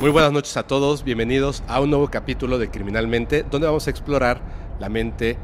Muy 0.00 0.10
buenas 0.10 0.30
noches 0.30 0.56
a 0.56 0.62
todos, 0.62 1.02
bienvenidos 1.02 1.64
a 1.66 1.80
un 1.80 1.90
nuevo 1.90 2.08
capítulo 2.08 2.58
de 2.58 2.70
Criminalmente, 2.70 3.44
donde 3.50 3.66
vamos 3.66 3.88
a 3.88 3.90
explorar 3.90 4.40
la 4.78 4.88
mente 4.88 5.36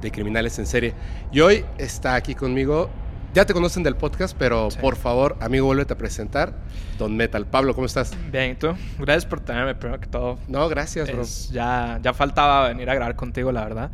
de 0.00 0.10
criminales 0.10 0.58
en 0.58 0.66
serie. 0.66 0.94
Y 1.30 1.38
hoy 1.38 1.64
está 1.78 2.16
aquí 2.16 2.34
conmigo, 2.34 2.90
ya 3.34 3.46
te 3.46 3.54
conocen 3.54 3.84
del 3.84 3.94
podcast, 3.94 4.36
pero 4.36 4.68
por 4.80 4.96
favor, 4.96 5.36
amigo, 5.40 5.66
vuélvete 5.66 5.92
a 5.92 5.96
presentar, 5.96 6.54
Don 6.98 7.16
Metal. 7.16 7.46
Pablo, 7.46 7.72
¿cómo 7.72 7.86
estás? 7.86 8.12
Bien, 8.32 8.50
¿y 8.50 8.54
tú? 8.56 8.74
Gracias 8.98 9.26
por 9.26 9.38
tenerme, 9.38 9.76
primero 9.76 10.00
que 10.00 10.08
todo. 10.08 10.40
No, 10.48 10.68
gracias, 10.68 11.08
bro. 11.12 11.22
ya, 11.52 12.00
ya 12.02 12.12
faltaba 12.12 12.66
venir 12.66 12.90
a 12.90 12.94
grabar 12.96 13.14
contigo, 13.14 13.52
la 13.52 13.62
verdad. 13.62 13.92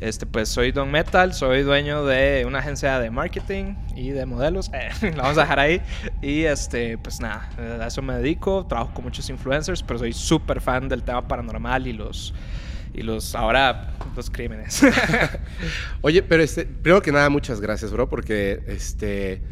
Este, 0.00 0.26
pues 0.26 0.48
soy 0.48 0.72
Don 0.72 0.90
Metal, 0.90 1.32
soy 1.32 1.62
dueño 1.62 2.04
de 2.04 2.44
una 2.46 2.58
agencia 2.58 2.98
de 2.98 3.10
marketing 3.10 3.74
y 3.94 4.10
de 4.10 4.26
modelos. 4.26 4.70
Eh, 5.02 5.12
la 5.16 5.22
vamos 5.22 5.38
a 5.38 5.42
dejar 5.42 5.58
ahí. 5.58 5.80
Y 6.20 6.42
este, 6.42 6.98
pues 6.98 7.20
nada, 7.20 7.48
a 7.80 7.86
eso 7.86 8.02
me 8.02 8.14
dedico. 8.14 8.66
Trabajo 8.66 8.92
con 8.94 9.04
muchos 9.04 9.28
influencers, 9.30 9.82
pero 9.82 9.98
soy 9.98 10.12
súper 10.12 10.60
fan 10.60 10.88
del 10.88 11.02
tema 11.02 11.26
paranormal 11.26 11.86
y 11.86 11.92
los 11.92 12.34
y 12.92 13.02
los 13.02 13.34
ahora 13.34 13.92
los 14.14 14.30
crímenes. 14.30 14.82
Oye, 16.00 16.22
pero 16.22 16.42
este, 16.42 16.64
primero 16.64 17.02
que 17.02 17.12
nada, 17.12 17.28
muchas 17.28 17.60
gracias, 17.60 17.90
bro, 17.90 18.08
porque 18.08 18.62
este 18.66 19.42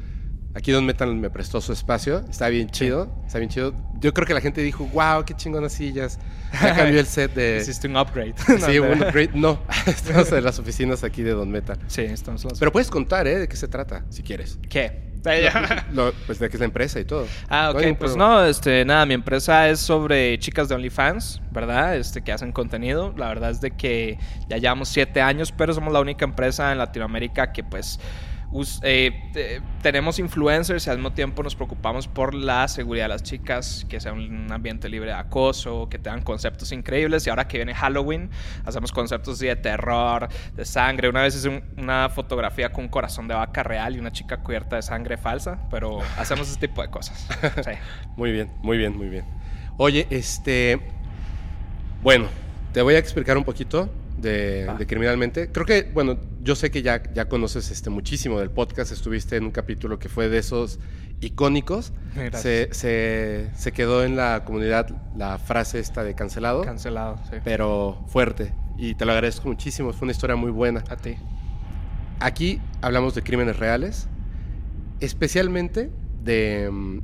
Aquí 0.54 0.70
Don 0.70 0.86
Metal 0.86 1.12
me 1.16 1.30
prestó 1.30 1.60
su 1.60 1.72
espacio. 1.72 2.24
Está 2.30 2.48
bien 2.48 2.70
chido. 2.70 3.12
Está 3.26 3.38
bien 3.38 3.50
chido. 3.50 3.74
Yo 3.98 4.14
creo 4.14 4.26
que 4.26 4.34
la 4.34 4.40
gente 4.40 4.60
dijo, 4.60 4.86
wow, 4.92 5.24
qué 5.24 5.34
chingonas 5.34 5.72
sillas. 5.72 6.18
Ya 6.52 6.76
cambió 6.76 7.00
el 7.00 7.06
set 7.06 7.34
de... 7.34 7.58
Hiciste 7.62 7.88
un 7.88 7.96
upgrade. 7.96 8.34
sí, 8.66 8.78
un 8.80 9.02
upgrade. 9.02 9.30
No, 9.34 9.60
estamos 9.86 10.30
en 10.30 10.44
las 10.44 10.58
oficinas 10.60 11.02
aquí 11.02 11.22
de 11.22 11.32
Don 11.32 11.50
Metal. 11.50 11.76
Sí, 11.88 12.02
estamos 12.02 12.46
Pero 12.58 12.70
puedes 12.70 12.88
contar, 12.88 13.26
¿eh? 13.26 13.40
De 13.40 13.48
qué 13.48 13.56
se 13.56 13.66
trata, 13.66 14.04
si 14.10 14.22
quieres. 14.22 14.58
¿Qué? 14.68 15.12
pues 16.26 16.38
de 16.38 16.50
qué 16.50 16.56
es 16.56 16.60
la 16.60 16.66
empresa 16.66 17.00
y 17.00 17.04
todo. 17.04 17.26
Ah, 17.48 17.72
ok. 17.74 17.96
pues 17.98 18.14
no, 18.14 18.44
este, 18.44 18.84
nada, 18.84 19.06
mi 19.06 19.14
empresa 19.14 19.68
es 19.70 19.80
sobre 19.80 20.38
chicas 20.38 20.68
de 20.68 20.74
OnlyFans, 20.74 21.40
¿verdad? 21.50 21.96
Este, 21.96 22.22
que 22.22 22.30
hacen 22.30 22.52
contenido. 22.52 23.14
La 23.16 23.28
verdad 23.28 23.50
es 23.50 23.60
de 23.60 23.70
que 23.70 24.18
ya 24.48 24.58
llevamos 24.58 24.88
siete 24.88 25.22
años, 25.22 25.50
pero 25.50 25.72
somos 25.72 25.92
la 25.92 26.00
única 26.00 26.24
empresa 26.24 26.72
en 26.72 26.78
Latinoamérica 26.78 27.52
que 27.52 27.64
pues 27.64 27.98
eh, 28.82 29.60
tenemos 29.82 30.20
influencers 30.20 30.86
y 30.86 30.90
al 30.90 30.98
mismo 30.98 31.12
tiempo 31.12 31.42
nos 31.42 31.56
preocupamos 31.56 32.06
por 32.06 32.34
la 32.34 32.68
seguridad 32.68 33.06
de 33.06 33.08
las 33.08 33.22
chicas, 33.24 33.84
que 33.88 33.98
sea 33.98 34.12
un 34.12 34.50
ambiente 34.52 34.88
libre 34.88 35.10
de 35.10 35.16
acoso, 35.16 35.88
que 35.88 35.98
tengan 35.98 36.22
conceptos 36.22 36.70
increíbles. 36.70 37.26
Y 37.26 37.30
ahora 37.30 37.48
que 37.48 37.58
viene 37.58 37.74
Halloween, 37.74 38.30
hacemos 38.64 38.92
conceptos 38.92 39.40
de 39.40 39.56
terror, 39.56 40.28
de 40.54 40.64
sangre. 40.64 41.08
Una 41.08 41.22
vez 41.22 41.34
hice 41.34 41.64
una 41.76 42.08
fotografía 42.08 42.72
con 42.72 42.84
un 42.84 42.90
corazón 42.90 43.26
de 43.26 43.34
vaca 43.34 43.64
real 43.64 43.96
y 43.96 43.98
una 43.98 44.12
chica 44.12 44.36
cubierta 44.36 44.76
de 44.76 44.82
sangre 44.82 45.16
falsa, 45.16 45.58
pero 45.70 45.98
hacemos 46.16 46.48
ese 46.48 46.60
tipo 46.60 46.80
de 46.80 46.90
cosas. 46.90 47.26
muy 48.16 48.30
bien, 48.30 48.52
muy 48.62 48.78
bien, 48.78 48.96
muy 48.96 49.08
bien. 49.08 49.24
Oye, 49.78 50.06
este. 50.10 50.80
Bueno, 52.02 52.28
te 52.72 52.82
voy 52.82 52.94
a 52.94 52.98
explicar 52.98 53.36
un 53.36 53.44
poquito 53.44 53.90
de, 54.16 54.84
Criminalmente. 54.86 55.50
Creo 55.50 55.66
que, 55.66 55.90
bueno, 55.92 56.18
yo 56.42 56.54
sé 56.54 56.70
que 56.70 56.82
ya, 56.82 57.02
ya 57.12 57.28
conoces 57.28 57.70
este, 57.70 57.90
muchísimo 57.90 58.38
del 58.40 58.50
podcast. 58.50 58.92
Estuviste 58.92 59.36
en 59.36 59.44
un 59.44 59.50
capítulo 59.50 59.98
que 59.98 60.08
fue 60.08 60.28
de 60.28 60.38
esos 60.38 60.78
icónicos. 61.20 61.92
Se, 62.32 62.68
se, 62.72 63.72
quedó 63.72 64.04
en 64.04 64.16
la 64.16 64.44
comunidad 64.44 64.88
la 65.16 65.38
frase 65.38 65.78
esta 65.78 66.04
de 66.04 66.14
cancelado. 66.14 66.62
Cancelado, 66.62 67.18
sí. 67.30 67.36
Pero 67.44 68.04
fuerte. 68.08 68.52
Y 68.78 68.94
te 68.94 69.04
lo 69.04 69.12
agradezco 69.12 69.48
muchísimo. 69.48 69.92
Fue 69.92 70.06
una 70.06 70.12
historia 70.12 70.36
muy 70.36 70.50
buena. 70.50 70.84
A 70.88 70.96
ti. 70.96 71.16
Aquí 72.20 72.60
hablamos 72.80 73.14
de 73.14 73.22
crímenes 73.22 73.58
reales. 73.58 74.08
Especialmente 75.00 75.90
de, 76.22 76.70
mm, 76.70 77.00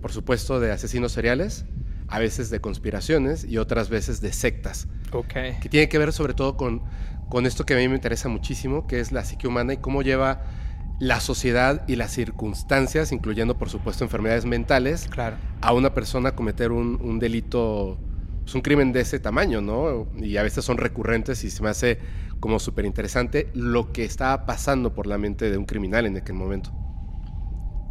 por 0.00 0.12
supuesto, 0.12 0.60
de 0.60 0.72
asesinos 0.72 1.12
seriales 1.12 1.64
a 2.12 2.18
veces 2.18 2.50
de 2.50 2.60
conspiraciones 2.60 3.42
y 3.42 3.56
otras 3.56 3.88
veces 3.88 4.20
de 4.20 4.34
sectas. 4.34 4.86
Okay. 5.12 5.58
Que 5.60 5.70
tiene 5.70 5.88
que 5.88 5.96
ver 5.96 6.12
sobre 6.12 6.34
todo 6.34 6.58
con, 6.58 6.82
con 7.30 7.46
esto 7.46 7.64
que 7.64 7.72
a 7.72 7.78
mí 7.78 7.88
me 7.88 7.94
interesa 7.94 8.28
muchísimo, 8.28 8.86
que 8.86 9.00
es 9.00 9.12
la 9.12 9.24
psique 9.24 9.48
humana 9.48 9.72
y 9.72 9.76
cómo 9.78 10.02
lleva 10.02 10.42
la 11.00 11.20
sociedad 11.20 11.88
y 11.88 11.96
las 11.96 12.12
circunstancias, 12.12 13.12
incluyendo 13.12 13.56
por 13.56 13.70
supuesto 13.70 14.04
enfermedades 14.04 14.44
mentales, 14.44 15.08
claro. 15.08 15.36
a 15.62 15.72
una 15.72 15.94
persona 15.94 16.28
a 16.28 16.36
cometer 16.36 16.70
un, 16.70 17.00
un 17.00 17.18
delito, 17.18 17.98
pues 18.42 18.54
un 18.54 18.60
crimen 18.60 18.92
de 18.92 19.00
ese 19.00 19.18
tamaño, 19.18 19.62
¿no? 19.62 20.06
Y 20.18 20.36
a 20.36 20.42
veces 20.42 20.66
son 20.66 20.76
recurrentes 20.76 21.42
y 21.44 21.50
se 21.50 21.62
me 21.62 21.70
hace 21.70 21.98
como 22.40 22.58
súper 22.58 22.84
interesante 22.84 23.48
lo 23.54 23.90
que 23.90 24.04
estaba 24.04 24.44
pasando 24.44 24.92
por 24.92 25.06
la 25.06 25.16
mente 25.16 25.50
de 25.50 25.56
un 25.56 25.64
criminal 25.64 26.04
en 26.04 26.18
aquel 26.18 26.34
momento. 26.34 26.74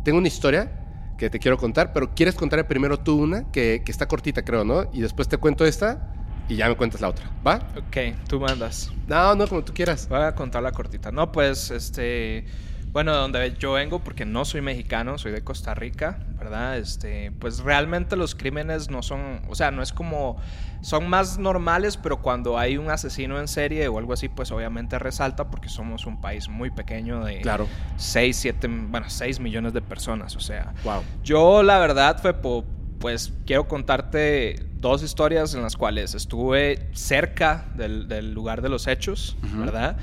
Tengo 0.04 0.20
una 0.20 0.28
historia 0.28 0.81
que 1.22 1.30
te 1.30 1.38
quiero 1.38 1.56
contar, 1.56 1.94
pero 1.94 2.16
quieres 2.16 2.34
contar 2.34 2.68
primero 2.68 2.98
tú 2.98 3.16
una, 3.16 3.44
que, 3.52 3.84
que 3.86 3.92
está 3.92 4.08
cortita 4.08 4.44
creo, 4.44 4.66
¿no? 4.66 4.90
Y 4.92 5.02
después 5.02 5.28
te 5.28 5.38
cuento 5.38 5.66
esta 5.66 6.12
y 6.50 6.56
ya 6.56 6.68
me 6.68 6.76
cuentas 6.76 7.00
la 7.00 7.10
otra, 7.10 7.30
¿va? 7.46 7.58
Ok, 7.78 8.18
tú 8.28 8.40
mandas. 8.40 8.92
No, 9.08 9.36
no, 9.36 9.46
como 9.46 9.64
tú 9.64 9.72
quieras. 9.72 10.10
Voy 10.10 10.20
a 10.20 10.34
contar 10.34 10.64
la 10.64 10.72
cortita. 10.72 11.12
No, 11.12 11.32
pues, 11.32 11.70
este... 11.70 12.46
Bueno, 12.92 13.14
de 13.14 13.18
donde 13.20 13.56
yo 13.58 13.74
vengo, 13.74 14.00
porque 14.00 14.26
no 14.26 14.44
soy 14.44 14.62
mexicano, 14.62 15.18
soy 15.18 15.32
de 15.32 15.44
Costa 15.44 15.74
Rica, 15.74 16.20
¿verdad? 16.38 16.78
Este, 16.78 17.32
pues 17.40 17.60
realmente 17.60 18.18
los 18.18 18.36
crímenes 18.36 18.90
no 18.90 19.02
son, 19.02 19.42
o 19.48 19.56
sea, 19.56 19.72
no 19.72 19.82
es 19.82 19.94
como, 19.94 20.38
son 20.82 21.08
más 21.08 21.38
normales, 21.38 21.96
pero 21.96 22.22
cuando 22.22 22.58
hay 22.58 22.78
un 22.78 22.90
asesino 22.90 23.40
en 23.40 23.48
serie 23.48 23.88
o 23.88 23.98
algo 23.98 24.12
así, 24.12 24.28
pues 24.28 24.52
obviamente 24.52 25.00
resalta 25.00 25.50
porque 25.50 25.70
somos 25.70 26.06
un 26.06 26.20
país 26.20 26.50
muy 26.50 26.70
pequeño 26.70 27.24
de 27.24 27.40
claro. 27.40 27.68
6, 27.96 28.36
7, 28.36 28.68
bueno, 28.68 29.10
6 29.10 29.40
millones 29.40 29.72
de 29.72 29.82
personas, 29.82 30.36
o 30.36 30.42
sea. 30.42 30.74
Wow. 30.84 31.02
Yo 31.24 31.64
la 31.64 31.80
verdad 31.80 32.22
fue, 32.22 32.34
pues 32.34 33.32
quiero 33.46 33.70
contarte 33.70 34.66
dos 34.82 35.02
historias 35.04 35.54
en 35.54 35.62
las 35.62 35.78
cuales 35.78 36.14
estuve 36.14 36.90
cerca 36.92 37.68
del, 37.76 38.34
lugar 38.34 38.62
de 38.62 38.68
los 38.68 38.88
hechos, 38.88 39.38
¿verdad? 39.42 39.96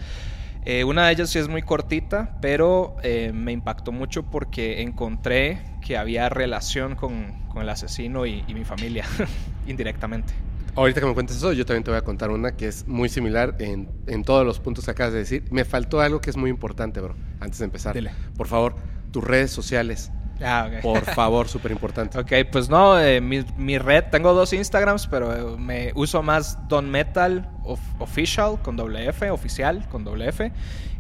Eh, 0.65 0.85
una 0.85 1.07
de 1.07 1.13
ellas 1.13 1.31
sí 1.31 1.39
es 1.39 1.49
muy 1.49 1.63
cortita, 1.63 2.37
pero 2.41 2.97
eh, 3.03 3.33
me 3.33 3.53
impactó 3.53 3.93
mucho 3.93 4.25
porque 4.25 4.83
encontré 4.83 5.63
que 5.85 5.97
había 5.97 6.29
relación 6.29 6.95
con, 6.95 7.49
el 7.59 7.69
asesino 7.69 8.25
y, 8.25 8.45
mi 8.55 8.65
familia, 8.65 9.05
indirectamente. 9.67 10.33
Ahorita 10.77 11.01
que 11.01 11.07
me 11.07 11.15
cuentes 11.15 11.37
eso, 11.37 11.53
yo 11.53 11.67
también 11.67 11.83
te 11.83 11.91
voy 11.91 11.99
a 11.99 12.03
contar 12.03 12.31
una 12.31 12.53
que 12.53 12.69
es 12.69 12.87
muy 12.87 13.09
similar 13.09 13.57
en, 13.59 13.89
todos 14.25 14.47
los 14.47 14.61
puntos 14.61 14.85
que 14.85 14.93
acabas 14.93 15.13
de 15.13 15.19
decir. 15.21 15.45
Me 15.51 15.65
faltó 15.65 16.01
algo 16.01 16.21
que 16.21 16.31
es 16.31 16.37
muy 16.37 16.51
importante, 16.51 17.01
bro, 17.01 17.17
antes 17.41 17.59
de 17.59 17.65
empezar. 17.65 17.95
Dile. 17.95 18.13
Por 18.37 18.47
favor, 18.47 18.77
tus 19.11 19.25
redes 19.25 19.51
sociales. 19.51 20.13
Ah, 20.41 20.69
Por 20.83 21.01
favor, 21.15 21.49
súper 21.49 21.73
importante. 21.73 22.19
Ok, 22.19 22.33
pues 22.51 22.69
no, 22.69 23.01
eh, 23.01 23.21
mi, 23.21 23.79
red, 23.79 24.05
tengo 24.11 24.35
dos 24.35 24.53
Instagrams, 24.53 25.07
pero 25.07 25.59
me 25.59 25.93
uso 25.95 26.23
más 26.23 26.69
Don 26.69 26.91
Metal 26.91 27.51
Official 27.99 28.61
con 28.63 28.77
doble 28.77 29.09
F, 29.09 29.31
oficial 29.31 29.89
con 29.89 30.05
doble 30.05 30.29
F. 30.29 30.51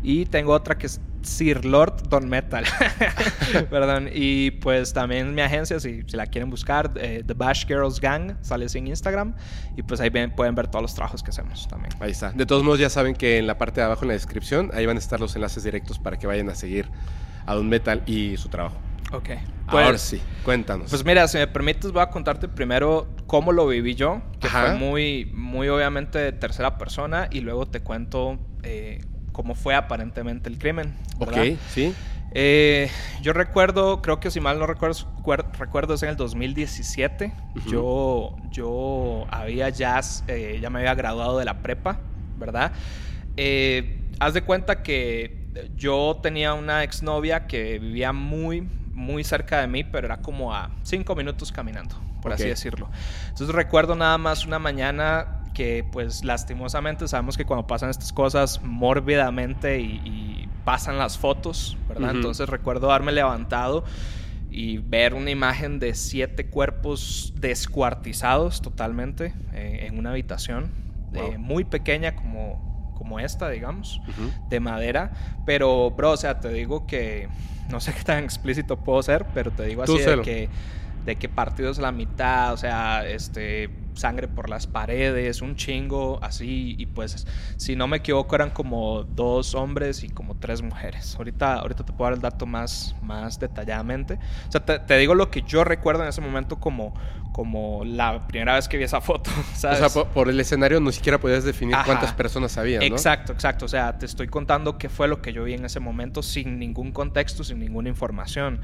Y 0.03 0.27
tengo 0.27 0.53
otra 0.53 0.79
que 0.79 0.87
es 0.87 1.01
Sir 1.23 1.65
Lord 1.65 2.09
Don 2.09 2.29
Metal. 2.29 2.65
Perdón. 3.71 4.09
Y 4.12 4.53
pues 4.53 4.93
también 4.93 5.34
mi 5.34 5.43
agencia, 5.43 5.81
si, 5.81 6.03
si 6.07 6.17
la 6.17 6.27
quieren 6.27 6.51
buscar, 6.51 6.93
eh, 6.97 7.23
The 7.27 7.34
Bash 7.34 7.67
Girls 7.67 8.01
Gang, 8.01 8.37
sale 8.41 8.69
sin 8.69 8.87
Instagram. 8.87 9.34
Y 9.77 9.83
pues 9.83 10.01
ahí 10.01 10.11
pueden 10.11 10.55
ver 10.55 10.69
todos 10.69 10.83
los 10.83 10.95
trabajos 10.95 11.23
que 11.23 11.31
hacemos 11.31 11.67
también. 11.69 11.93
Ahí 12.01 12.12
está. 12.12 12.31
De 12.31 12.47
todos 12.47 12.62
modos, 12.62 12.78
ya 12.78 12.91
saben 12.91 13.15
que 13.15 13.39
en 13.39 13.47
la 13.47 13.59
parte 13.59 13.81
de 13.81 13.87
abajo 13.87 14.03
en 14.03 14.09
la 14.09 14.15
descripción, 14.15 14.71
ahí 14.75 14.87
van 14.87 14.97
a 14.97 15.01
estar 15.01 15.21
los 15.21 15.34
enlaces 15.34 15.65
directos 15.65 15.99
para 15.99 16.19
que 16.19 16.27
vayan 16.27 16.49
a 16.51 16.55
seguir 16.55 16.89
a 17.47 17.55
Don 17.55 17.69
Metal 17.69 18.03
y 18.07 18.37
su 18.37 18.49
trabajo. 18.49 18.77
Ok. 19.13 19.31
Pues, 19.71 19.87
Ahora 19.87 19.99
sí, 19.99 20.21
cuéntanos. 20.45 20.91
Pues 20.91 21.05
mira, 21.05 21.29
si 21.29 21.39
me 21.39 21.47
permites, 21.47 21.93
voy 21.93 22.03
a 22.03 22.11
contarte 22.11 22.49
primero 22.49 23.09
cómo 23.27 23.53
lo 23.53 23.67
viví 23.67 23.95
yo, 23.95 24.23
que 24.41 24.49
fue 24.49 24.75
muy, 24.75 25.31
muy 25.35 25.69
obviamente 25.69 26.19
de 26.19 26.33
tercera 26.33 26.79
persona, 26.79 27.29
y 27.31 27.41
luego 27.41 27.67
te 27.67 27.81
cuento 27.81 28.39
eh, 28.63 29.01
cómo 29.33 29.55
fue 29.55 29.75
aparentemente 29.75 30.49
el 30.49 30.59
crimen. 30.59 30.95
Ok, 31.19 31.37
sí. 31.69 31.95
Eh, 32.33 32.91
yo 33.22 33.33
recuerdo, 33.33 34.03
creo 34.03 34.21
que 34.21 34.31
si 34.31 34.41
mal 34.41 34.59
no 34.59 34.66
recuerdo, 34.66 35.07
recuerdo 35.59 35.95
es 35.95 36.03
en 36.03 36.11
el 36.11 36.16
2017. 36.16 37.33
Yo, 37.66 38.37
yo 38.51 39.27
había 39.31 39.69
ya, 39.71 40.01
eh, 40.28 40.59
ya 40.61 40.71
me 40.71 40.81
había 40.81 40.95
graduado 40.95 41.39
de 41.39 41.45
la 41.45 41.63
prepa, 41.63 42.01
¿verdad? 42.37 42.72
haz 44.21 44.34
de 44.34 44.43
cuenta 44.43 44.83
que 44.83 45.47
yo 45.77 46.19
tenía 46.21 46.54
una 46.54 46.83
exnovia 46.83 47.47
que 47.47 47.78
vivía 47.78 48.13
muy, 48.13 48.69
muy 48.98 49.24
cerca 49.24 49.60
de 49.60 49.68
mí, 49.68 49.84
pero 49.84 50.06
era 50.06 50.18
como 50.18 50.53
a 50.53 50.71
cinco 50.83 51.15
minutos 51.15 51.53
caminando, 51.53 51.95
por 52.21 52.33
así 52.33 52.45
decirlo. 52.45 52.91
Entonces 53.28 53.54
recuerdo 53.54 53.95
nada 53.95 54.18
más 54.18 54.45
una 54.45 54.59
mañana 54.59 55.42
que 55.54 55.84
pues 55.91 56.24
lastimosamente 56.24 57.09
sabemos 57.09 57.36
que 57.36 57.45
cuando 57.45 57.66
pasan 57.66 57.91
estas 57.91 58.12
cosas 58.12 58.60
mórbidamente 58.62 59.80
y, 59.80 60.48
pasan 60.65 60.98
las 60.98 61.16
fotos, 61.16 61.78
¿verdad? 61.89 62.10
Entonces 62.10 62.47
recuerdo 62.47 62.91
haberme 62.91 63.10
levantado 63.10 63.84
y 64.50 64.77
ver 64.77 65.15
una 65.15 65.30
imagen 65.30 65.78
de 65.78 65.94
siete 65.94 66.51
cuerpos 66.51 67.33
descuartizados 67.36 68.60
totalmente 68.60 69.33
eh, 69.54 69.86
en 69.89 69.98
una 69.98 70.10
habitación 70.10 70.71
eh, 71.15 71.39
muy 71.39 71.65
pequeña 71.65 72.15
como, 72.15 72.67
como 72.98 73.21
esta, 73.21 73.48
digamos, 73.48 74.03
de 74.50 74.60
madera. 74.60 75.12
Pero, 75.47 75.92
bro, 75.92 76.12
o 76.12 76.16
sea, 76.16 76.41
te 76.41 76.50
digo 76.50 76.86
que 76.86 77.28
no 77.71 77.80
sé 77.80 77.95
qué 77.95 78.03
tan 78.03 78.24
explícito 78.24 78.77
puedo 78.77 79.03
ser, 79.03 79.24
pero 79.33 79.50
te 79.50 79.65
digo 79.65 79.83
así 79.84 79.98
de 79.98 80.21
que, 80.22 80.48
de 81.04 81.16
que 81.16 81.28
partidos 81.28 81.78
la 81.78 81.92
mitad, 81.92 82.53
o 82.53 82.56
sea, 82.56 83.09
este 83.09 83.71
sangre 83.95 84.29
por 84.29 84.49
las 84.49 84.67
paredes, 84.67 85.43
un 85.43 85.57
chingo 85.57 86.19
así 86.23 86.75
y 86.79 86.87
pues 86.87 87.27
si 87.57 87.77
no 87.77 87.87
me 87.89 87.99
equivoco 87.99 88.35
eran 88.37 88.51
como 88.51 89.05
dos 89.05 89.55
hombres 89.55 90.05
y 90.05 90.09
como 90.09 90.37
tres 90.37 90.63
mujeres. 90.63 91.17
Ahorita, 91.17 91.55
ahorita 91.55 91.85
te 91.85 91.93
puedo 91.93 92.11
dar 92.11 92.15
el 92.15 92.23
dato 92.23 92.47
más, 92.47 92.95
más 93.03 93.39
detalladamente. 93.39 94.19
O 94.49 94.53
sea, 94.53 94.65
te, 94.65 94.99
digo 94.99 95.15
lo 95.15 95.31
que 95.31 95.43
yo 95.43 95.65
recuerdo 95.65 96.03
en 96.03 96.09
ese 96.09 96.21
momento 96.21 96.61
como, 96.61 96.95
como 97.33 97.85
la 97.85 98.27
primera 98.27 98.55
vez 98.55 98.69
que 98.69 98.77
vi 98.77 98.85
esa 98.85 99.01
foto. 99.01 99.31
¿sabes? 99.55 99.81
O 99.89 99.89
sea, 99.89 100.05
por, 100.05 100.29
el 100.29 100.39
escenario 100.39 100.81
ni 100.81 100.93
siquiera 100.93 101.19
podías 101.19 101.45
definir 101.45 101.77
cuántas 101.85 102.13
personas 102.13 102.57
había. 102.59 102.79
¿no? 102.79 102.85
Exacto, 102.85 103.33
exacto. 103.33 103.65
O 103.65 103.69
sea, 103.69 103.99
te 103.99 104.07
estoy 104.07 104.29
contando 104.29 104.79
qué 104.79 104.89
fue 104.89 105.09
lo 105.09 105.23
que 105.23 105.33
yo 105.33 105.45
vi 105.45 105.55
en 105.55 105.65
ese 105.65 105.81
momento 105.81 106.23
sin 106.23 106.59
ningún 106.59 106.93
contexto, 106.93 107.45
sin 107.45 107.59
ninguna 107.59 107.89
información. 107.89 108.61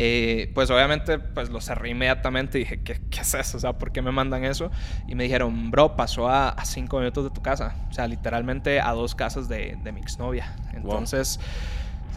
Eh, 0.00 0.52
pues 0.54 0.70
obviamente 0.70 1.18
pues 1.18 1.50
lo 1.50 1.60
cerré 1.60 1.90
inmediatamente 1.90 2.58
y 2.58 2.60
dije, 2.62 2.82
¿qué, 2.82 3.00
¿qué, 3.10 3.20
es 3.20 3.34
eso? 3.34 3.56
O 3.56 3.60
sea, 3.60 3.78
¿por 3.78 3.90
qué 3.90 4.00
me 4.00 4.12
mandan 4.12 4.44
eso? 4.44 4.67
Y 5.06 5.14
me 5.14 5.24
dijeron, 5.24 5.70
bro, 5.70 5.96
pasó 5.96 6.28
a, 6.28 6.54
cinco 6.64 6.98
minutos 6.98 7.24
de 7.24 7.30
tu 7.30 7.42
casa. 7.42 7.74
O 7.90 7.92
sea, 7.92 8.06
literalmente 8.06 8.80
a 8.80 8.92
dos 8.92 9.14
casas 9.14 9.48
de, 9.48 9.78
de 9.82 9.92
mi 9.92 10.00
exnovia. 10.00 10.54
Entonces, 10.72 11.40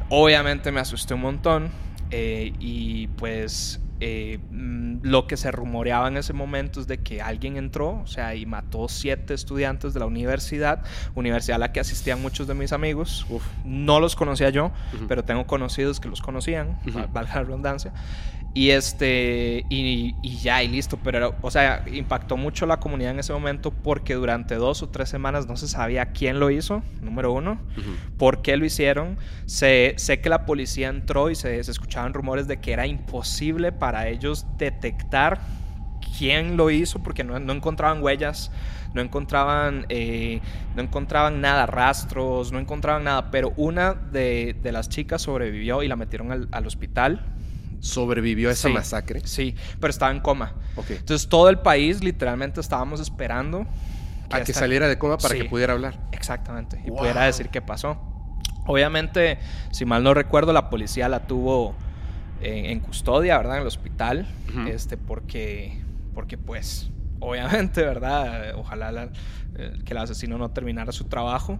obviamente 0.10 0.72
me 0.72 0.80
asusté 0.80 1.14
un 1.14 1.22
montón. 1.22 1.70
Eh, 2.12 2.54
y 2.60 3.08
pues 3.08 3.80
eh, 4.02 4.40
mm, 4.50 4.98
lo 5.04 5.28
que 5.28 5.38
se 5.38 5.52
rumoreaba 5.52 6.08
en 6.08 6.18
ese 6.18 6.34
momento 6.34 6.82
es 6.82 6.88
de 6.88 6.98
que 6.98 7.22
alguien 7.22 7.56
entró, 7.56 8.02
o 8.02 8.08
sea, 8.08 8.34
y 8.36 8.46
mató 8.46 8.90
siete 8.90 9.36
estudiantes 9.36 9.94
de 9.94 10.00
la 10.00 10.08
universidad, 10.08 10.84
universidad 11.16 11.56
a 11.56 11.60
la 11.60 11.72
que 11.72 11.80
asistían 11.80 12.22
muchos 12.22 12.48
de 12.48 12.56
mis 12.56 12.74
amigos. 12.74 13.26
No 13.64 14.00
los 14.00 14.16
conocía 14.16 14.50
yo, 14.50 14.72
pero 15.08 15.24
tengo 15.24 15.46
conocidos 15.46 16.00
que 16.00 16.10
los 16.10 16.22
conocían, 16.22 16.80
valga 17.14 17.36
la 17.36 17.44
redundancia. 17.44 17.94
Y 18.54 18.72
este, 18.72 19.66
y, 19.70 20.14
ya, 20.42 20.62
y 20.62 20.68
listo. 20.68 20.98
Pero, 21.02 21.36
o 21.42 21.52
sea, 21.52 21.86
impactó 21.92 22.36
mucho 22.36 22.66
la 22.66 22.80
comunidad 22.80 23.12
en 23.12 23.20
ese 23.20 23.32
momento 23.32 23.72
porque 23.72 24.16
durante 24.16 24.56
dos 24.56 24.84
o 24.84 24.90
tres 24.90 25.08
semanas 25.08 25.48
no 25.48 25.56
se 25.56 25.68
sabía 25.68 26.08
quién 26.08 26.40
lo 26.40 26.50
hizo, 26.52 26.84
número 27.02 27.32
uno, 27.32 27.62
por 28.18 28.42
qué 28.42 28.58
lo 28.58 28.66
hicieron. 28.66 29.18
Sé, 29.46 29.94
sé 29.98 30.20
que 30.20 30.30
la 30.30 30.46
policía 30.46 30.90
entró 30.90 31.30
y 31.30 31.36
se, 31.36 31.64
se, 31.64 31.72
escuchaban 31.72 32.14
rumores 32.14 32.48
de 32.48 32.60
que 32.60 32.74
era 32.74 32.88
imposible 32.88 33.72
para 33.72 34.10
ellos 34.10 34.46
detectar 34.58 35.40
quién 36.18 36.58
lo 36.58 36.70
hizo 36.72 37.02
porque 37.02 37.24
no, 37.24 37.40
no 37.40 37.54
encontraban 37.54 38.04
huellas. 38.04 38.52
No 38.94 39.02
encontraban, 39.02 39.86
eh, 39.88 40.42
no 40.76 40.82
encontraban 40.82 41.40
nada, 41.40 41.66
rastros, 41.66 42.52
no 42.52 42.60
encontraban 42.60 43.06
nada, 43.06 43.32
pero 43.32 43.54
una 43.56 43.94
de, 43.94 44.54
de 44.62 44.72
las 44.74 44.90
chicas 44.90 45.22
sobrevivió 45.22 45.82
y 45.82 45.88
la 45.88 45.96
metieron 45.96 46.34
al, 46.34 46.50
al 46.52 46.68
hospital 46.68 47.24
sobrevivió 47.82 48.50
a 48.50 48.54
esa 48.54 48.70
masacre. 48.70 49.22
Sí, 49.26 49.56
pero 49.80 49.92
estaba 49.92 50.12
en 50.12 50.22
coma. 50.22 50.54
Entonces 50.88 51.28
todo 51.28 51.50
el 51.50 51.60
país 51.60 52.02
literalmente 52.02 52.62
estábamos 52.62 53.02
esperando 53.02 53.68
a 54.30 54.42
que 54.42 54.54
saliera 54.54 54.88
de 54.88 54.98
coma 54.98 55.18
para 55.18 55.36
que 55.36 55.46
pudiera 55.46 55.74
hablar. 55.74 56.00
Exactamente, 56.14 56.82
y 56.86 56.92
pudiera 56.92 57.26
decir 57.26 57.50
qué 57.50 57.62
pasó. 57.62 58.00
Obviamente, 58.68 59.40
si 59.72 59.86
mal 59.86 60.04
no 60.04 60.14
recuerdo, 60.14 60.54
la 60.54 60.70
policía 60.70 61.10
la 61.10 61.26
tuvo 61.28 61.76
en, 62.42 62.80
custodia, 62.80 63.38
¿verdad? 63.38 63.58
En 63.58 63.62
el 63.62 63.68
hospital, 63.68 64.28
este, 64.68 64.98
porque, 64.98 65.82
porque 66.14 66.38
pues, 66.38 66.90
obviamente, 67.20 67.82
¿verdad? 67.82 68.54
Ojalá 68.56 69.10
eh, 69.56 69.80
que 69.84 69.94
el 69.94 69.98
asesino 69.98 70.38
no 70.38 70.52
terminara 70.52 70.92
su 70.92 71.06
trabajo. 71.06 71.60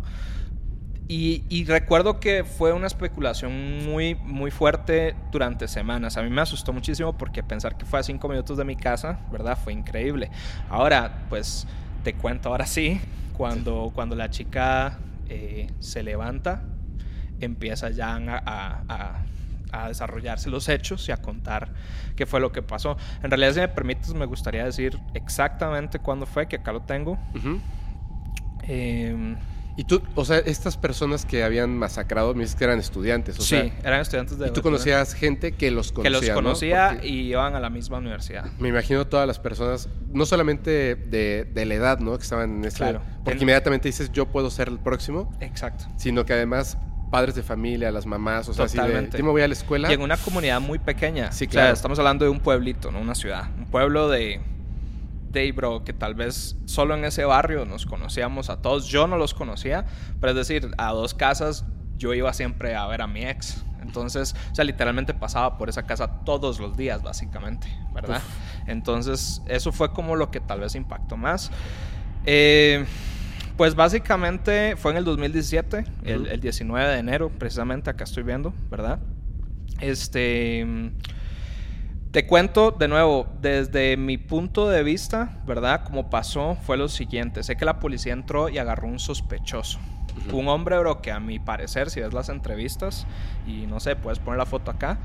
Y, 1.14 1.66
recuerdo 1.66 2.22
que 2.22 2.46
fue 2.46 2.72
una 2.72 2.88
especulación 2.88 3.84
muy, 3.84 4.16
muy 4.16 4.50
fuerte 4.50 5.14
durante 5.30 5.68
semanas. 5.68 6.16
A 6.16 6.22
mí 6.22 6.30
me 6.30 6.40
asustó 6.40 6.72
muchísimo 6.72 7.18
porque 7.18 7.44
pensar 7.44 7.78
que 7.78 7.84
fue 7.84 8.00
a 8.00 8.04
cinco 8.04 8.30
minutos 8.30 8.58
de 8.58 8.64
mi 8.64 8.78
casa, 8.78 9.20
¿verdad? 9.30 9.58
Fue 9.62 9.74
increíble. 9.74 10.32
Ahora, 10.70 11.26
pues 11.28 11.68
te 12.06 12.14
cuento 12.14 12.48
ahora 12.48 12.66
sí, 12.66 13.02
cuando, 13.34 13.92
cuando 13.94 14.16
la 14.16 14.30
chica 14.30 15.00
eh, 15.28 15.68
se 15.80 16.02
levanta, 16.02 16.64
empieza 17.42 17.90
ya 17.90 18.16
a, 18.16 19.26
a, 19.74 19.88
desarrollarse 19.90 20.50
los 20.50 20.70
hechos 20.70 21.10
y 21.10 21.12
a 21.12 21.18
contar 21.18 21.74
qué 22.16 22.26
fue 22.26 22.40
lo 22.40 22.54
que 22.54 22.62
pasó. 22.62 22.96
En 23.22 23.32
realidad, 23.32 23.52
si 23.52 23.60
me 23.60 23.68
permites, 23.68 24.14
me 24.14 24.26
gustaría 24.26 24.64
decir 24.64 24.98
exactamente 25.14 26.00
cuándo 26.00 26.26
fue, 26.26 26.48
que 26.48 26.56
acá 26.56 26.72
lo 26.72 26.84
tengo. 26.84 27.20
Y 29.78 29.86
tú, 29.86 30.02
o 30.16 30.26
sea, 30.26 30.38
estas 30.40 30.78
personas 30.78 31.26
que 31.26 31.44
habían 31.44 31.78
masacrado, 31.78 32.34
me 32.34 32.42
dices 32.42 32.56
que 32.56 32.66
eran 32.66 32.80
estudiantes, 32.80 33.40
o 33.40 33.42
sí, 33.42 33.72
eran 33.84 34.02
estudiantes 34.02 34.38
de... 34.38 34.48
Y 34.48 34.52
tú 34.52 34.62
conocías 34.62 35.14
gente 35.14 35.54
que 35.54 35.72
los 35.72 35.92
conocía, 35.92 36.20
Que 36.20 36.26
los 36.28 36.36
conocía 36.36 37.00
y 37.04 37.30
iban 37.30 37.56
a 37.56 37.60
la 37.60 37.70
misma 37.70 37.98
universidad. 38.00 38.46
Me 38.60 38.70
imagino 38.70 39.08
todas 39.08 39.26
las 39.26 39.40
personas, 39.40 39.90
no 40.12 40.26
solamente 40.26 40.96
de, 40.96 41.46
de 41.46 41.66
la 41.66 41.74
edad, 41.76 42.00
¿no? 42.00 42.18
Que 42.18 42.24
estaban 42.24 42.58
en 42.58 42.66
ese... 42.66 42.78
Claro. 42.78 43.02
Porque 43.24 43.42
inmediatamente 43.42 43.88
dices, 43.88 44.12
yo 44.12 44.26
puedo 44.26 44.50
ser 44.50 44.68
el 44.68 44.80
próximo. 44.80 45.34
Exacto. 45.40 45.86
Sino 45.98 46.26
que 46.26 46.34
además 46.34 46.78
padres 47.12 47.36
de 47.36 47.44
familia, 47.44 47.92
las 47.92 48.06
mamás, 48.06 48.48
o 48.50 48.54
sea, 48.54 48.66
Totalmente. 48.66 49.18
yo 49.18 49.24
me 49.24 49.32
voy 49.32 49.42
a 49.42 49.48
la 49.48 49.54
escuela. 49.54 49.92
Y 49.92 49.94
en 49.94 50.02
una 50.02 50.18
comunidad 50.18 50.62
muy 50.62 50.80
pequeña. 50.80 51.32
Sí, 51.32 51.46
claro. 51.46 51.66
O 51.66 51.68
sea, 51.68 51.74
estamos 51.74 52.00
hablando 52.00 52.26
de 52.26 52.32
un 52.32 52.40
pueblito, 52.40 52.90
no 52.90 53.02
una 53.02 53.16
ciudad. 53.16 53.50
Un 53.58 53.66
pueblo 53.66 54.10
de 54.10 54.40
Bro, 55.54 55.84
que 55.84 55.94
tal 55.94 56.16
vez 56.16 56.58
solo 56.66 56.96
en 56.96 57.06
ese 57.06 57.24
barrio 57.26 57.66
nos 57.66 57.86
conocíamos 57.86 58.50
a 58.50 58.62
todos. 58.62 58.88
Yo 58.88 59.08
no 59.08 59.18
los 59.18 59.34
conocía, 59.34 59.86
pero 60.20 60.32
es 60.32 60.36
decir, 60.36 60.72
a 60.78 60.92
dos 60.92 61.14
casas 61.14 61.66
yo 61.98 62.14
iba 62.14 62.34
siempre 62.34 62.76
a 62.76 62.86
ver 62.88 63.02
a 63.02 63.08
mi 63.08 63.24
ex. 63.26 63.64
Entonces, 63.82 64.36
o 64.52 64.56
sea, 64.56 64.66
literalmente 64.66 65.14
pasaba 65.14 65.58
por 65.58 65.70
esa 65.70 65.84
casa 65.84 66.24
todos 66.24 66.60
los 66.60 66.78
días, 66.78 67.02
básicamente, 67.02 67.68
¿verdad? 67.94 68.22
Entonces, 68.68 69.42
eso 69.48 69.72
fue 69.72 69.92
como 69.92 70.16
lo 70.16 70.32
que 70.32 70.40
tal 70.40 70.60
vez 70.60 70.76
impactó 70.76 71.18
más. 71.18 71.52
Eh, 72.26 72.86
pues 73.58 73.76
básicamente 73.76 74.76
fue 74.76 74.92
en 74.92 74.98
el 74.98 75.06
2017, 75.06 75.86
el, 76.04 76.28
el 76.28 76.40
19 76.40 76.90
de 76.90 77.00
enero, 77.00 77.30
precisamente, 77.30 77.90
acá 77.90 78.04
estoy 78.04 78.24
viendo, 78.24 78.54
¿verdad? 78.70 79.00
Este 79.80 80.66
te 82.12 82.26
cuento 82.26 82.72
de 82.72 82.90
nuevo, 82.90 83.28
desde 83.42 83.96
mi 83.96 84.18
punto 84.18 84.70
de 84.70 84.84
vista, 84.84 85.42
¿verdad? 85.48 85.86
Como 85.86 86.10
pasó 86.10 86.58
fue 86.64 86.76
lo 86.76 86.90
siguiente. 86.90 87.42
Sé 87.42 87.56
que 87.56 87.64
la 87.64 87.80
policía 87.80 88.12
entró 88.12 88.50
y 88.50 88.58
agarró 88.58 88.88
un 88.88 89.00
sospechoso. 89.00 89.80
Un 90.34 90.50
hombre, 90.50 90.78
bro, 90.78 91.02
que 91.02 91.10
a 91.10 91.22
mi 91.22 91.40
parecer, 91.40 91.90
si 91.90 92.02
ves 92.02 92.14
las 92.14 92.28
entrevistas, 92.28 93.08
y 93.48 93.66
no 93.66 93.80
sé, 93.80 93.96
puedes 93.96 94.20
poner 94.20 94.40
la 94.40 94.46
foto 94.46 94.72
acá, 94.72 95.00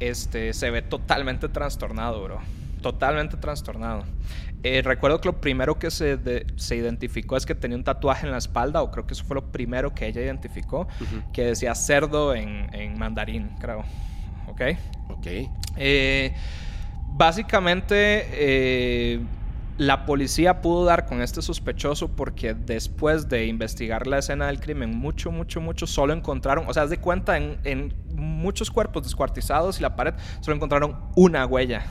este, 0.00 0.52
se 0.52 0.70
ve 0.70 0.82
totalmente 0.82 1.48
trastornado, 1.48 2.24
bro. 2.24 2.40
Totalmente 2.82 3.36
trastornado. 3.36 4.04
Eh, 4.64 4.82
recuerdo 4.84 5.20
que 5.20 5.28
lo 5.28 5.40
primero 5.40 5.78
que 5.78 5.92
se, 5.92 6.18
se, 6.56 6.76
identificó 6.76 7.36
es 7.36 7.46
que 7.46 7.54
tenía 7.54 7.76
un 7.76 7.84
tatuaje 7.84 8.26
en 8.26 8.32
la 8.32 8.38
espalda, 8.38 8.82
o 8.82 8.90
creo 8.90 9.06
que 9.06 9.14
eso 9.14 9.24
fue 9.24 9.36
lo 9.36 9.52
primero 9.52 9.94
que 9.94 10.08
ella 10.08 10.22
identificó, 10.22 10.88
que 11.32 11.44
decía 11.44 11.76
cerdo 11.76 12.34
en, 12.34 12.68
en 12.74 12.98
mandarín, 12.98 13.50
creo. 13.60 13.84
¿Ok? 14.58 14.78
Ok. 15.10 15.26
Eh, 15.76 16.34
básicamente, 17.06 18.26
eh, 18.32 19.20
la 19.78 20.06
policía 20.06 20.60
pudo 20.60 20.84
dar 20.84 21.06
con 21.06 21.22
este 21.22 21.40
sospechoso 21.40 22.08
porque 22.08 22.52
después 22.52 23.28
de 23.28 23.46
investigar 23.46 24.08
la 24.08 24.18
escena 24.18 24.48
del 24.48 24.58
crimen, 24.58 24.96
mucho, 24.96 25.30
mucho, 25.30 25.60
mucho, 25.60 25.86
solo 25.86 26.12
encontraron, 26.12 26.64
o 26.66 26.74
sea, 26.74 26.82
haz 26.82 26.90
de 26.90 26.98
cuenta, 26.98 27.36
en, 27.36 27.94
muchos 28.14 28.70
cuerpos 28.72 29.04
descuartizados 29.04 29.78
y 29.78 29.82
la 29.82 29.94
pared, 29.94 30.14
solo 30.40 30.56
encontraron 30.56 30.96
una 31.14 31.46
huella 31.46 31.86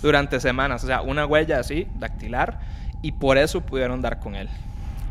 durante 0.00 0.40
semanas, 0.40 0.84
o 0.84 0.86
sea, 0.86 1.02
una 1.02 1.26
huella 1.26 1.60
así, 1.60 1.86
dactilar, 1.98 2.60
y 3.02 3.12
por 3.12 3.36
eso 3.36 3.60
pudieron 3.60 4.00
dar 4.00 4.18
con 4.18 4.34
él. 4.34 4.48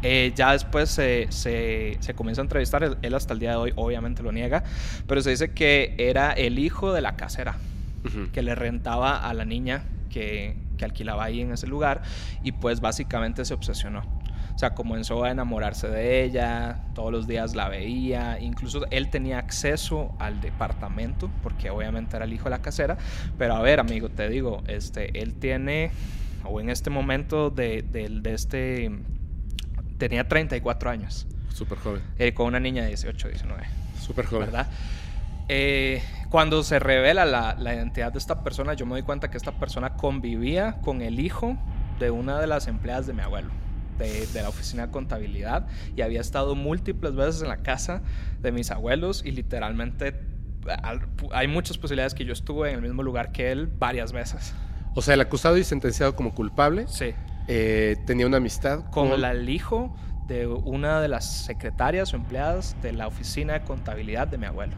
Eh, 0.02 0.34
ya 0.36 0.52
después 0.52 0.90
se, 0.90 1.28
se, 1.32 2.14
comienza 2.16 2.42
a 2.42 2.44
entrevistar, 2.44 2.98
él, 3.02 3.14
hasta 3.16 3.34
el 3.34 3.40
día 3.40 3.52
de 3.52 3.56
hoy 3.58 3.74
obviamente 3.76 4.22
lo 4.22 4.32
niega, 4.32 4.64
pero 5.08 5.22
se 5.22 5.32
dice 5.32 5.52
que 5.52 5.96
era 5.98 6.32
el 6.32 6.60
hijo 6.60 6.94
de 6.94 7.02
la 7.02 7.16
casera, 7.16 7.58
que 8.32 8.44
le 8.44 8.54
rentaba 8.54 9.18
a 9.28 9.34
la 9.34 9.46
niña 9.46 9.84
que, 10.12 10.58
que, 10.78 10.86
alquilaba 10.86 11.24
ahí 11.24 11.42
en 11.42 11.52
ese 11.52 11.66
lugar 11.66 12.04
y 12.44 12.52
pues 12.52 12.82
básicamente 12.82 13.46
se 13.46 13.56
obsesionó. 13.56 14.04
O 14.54 14.58
sea, 14.58 14.76
comenzó 14.76 15.24
a 15.24 15.32
enamorarse 15.32 15.90
de 15.90 16.24
ella, 16.24 16.86
todos 16.94 17.12
los 17.12 17.28
días 17.28 17.56
la 17.56 17.68
veía, 17.68 18.40
incluso 18.40 18.86
él 18.92 19.10
tenía 19.10 19.40
acceso 19.40 20.14
al 20.20 20.40
departamento, 20.40 21.30
porque 21.44 21.72
obviamente 21.72 22.16
era 22.16 22.26
el 22.26 22.32
hijo 22.32 22.46
de 22.46 22.52
la 22.52 22.62
casera, 22.62 22.98
pero 23.38 23.56
a 23.56 23.62
ver, 23.62 23.80
amigo, 23.80 24.08
te 24.08 24.30
digo, 24.30 24.64
este, 24.68 25.20
él 25.20 25.34
tiene, 25.34 25.92
o 26.46 26.62
en 26.62 26.70
este 26.70 26.90
momento 26.90 27.50
de, 27.50 27.82
de 27.82 28.34
este 28.34 28.92
tenía 29.98 30.28
34 30.28 30.90
años. 30.90 31.28
Súper 31.54 31.78
joven. 31.78 32.02
Eh, 32.18 32.34
con 32.34 32.48
una 32.48 32.60
niña 32.60 32.84
de 32.84 32.90
18, 32.90 33.30
19. 33.30 33.64
Súper 34.00 34.26
joven. 34.26 34.48
¿Verdad? 34.48 34.68
Eh, 35.48 36.02
cuando 36.30 36.64
se 36.64 36.80
revela 36.80 37.26
la, 37.26 37.56
la, 37.58 37.76
identidad 37.76 38.12
de 38.12 38.20
esta 38.20 38.44
persona, 38.44 38.74
yo 38.74 38.86
me 38.86 38.94
doy 38.94 39.04
cuenta 39.04 39.30
que 39.30 39.38
esta 39.38 39.54
persona 39.54 39.94
convivía 39.94 40.82
con 40.82 41.02
el 41.02 41.20
hijo 41.20 41.58
de 42.00 42.12
una 42.12 42.40
de 42.40 42.48
las 42.48 42.68
empleadas 42.68 43.08
de 43.08 43.14
mi 43.14 43.22
abuelo, 43.22 43.50
de, 43.98 44.26
de, 44.28 44.42
la 44.42 44.50
oficina 44.50 44.88
de 44.88 44.92
contabilidad, 44.92 45.68
y 45.96 46.02
había 46.02 46.20
estado 46.20 46.56
múltiples 46.56 47.16
veces 47.16 47.42
en 47.44 47.48
la 47.48 47.58
casa 47.58 48.02
de 48.42 48.52
mis 48.52 48.72
abuelos 48.72 49.24
y 49.24 49.32
literalmente 49.32 50.20
hay 51.32 51.48
muchas 51.48 51.78
posibilidades 51.78 52.14
que 52.14 52.26
yo 52.26 52.34
estuve 52.34 52.70
en 52.70 52.76
el 52.76 52.82
mismo 52.82 53.04
lugar 53.04 53.32
que 53.32 53.52
él 53.52 53.68
varias 53.68 54.12
veces. 54.12 54.54
O 54.96 55.02
sea, 55.02 55.14
el 55.14 55.22
acusado 55.22 55.58
y 55.58 55.64
sentenciado 55.64 56.16
como 56.16 56.34
culpable. 56.34 56.86
Sí. 56.88 57.14
Eh, 57.48 57.98
tenía 58.06 58.26
una 58.26 58.38
amistad 58.38 58.90
con, 58.90 59.10
con... 59.10 59.24
el 59.24 59.50
hijo 59.50 59.96
de 60.28 60.48
una 60.48 61.02
de 61.02 61.08
las 61.08 61.46
secretarias 61.46 62.14
o 62.14 62.16
empleadas 62.16 62.76
de 62.82 62.94
la 62.94 63.08
oficina 63.08 63.54
de 63.54 63.62
contabilidad 63.62 64.28
de 64.28 64.38
mi 64.38 64.46
abuelo. 64.48 64.74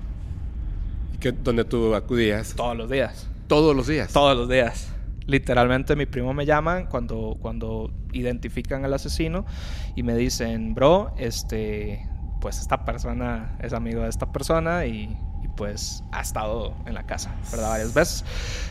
¿Y 1.21 1.31
dónde 1.31 1.63
tú 1.65 1.95
acudías? 1.95 2.53
Todos 2.55 2.75
los 2.75 2.89
días. 2.89 3.29
¿Todos 3.47 3.75
los 3.75 3.87
días? 3.87 4.11
Todos 4.11 4.37
los 4.37 4.49
días. 4.49 4.93
Literalmente 5.25 5.95
mi 5.95 6.05
primo 6.05 6.33
me 6.33 6.45
llaman 6.45 6.87
cuando, 6.87 7.37
cuando 7.41 7.91
identifican 8.13 8.85
al 8.85 8.93
asesino 8.93 9.45
y 9.95 10.03
me 10.03 10.15
dicen, 10.15 10.73
bro, 10.73 11.13
este, 11.17 12.07
pues 12.39 12.59
esta 12.59 12.85
persona 12.85 13.57
es 13.61 13.73
amigo 13.73 14.03
de 14.03 14.09
esta 14.09 14.31
persona 14.31 14.85
y 14.85 15.17
pues 15.57 16.03
ha 16.13 16.21
estado 16.21 16.73
en 16.85 16.93
la 16.93 17.05
casa, 17.05 17.35
¿verdad? 17.51 17.69
Varias 17.71 17.93
veces. 17.93 18.23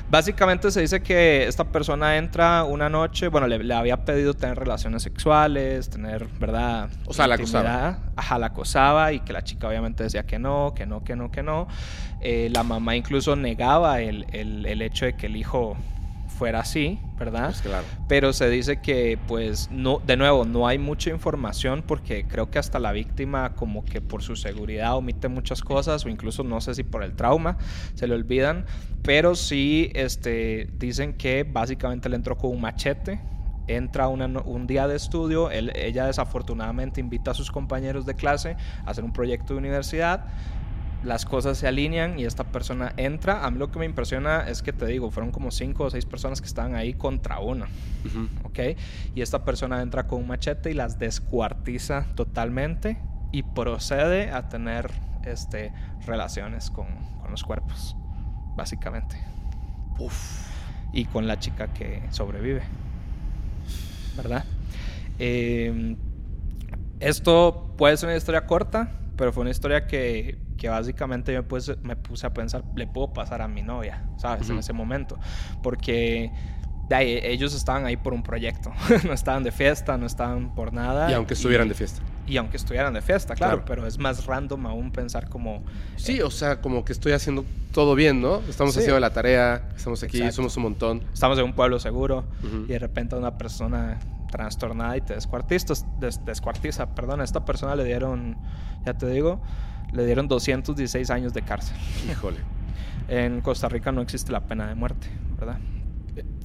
Básicamente 0.09 0.71
se 0.71 0.81
dice 0.81 1.03
que 1.03 1.47
esta 1.47 1.65
persona 1.65 2.17
entra 2.17 2.65
una 2.65 2.89
noche, 2.89 3.29
bueno, 3.29 3.49
le, 3.49 3.75
había 3.75 4.05
pedido 4.05 4.33
tener 4.33 4.57
relaciones 4.59 5.03
sexuales, 5.03 5.91
tener, 5.91 6.27
¿verdad? 6.39 6.89
O 7.05 7.13
sea, 7.13 7.27
la 7.27 7.35
acosaba. 7.35 7.99
Ajá, 8.15 8.39
la 8.39 8.47
acosaba 8.47 9.13
y 9.13 9.21
que 9.21 9.35
la 9.35 9.43
chica 9.43 9.69
obviamente 9.69 10.05
decía 10.05 10.25
que 10.25 10.39
no, 10.39 10.73
que 10.75 10.87
no, 10.87 11.05
que 11.05 11.17
no, 11.17 11.31
que 11.31 11.43
no. 11.43 11.67
Eh, 12.21 12.49
la 12.53 12.63
mamá 12.63 12.97
incluso 12.97 13.37
negaba 13.37 14.01
el, 14.01 14.25
el, 14.33 14.65
el 14.65 14.81
hecho 14.81 15.05
de 15.05 15.17
que 15.17 15.27
el 15.27 15.37
hijo 15.37 15.77
fuera 16.37 16.61
así, 16.61 17.01
¿verdad? 17.19 17.47
Pues 17.47 17.63
claro. 17.63 17.85
Pero 18.09 18.33
se 18.33 18.49
dice 18.51 18.81
que, 18.81 19.19
pues, 19.27 19.71
no, 19.71 20.01
de 20.07 20.17
nuevo, 20.17 20.45
no 20.45 20.69
hay 20.69 20.79
mucha 20.79 21.11
información 21.11 21.83
porque 21.87 22.27
creo 22.27 22.51
que 22.51 22.59
hasta 22.59 22.79
la 22.79 22.93
víctima, 22.93 23.55
como 23.55 23.85
que 23.85 24.01
por 24.01 24.23
su 24.23 24.37
seguridad, 24.37 24.97
omite 24.97 25.29
muchas 25.29 25.63
cosas 25.63 26.05
o 26.05 26.09
incluso 26.09 26.45
no 26.45 26.61
sé 26.61 26.75
si 26.75 26.85
por 26.85 27.03
el 27.03 27.17
trauma 27.17 27.57
se 27.95 28.07
le 28.07 28.15
olvidan. 28.15 28.67
Pero 29.03 29.35
sí, 29.35 29.91
este, 29.95 30.69
dicen 30.79 31.15
que 31.15 31.45
básicamente 31.45 32.09
le 32.09 32.17
entró 32.17 32.37
con 32.37 32.51
un 32.51 32.61
machete. 32.61 33.21
Entra 33.69 34.07
un 34.07 34.67
día 34.69 34.87
de 34.87 34.95
estudio, 34.95 35.51
ella 35.51 36.07
desafortunadamente 36.07 37.01
invita 37.01 37.33
a 37.33 37.35
sus 37.35 37.51
compañeros 37.51 38.07
de 38.07 38.15
clase 38.15 38.57
a 38.85 38.91
hacer 38.91 39.03
un 39.03 39.13
proyecto 39.13 39.55
de 39.55 39.59
universidad 39.59 40.27
las 41.07 41.25
cosas 41.25 41.57
se 41.57 41.69
alinean 41.69 42.19
y 42.19 42.25
esta 42.25 42.45
persona 42.45 42.93
entra. 42.97 43.47
A 43.47 43.51
mí 43.51 43.59
lo 43.59 43.71
que 43.71 43.79
me 43.79 43.85
impresiona 43.85 44.49
es 44.49 44.61
que 44.61 44.73
te 44.73 44.87
digo, 44.87 45.11
fueron 45.13 45.31
como 45.31 45.53
cinco 45.53 45.85
o 45.85 45.91
seis 45.91 46.05
personas 46.05 46.41
que 46.41 46.49
estaban 46.49 46.75
ahí 46.75 46.95
contra 46.95 47.39
una. 47.39 47.69
¿Ok? 48.43 48.59
Y 49.15 49.23
esta 49.23 49.45
persona 49.45 49.83
entra 49.83 50.09
con 50.09 50.21
un 50.21 50.27
machete 50.27 50.73
y 50.73 50.75
las 50.75 50.99
descuartiza 50.99 52.07
totalmente 52.17 52.99
y 53.31 53.45
procede 53.45 54.31
a 54.31 54.49
tener 54.49 54.91
este, 55.25 55.73
relaciones 56.07 56.71
con, 56.71 56.87
con 57.21 57.31
los 57.31 57.45
cuerpos, 57.45 57.97
básicamente. 58.57 59.17
Uf. 59.99 60.47
Y 60.93 61.05
con 61.05 61.29
la 61.29 61.39
chica 61.39 61.69
que 61.69 62.03
sobrevive. 62.11 62.63
¿Verdad? 64.17 64.45
Eh, 65.21 65.97
esto 66.99 67.75
puede 67.77 67.97
ser 67.97 68.09
una 68.09 68.17
historia 68.17 68.47
corta, 68.47 68.91
pero 69.17 69.33
fue 69.33 69.43
una 69.43 69.51
historia 69.51 69.87
que 69.87 70.46
que 70.57 70.69
básicamente 70.69 71.33
yo 71.33 71.47
pues, 71.47 71.73
me 71.83 71.97
puse 71.97 72.27
a 72.27 72.35
pensar, 72.35 72.65
le 72.75 72.87
puedo 72.87 73.13
pasar 73.13 73.43
a 73.43 73.49
mi 73.49 73.63
novia, 73.63 74.05
¿sabes? 74.17 74.49
En 74.51 74.59
ese 74.59 74.73
momento. 74.73 75.19
Porque 75.63 76.33
ellos 76.91 77.55
estaban 77.55 77.85
ahí 77.85 77.97
por 77.97 78.15
un 78.15 78.23
proyecto, 78.23 78.73
no 79.05 79.13
estaban 79.13 79.43
de 79.43 79.51
fiesta, 79.51 79.97
no 79.97 80.07
estaban 80.07 80.55
por 80.55 80.73
nada. 80.73 81.11
Y 81.11 81.15
aunque 81.15 81.35
estuvieran 81.35 81.69
de 81.69 81.75
fiesta. 81.75 82.01
Y 82.27 82.37
aunque 82.39 82.57
estuvieran 82.57 82.93
de 82.95 83.03
fiesta, 83.03 83.35
claro, 83.35 83.65
pero 83.65 83.87
es 83.87 83.99
más 83.99 84.27
random 84.27 84.67
aún 84.67 84.91
pensar 84.91 85.29
como... 85.29 85.63
Sí, 85.97 86.21
o 86.21 86.31
sea, 86.31 86.61
como 86.61 86.85
que 86.85 86.93
estoy 86.93 87.13
haciendo 87.13 87.45
todo 87.73 87.95
bien, 87.95 88.21
¿no? 88.21 88.41
Estamos 88.49 88.77
haciendo 88.77 88.99
la 88.99 89.13
tarea, 89.13 89.69
estamos 89.77 90.03
aquí, 90.03 90.31
somos 90.33 90.57
un 90.57 90.65
montón. 90.65 91.03
Estamos 91.13 91.39
en 91.39 91.45
un 91.45 91.53
pueblo 91.53 91.79
seguro 91.79 92.25
y 92.65 92.73
de 92.73 92.79
repente 92.79 93.15
una 93.15 93.39
persona 93.39 93.99
trastornada 94.31 94.97
y 94.97 95.01
te 95.01 95.15
descuartiza, 95.15 95.75
descuartiza, 96.25 96.95
perdón, 96.95 97.21
a 97.21 97.25
esta 97.25 97.45
persona 97.45 97.77
le 97.77 97.85
dieron, 97.85 98.37
ya 98.85 98.95
te 98.95 99.09
digo, 99.09 99.41
le 99.93 100.07
dieron 100.07 100.29
216 100.29 101.11
años 101.11 101.33
de 101.33 101.43
cárcel. 101.43 101.77
Híjole. 102.11 102.39
En 103.09 103.41
Costa 103.41 103.69
Rica 103.69 103.93
no 103.93 104.01
existe 104.03 104.33
la 104.33 104.41
pena 104.41 104.67
de 104.67 104.75
muerte, 104.75 105.09
¿verdad? 105.39 105.59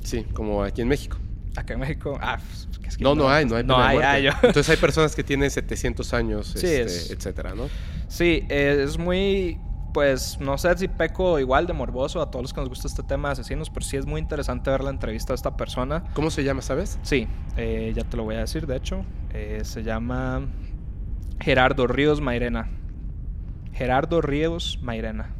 Sí, 0.03 0.25
como 0.33 0.63
aquí 0.63 0.81
en 0.81 0.87
México. 0.87 1.17
Acá 1.55 1.73
en 1.73 1.81
México, 1.81 2.17
ah, 2.21 2.37
pues, 2.39 2.99
no, 2.99 3.13
no, 3.13 3.29
hay, 3.29 3.45
no 3.45 3.55
hay. 3.55 3.63
No 3.63 3.77
hay, 3.77 3.97
hay 3.97 4.27
Entonces 4.27 4.69
hay 4.69 4.77
personas 4.77 5.15
que 5.15 5.23
tienen 5.23 5.51
700 5.51 6.13
años, 6.13 6.55
este, 6.55 7.13
etcétera, 7.13 7.53
¿no? 7.55 7.67
Sí, 8.07 8.45
es 8.47 8.97
muy, 8.97 9.59
pues, 9.93 10.39
no 10.39 10.57
sé 10.57 10.77
si 10.77 10.87
peco 10.87 11.39
igual 11.39 11.67
de 11.67 11.73
morboso 11.73 12.21
a 12.21 12.31
todos 12.31 12.43
los 12.43 12.53
que 12.53 12.61
nos 12.61 12.69
gusta 12.69 12.87
este 12.87 13.03
tema 13.03 13.29
de 13.29 13.33
asesinos, 13.33 13.69
pero 13.69 13.85
sí 13.85 13.97
es 13.97 14.05
muy 14.05 14.21
interesante 14.21 14.69
ver 14.69 14.83
la 14.83 14.91
entrevista 14.91 15.33
de 15.33 15.35
esta 15.35 15.57
persona. 15.57 16.03
¿Cómo 16.13 16.31
se 16.31 16.43
llama, 16.43 16.61
sabes? 16.61 16.99
Sí, 17.01 17.27
eh, 17.57 17.91
ya 17.95 18.03
te 18.03 18.17
lo 18.17 18.23
voy 18.23 18.35
a 18.35 18.39
decir, 18.39 18.65
de 18.65 18.77
hecho. 18.77 19.03
Eh, 19.33 19.61
se 19.63 19.83
llama 19.83 20.47
Gerardo 21.39 21.87
Ríos 21.87 22.21
Mairena. 22.21 22.69
Gerardo 23.73 24.21
Ríos 24.21 24.79
Mairena, 24.81 25.35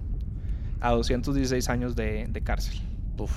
a 0.80 0.92
216 0.92 1.70
años 1.70 1.96
de, 1.96 2.42
cárcel. 2.44 2.80
Uf. 3.18 3.32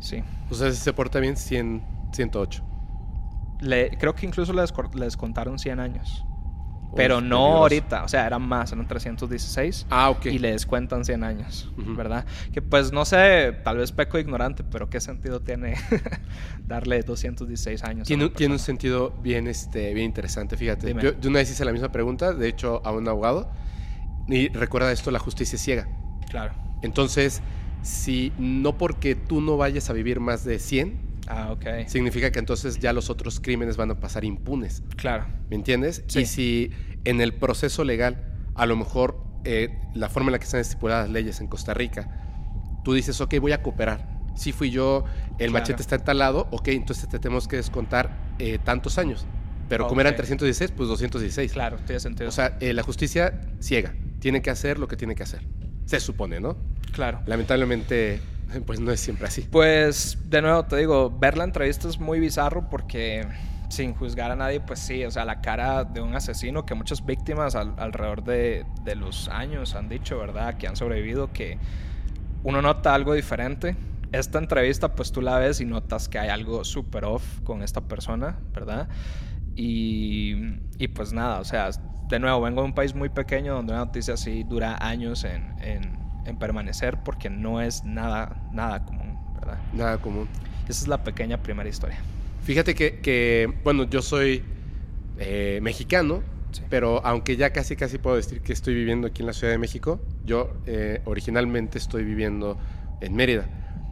Sí. 0.00 0.22
O 0.50 0.54
sea, 0.54 0.70
si 0.70 0.76
se 0.76 0.92
porta 0.92 1.20
bien, 1.20 1.36
100, 1.36 1.82
108. 2.12 2.64
Le, 3.60 3.90
creo 3.98 4.14
que 4.14 4.26
incluso 4.26 4.52
les, 4.52 4.72
les 4.94 5.16
contaron 5.16 5.58
100 5.58 5.80
años. 5.80 6.24
Pero 6.96 7.20
no 7.20 7.58
ahorita, 7.58 8.04
o 8.04 8.08
sea, 8.08 8.26
eran 8.26 8.42
más, 8.42 8.72
eran 8.72 8.86
316. 8.86 9.86
Ah, 9.90 10.10
ok. 10.10 10.26
Y 10.26 10.38
le 10.38 10.52
descuentan 10.52 11.04
100 11.04 11.22
años, 11.22 11.70
¿verdad? 11.76 12.24
Que 12.52 12.62
pues 12.62 12.92
no 12.92 13.04
sé, 13.04 13.56
tal 13.64 13.78
vez 13.78 13.92
peco 13.92 14.18
ignorante, 14.18 14.64
pero 14.64 14.90
¿qué 14.90 15.00
sentido 15.00 15.40
tiene 15.40 15.76
darle 16.66 17.02
216 17.02 17.84
años? 17.84 18.08
Tiene, 18.08 18.28
tiene 18.30 18.54
un 18.54 18.58
sentido 18.58 19.10
bien, 19.22 19.46
este, 19.46 19.94
bien 19.94 20.06
interesante, 20.06 20.56
fíjate. 20.56 20.92
Yo, 20.94 21.18
yo, 21.18 21.30
una 21.30 21.38
vez 21.38 21.50
hice 21.50 21.64
la 21.64 21.72
misma 21.72 21.92
pregunta, 21.92 22.32
de 22.32 22.48
hecho, 22.48 22.82
a 22.84 22.90
un 22.90 23.06
abogado, 23.06 23.50
y 24.30 24.48
recuerda 24.48 24.92
esto, 24.92 25.10
la 25.10 25.18
justicia 25.18 25.56
es 25.56 25.62
ciega. 25.62 25.88
Claro. 26.28 26.54
Entonces, 26.82 27.42
si 27.82 28.32
no 28.38 28.78
porque 28.78 29.14
tú 29.14 29.40
no 29.40 29.56
vayas 29.56 29.90
a 29.90 29.92
vivir 29.92 30.20
más 30.20 30.44
de 30.44 30.58
100, 30.58 31.10
Ah, 31.30 31.52
ok. 31.52 31.86
Significa 31.86 32.32
que 32.32 32.40
entonces 32.40 32.80
ya 32.80 32.92
los 32.92 33.08
otros 33.08 33.38
crímenes 33.38 33.76
van 33.76 33.90
a 33.92 34.00
pasar 34.00 34.24
impunes. 34.24 34.82
Claro. 34.96 35.26
¿Me 35.48 35.54
entiendes? 35.54 36.02
Sí. 36.08 36.20
Y 36.20 36.26
si 36.26 36.70
en 37.04 37.20
el 37.20 37.34
proceso 37.34 37.84
legal, 37.84 38.34
a 38.56 38.66
lo 38.66 38.74
mejor 38.74 39.22
eh, 39.44 39.78
la 39.94 40.08
forma 40.08 40.28
en 40.28 40.32
la 40.32 40.38
que 40.40 40.46
están 40.46 40.60
estipuladas 40.60 41.06
las 41.06 41.12
leyes 41.12 41.40
en 41.40 41.46
Costa 41.46 41.72
Rica, 41.72 42.80
tú 42.82 42.94
dices, 42.94 43.20
ok, 43.20 43.36
voy 43.40 43.52
a 43.52 43.62
cooperar. 43.62 44.08
Si 44.34 44.50
fui 44.50 44.70
yo, 44.70 45.04
el 45.38 45.52
machete 45.52 45.82
está 45.82 45.96
entalado, 45.96 46.48
ok, 46.50 46.68
entonces 46.68 47.08
te 47.08 47.20
tenemos 47.20 47.46
que 47.46 47.56
descontar 47.56 48.34
eh, 48.40 48.58
tantos 48.62 48.98
años. 48.98 49.24
Pero 49.68 49.86
como 49.86 50.00
eran 50.00 50.16
316, 50.16 50.72
pues 50.76 50.88
216. 50.88 51.52
Claro, 51.52 51.76
tiene 51.86 52.00
sentido. 52.00 52.28
O 52.28 52.32
sea, 52.32 52.56
eh, 52.58 52.72
la 52.72 52.82
justicia 52.82 53.40
ciega 53.60 53.94
tiene 54.20 54.42
que 54.42 54.50
hacer 54.50 54.78
lo 54.78 54.86
que 54.86 54.96
tiene 54.96 55.14
que 55.14 55.24
hacer. 55.24 55.42
Se 55.86 55.98
supone, 55.98 56.40
¿no? 56.40 56.56
Claro. 56.92 57.20
Lamentablemente, 57.26 58.20
pues 58.66 58.78
no 58.78 58.92
es 58.92 59.00
siempre 59.00 59.26
así. 59.26 59.42
Pues, 59.50 60.18
de 60.26 60.42
nuevo, 60.42 60.64
te 60.64 60.76
digo, 60.76 61.10
ver 61.10 61.36
la 61.36 61.44
entrevista 61.44 61.88
es 61.88 61.98
muy 61.98 62.20
bizarro 62.20 62.70
porque 62.70 63.26
sin 63.70 63.94
juzgar 63.94 64.30
a 64.30 64.36
nadie, 64.36 64.60
pues 64.60 64.80
sí, 64.80 65.04
o 65.04 65.10
sea, 65.10 65.24
la 65.24 65.40
cara 65.40 65.84
de 65.84 66.00
un 66.00 66.14
asesino 66.14 66.66
que 66.66 66.74
muchas 66.74 67.04
víctimas 67.06 67.54
alrededor 67.54 68.24
de, 68.24 68.66
de, 68.84 68.96
los 68.96 69.28
años 69.28 69.74
han 69.76 69.88
dicho, 69.88 70.18
¿verdad? 70.18 70.56
Que 70.58 70.66
han 70.66 70.74
sobrevivido, 70.76 71.32
que 71.32 71.56
uno 72.42 72.62
nota 72.62 72.94
algo 72.94 73.14
diferente. 73.14 73.76
Esta 74.12 74.38
entrevista, 74.38 74.96
pues 74.96 75.12
tú 75.12 75.22
la 75.22 75.38
ves 75.38 75.60
y 75.60 75.66
notas 75.66 76.08
que 76.08 76.18
hay 76.18 76.30
algo 76.30 76.64
súper 76.64 77.04
off 77.04 77.40
con 77.44 77.62
esta 77.62 77.82
persona, 77.82 78.40
¿verdad? 78.52 78.88
Y, 79.54 80.34
y 80.78 80.88
pues 80.88 81.12
nada, 81.12 81.38
o 81.38 81.44
sea, 81.44 81.70
de 82.10 82.18
nuevo, 82.18 82.40
vengo 82.40 82.62
de 82.62 82.66
un 82.66 82.74
país 82.74 82.94
muy 82.94 83.08
pequeño 83.08 83.54
donde 83.54 83.72
una 83.72 83.84
noticia 83.84 84.14
así 84.14 84.42
dura 84.42 84.76
años 84.84 85.24
en, 85.24 85.54
en, 85.62 85.98
permanecer 86.38 86.96
porque 87.04 87.28
no 87.28 87.60
es 87.60 87.82
nada, 87.84 88.40
nada 88.52 88.84
común, 88.84 89.18
¿verdad? 89.34 89.58
Nada 89.72 89.98
común. 89.98 90.28
Esa 90.68 90.82
es 90.82 90.88
la 90.88 91.02
pequeña 91.02 91.42
primera 91.42 91.68
historia. 91.68 91.98
Fíjate 92.44 92.74
que, 92.76 93.00
que 93.00 93.52
bueno, 93.64 93.82
yo 93.84 94.00
soy 94.00 94.44
eh, 95.18 95.58
mexicano, 95.60 96.22
sí. 96.52 96.62
pero 96.70 97.04
aunque 97.04 97.36
ya 97.36 97.50
casi 97.52 97.74
casi 97.74 97.98
puedo 97.98 98.14
decir 98.14 98.42
que 98.42 98.52
estoy 98.52 98.74
viviendo 98.74 99.08
aquí 99.08 99.22
en 99.22 99.26
la 99.26 99.32
Ciudad 99.32 99.52
de 99.52 99.58
México, 99.58 100.00
yo 100.24 100.54
eh, 100.66 101.02
originalmente 101.04 101.78
estoy 101.78 102.04
viviendo 102.04 102.58
en 103.00 103.14
Mérida. 103.14 103.46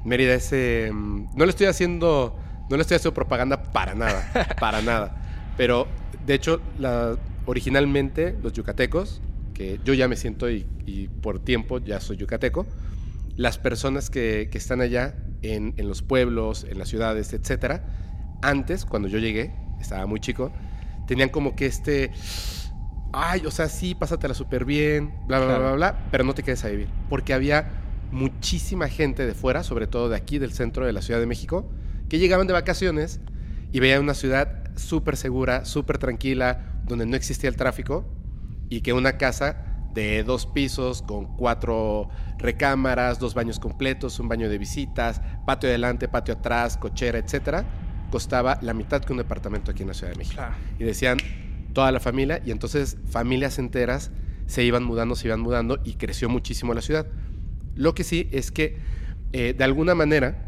Mérida 0.04 0.34
es... 0.34 0.52
Eh, 0.52 0.90
no 0.92 1.44
le 1.44 1.50
estoy 1.50 1.66
haciendo... 1.66 2.38
No 2.70 2.76
le 2.76 2.82
estoy 2.82 2.96
haciendo 2.96 3.14
propaganda 3.14 3.62
para 3.64 3.94
nada, 3.94 4.56
para 4.60 4.80
nada. 4.80 5.16
Pero, 5.56 5.88
de 6.24 6.34
hecho, 6.34 6.60
la, 6.78 7.16
originalmente 7.48 8.36
los 8.42 8.52
yucatecos, 8.52 9.22
que 9.54 9.80
yo 9.82 9.94
ya 9.94 10.06
me 10.06 10.16
siento 10.16 10.50
y, 10.50 10.66
y 10.84 11.08
por 11.08 11.40
tiempo 11.40 11.78
ya 11.78 11.98
soy 11.98 12.18
yucateco, 12.18 12.66
las 13.36 13.56
personas 13.56 14.10
que, 14.10 14.50
que 14.52 14.58
están 14.58 14.82
allá 14.82 15.16
en, 15.40 15.72
en, 15.78 15.88
los 15.88 16.02
pueblos, 16.02 16.66
en 16.68 16.78
las 16.78 16.90
ciudades, 16.90 17.32
etcétera, 17.32 17.86
antes, 18.42 18.84
cuando 18.84 19.08
yo 19.08 19.18
llegué, 19.18 19.54
estaba 19.80 20.04
muy 20.04 20.20
chico, 20.20 20.52
tenían 21.06 21.30
como 21.30 21.56
que 21.56 21.64
este, 21.64 22.10
ay, 23.14 23.46
o 23.46 23.50
sea, 23.50 23.70
sí, 23.70 23.94
pásatela 23.94 24.34
súper 24.34 24.66
bien, 24.66 25.14
bla, 25.26 25.38
bla, 25.38 25.46
bla, 25.46 25.58
bla, 25.58 25.72
bla, 25.72 26.08
pero 26.10 26.24
no 26.24 26.34
te 26.34 26.42
quedes 26.42 26.62
a 26.66 26.68
vivir. 26.68 26.88
Porque 27.08 27.32
había 27.32 27.70
muchísima 28.12 28.88
gente 28.88 29.24
de 29.24 29.32
fuera, 29.32 29.62
sobre 29.62 29.86
todo 29.86 30.10
de 30.10 30.16
aquí, 30.16 30.38
del 30.38 30.52
centro 30.52 30.84
de 30.84 30.92
la 30.92 31.00
Ciudad 31.00 31.18
de 31.18 31.26
México, 31.26 31.66
que 32.10 32.18
llegaban 32.18 32.46
de 32.46 32.52
vacaciones 32.52 33.20
y 33.72 33.80
veían 33.80 34.02
una 34.02 34.12
ciudad 34.12 34.68
súper 34.76 35.16
segura, 35.16 35.64
súper 35.64 35.96
tranquila, 35.96 36.77
donde 36.88 37.06
no 37.06 37.16
existía 37.16 37.48
el 37.48 37.56
tráfico 37.56 38.04
y 38.68 38.80
que 38.80 38.92
una 38.92 39.16
casa 39.16 39.64
de 39.94 40.22
dos 40.22 40.46
pisos 40.46 41.02
con 41.02 41.36
cuatro 41.36 42.08
recámaras, 42.38 43.18
dos 43.18 43.34
baños 43.34 43.58
completos, 43.58 44.18
un 44.20 44.28
baño 44.28 44.48
de 44.48 44.58
visitas, 44.58 45.20
patio 45.46 45.68
adelante, 45.68 46.08
patio 46.08 46.34
atrás, 46.34 46.76
cochera, 46.76 47.18
etcétera, 47.18 47.64
costaba 48.10 48.58
la 48.62 48.74
mitad 48.74 49.02
que 49.02 49.12
un 49.12 49.18
departamento 49.18 49.70
aquí 49.70 49.82
en 49.82 49.88
la 49.88 49.94
Ciudad 49.94 50.12
de 50.12 50.18
México. 50.18 50.36
Claro. 50.36 50.54
Y 50.78 50.84
decían 50.84 51.18
toda 51.72 51.92
la 51.92 52.00
familia 52.00 52.40
y 52.44 52.50
entonces 52.50 52.96
familias 53.10 53.58
enteras 53.58 54.10
se 54.46 54.64
iban 54.64 54.84
mudando, 54.84 55.14
se 55.14 55.28
iban 55.28 55.40
mudando 55.40 55.80
y 55.84 55.94
creció 55.94 56.28
muchísimo 56.28 56.74
la 56.74 56.80
ciudad. 56.80 57.06
Lo 57.74 57.94
que 57.94 58.04
sí 58.04 58.28
es 58.32 58.50
que 58.50 58.78
eh, 59.32 59.54
de 59.56 59.64
alguna 59.64 59.94
manera 59.94 60.47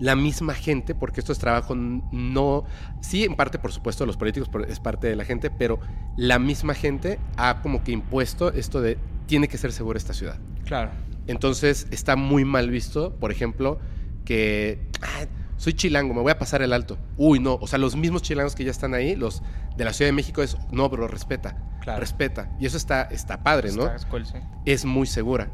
la 0.00 0.16
misma 0.16 0.54
gente, 0.54 0.94
porque 0.94 1.20
esto 1.20 1.32
es 1.32 1.38
trabajo 1.38 1.74
no, 1.76 2.64
sí 3.00 3.24
en 3.24 3.36
parte 3.36 3.58
por 3.58 3.70
supuesto 3.70 4.04
de 4.04 4.06
los 4.08 4.16
políticos, 4.16 4.48
es 4.66 4.80
parte 4.80 5.06
de 5.06 5.14
la 5.14 5.24
gente, 5.24 5.50
pero 5.50 5.78
la 6.16 6.38
misma 6.38 6.74
gente 6.74 7.18
ha 7.36 7.60
como 7.62 7.84
que 7.84 7.92
impuesto 7.92 8.52
esto 8.52 8.80
de 8.80 8.98
tiene 9.26 9.46
que 9.46 9.58
ser 9.58 9.72
segura 9.72 9.98
esta 9.98 10.14
ciudad. 10.14 10.38
Claro. 10.64 10.90
Entonces 11.26 11.86
está 11.90 12.16
muy 12.16 12.44
mal 12.44 12.70
visto, 12.70 13.14
por 13.16 13.30
ejemplo, 13.30 13.78
que 14.24 14.88
ah, 15.02 15.26
soy 15.58 15.74
chilango, 15.74 16.14
me 16.14 16.22
voy 16.22 16.32
a 16.32 16.38
pasar 16.38 16.62
el 16.62 16.72
alto. 16.72 16.98
Uy, 17.18 17.38
no, 17.38 17.58
o 17.60 17.66
sea, 17.66 17.78
los 17.78 17.94
mismos 17.94 18.22
chilangos 18.22 18.54
que 18.54 18.64
ya 18.64 18.70
están 18.70 18.94
ahí, 18.94 19.14
los 19.14 19.42
de 19.76 19.84
la 19.84 19.92
Ciudad 19.92 20.08
de 20.08 20.14
México 20.14 20.42
es, 20.42 20.56
no, 20.72 20.90
pero 20.90 21.06
respeta, 21.06 21.56
Claro. 21.82 22.00
respeta. 22.00 22.50
Y 22.58 22.66
eso 22.66 22.76
está, 22.76 23.02
está 23.02 23.42
padre, 23.42 23.70
¿no? 23.72 23.86
Está 23.86 24.08
cool, 24.08 24.24
sí. 24.26 24.38
es 24.64 24.84
muy 24.84 25.06
segura. 25.06 25.48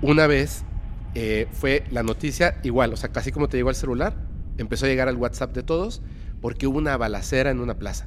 Una 0.00 0.26
vez 0.26 0.64
eh, 1.14 1.46
fue 1.52 1.84
la 1.90 2.02
noticia 2.02 2.58
igual, 2.62 2.92
o 2.92 2.96
sea, 2.96 3.10
casi 3.10 3.32
como 3.32 3.48
te 3.48 3.56
llegó 3.56 3.68
al 3.70 3.74
celular, 3.74 4.16
empezó 4.58 4.86
a 4.86 4.88
llegar 4.88 5.08
al 5.08 5.16
WhatsApp 5.16 5.54
de 5.54 5.62
todos 5.62 6.02
porque 6.40 6.66
hubo 6.66 6.78
una 6.78 6.96
balacera 6.96 7.50
en 7.50 7.60
una 7.60 7.78
plaza. 7.78 8.06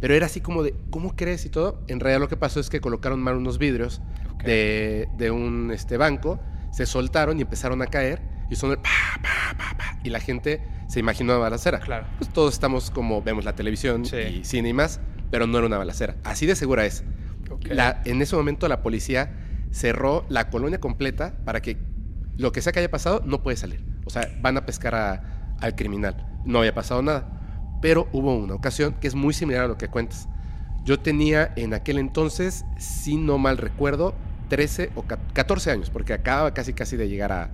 Pero 0.00 0.14
era 0.14 0.26
así 0.26 0.40
como 0.40 0.62
de, 0.62 0.74
¿cómo 0.90 1.16
crees 1.16 1.44
y 1.44 1.48
todo? 1.50 1.82
En 1.88 1.98
realidad 2.00 2.20
lo 2.20 2.28
que 2.28 2.36
pasó 2.36 2.60
es 2.60 2.70
que 2.70 2.80
colocaron 2.80 3.20
mal 3.20 3.36
unos 3.36 3.58
vidrios 3.58 4.00
de, 4.44 5.08
de 5.16 5.30
un 5.32 5.70
este, 5.72 5.96
banco, 5.96 6.40
se 6.72 6.86
soltaron 6.86 7.38
y 7.38 7.42
empezaron 7.42 7.82
a 7.82 7.86
caer 7.86 8.22
y 8.50 8.54
son 8.56 8.70
el 8.70 8.76
pa, 8.78 8.90
pa, 9.22 9.56
pa, 9.58 9.76
pa, 9.76 9.98
y 10.04 10.10
la 10.10 10.20
gente 10.20 10.62
se 10.88 11.00
imaginó 11.00 11.32
una 11.34 11.40
balacera. 11.42 11.80
Claro. 11.80 12.06
Pues 12.18 12.32
todos 12.32 12.54
estamos 12.54 12.90
como 12.92 13.20
vemos 13.22 13.44
la 13.44 13.54
televisión 13.54 14.04
Sí. 14.06 14.16
y 14.16 14.44
cine 14.44 14.68
y 14.68 14.72
más, 14.72 15.00
pero 15.30 15.46
no 15.48 15.58
era 15.58 15.66
una 15.66 15.78
balacera. 15.78 16.16
Así 16.24 16.46
de 16.46 16.54
segura 16.54 16.86
es. 16.86 17.02
Ok. 17.50 17.66
La- 17.70 18.00
en 18.04 18.22
ese 18.22 18.36
momento 18.36 18.68
la 18.68 18.82
policía 18.82 19.34
cerró 19.72 20.24
la 20.28 20.48
colonia 20.48 20.78
completa 20.80 21.34
para 21.44 21.60
que 21.60 21.76
lo 22.38 22.52
que 22.52 22.62
sea 22.62 22.72
que 22.72 22.80
haya 22.80 22.90
pasado 22.90 23.22
no 23.26 23.42
puede 23.42 23.58
salir. 23.58 23.84
O 24.06 24.10
sea, 24.10 24.30
van 24.40 24.56
a 24.56 24.66
pescar 24.66 24.96
al 25.60 25.76
criminal. 25.76 26.26
No 26.46 26.60
había 26.60 26.74
pasado 26.74 27.02
nada. 27.02 27.78
Pero 27.82 28.08
hubo 28.12 28.34
una 28.36 28.54
ocasión 28.54 28.94
que 29.00 29.08
es 29.08 29.14
muy 29.14 29.34
similar 29.34 29.64
a 29.64 29.68
lo 29.68 29.78
que 29.78 29.88
cuentas. 29.88 30.28
Yo 30.84 31.00
tenía 31.00 31.52
en 31.56 31.74
aquel 31.74 31.98
entonces, 31.98 32.64
si 32.78 33.16
no 33.18 33.38
mal 33.38 33.58
recuerdo, 33.58 34.14
13 34.48 34.90
o 34.94 35.02
ca- 35.02 35.18
14 35.34 35.70
años, 35.70 35.90
porque 35.90 36.14
acababa 36.14 36.54
casi 36.54 36.72
casi 36.74 36.96
de 36.96 37.08
llegar 37.08 37.32
a, 37.32 37.52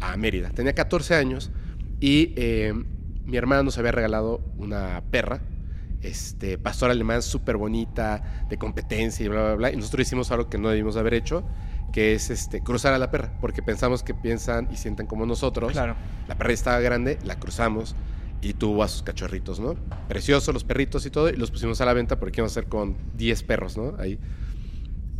a 0.00 0.16
Mérida. 0.16 0.50
Tenía 0.50 0.74
14 0.74 1.14
años 1.14 1.52
y 2.00 2.32
eh, 2.36 2.72
mi 3.24 3.36
hermana 3.36 3.62
nos 3.62 3.78
había 3.78 3.92
regalado 3.92 4.40
una 4.56 5.02
perra, 5.10 5.42
este, 6.00 6.58
pastor 6.58 6.90
alemán 6.90 7.22
súper 7.22 7.56
bonita, 7.56 8.46
de 8.48 8.58
competencia 8.58 9.24
y 9.24 9.28
bla, 9.28 9.42
bla, 9.44 9.54
bla. 9.54 9.72
Y 9.72 9.76
nosotros 9.76 10.06
hicimos 10.06 10.32
algo 10.32 10.48
que 10.48 10.58
no 10.58 10.68
debimos 10.70 10.96
haber 10.96 11.14
hecho, 11.14 11.44
que 11.92 12.14
es 12.14 12.30
este, 12.30 12.62
cruzar 12.62 12.94
a 12.94 12.98
la 12.98 13.10
perra, 13.10 13.32
porque 13.40 13.62
pensamos 13.62 14.02
que 14.02 14.14
piensan 14.14 14.68
y 14.72 14.76
sienten 14.76 15.06
como 15.06 15.26
nosotros. 15.26 15.72
Claro. 15.72 15.94
La 16.26 16.36
perra 16.36 16.52
estaba 16.52 16.80
grande, 16.80 17.18
la 17.24 17.38
cruzamos 17.38 17.94
y 18.40 18.54
tuvo 18.54 18.82
a 18.82 18.88
sus 18.88 19.02
cachorritos, 19.02 19.60
¿no? 19.60 19.74
Preciosos 20.08 20.52
los 20.52 20.64
perritos 20.64 21.06
y 21.06 21.10
todo, 21.10 21.28
y 21.28 21.36
los 21.36 21.50
pusimos 21.50 21.80
a 21.80 21.84
la 21.84 21.92
venta 21.92 22.18
porque 22.18 22.40
íbamos 22.40 22.56
a 22.56 22.60
hacer 22.60 22.68
con 22.68 22.96
10 23.14 23.42
perros, 23.44 23.76
¿no? 23.76 23.94
Ahí. 23.98 24.18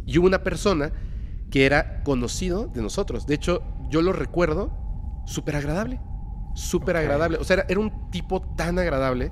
Y 0.06 0.18
hubo 0.18 0.26
una 0.26 0.42
persona 0.42 0.92
que 1.50 1.66
era 1.66 2.02
conocido 2.02 2.66
de 2.66 2.82
nosotros. 2.82 3.26
De 3.26 3.34
hecho, 3.34 3.62
yo 3.90 4.00
lo 4.00 4.12
recuerdo 4.12 4.72
súper 5.26 5.56
agradable. 5.56 6.00
Súper 6.54 6.96
agradable. 6.96 7.38
O 7.38 7.44
sea, 7.44 7.54
era, 7.54 7.66
era 7.68 7.80
un 7.80 8.10
tipo 8.10 8.40
tan 8.56 8.78
agradable 8.78 9.30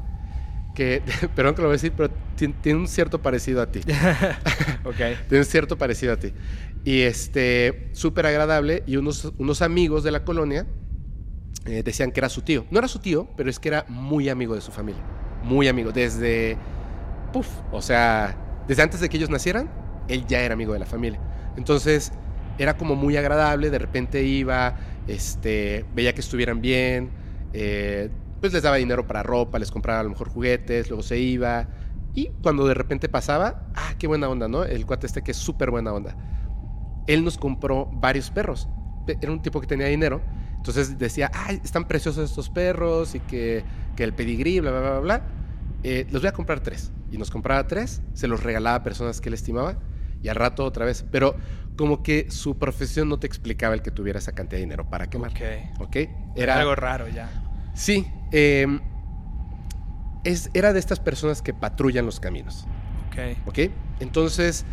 que, 0.75 1.03
perdón 1.35 1.55
que 1.55 1.63
lo 1.63 1.69
voy 1.69 1.75
a 1.75 1.79
decir, 1.79 1.93
pero 1.97 2.11
tiene, 2.37 2.55
tiene 2.61 2.79
un 2.79 2.89
cierto 2.89 3.21
parecido 3.21 3.61
a 3.63 3.71
ti. 3.71 3.81
ok. 4.85 4.97
Tiene 5.29 5.39
un 5.39 5.45
cierto 5.45 5.77
parecido 5.77 6.13
a 6.13 6.17
ti. 6.17 6.33
Y 6.85 7.03
este, 7.03 7.91
súper 7.93 8.27
agradable. 8.27 8.83
Y 8.87 8.97
unos, 8.97 9.33
unos 9.39 9.63
amigos 9.63 10.03
de 10.03 10.11
la 10.13 10.25
colonia 10.25 10.67
eh, 11.67 11.83
decían 11.83 12.13
que 12.13 12.21
era 12.21 12.29
su 12.29 12.43
tío. 12.43 12.67
No 12.71 12.79
era 12.79 12.89
su 12.89 13.01
tío, 13.01 13.33
pero 13.37 13.51
es 13.51 13.61
que 13.61 13.69
era 13.69 13.85
muy 13.89 14.29
amigo 14.29 14.55
de 14.55 14.61
su 14.61 14.73
familia. 14.73 15.07
Muy 15.43 15.69
amigo. 15.69 15.93
Desde. 15.93 16.67
Puf. 17.33 17.63
O 17.71 17.83
sea, 17.83 18.37
desde 18.67 18.83
antes 18.83 19.01
de 19.01 19.09
que 19.09 19.17
ellos 19.19 19.31
nacieran, 19.31 19.73
él 20.09 20.27
ya 20.27 20.41
era 20.43 20.55
amigo 20.55 20.73
de 20.73 20.79
la 20.81 20.87
familia. 20.87 21.21
Entonces, 21.57 22.13
era 22.59 22.77
como 22.77 22.97
muy 22.97 23.17
agradable. 23.17 23.71
De 23.71 23.79
repente 23.79 24.25
iba, 24.25 24.77
este, 25.07 25.87
veía 25.95 26.15
que 26.15 26.21
estuvieran 26.21 26.61
bien. 26.61 27.13
eh, 27.53 28.11
pues 28.41 28.53
les 28.55 28.63
daba 28.63 28.77
dinero 28.77 29.07
para 29.07 29.23
ropa, 29.23 29.59
les 29.59 29.71
compraba 29.71 30.01
a 30.01 30.03
lo 30.03 30.11
mejor 30.11 30.29
juguetes, 30.31 30.89
luego 30.89 31.03
se 31.03 31.19
iba. 31.19 31.69
Y 32.15 32.31
cuando 32.43 32.67
de 32.67 32.75
repente 32.75 33.09
pasaba, 33.09 33.71
ah, 33.75 33.95
qué 33.99 34.07
buena 34.07 34.29
onda, 34.31 34.49
¿no? 34.49 34.65
El 34.65 34.87
cuate 34.87 35.07
este 35.07 35.23
que 35.23 35.33
es 35.33 35.37
súper 35.37 35.71
buena 35.71 35.93
onda. 35.93 36.17
Él 37.07 37.25
nos 37.25 37.39
compró 37.39 37.87
varios 37.93 38.31
perros. 38.31 38.69
Pe- 39.07 39.19
Era 39.21 39.33
un 39.33 39.43
tipo 39.43 39.61
que 39.61 39.67
tenía 39.67 39.87
dinero. 39.87 40.21
Entonces 40.57 40.99
decía, 40.99 41.31
ay, 41.35 41.61
están 41.65 41.87
preciosos 41.89 42.29
estos 42.29 42.51
perros 42.51 43.15
y 43.15 43.21
que, 43.21 43.65
que 43.97 44.05
el 44.05 44.13
pedigrí, 44.13 44.61
bla, 44.61 44.71
bla, 44.71 44.81
bla, 44.81 44.99
bla. 45.01 45.23
Eh, 45.83 46.07
los 46.11 46.21
voy 46.23 46.29
a 46.29 46.33
comprar 46.33 46.61
tres. 46.61 46.93
Y 47.11 47.17
nos 47.19 47.31
compraba 47.31 47.67
tres, 47.67 48.03
se 48.13 48.29
los 48.29 48.43
regalaba 48.43 48.77
a 48.77 48.83
personas 48.83 49.21
que 49.21 49.31
él 49.31 49.35
estimaba 49.35 49.77
y 50.23 50.29
al 50.29 50.37
rato 50.37 50.65
otra 50.65 50.85
vez. 50.85 51.05
Pero 51.11 51.35
como 51.77 52.03
que 52.03 52.31
su 52.31 52.59
profesión 52.59 53.09
no 53.09 53.19
te 53.19 53.27
explicaba 53.27 53.75
el 53.75 53.81
que 53.83 53.91
tuviera 53.91 54.19
esa 54.19 54.33
cantidad 54.33 54.59
de 54.59 54.65
dinero 54.67 54.89
para 54.91 55.09
quemar. 55.09 55.31
Ok. 55.31 55.81
¿Ok? 55.81 55.97
Era 56.37 56.59
algo 56.61 56.75
raro 56.77 57.09
ya. 57.09 57.31
Sí. 57.75 58.07
eh, 58.33 58.67
es, 60.25 60.51
era 60.53 60.73
de 60.73 60.79
estas 60.79 61.01
personas 61.01 61.41
que 61.43 61.55
patrullan 61.55 62.05
los 62.05 62.21
caminos. 62.21 62.67
Ok. 63.09 63.49
¿Ok? 63.49 63.59
Entonces, 64.01 64.65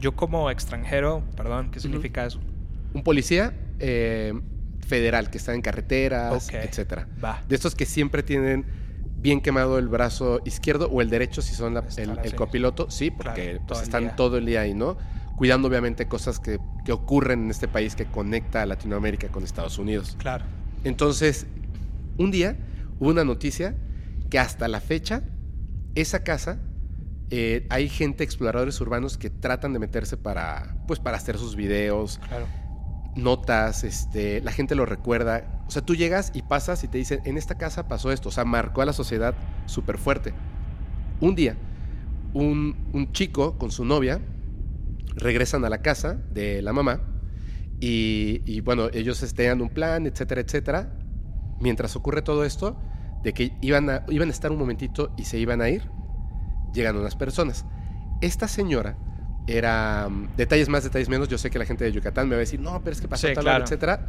Yo 0.00 0.14
como 0.14 0.50
extranjero, 0.50 1.22
perdón, 1.36 1.70
¿qué 1.70 1.80
significa 1.80 2.26
eso? 2.26 2.40
un 2.94 3.02
policía 3.02 3.52
eh, 3.78 4.32
federal 4.86 5.28
que 5.30 5.36
está 5.38 5.54
en 5.54 5.60
carreteras, 5.60 6.48
Ok. 6.48 6.54
etcétera. 6.54 7.06
Va. 7.22 7.42
De 7.46 7.54
estos 7.54 7.74
que 7.74 7.84
siempre 7.84 8.22
tienen 8.22 8.64
bien 9.18 9.40
quemado 9.42 9.78
el 9.78 9.88
brazo 9.88 10.40
izquierdo 10.46 10.88
o 10.90 11.02
el 11.02 11.10
derecho 11.10 11.42
si 11.42 11.54
son 11.54 11.74
la- 11.74 11.84
el, 11.96 12.18
el 12.22 12.34
copiloto, 12.34 12.90
sí, 12.90 13.10
porque 13.10 13.32
Claro, 13.42 13.58
pues, 13.58 13.66
todo 13.66 13.82
están 13.82 14.16
todo 14.16 14.38
el 14.38 14.46
día 14.46 14.62
ahí, 14.62 14.72
¿no? 14.72 14.96
Cuidando 15.36 15.68
obviamente 15.68 16.08
cosas 16.08 16.38
que, 16.38 16.58
que 16.86 16.92
ocurren 16.92 17.44
en 17.44 17.50
este 17.50 17.68
país 17.68 17.94
que 17.96 18.06
conecta 18.06 18.62
a 18.62 18.66
Latinoamérica 18.66 19.28
con 19.28 19.44
Estados 19.44 19.76
Unidos. 19.78 20.16
Claro. 20.18 20.44
Entonces, 20.84 21.46
un 22.16 22.30
día 22.30 22.56
hubo 22.98 23.10
una 23.10 23.24
noticia 23.24 23.74
que 24.30 24.38
hasta 24.38 24.68
la 24.68 24.80
fecha, 24.80 25.22
esa 25.94 26.22
casa, 26.22 26.60
eh, 27.30 27.66
hay 27.70 27.88
gente, 27.88 28.24
exploradores 28.24 28.80
urbanos 28.80 29.18
que 29.18 29.30
tratan 29.30 29.72
de 29.72 29.78
meterse 29.78 30.16
para, 30.16 30.76
pues, 30.86 31.00
para 31.00 31.16
hacer 31.16 31.38
sus 31.38 31.56
videos, 31.56 32.20
Claro. 32.28 32.46
notas, 33.16 33.82
este, 33.84 34.40
la 34.42 34.52
gente 34.52 34.74
lo 34.74 34.86
recuerda. 34.86 35.62
O 35.66 35.70
sea, 35.70 35.82
tú 35.82 35.94
llegas 35.94 36.30
y 36.34 36.42
pasas 36.42 36.84
y 36.84 36.88
te 36.88 36.98
dicen, 36.98 37.20
en 37.24 37.36
esta 37.36 37.56
casa 37.56 37.88
pasó 37.88 38.12
esto. 38.12 38.28
O 38.28 38.32
sea, 38.32 38.44
marcó 38.44 38.82
a 38.82 38.86
la 38.86 38.92
sociedad 38.92 39.34
súper 39.66 39.98
fuerte. 39.98 40.32
Un 41.20 41.34
día, 41.34 41.56
un, 42.34 42.76
un 42.92 43.12
chico 43.12 43.56
con 43.58 43.70
su 43.70 43.84
novia 43.84 44.20
regresan 45.16 45.64
a 45.64 45.70
la 45.70 45.78
casa 45.78 46.18
de 46.30 46.60
la 46.60 46.72
mamá 46.74 47.00
y, 47.80 48.42
y, 48.44 48.60
bueno, 48.60 48.88
ellos 48.92 49.18
tenían 49.34 49.60
un 49.62 49.70
plan, 49.70 50.06
etcétera, 50.06 50.42
etcétera. 50.42 50.92
Mientras 51.58 51.96
ocurre 51.96 52.20
todo 52.22 52.44
esto, 52.44 52.78
de 53.22 53.32
que 53.32 53.52
iban 53.62 53.88
a, 53.90 54.04
iban 54.08 54.28
a 54.28 54.30
estar 54.30 54.52
un 54.52 54.58
momentito 54.58 55.12
y 55.16 55.24
se 55.24 55.38
iban 55.38 55.62
a 55.62 55.68
ir, 55.70 55.90
llegan 56.76 56.96
unas 56.96 57.16
personas. 57.16 57.64
Esta 58.20 58.46
señora 58.46 58.96
era 59.48 60.08
mm, 60.08 60.36
detalles 60.36 60.68
más, 60.68 60.84
detalles 60.84 61.08
menos. 61.08 61.28
Yo 61.28 61.38
sé 61.38 61.50
que 61.50 61.58
la 61.58 61.64
gente 61.66 61.84
de 61.84 61.92
Yucatán 61.92 62.28
me 62.28 62.36
va 62.36 62.38
a 62.38 62.40
decir, 62.40 62.60
no, 62.60 62.80
pero 62.84 62.92
es 62.94 63.00
que 63.00 63.08
pasó 63.08 63.26
Sí, 63.26 63.34
tal, 63.34 63.42
claro. 63.44 63.64
etcétera. 63.64 64.06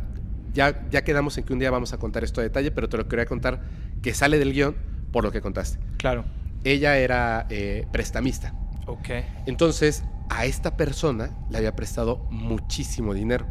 Ya, 0.54 0.88
ya 0.90 1.04
quedamos 1.04 1.38
en 1.38 1.44
que 1.44 1.54
un 1.54 1.60
día 1.60 1.70
vamos 1.72 1.94
a 1.94 1.98
contar 1.98 2.24
esto 2.24 2.42
a 2.42 2.44
detalle, 2.44 2.72
pero 2.72 2.90
te 2.90 2.98
lo 2.98 3.08
quería 3.08 3.26
contar 3.26 3.62
que 4.02 4.14
sale 4.14 4.40
del 4.40 4.54
guion 4.54 4.76
por 5.12 5.24
lo 5.24 5.32
que 5.32 5.42
contaste. 5.42 5.80
Claro. 5.98 6.26
Ella 6.64 6.98
era 6.98 7.46
eh, 7.50 7.86
prestamista. 7.92 8.54
Ok. 8.88 9.10
Entonces, 9.46 10.04
a 10.30 10.46
esta 10.46 10.76
persona 10.78 11.30
le 11.50 11.58
había 11.58 11.76
prestado 11.76 12.26
muchísimo 12.32 13.14
dinero. 13.14 13.46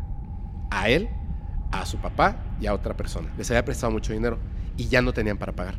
A 0.71 0.89
él, 0.89 1.09
a 1.71 1.87
su 1.87 1.99
papá 1.99 2.37
y 2.61 2.67
a 2.67 2.75
otra 2.75 2.97
persona. 2.97 3.33
Les 3.39 3.49
había 3.51 3.65
prestado 3.65 3.93
mucho 3.93 4.13
dinero 4.13 4.39
y 4.77 4.89
ya 4.89 5.01
no 5.03 5.13
tenían 5.13 5.39
para 5.39 5.53
pagar. 5.53 5.77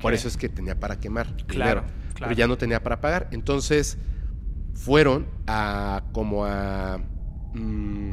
Por 0.00 0.12
eso 0.14 0.26
es 0.26 0.36
que 0.36 0.48
tenía 0.48 0.80
para 0.80 0.98
quemar 0.98 1.28
Claro. 1.46 1.82
dinero. 1.82 2.05
Pero 2.18 2.32
ya 2.32 2.46
no 2.46 2.56
tenía 2.58 2.82
para 2.82 3.00
pagar. 3.00 3.28
Entonces 3.30 3.98
fueron 4.74 5.26
a 5.46 6.02
como 6.12 6.44
a 6.44 6.98
mm, 7.54 8.10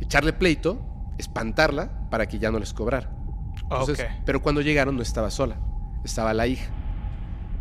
echarle 0.00 0.32
pleito, 0.32 0.80
espantarla 1.18 2.08
para 2.10 2.26
que 2.26 2.38
ya 2.38 2.50
no 2.50 2.58
les 2.58 2.72
cobrara. 2.72 3.10
Entonces, 3.62 4.06
Pero 4.24 4.42
cuando 4.42 4.60
llegaron 4.60 4.96
no 4.96 5.02
estaba 5.02 5.30
sola, 5.30 5.58
estaba 6.04 6.32
la 6.34 6.46
hija. 6.46 6.70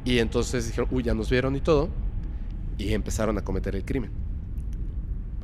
Y 0.04 0.20
entonces 0.20 0.68
dijeron, 0.68 0.90
uy, 0.92 1.04
ya 1.04 1.16
nos 1.16 1.30
vieron 1.30 1.56
y 1.56 1.62
todo, 1.62 1.90
y 2.78 2.94
empezaron 2.94 3.38
a 3.38 3.44
cometer 3.44 3.76
el 3.76 3.86
crimen. 3.86 4.12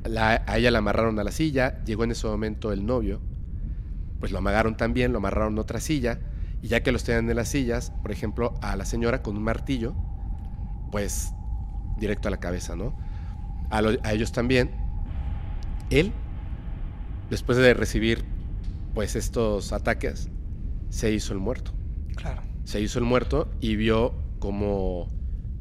a 0.04 0.58
ella 0.58 0.72
la 0.72 0.80
amarraron 0.80 1.17
a 1.17 1.24
la 1.24 1.32
silla, 1.32 1.84
llegó 1.84 2.04
en 2.04 2.12
ese 2.12 2.28
momento 2.28 2.72
el 2.72 2.86
novio, 2.86 3.22
pues 4.20 4.32
lo 4.32 4.38
amagaron 4.38 4.78
también, 4.78 5.12
lo 5.12 5.17
amarraron 5.17 5.58
a 5.58 5.62
otra 5.62 5.80
silla, 5.80 6.20
y 6.62 6.67
ya 6.67 6.84
que 6.84 6.91
los 6.91 7.04
tenían 7.04 7.28
en 7.28 7.36
las 7.36 7.50
sillas, 7.50 7.91
por 8.04 8.12
ejemplo, 8.12 8.54
a 8.62 8.76
la 8.76 8.86
señora 8.86 9.24
con 9.24 9.36
un 9.36 9.44
martillo, 9.44 9.96
pues 10.91 11.34
directo 11.97 12.27
a 12.27 12.32
la 12.32 12.39
cabeza, 12.39 12.75
¿no? 12.75 12.95
A, 13.69 13.80
a 13.80 14.13
ellos 14.13 14.32
también. 14.32 14.71
Él, 15.89 16.12
después 17.30 17.58
de 17.58 17.73
recibir 17.73 18.23
pues 18.93 19.15
estos 19.15 19.71
ataques, 19.73 20.30
se 20.89 21.12
hizo 21.12 21.34
el 21.34 21.39
muerto. 21.39 21.71
Claro. 22.15 22.41
Se 22.65 22.82
hizo 22.82 22.99
el 22.99 23.06
muerto 23.06 23.49
y 23.60 23.75
vio 23.75 24.13
como, 24.39 25.08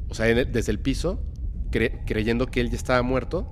o 0.09 0.13
sea, 0.13 0.25
desde 0.25 0.71
el 0.71 0.79
piso, 0.79 1.23
creyendo 1.71 2.47
que 2.47 2.61
él 2.61 2.69
ya 2.69 2.75
estaba 2.75 3.01
muerto, 3.01 3.49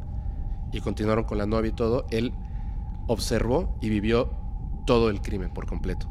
y 0.72 0.82
continuaron 0.82 1.24
con 1.24 1.38
la 1.38 1.46
novia 1.46 1.70
y 1.70 1.74
todo, 1.74 2.06
él 2.12 2.34
observó 3.08 3.78
y 3.82 3.90
vivió 3.90 4.32
todo 4.86 5.10
el 5.10 5.22
crimen 5.22 5.52
por 5.52 5.66
completo. 5.66 6.08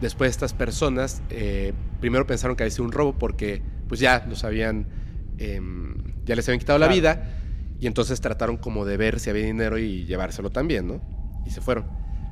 Después 0.00 0.30
estas 0.30 0.54
personas 0.54 1.22
eh, 1.30 1.74
primero 2.00 2.26
pensaron 2.26 2.56
que 2.56 2.62
había 2.62 2.70
sido 2.70 2.84
un 2.84 2.92
robo 2.92 3.14
porque 3.14 3.62
pues 3.88 4.00
ya 4.00 4.24
los 4.28 4.44
habían, 4.44 4.86
em, 5.38 5.94
ya 6.24 6.36
les 6.36 6.48
habían 6.48 6.60
quitado 6.60 6.78
la 6.78 6.88
vida 6.88 7.40
y 7.80 7.86
entonces 7.86 8.20
trataron 8.20 8.56
como 8.56 8.84
de 8.84 8.96
ver 8.96 9.20
si 9.20 9.30
había 9.30 9.44
dinero 9.44 9.78
y 9.78 10.04
llevárselo 10.04 10.50
también, 10.50 10.86
¿no? 10.86 11.00
Y 11.46 11.50
se 11.50 11.60
fueron. 11.60 11.86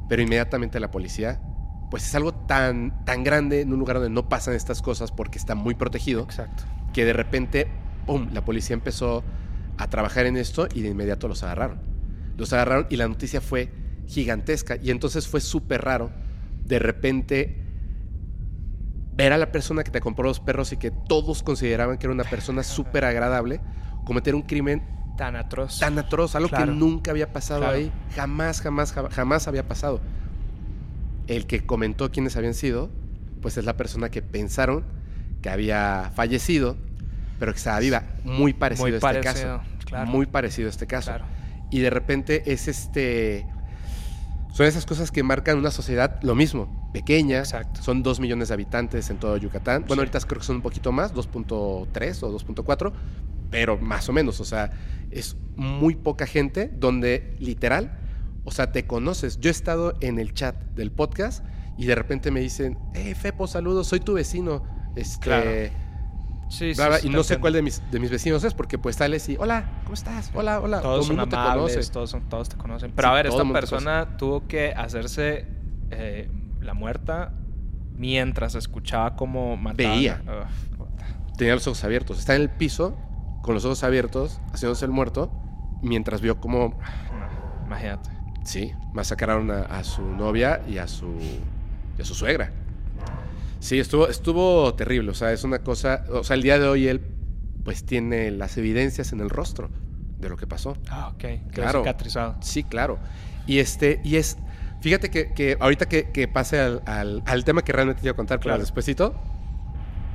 Pero 0.09 0.23
inmediatamente 0.23 0.79
la 0.81 0.91
policía 0.91 1.41
pues 1.91 2.05
es 2.05 2.15
algo 2.15 2.35
tan, 2.35 3.05
tan 3.05 3.23
grande 3.23 3.61
en 3.61 3.73
un 3.73 3.79
lugar 3.79 3.97
donde 3.97 4.11
no 4.11 4.29
pasan 4.29 4.55
estas 4.55 4.83
cosas 4.83 5.13
porque 5.13 5.39
está 5.39 5.55
muy 5.55 5.75
protegido. 5.75 6.23
Exacto. 6.23 6.65
Que 6.93 7.05
de 7.05 7.13
repente, 7.13 7.69
¡pum!, 8.07 8.29
la 8.33 8.45
policía 8.45 8.75
empezó 8.75 9.23
a 9.79 9.89
trabajar 9.89 10.27
en 10.27 10.37
esto 10.37 10.69
y 10.75 10.83
de 10.83 10.89
inmediato 10.89 11.29
los 11.29 11.43
agarraron. 11.43 11.81
Los 12.37 12.53
agarraron 12.53 12.87
y 12.91 12.97
la 12.97 13.07
noticia 13.09 13.41
fue 13.41 13.71
gigantesca. 14.07 14.77
Y 14.83 14.91
entonces 14.91 15.29
fue 15.29 15.41
súper 15.41 15.83
raro 15.83 16.11
de 16.65 16.79
repente 16.79 17.66
ver 19.17 19.33
a 19.33 19.39
la 19.39 19.51
persona 19.51 19.83
que 19.83 19.91
te 19.91 20.01
compró 20.01 20.27
los 20.27 20.41
perros 20.41 20.73
y 20.73 20.77
que 20.77 20.91
todos 20.91 21.43
consideraban 21.43 21.99
que 21.99 22.07
era 22.07 22.13
una 22.13 22.25
persona 22.25 22.63
súper 22.63 23.05
agradable 23.05 23.61
cometer 24.05 24.35
un 24.35 24.43
crimen 24.43 24.83
tan 25.17 25.37
atroz. 25.37 25.79
Tan 25.79 25.99
atroz, 25.99 26.35
algo 26.37 26.49
que 26.49 26.67
nunca 26.67 27.11
había 27.11 27.33
pasado 27.33 27.67
ahí. 27.67 27.91
Jamás, 28.15 28.61
jamás, 28.61 28.95
jamás 29.11 29.49
había 29.49 29.67
pasado 29.67 30.01
el 31.27 31.47
que 31.47 31.67
comentó 31.67 32.11
quiénes 32.13 32.37
habían 32.37 32.55
sido, 32.55 32.91
pues 33.43 33.57
es 33.57 33.65
la 33.65 33.77
persona 33.77 34.11
que 34.11 34.23
pensaron 34.23 34.85
que 35.43 35.51
había 35.51 36.13
fallecido, 36.15 36.77
pero 37.39 37.53
que 37.53 37.59
estaba 37.59 37.81
viva. 37.81 38.05
Muy 38.25 38.53
parecido 38.53 38.87
a 38.87 39.11
este 39.11 39.21
caso. 39.21 39.61
Muy 40.07 40.27
parecido 40.27 40.69
a 40.69 40.71
este 40.71 40.87
caso. 40.87 41.13
Y 41.71 41.81
de 41.81 41.91
repente 41.91 42.53
es 42.53 42.69
este. 42.69 43.47
Son 44.57 44.65
esas 44.65 44.87
cosas 44.87 45.11
que 45.11 45.23
marcan 45.23 45.59
una 45.59 45.71
sociedad 45.71 46.19
lo 46.23 46.35
mismo, 46.35 46.91
pequeña. 46.95 47.45
Son 47.45 48.03
dos 48.03 48.21
millones 48.21 48.49
de 48.49 48.55
habitantes 48.55 49.11
en 49.11 49.19
todo 49.19 49.37
Yucatán. 49.37 49.85
Bueno, 49.87 50.01
ahorita 50.01 50.19
creo 50.21 50.41
que 50.41 50.47
son 50.47 50.57
un 50.57 50.63
poquito 50.63 50.93
más, 50.93 51.15
2.3 51.15 51.53
o 51.53 51.87
2.4, 51.87 52.93
pero 53.51 53.77
más 53.77 54.09
o 54.09 54.15
menos. 54.15 54.41
O 54.41 54.47
sea, 54.47 54.71
es 55.11 55.37
muy 55.57 55.95
poca 55.95 56.27
gente 56.27 56.71
donde 56.75 57.37
literal 57.39 58.01
o 58.47 58.53
sea, 58.53 58.71
te 58.71 58.87
conoces. 58.87 59.41
Yo 59.41 59.51
he 59.51 59.53
estado 59.53 59.95
en 60.01 60.21
el 60.21 60.33
chat 60.33 60.57
del 60.77 60.93
podcast 60.93 61.45
y 61.77 61.87
de 61.87 61.97
repente 61.97 62.31
me 62.31 62.41
dicen, 62.41 62.79
hey, 62.95 63.13
Fepo, 63.15 63.49
saludos, 63.49 63.89
soy 63.89 63.99
tu 63.99 64.15
vecino. 64.15 64.63
Este, 64.95 65.21
claro. 65.21 65.51
Sí, 66.49 66.75
sí, 66.75 66.83
y 67.03 67.09
no 67.09 67.25
sé 67.25 67.39
cuál 67.39 67.55
de 67.55 67.63
mis, 67.63 67.83
de 67.91 67.99
mis 67.99 68.11
vecinos 68.11 68.45
es, 68.45 68.55
porque 68.55 68.79
pues 68.79 68.97
sales 68.97 69.29
y, 69.29 69.37
hola, 69.37 69.81
¿cómo 69.83 69.95
estás? 69.95 70.31
Hola, 70.33 70.61
hola. 70.61 70.81
Todos 70.81 71.07
son 71.07 71.19
amables, 71.19 71.91
todos, 71.91 72.11
son, 72.11 72.29
todos 72.29 72.49
te 72.49 72.57
conocen. 72.57 72.93
Pero 72.95 73.09
a 73.09 73.15
ver, 73.15 73.27
esta 73.27 73.45
persona 73.53 74.17
tuvo 74.17 74.47
que 74.47 74.73
hacerse 74.73 75.47
eh, 75.91 76.31
la 76.61 76.75
muerta 76.75 77.33
mientras 77.97 78.55
escuchaba 78.55 79.17
cómo 79.17 79.57
mataba. 79.57 79.91
Veía. 79.91 80.23
Tenía 81.37 81.55
los 81.55 81.67
ojos 81.67 81.83
abiertos. 81.85 82.19
Está 82.19 82.37
en 82.37 82.43
el 82.43 82.51
piso, 82.51 82.97
con 83.43 83.55
los 83.55 83.65
ojos 83.65 83.83
abiertos, 83.85 84.41
haciéndose 84.53 84.85
el 84.85 84.91
muerto, 84.91 85.31
mientras 85.83 86.21
vio 86.21 86.41
cómo... 86.41 86.79
imagínate. 87.67 88.11
Sí, 88.45 88.73
masacraron 88.93 89.51
a, 89.51 89.83
su 89.83 90.03
novia 90.03 90.63
y 90.69 90.79
a 90.79 90.87
su, 90.87 91.13
a 92.01 92.05
su 92.05 92.15
suegra. 92.15 92.53
Sí, 93.61 93.79
estuvo, 93.79 94.09
estuvo 94.09 94.75
terrible. 94.75 95.11
O 95.11 95.15
sea, 95.15 95.33
es 95.33 95.45
una 95.45 95.61
cosa. 95.61 96.05
O 96.11 96.25
sea, 96.25 96.35
el 96.35 96.43
día 96.43 96.59
de 96.59 96.69
hoy 96.69 96.89
él, 96.89 97.01
pues 97.65 97.85
tiene 97.85 98.31
las 98.31 98.57
evidencias 98.57 99.13
en 99.13 99.21
el 99.21 99.31
rostro 99.31 99.71
de 100.19 100.29
lo 100.29 100.37
que 100.37 100.47
pasó. 100.47 100.77
Ah, 100.89 101.13
ok. 101.15 101.53
Claro. 101.53 101.81
Cicatrizado. 101.81 102.37
Sí, 102.41 102.65
claro. 102.65 102.99
Y 103.47 103.59
este, 103.59 104.01
y 104.05 104.17
es. 104.17 104.39
Fíjate 104.81 105.11
que, 105.11 105.57
ahorita 105.59 105.87
que, 105.87 106.29
pase 106.29 106.61
al, 106.61 107.45
tema 107.45 107.63
que 107.63 107.73
realmente 107.73 108.03
te 108.03 108.07
iba 108.07 108.13
a 108.13 108.17
contar, 108.17 108.39
claro, 108.41 108.61
despuésito. 108.61 109.15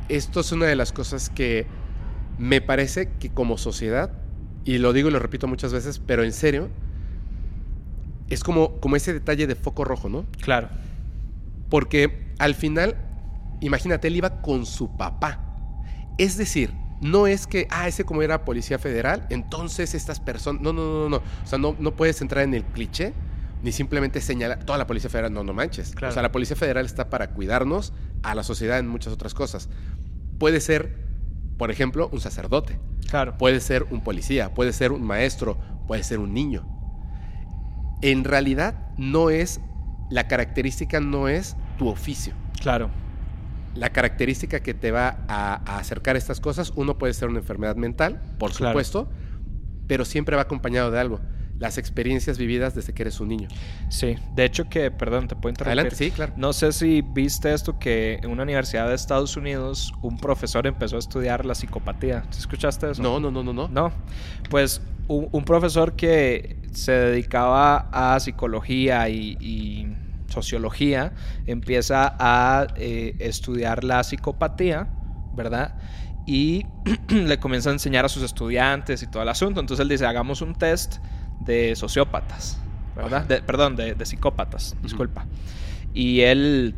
Esto 0.08 0.42
es 0.42 0.52
una 0.52 0.66
de 0.66 0.76
las 0.76 0.92
cosas 0.94 1.30
que 1.30 1.66
me 2.38 2.62
parece 2.62 3.12
que 3.20 3.30
como 3.30 3.58
sociedad, 3.58 4.12
y 4.64 4.78
lo 4.78 4.94
digo 4.94 5.10
y 5.10 5.12
lo 5.12 5.20
repito 5.20 5.48
muchas 5.48 5.74
veces, 5.74 6.00
pero 6.00 6.24
en 6.24 6.32
serio, 6.32 6.70
es 8.30 8.44
como, 8.44 8.80
como 8.80 8.96
ese 8.96 9.14
detalle 9.14 9.46
de 9.46 9.56
foco 9.56 9.84
rojo, 9.84 10.10
¿no? 10.10 10.26
Claro. 10.42 10.70
Porque 11.70 12.34
al 12.40 12.56
final, 12.56 12.96
imagínate, 13.62 14.08
él 14.08 14.18
iba 14.18 14.42
con 14.42 14.66
su 14.66 14.96
papá. 14.98 15.40
Es 16.18 16.38
decir, 16.38 16.74
no 17.02 17.26
es 17.28 17.48
que, 17.48 17.68
ah, 17.70 17.88
ese 17.88 18.04
como 18.04 18.22
era 18.22 18.46
policía 18.46 18.78
federal, 18.78 19.26
entonces 19.30 19.96
estas 19.96 20.20
personas. 20.20 20.62
No, 20.62 20.74
no, 20.74 20.82
no, 20.82 21.10
no. 21.10 21.18
O 21.18 21.48
sea, 21.48 21.58
no, 21.58 21.76
no 21.80 21.96
puedes 21.96 22.22
entrar 22.22 22.44
en 22.44 22.54
el 22.54 22.64
cliché 22.64 23.14
ni 23.64 23.72
simplemente 23.72 24.22
señalar 24.22 24.64
toda 24.64 24.78
la 24.78 24.88
policía 24.88 25.10
federal. 25.10 25.34
No, 25.34 25.44
no 25.44 25.54
manches. 25.54 25.94
O 25.96 26.12
sea, 26.12 26.22
la 26.22 26.32
policía 26.32 26.56
federal 26.56 26.86
está 26.86 27.10
para 27.10 27.32
cuidarnos 27.32 27.94
a 28.24 28.36
la 28.36 28.44
sociedad 28.44 28.80
en 28.80 28.88
muchas 28.88 29.14
otras 29.14 29.34
cosas. 29.34 29.70
Puede 30.38 30.60
ser, 30.60 31.08
por 31.58 31.72
ejemplo, 31.72 32.10
un 32.12 32.20
sacerdote. 32.20 32.80
Claro. 33.10 33.38
Puede 33.38 33.60
ser 33.60 33.84
un 33.92 34.04
policía, 34.04 34.54
puede 34.54 34.74
ser 34.74 34.92
un 34.92 35.04
maestro, 35.04 35.58
puede 35.88 36.04
ser 36.04 36.20
un 36.20 36.34
niño 36.34 36.66
en 38.02 38.24
realidad 38.24 38.76
no 38.98 39.30
es, 39.30 39.62
la 40.10 40.28
característica 40.28 41.00
no 41.00 41.28
es 41.28 41.56
tu 41.78 41.88
oficio. 41.88 42.34
Claro. 42.60 42.90
La 43.76 43.92
característica 43.92 44.62
que 44.62 44.74
te 44.74 44.92
va 44.92 45.20
a, 45.28 45.78
acercar 45.78 46.16
a 46.16 46.20
estas 46.20 46.40
cosas, 46.40 46.74
uno 46.76 46.98
puede 46.98 47.14
ser 47.14 47.30
una 47.30 47.40
enfermedad 47.40 47.76
mental, 47.76 48.22
por 48.38 48.54
supuesto, 48.54 49.10
pero 49.88 50.06
siempre 50.06 50.36
va 50.36 50.44
acompañado 50.44 50.92
de 50.92 51.00
algo 51.00 51.20
las 51.62 51.78
experiencias 51.78 52.40
vividas 52.40 52.74
desde 52.74 52.92
que 52.92 53.04
eres 53.04 53.20
un 53.20 53.30
niño. 53.30 53.48
Sí, 53.90 54.16
de 54.34 54.46
hecho 54.46 54.68
que, 54.68 54.90
perdón, 54.90 55.28
te 55.28 55.36
puedo 55.36 55.52
interrumpir. 55.52 55.80
Adelante, 55.80 55.96
sí, 55.96 56.10
claro. 56.10 56.34
No 56.36 56.54
sé 56.54 56.72
si 56.72 57.02
viste 57.02 57.54
esto 57.54 57.78
que 57.78 58.16
en 58.16 58.32
una 58.32 58.42
universidad 58.44 58.90
de 58.90 58.96
Estados 58.96 59.38
Unidos 59.38 59.94
un 60.02 60.18
profesor 60.18 60.66
empezó 60.66 60.96
a 60.96 61.00
estudiar 61.00 61.46
la 61.46 61.54
psicopatía. 61.54 62.24
¿Escuchaste 62.32 62.90
eso? 62.90 63.04
No, 63.04 63.20
no, 63.20 63.30
no, 63.30 63.44
no, 63.44 63.54
no. 63.54 63.68
No, 63.68 63.92
pues 64.50 64.82
un, 65.08 65.44
profesor 65.46 65.96
que 65.96 66.58
se 66.72 66.94
dedicaba 66.94 67.90
a 67.92 68.20
psicología 68.20 69.08
y, 69.10 69.96
sociología 70.32 71.14
empieza 71.46 72.16
a 72.20 72.68
eh, 72.76 73.16
estudiar 73.20 73.84
la 73.84 74.04
psicopatía, 74.04 74.88
¿verdad? 75.34 75.76
Y 76.26 76.66
le 77.10 77.40
comienza 77.40 77.70
a 77.70 77.74
enseñar 77.74 78.06
a 78.06 78.10
sus 78.10 78.24
estudiantes 78.24 79.04
y 79.04 79.08
todo 79.08 79.24
el 79.24 79.30
asunto. 79.30 79.60
Entonces 79.60 79.84
él 79.84 79.90
dice, 79.90 80.06
hagamos 80.06 80.42
un 80.42 80.56
test 80.56 80.98
de 81.42 81.76
sociópatas, 81.76 82.60
¿verdad? 82.96 83.26
perdón, 83.46 83.76
de, 83.76 84.06
psicópatas, 84.06 84.76
disculpa. 84.82 85.26
Y 85.94 86.22
él, 86.22 86.76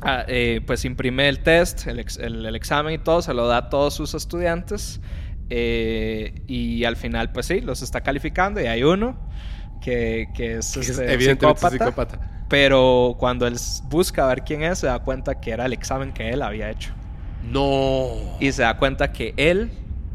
ah, 0.00 0.24
eh, 0.28 0.60
pues 0.66 0.84
imprime 0.84 1.28
el 1.28 1.40
test, 1.40 1.86
el, 1.86 1.98
el, 1.98 2.56
examen 2.56 2.94
y 2.94 2.98
todo, 2.98 3.22
se 3.22 3.34
lo 3.34 3.46
da 3.46 3.58
a 3.58 3.68
todos 3.68 3.94
sus 3.94 4.14
estudiantes. 4.14 5.00
Eh, 5.50 6.42
y 6.46 6.84
al 6.84 6.96
final, 6.96 7.32
pues 7.32 7.46
sí, 7.46 7.60
los 7.60 7.82
está 7.82 8.02
calificando 8.02 8.60
y 8.60 8.66
hay 8.66 8.82
uno 8.82 9.18
que, 9.80 10.28
que 10.34 10.56
es, 10.56 10.76
este, 10.76 11.12
evidentemente 11.12 11.70
psicópata, 11.70 12.37
Pero 12.48 13.16
cuando 13.18 13.46
él 13.46 13.56
busca 13.84 14.26
ver 14.26 14.42
quién 14.42 14.62
es, 14.62 14.78
se 14.78 14.86
da 14.86 14.98
cuenta 15.00 15.40
que 15.40 15.50
era 15.50 15.66
el 15.66 15.72
examen 15.72 16.12
que 16.12 16.30
él 16.30 16.42
había 16.42 16.70
hecho. 16.70 16.92
No. 17.44 18.08
Y 18.40 18.52
se 18.52 18.62
da 18.62 18.78
cuenta 18.78 19.12
que 19.12 19.34
él 19.36 19.70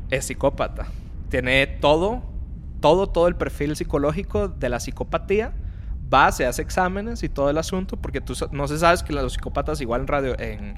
es 0.10 0.26
psicópata. 0.26 0.88
Tiene 1.30 1.68
todo 1.68 2.34
todo, 2.84 3.08
todo 3.08 3.30
el 3.30 3.36
perfil 3.38 3.78
psicológico 3.78 4.50
de 4.50 4.68
la 4.68 4.78
psicopatía, 4.78 5.54
va, 6.14 6.30
se 6.34 6.46
hace 6.46 6.62
exámenes 6.62 7.24
y 7.24 7.30
todo 7.30 7.50
el 7.50 7.58
asunto, 7.58 7.96
porque 7.96 8.20
tú 8.20 8.34
no 8.52 8.68
se 8.68 8.78
sabes 8.78 9.04
que 9.04 9.14
los 9.14 9.32
psicópatas 9.32 9.80
igual 9.80 10.02
en, 10.02 10.08
radio, 10.08 10.38
en, 10.38 10.78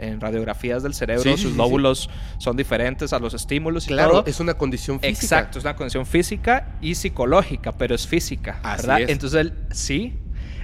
en 0.00 0.20
radiografías 0.20 0.82
del 0.82 0.94
cerebro, 0.94 1.36
sus 1.36 1.54
lóbulos 1.54 2.10
son 2.38 2.56
diferentes 2.56 3.12
a 3.12 3.20
los 3.20 3.34
estímulos. 3.34 3.86
Claro, 3.86 4.24
es 4.26 4.40
una 4.40 4.54
condición 4.54 4.98
física. 4.98 5.22
Exacto, 5.22 5.58
es 5.60 5.64
una 5.64 5.76
condición 5.76 6.04
física 6.06 6.74
y 6.80 6.96
psicológica, 6.96 7.70
pero 7.70 7.94
es 7.94 8.04
física, 8.04 8.58
¿verdad? 8.64 9.02
Entonces 9.02 9.40
él 9.40 9.54
sí, 9.70 10.18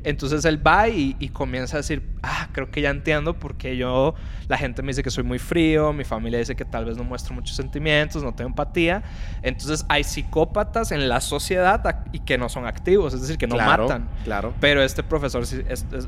entonces 0.04 0.44
él 0.44 0.64
va 0.64 0.88
y, 0.88 1.30
comienza 1.32 1.76
a 1.76 1.78
decir, 1.78 2.02
ah, 2.22 2.48
creo 2.52 2.70
que 2.70 2.80
ya 2.80 2.90
entiendo 2.90 3.38
porque 3.38 3.76
yo, 3.76 4.14
la 4.48 4.58
gente 4.58 4.82
me 4.82 4.88
dice 4.88 5.02
que 5.02 5.10
soy 5.10 5.24
muy 5.24 5.38
frío, 5.38 5.92
mi 5.92 6.04
familia 6.04 6.38
dice 6.38 6.56
que 6.56 6.64
tal 6.64 6.84
vez 6.84 6.96
no 6.96 7.04
muestro 7.04 7.34
muchos 7.34 7.56
sentimientos, 7.56 8.22
no 8.22 8.34
tengo 8.34 8.48
empatía. 8.48 9.02
Entonces 9.42 9.84
hay 9.88 10.04
psicópatas 10.04 10.92
en 10.92 11.08
la 11.08 11.20
sociedad 11.20 12.04
y 12.12 12.20
que 12.20 12.38
no 12.38 12.48
son 12.48 12.66
activos, 12.66 13.14
es 13.14 13.22
decir, 13.22 13.38
que 13.38 13.46
no 13.46 13.56
matan. 13.56 14.08
Claro. 14.24 14.54
Pero 14.60 14.82
este 14.82 15.02
profesor, 15.02 15.44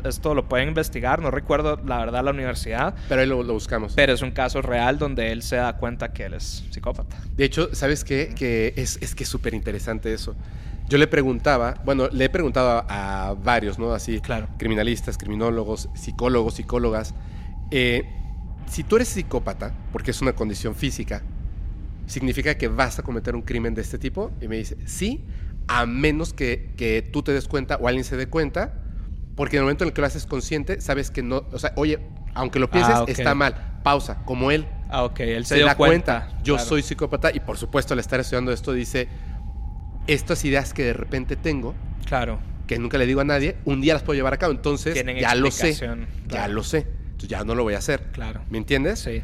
esto 0.05 0.35
lo 0.35 0.48
pueden 0.48 0.68
investigar, 0.68 1.20
no 1.20 1.31
recuerdo 1.31 1.81
la 1.85 1.98
verdad 1.98 2.24
la 2.24 2.31
universidad. 2.31 2.94
Pero 3.09 3.20
ahí 3.20 3.26
lo, 3.26 3.42
buscamos. 3.44 3.94
Pero 3.94 4.12
es 4.12 4.22
un 4.22 4.33
caso 4.33 4.62
real 4.62 4.98
donde 4.98 5.33
él 5.33 5.42
se 5.42 5.57
da 5.57 5.76
cuenta 5.76 6.12
que 6.12 6.24
él 6.24 6.35
es 6.35 6.64
psicópata. 6.70 7.16
De 7.37 7.44
hecho, 7.44 7.74
¿sabes 7.74 8.05
qué? 8.05 8.35
Que 8.35 8.74
es, 8.76 8.98
es 9.00 9.14
que 9.14 9.24
es 9.24 9.28
súper 9.28 9.55
interesante 9.55 10.12
eso 10.12 10.35
yo 10.92 10.98
le 10.98 11.07
preguntaba, 11.07 11.81
bueno, 11.87 12.11
le 12.12 12.26
he 12.26 12.28
preguntado 12.28 12.85
a, 12.87 13.35
varios, 13.42 13.78
¿no? 13.78 13.94
Así, 13.94 14.20
claro. 14.20 14.46
criminalistas, 14.59 15.16
criminólogos, 15.16 15.88
psicólogos, 15.94 16.52
psicólogas, 16.52 17.14
eh, 17.70 18.05
si 18.66 18.85
tú 18.85 18.96
eres 18.96 19.09
psicópata, 19.09 19.72
porque 19.90 20.11
es 20.11 20.20
una 20.20 20.35
condición 20.35 20.74
física, 20.74 21.22
¿significa 22.07 22.59
que 22.59 22.68
vas 22.68 22.98
a 22.98 23.02
cometer 23.02 23.35
un 23.35 23.40
crimen 23.40 23.74
de 23.74 23.81
este 23.81 23.98
tipo? 23.98 24.33
Y 24.42 24.48
me 24.48 24.57
dice, 24.59 24.76
sí, 24.85 25.24
a 25.66 25.87
menos 25.87 26.35
que, 26.35 26.74
que 26.76 27.00
tú 27.00 27.22
te 27.22 27.33
des 27.33 27.48
cuenta 27.48 27.76
o 27.76 27.88
alguien 27.88 28.05
se 28.05 28.18
dé 28.18 28.26
cuenta, 28.28 28.74
porque 29.35 29.57
en 29.57 29.61
el 29.61 29.64
momento 29.64 29.85
en 29.85 29.88
el 29.88 29.94
que 29.94 30.02
lo 30.02 30.07
haces 30.07 30.26
consciente, 30.26 30.83
sabes 30.83 31.11
que 31.11 31.22
no, 31.22 31.46
o 31.52 31.59
sea, 31.59 31.72
oye, 31.76 32.00
aunque 32.35 32.59
lo 32.59 32.70
pienses, 32.70 32.96
ah, 32.96 33.05
está 33.09 33.35
mal, 33.35 33.81
pausa, 33.83 34.22
como 34.26 34.50
él. 34.50 34.68
Ah, 34.90 35.05
ok, 35.05 35.20
él 35.20 35.46
se, 35.46 35.59
da 35.61 35.74
cuenta. 35.74 36.28
Yo 36.44 36.59
soy 36.59 36.83
psicópata 36.83 37.31
y 37.33 37.40
por 37.40 37.57
supuesto 37.57 37.94
al 37.94 38.00
estar 38.00 38.20
estudiando 38.20 38.52
esto 38.52 38.74
dice, 38.74 39.09
estas 40.06 40.44
ideas 40.44 40.72
que 40.74 40.84
de 40.84 40.92
repente 40.92 41.36
tengo, 41.36 41.74
claro, 42.06 42.38
que 42.66 42.78
nunca 42.78 42.98
le 42.98 43.06
digo 43.06 43.20
a 43.20 43.24
nadie, 43.24 43.56
un 43.64 43.80
día 43.80 43.94
las 43.94 44.02
puedo 44.02 44.16
llevar 44.16 44.34
a 44.34 44.38
cabo. 44.38 44.52
Entonces, 44.52 45.04
ya 45.18 45.34
lo 45.34 45.50
sé. 45.50 45.74
Ya 46.26 46.48
lo 46.48 46.62
sé. 46.62 46.78
Entonces, 46.78 47.28
ya 47.28 47.44
no 47.44 47.54
lo 47.54 47.62
voy 47.62 47.74
a 47.74 47.78
hacer. 47.78 48.10
Claro. 48.12 48.42
¿Me 48.50 48.58
entiendes? 48.58 49.00
Sí. 49.00 49.22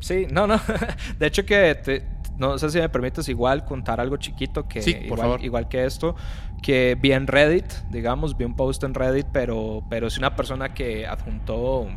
Sí, 0.00 0.26
no, 0.30 0.46
no. 0.46 0.60
de 1.18 1.26
hecho, 1.26 1.44
que 1.44 2.04
no 2.38 2.56
sé 2.58 2.70
si 2.70 2.78
me 2.78 2.88
permites 2.88 3.28
igual 3.28 3.64
contar 3.64 4.00
algo 4.00 4.16
chiquito 4.16 4.68
que 4.68 4.78
igual, 5.04 5.44
igual, 5.44 5.68
que 5.68 5.84
esto, 5.84 6.14
que 6.62 6.96
vi 7.00 7.12
en 7.12 7.26
Reddit, 7.26 7.66
digamos, 7.90 8.36
vi 8.36 8.44
un 8.44 8.54
post 8.54 8.84
en 8.84 8.94
Reddit, 8.94 9.26
pero, 9.32 9.82
pero 9.90 10.06
es 10.06 10.18
una 10.18 10.36
persona 10.36 10.72
que 10.72 11.06
adjuntó... 11.06 11.88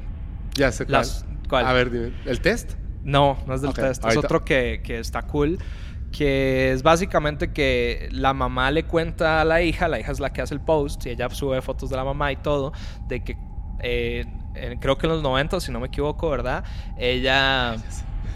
Ya 0.56 0.72
sé 0.72 0.86
cuál. 0.86 1.66
A 1.66 1.74
ver, 1.74 1.92
dime. 1.92 2.14
¿El 2.26 2.42
test? 2.42 2.74
No, 3.04 3.38
no 3.46 3.54
es 3.54 3.62
del 3.62 3.74
test. 3.74 4.04
Es 4.06 4.18
otro 4.18 4.44
que, 4.44 4.82
que 4.84 5.00
está 5.00 5.24
cool 5.24 5.60
que 6.12 6.72
es 6.72 6.84
básicamente 6.84 7.52
que 7.54 8.10
la 8.12 8.34
mamá 8.34 8.72
le 8.72 8.84
cuenta 8.84 9.42
a 9.42 9.46
la 9.46 9.62
hija, 9.62 9.88
la 9.88 10.00
hija 10.00 10.12
es 10.12 10.20
la 10.20 10.34
que 10.34 10.42
hace 10.42 10.54
el 10.54 10.62
post 10.62 11.06
y 11.06 11.10
ella 11.12 11.30
sube 11.30 11.62
fotos 11.62 11.90
de 11.90 11.96
la 11.96 12.04
mamá 12.04 12.32
y 12.32 12.36
todo, 12.38 12.74
de 13.08 13.24
que 13.24 13.38
eh, 13.80 14.26
creo 14.80 14.98
que 14.98 15.08
en 15.08 15.14
los 15.14 15.24
90, 15.24 15.60
si 15.60 15.72
no 15.72 15.80
me 15.80 15.88
equivoco, 15.88 16.30
¿verdad? 16.30 16.64
Ella... 16.98 17.76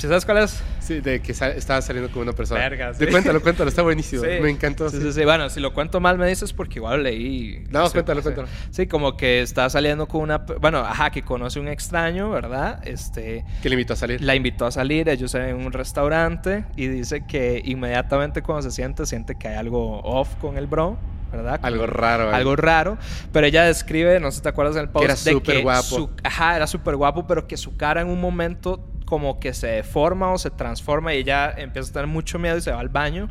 sabes 0.02 0.26
cuál 0.26 0.40
es? 0.40 0.62
Sí, 0.80 1.00
de 1.02 1.22
que 1.22 1.32
estaba 1.32 1.82
saliendo 1.82 2.12
con 2.12 2.22
una 2.22 2.34
persona. 2.34 2.60
Verga, 2.62 2.94
De 2.94 3.08
cuéntalo, 3.08 3.42
cuéntalo, 3.42 3.70
está 3.70 3.82
buenísimo. 3.82 4.24
Me 4.24 4.50
encantó. 4.50 4.90
Sí, 4.90 5.00
sí, 5.02 5.12
sí, 5.14 5.24
Bueno, 5.26 5.50
si 5.50 5.60
lo 5.60 5.74
cuento 5.74 6.00
mal 6.00 6.18
me 6.18 6.28
dices 6.28 6.54
porque 6.54 6.80
igual 6.80 7.04
leí. 7.04 7.64
No, 7.70 7.90
cuéntalo, 7.90 8.22
cuéntalo. 8.22 8.48
Sí, 8.70 8.88
como 8.88 9.18
que 9.18 9.42
está 9.42 9.70
saliendo 9.70 10.08
con 10.08 10.22
una. 10.22 10.38
Bueno, 10.38 10.80
ajá, 10.80 11.10
que 11.10 11.24
conoce 11.24 11.60
un 11.60 11.68
extraño, 11.68 12.30
¿verdad? 12.30 12.86
Este. 12.88 13.46
Que 13.62 13.70
le 13.70 13.76
invitó 13.76 13.94
a 13.94 13.96
salir. 13.96 14.22
La 14.22 14.36
invitó 14.36 14.66
a 14.66 14.72
salir, 14.72 15.10
ellos 15.10 15.34
en 15.36 15.56
un 15.56 15.72
restaurante 15.72 16.66
y 16.76 16.88
dice 16.88 17.26
que 17.28 17.62
inmediatamente 17.66 18.42
cuando 18.42 18.62
se 18.70 18.72
siente, 18.72 19.06
siente 19.06 19.36
que 19.36 19.48
hay 19.48 19.56
algo 19.56 20.02
off 20.02 20.36
con 20.36 20.58
el 20.58 20.68
bro. 20.68 20.98
¿verdad? 21.32 21.60
Algo 21.64 21.86
raro. 21.88 22.34
Algo 22.34 22.56
raro. 22.56 22.98
Pero 23.34 23.46
ella 23.48 23.64
describe, 23.64 24.20
no 24.20 24.32
sé 24.32 24.38
si 24.38 24.44
te 24.44 24.50
acuerdas 24.50 24.76
del 24.76 24.90
post, 24.90 25.02
que 25.02 25.06
era 25.06 25.16
súper 25.16 25.62
guapo. 25.64 26.10
ajá, 26.24 26.56
era 26.56 26.68
súper 26.68 26.96
guapo, 26.96 27.28
pero 27.28 27.48
que 27.48 27.58
su 27.58 27.76
cara 27.76 28.02
en 28.02 28.08
un 28.08 28.22
momento 28.22 28.88
como 29.06 29.40
que 29.40 29.54
se 29.54 29.68
deforma 29.68 30.32
o 30.32 30.38
se 30.38 30.50
transforma 30.50 31.14
y 31.14 31.20
ella 31.20 31.54
empieza 31.56 31.90
a 31.90 31.94
tener 31.94 32.08
mucho 32.08 32.40
miedo 32.40 32.58
y 32.58 32.62
se 32.62 32.72
va 32.72 32.80
al 32.80 32.90
baño 32.90 33.30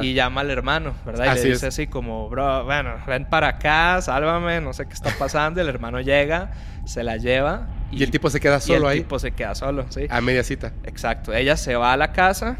y 0.00 0.14
llama 0.14 0.40
al 0.40 0.50
hermano, 0.50 0.94
¿verdad? 1.04 1.36
Y 1.36 1.42
le 1.42 1.50
dice 1.50 1.66
así 1.66 1.86
como, 1.86 2.28
bro, 2.28 2.64
bueno, 2.64 2.94
ven 3.06 3.26
para 3.26 3.48
acá, 3.48 4.00
sálvame, 4.02 4.60
no 4.60 4.72
sé 4.72 4.86
qué 4.86 4.94
está 4.94 5.10
pasando. 5.18 5.60
Y 5.60 5.62
el 5.62 5.68
hermano 5.68 6.00
llega, 6.00 6.52
se 6.84 7.04
la 7.04 7.16
lleva. 7.16 7.68
Y, 7.92 8.02
el 8.02 8.10
tipo 8.10 8.30
se 8.30 8.40
queda 8.40 8.60
solo 8.60 8.88
ahí. 8.88 8.98
El 8.98 9.04
tipo 9.04 9.18
se 9.18 9.32
queda 9.32 9.54
solo, 9.54 9.86
sí. 9.90 10.06
A 10.08 10.20
media 10.20 10.42
cita. 10.42 10.72
Exacto. 10.84 11.32
Ella 11.34 11.56
se 11.56 11.76
va 11.76 11.92
a 11.92 11.96
la 11.96 12.12
casa 12.12 12.56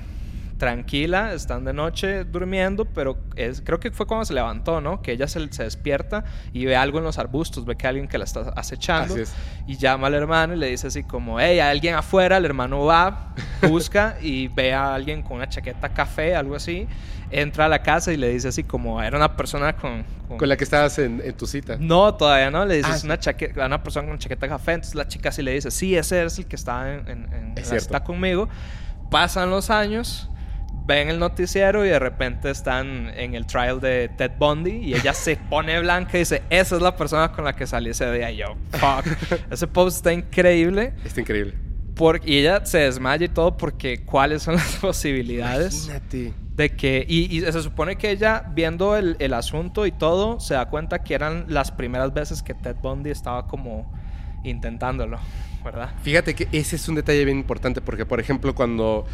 tranquila, 0.60 1.32
están 1.32 1.64
de 1.64 1.72
noche 1.72 2.24
durmiendo, 2.24 2.84
pero 2.84 3.16
es, 3.34 3.62
creo 3.62 3.80
que 3.80 3.90
fue 3.90 4.06
cuando 4.06 4.26
se 4.26 4.34
levantó, 4.34 4.82
¿no? 4.82 5.00
Que 5.00 5.12
ella 5.12 5.26
se, 5.26 5.40
despierta 5.40 6.22
y 6.52 6.66
ve 6.66 6.76
algo 6.76 6.98
en 6.98 7.04
los 7.04 7.18
arbustos, 7.18 7.64
ve 7.64 7.76
que 7.76 7.86
alguien 7.86 8.06
que 8.06 8.18
la 8.18 8.24
está 8.24 8.52
acechando 8.54 9.16
y 9.66 9.76
llama 9.78 10.08
al 10.08 10.14
hermano 10.14 10.52
y 10.52 10.58
le 10.58 10.66
dice 10.66 10.88
así 10.88 11.02
como, 11.02 11.40
hey, 11.40 11.60
hay 11.60 11.70
alguien 11.70 11.94
afuera, 11.94 12.36
el 12.36 12.44
hermano 12.44 12.84
va, 12.84 13.34
busca 13.62 14.18
y 14.20 14.48
ve 14.48 14.74
a 14.74 14.94
alguien 14.94 15.22
con 15.22 15.38
una 15.38 15.48
chaqueta 15.48 15.88
café, 15.88 16.36
algo 16.36 16.54
así, 16.54 16.86
entra 17.30 17.64
a 17.64 17.68
la 17.68 17.82
casa 17.82 18.12
y 18.12 18.18
le 18.18 18.28
dice 18.28 18.48
así 18.48 18.62
como, 18.62 19.02
era 19.02 19.16
una 19.16 19.34
persona 19.34 19.74
con... 19.74 20.04
Con, 20.36 20.46
la 20.46 20.58
que 20.58 20.64
estabas 20.64 20.98
en, 20.98 21.22
tu 21.38 21.46
cita. 21.46 21.78
No, 21.80 22.14
todavía 22.14 22.50
no, 22.50 22.66
le 22.66 22.76
dices 22.76 23.02
ah, 23.02 23.06
una, 23.06 23.18
chaqueta, 23.18 23.64
una 23.64 23.82
persona 23.82 24.08
con 24.08 24.18
chaqueta 24.18 24.46
café, 24.46 24.72
entonces 24.74 24.94
la 24.94 25.08
chica 25.08 25.32
sí 25.32 25.40
le 25.40 25.54
dice, 25.54 25.70
sí, 25.70 25.96
ese 25.96 26.22
es 26.22 26.38
el 26.38 26.44
que 26.46 26.56
está, 26.56 26.96
en, 26.96 27.54
está 27.56 28.04
conmigo. 28.04 28.46
Pasan 29.10 29.48
los 29.48 29.70
años 29.70 30.30
ven 30.90 31.08
el 31.08 31.20
noticiero 31.20 31.86
y 31.86 31.88
de 31.88 32.00
repente 32.00 32.50
están 32.50 33.12
en 33.14 33.36
el 33.36 33.46
trial 33.46 33.80
de 33.80 34.10
Ted 34.16 34.32
Bundy 34.40 34.72
y 34.72 34.94
ella 34.94 35.14
se 35.14 35.36
pone 35.48 35.78
blanca 35.78 36.16
y 36.16 36.20
dice, 36.20 36.42
esa 36.50 36.74
es 36.74 36.82
la 36.82 36.96
persona 36.96 37.30
con 37.30 37.44
la 37.44 37.54
que 37.54 37.64
salí 37.64 37.90
ese 37.90 38.10
día. 38.10 38.32
Y 38.32 38.38
yo, 38.38 38.56
fuck. 38.72 39.06
Ese 39.52 39.68
post 39.68 39.98
está 39.98 40.12
increíble. 40.12 40.92
Está 41.04 41.20
increíble. 41.20 41.54
y 42.24 42.38
ella 42.38 42.66
se 42.66 42.78
desmaya 42.78 43.26
y 43.26 43.28
todo 43.28 43.56
porque 43.56 44.04
cuáles 44.04 44.42
son 44.42 44.56
las 44.56 44.76
posibilidades. 44.80 45.84
Imagínate. 45.84 46.34
De 46.56 46.70
que, 46.70 47.06
y, 47.08 47.40
se 47.40 47.62
supone 47.62 47.94
que 47.96 48.10
ella, 48.10 48.44
viendo 48.52 48.96
el, 48.96 49.14
el 49.20 49.32
asunto 49.32 49.86
y 49.86 49.92
todo, 49.92 50.40
se 50.40 50.54
da 50.54 50.68
cuenta 50.68 51.04
que 51.04 51.14
eran 51.14 51.44
las 51.46 51.70
primeras 51.70 52.12
veces 52.12 52.42
que 52.42 52.52
Ted 52.52 52.76
Bundy 52.82 53.10
estaba 53.10 53.46
como 53.46 53.90
intentándolo. 54.42 55.20
¿Verdad? 55.64 55.94
Fíjate 56.02 56.34
que 56.34 56.48
ese 56.52 56.76
es 56.76 56.88
un 56.88 56.94
detalle 56.94 57.24
bien 57.24 57.38
importante 57.38 57.80
porque, 57.80 58.06
por 58.06 58.20
ejemplo, 58.20 58.54
cuando 58.54 59.06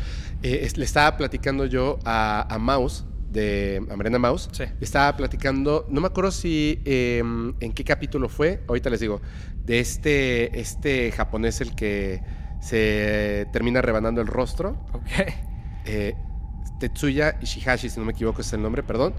eh, 0.42 0.68
le 0.74 0.84
estaba 0.84 1.16
platicando 1.16 1.66
yo 1.66 1.98
a, 2.04 2.46
a 2.52 2.58
Maus, 2.58 3.04
de 3.30 3.82
a 3.90 3.96
Mariana 3.96 4.18
Maus, 4.18 4.48
le 4.58 4.72
estaba 4.80 5.16
platicando, 5.16 5.86
no 5.90 6.00
me 6.00 6.06
acuerdo 6.06 6.30
si 6.30 6.80
em, 6.84 7.54
en 7.60 7.72
qué 7.72 7.84
capítulo 7.84 8.28
fue, 8.28 8.62
ahorita 8.68 8.90
les 8.90 9.00
digo, 9.00 9.20
de 9.64 9.80
este, 9.80 10.58
este 10.58 11.12
japonés 11.12 11.60
el 11.60 11.74
que 11.74 12.22
se 12.60 13.46
termina 13.52 13.82
rebanando 13.82 14.20
el 14.20 14.26
rostro. 14.26 14.84
Ok. 14.92 15.06
Eh, 15.88 16.14
Tetsuya 16.80 17.38
Ishihashi, 17.40 17.88
si 17.88 18.00
no 18.00 18.06
me 18.06 18.10
equivoco 18.12 18.40
es 18.40 18.52
el 18.52 18.60
nombre, 18.60 18.82
perdón. 18.82 19.14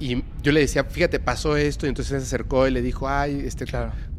Y 0.00 0.22
yo 0.42 0.52
le 0.52 0.60
decía, 0.60 0.84
fíjate, 0.84 1.18
pasó 1.18 1.56
esto, 1.56 1.86
y 1.86 1.88
entonces 1.88 2.10
se 2.22 2.26
acercó 2.26 2.68
y 2.68 2.70
le 2.70 2.82
dijo, 2.82 3.08
ay, 3.08 3.42
este, 3.44 3.64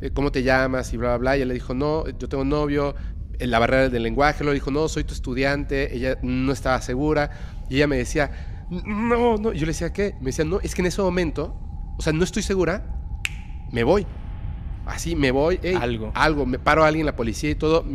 eh, 0.01 0.11
¿cómo 0.13 0.31
te 0.31 0.43
llamas? 0.43 0.93
Y 0.93 0.97
bla, 0.97 1.09
bla, 1.09 1.17
bla. 1.17 1.37
Y 1.37 1.41
él 1.41 1.47
le 1.47 1.53
dijo, 1.53 1.73
no, 1.73 2.07
yo 2.07 2.27
tengo 2.27 2.43
novio. 2.43 2.95
En 3.39 3.51
la 3.51 3.59
barrera 3.59 3.87
del 3.87 4.03
lenguaje, 4.03 4.43
lo 4.43 4.51
dijo, 4.51 4.69
no, 4.69 4.89
soy 4.89 5.05
tu 5.05 5.13
estudiante. 5.13 5.95
Ella 5.95 6.17
no 6.21 6.51
estaba 6.51 6.81
segura. 6.81 7.31
Y 7.69 7.75
ella 7.77 7.87
me 7.87 7.97
decía, 7.97 8.65
no, 8.69 9.37
no. 9.37 9.53
Y 9.53 9.59
yo 9.59 9.61
le 9.61 9.71
decía, 9.71 9.93
¿qué? 9.93 10.15
Me 10.19 10.27
decía, 10.27 10.43
no, 10.43 10.59
es 10.59 10.75
que 10.75 10.81
en 10.81 10.87
ese 10.87 11.01
momento, 11.01 11.57
o 11.97 12.01
sea, 12.01 12.11
no 12.11 12.25
estoy 12.25 12.43
segura, 12.43 12.83
me 13.71 13.85
voy. 13.85 14.05
Así, 14.85 15.15
me 15.15 15.31
voy. 15.31 15.59
algo. 15.79 16.11
Algo, 16.15 16.45
me 16.45 16.59
paro 16.59 16.83
a 16.83 16.87
alguien, 16.87 17.05
la 17.05 17.15
policía 17.15 17.51
y 17.51 17.55
todo. 17.55 17.85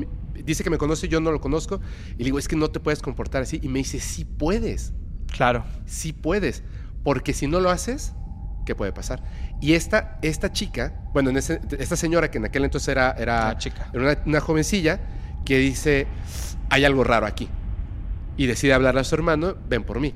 Dice 0.45 0.65
que 0.65 0.71
me 0.71 0.79
conoce, 0.79 1.09
yo 1.09 1.21
no 1.21 1.31
lo 1.31 1.41
conozco. 1.41 1.81
Y 2.15 2.19
le 2.19 2.25
digo, 2.25 2.39
es 2.39 2.49
que 2.49 2.57
no 2.57 2.69
te 2.71 2.81
puedes 2.81 3.03
comportar 3.03 3.43
así. 3.43 3.61
Y 3.63 3.69
me 3.69 3.81
dice, 3.81 4.01
sí 4.01 4.25
puedes. 4.25 4.95
Claro. 5.31 5.65
Sí 5.85 6.13
puedes. 6.13 6.63
Porque 7.05 7.33
si 7.33 7.47
no 7.47 7.61
lo 7.61 7.71
haces, 7.71 8.15
¿qué 8.65 8.75
puede 8.75 8.93
pasar? 8.93 9.23
Y 9.61 9.75
esta, 9.75 10.19
esta 10.23 10.51
chica, 10.51 10.95
bueno, 11.13 11.31
en 11.31 11.37
esta 11.37 11.97
señora 11.97 12.31
que 12.31 12.39
en 12.39 12.47
aquel 12.47 12.65
entonces 12.65 12.89
era, 12.89 13.13
era, 13.13 13.43
una, 13.43 13.59
chica. 13.59 13.89
Era 13.93 14.19
una, 14.27 14.41
jovencilla 14.41 15.01
que 15.45 15.59
dice, 15.59 16.07
hay 16.71 16.85
algo 16.85 17.05
raro 17.05 17.27
aquí. 17.27 17.49
Y 18.37 18.47
decide 18.47 18.73
hablarle 18.75 19.03
a 19.03 19.05
su 19.05 19.15
hermano, 19.15 19.55
ven 19.69 19.85
por 19.85 20.01
mí. 20.01 20.15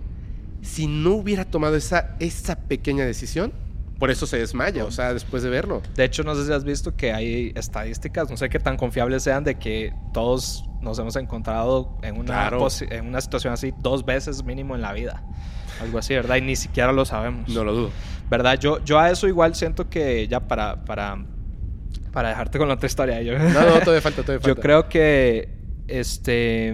Si 0.62 0.88
no 0.88 1.12
hubiera 1.12 1.44
tomado 1.44 1.76
esa, 1.76 2.16
esa 2.18 2.56
pequeña 2.56 3.04
decisión, 3.04 3.52
por 3.98 4.10
eso 4.10 4.26
se 4.26 4.38
desmaya, 4.38 4.84
o 4.84 4.90
sea, 4.90 5.12
después 5.12 5.42
de 5.42 5.50
verlo. 5.50 5.82
De 5.94 6.04
hecho, 6.04 6.22
no 6.22 6.34
sé 6.34 6.46
si 6.46 6.52
has 6.52 6.64
visto 6.64 6.96
que 6.96 7.12
hay 7.12 7.52
estadísticas, 7.54 8.30
no 8.30 8.36
sé 8.36 8.48
qué 8.48 8.60
tan 8.60 8.76
confiables 8.76 9.24
sean, 9.24 9.44
de 9.44 9.56
que 9.56 9.92
todos 10.12 10.64
nos 10.80 10.98
hemos 10.98 11.16
encontrado 11.16 11.98
en 12.02 12.18
una, 12.18 12.50
en 12.90 13.06
una 13.06 13.20
situación 13.20 13.52
así 13.52 13.74
dos 13.80 14.04
veces 14.04 14.44
mínimo 14.44 14.74
en 14.74 14.82
la 14.82 14.92
vida. 14.92 15.22
Algo 15.80 15.98
así, 15.98 16.14
¿verdad? 16.14 16.36
Y 16.36 16.42
ni 16.42 16.56
siquiera 16.56 16.92
lo 16.92 17.04
sabemos. 17.04 17.48
No 17.48 17.64
lo 17.64 17.72
dudo. 17.72 17.90
¿verdad? 18.30 18.58
Yo, 18.58 18.84
yo 18.84 18.98
a 18.98 19.10
eso 19.10 19.26
igual 19.26 19.54
siento 19.54 19.88
que 19.88 20.28
ya 20.28 20.40
para, 20.40 20.84
para, 20.84 21.24
para 22.12 22.28
dejarte 22.30 22.58
con 22.58 22.68
la 22.68 22.74
otra 22.74 22.86
historia. 22.86 23.22
Yo, 23.22 23.38
no, 23.38 23.48
no, 23.48 23.80
todavía 23.80 24.00
falta, 24.00 24.22
todavía 24.22 24.40
falta. 24.40 24.48
Yo 24.48 24.56
creo 24.56 24.88
que 24.88 25.48
este... 25.86 26.68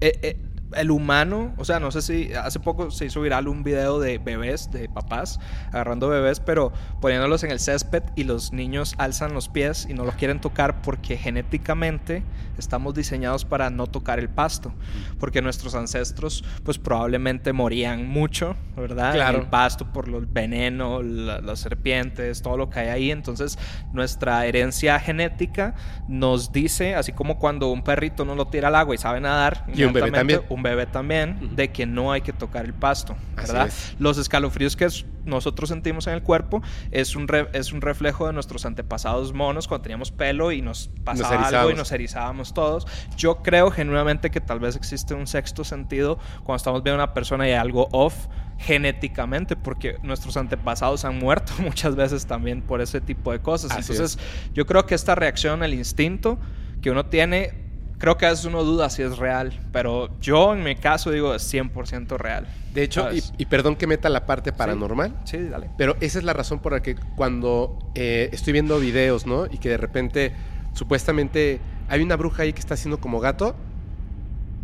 Eh, 0.00 0.18
eh, 0.22 0.36
el 0.76 0.90
humano, 0.90 1.54
o 1.56 1.64
sea, 1.64 1.80
no 1.80 1.90
sé 1.90 2.02
si 2.02 2.32
hace 2.34 2.60
poco 2.60 2.90
se 2.90 3.06
hizo 3.06 3.20
viral 3.20 3.48
un 3.48 3.62
video 3.62 3.98
de 3.98 4.18
bebés, 4.18 4.70
de 4.70 4.88
papás, 4.88 5.40
agarrando 5.68 6.08
bebés, 6.08 6.40
pero 6.40 6.72
poniéndolos 7.00 7.42
en 7.44 7.50
el 7.50 7.60
césped 7.60 8.02
y 8.14 8.24
los 8.24 8.52
niños 8.52 8.94
alzan 8.98 9.34
los 9.34 9.48
pies 9.48 9.86
y 9.88 9.94
no 9.94 10.04
los 10.04 10.14
quieren 10.14 10.40
tocar 10.40 10.82
porque 10.82 11.16
genéticamente 11.16 12.22
estamos 12.58 12.94
diseñados 12.94 13.44
para 13.44 13.70
no 13.70 13.86
tocar 13.86 14.18
el 14.18 14.28
pasto, 14.28 14.72
porque 15.18 15.42
nuestros 15.42 15.74
ancestros 15.74 16.44
pues 16.64 16.78
probablemente 16.78 17.52
morían 17.52 18.06
mucho, 18.06 18.56
¿verdad? 18.76 19.14
Claro. 19.14 19.38
En 19.38 19.44
el 19.44 19.50
pasto 19.50 19.92
por 19.92 20.08
los 20.08 20.32
venenos, 20.32 21.04
las 21.04 21.60
serpientes, 21.60 22.42
todo 22.42 22.56
lo 22.56 22.70
que 22.70 22.80
hay 22.80 22.88
ahí, 22.88 23.10
entonces 23.10 23.58
nuestra 23.92 24.46
herencia 24.46 24.98
genética 24.98 25.74
nos 26.08 26.52
dice, 26.52 26.94
así 26.94 27.12
como 27.12 27.38
cuando 27.38 27.68
un 27.68 27.82
perrito 27.82 28.24
no 28.24 28.34
lo 28.34 28.48
tira 28.48 28.68
al 28.68 28.74
agua 28.74 28.94
y 28.94 28.98
sabe 28.98 29.20
nadar, 29.20 29.66
y 29.72 29.84
un 29.84 29.92
bebé 29.92 30.10
también 30.10 30.42
un 30.48 30.62
bebé 30.70 30.86
también, 30.86 31.56
de 31.56 31.68
que 31.72 31.86
no 31.86 32.12
hay 32.12 32.20
que 32.20 32.32
tocar 32.32 32.64
el 32.64 32.74
pasto, 32.74 33.16
¿verdad? 33.34 33.70
Los 33.98 34.18
escalofríos 34.18 34.76
que 34.76 34.88
nosotros 35.24 35.68
sentimos 35.68 36.06
en 36.06 36.14
el 36.14 36.22
cuerpo 36.22 36.62
es 36.90 37.16
un, 37.16 37.26
es 37.52 37.72
un 37.72 37.80
reflejo 37.80 38.26
de 38.26 38.32
nuestros 38.32 38.64
antepasados 38.64 39.32
monos 39.32 39.66
cuando 39.68 39.82
teníamos 39.82 40.10
pelo 40.10 40.52
y 40.52 40.62
nos 40.62 40.90
pasaba 41.04 41.48
algo 41.48 41.70
y 41.70 41.74
nos 41.74 41.90
erizábamos 41.92 42.54
todos. 42.54 42.86
Yo 43.16 43.42
creo 43.42 43.70
genuinamente 43.70 44.30
que 44.30 44.40
tal 44.40 44.60
vez 44.60 44.76
existe 44.76 45.14
un 45.14 45.26
sexto 45.26 45.64
sentido 45.64 46.18
cuando 46.44 46.56
estamos 46.56 46.82
viendo 46.82 47.02
a 47.02 47.04
una 47.04 47.14
persona 47.14 47.46
y 47.46 47.50
hay 47.50 47.56
algo 47.56 47.88
off 47.92 48.14
genéticamente, 48.58 49.54
porque 49.56 49.98
nuestros 50.02 50.36
antepasados 50.36 51.04
han 51.04 51.18
muerto 51.18 51.52
muchas 51.58 51.96
veces 51.96 52.26
también 52.26 52.62
por 52.62 52.80
ese 52.80 53.00
tipo 53.00 53.32
de 53.32 53.40
cosas. 53.40 53.76
Entonces, 53.76 54.18
yo 54.54 54.66
creo 54.66 54.86
que 54.86 54.94
esta 54.94 55.14
reacción, 55.14 55.62
el 55.62 55.74
instinto 55.74 56.38
que 56.80 56.90
uno 56.90 57.06
tiene, 57.06 57.65
creo 57.98 58.16
que 58.16 58.26
a 58.26 58.30
veces 58.30 58.44
uno 58.44 58.64
duda 58.64 58.90
si 58.90 59.02
es 59.02 59.18
real, 59.18 59.58
pero 59.72 60.18
yo 60.20 60.54
en 60.54 60.62
mi 60.62 60.76
caso 60.76 61.10
digo 61.10 61.34
es 61.34 61.52
100% 61.52 62.16
real. 62.18 62.46
De 62.74 62.82
hecho, 62.82 63.08
y, 63.12 63.46
perdón 63.46 63.76
que 63.76 63.86
meta 63.86 64.10
la 64.10 64.26
parte 64.26 64.52
paranormal, 64.52 65.16
sí, 65.24 65.38
dale. 65.38 65.70
pero 65.78 65.96
esa 66.00 66.18
es 66.18 66.24
la 66.24 66.34
razón 66.34 66.58
por 66.58 66.72
la 66.72 66.82
que 66.82 66.94
cuando 66.94 67.78
eh, 67.94 68.28
estoy 68.32 68.52
viendo 68.52 68.78
videos, 68.78 69.26
¿no? 69.26 69.46
Y 69.46 69.56
que 69.56 69.70
de 69.70 69.78
repente, 69.78 70.34
supuestamente, 70.74 71.58
hay 71.88 72.02
una 72.02 72.16
bruja 72.16 72.42
ahí 72.42 72.52
que 72.52 72.60
está 72.60 72.74
haciendo 72.74 73.00
como 73.00 73.18
gato, 73.18 73.56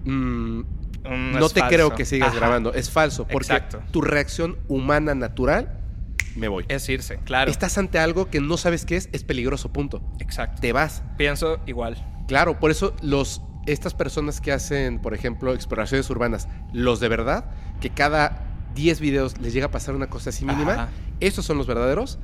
mm, 0.05 0.59
mm, 0.59 0.64
no 1.38 1.49
te 1.49 1.62
creo 1.62 1.95
que 1.95 2.05
sigas 2.05 2.35
grabando, 2.35 2.75
es 2.75 2.90
falso, 2.90 3.27
porque 3.27 3.62
tu 3.90 4.03
reacción 4.03 4.59
humana 4.68 5.14
natural 5.14 5.79
me 6.37 6.49
voy. 6.49 6.64
Es 6.68 6.88
irse, 6.88 7.18
claro. 7.25 7.51
Estás 7.51 7.79
ante 7.79 7.99
algo 7.99 8.31
que 8.31 8.40
no 8.40 8.57
sabes 8.57 8.85
qué 8.85 8.97
es, 8.97 9.09
es 9.12 9.25
peligroso, 9.25 9.73
punto. 9.73 10.03
Exacto. 10.18 10.61
Te 10.61 10.73
vas. 10.73 11.03
Pienso 11.16 11.61
igual. 11.66 12.12
Claro, 12.33 12.59
por 12.59 12.71
eso 12.71 12.95
los, 13.03 13.42
estas 13.66 13.92
personas 13.92 14.40
que 14.40 14.53
hacen, 14.53 15.01
por 15.01 15.12
ejemplo, 15.12 15.53
exploraciones 15.53 16.09
urbanas, 16.09 16.49
los 16.73 16.99
de 16.99 17.09
verdad, 17.09 17.45
que 17.79 17.90
cada 17.90 18.47
10 18.75 19.01
videos 19.01 19.38
les 19.38 19.53
llega 19.53 19.66
a 19.66 19.71
pasar 19.71 19.95
una 19.95 20.09
cosa 20.09 20.31
así 20.31 20.47
mínima, 20.47 20.88
esos 21.21 21.45
son 21.45 21.59
los 21.59 21.66
verdaderos. 21.66 22.18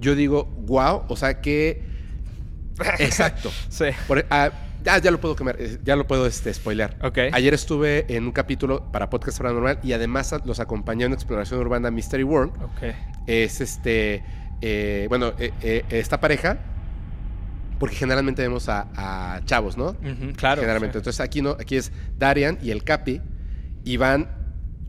Yo 0.00 0.16
digo, 0.16 0.46
wow, 0.66 1.04
o 1.06 1.14
sea 1.14 1.40
que... 1.40 1.84
Exacto. 2.98 3.52
sí. 3.68 3.84
Ah, 4.30 4.50
ya, 4.82 5.12
lo 5.12 5.20
puedo 5.20 5.36
quemar, 5.36 5.54
eh, 5.60 5.78
ya 5.84 5.94
lo 5.94 6.08
puedo 6.08 6.26
este, 6.26 6.52
spoilear. 6.52 6.96
Okay. 7.00 7.30
Ayer 7.32 7.54
estuve 7.54 8.04
en 8.16 8.24
un 8.24 8.32
capítulo 8.32 8.90
para 8.90 9.10
Podcast 9.10 9.38
Paranormal 9.38 9.78
y 9.84 9.92
además 9.92 10.34
los 10.44 10.58
acompañé 10.58 11.04
en 11.04 11.12
Exploración 11.12 11.60
Urbana 11.60 11.92
Mystery 11.92 12.24
World. 12.24 12.52
Okay. 12.74 12.94
Es 13.28 13.60
este, 13.60 14.24
eh, 14.60 15.06
bueno, 15.08 15.34
eh, 15.38 15.84
esta 15.88 16.18
pareja 16.18 16.58
porque 17.78 17.96
generalmente 17.96 18.42
vemos 18.42 18.68
a, 18.68 19.40
chavos, 19.44 19.76
¿no? 19.76 19.96
claro. 20.36 20.60
Generalmente. 20.60 20.98
Entonces 20.98 21.20
aquí 21.20 21.42
no, 21.42 21.50
aquí 21.50 21.76
es 21.76 21.92
Darian 22.18 22.58
y 22.62 22.70
el 22.70 22.84
Capi 22.84 23.20
y 23.84 23.96
van 23.96 24.28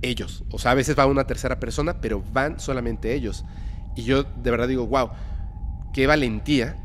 ellos. 0.01 0.43
O 0.51 0.59
sea, 0.59 0.71
a 0.71 0.75
veces 0.75 0.97
va 0.97 1.05
una 1.05 1.25
tercera 1.25 1.59
persona, 1.59 2.01
pero 2.01 2.23
van 2.33 2.59
solamente 2.59 3.13
ellos. 3.13 3.45
Y 3.95 4.03
yo 4.03 4.23
de 4.23 4.51
verdad 4.51 4.67
digo, 4.67 4.87
wow, 4.87 5.09
qué 5.93 6.07
valentía 6.07 6.77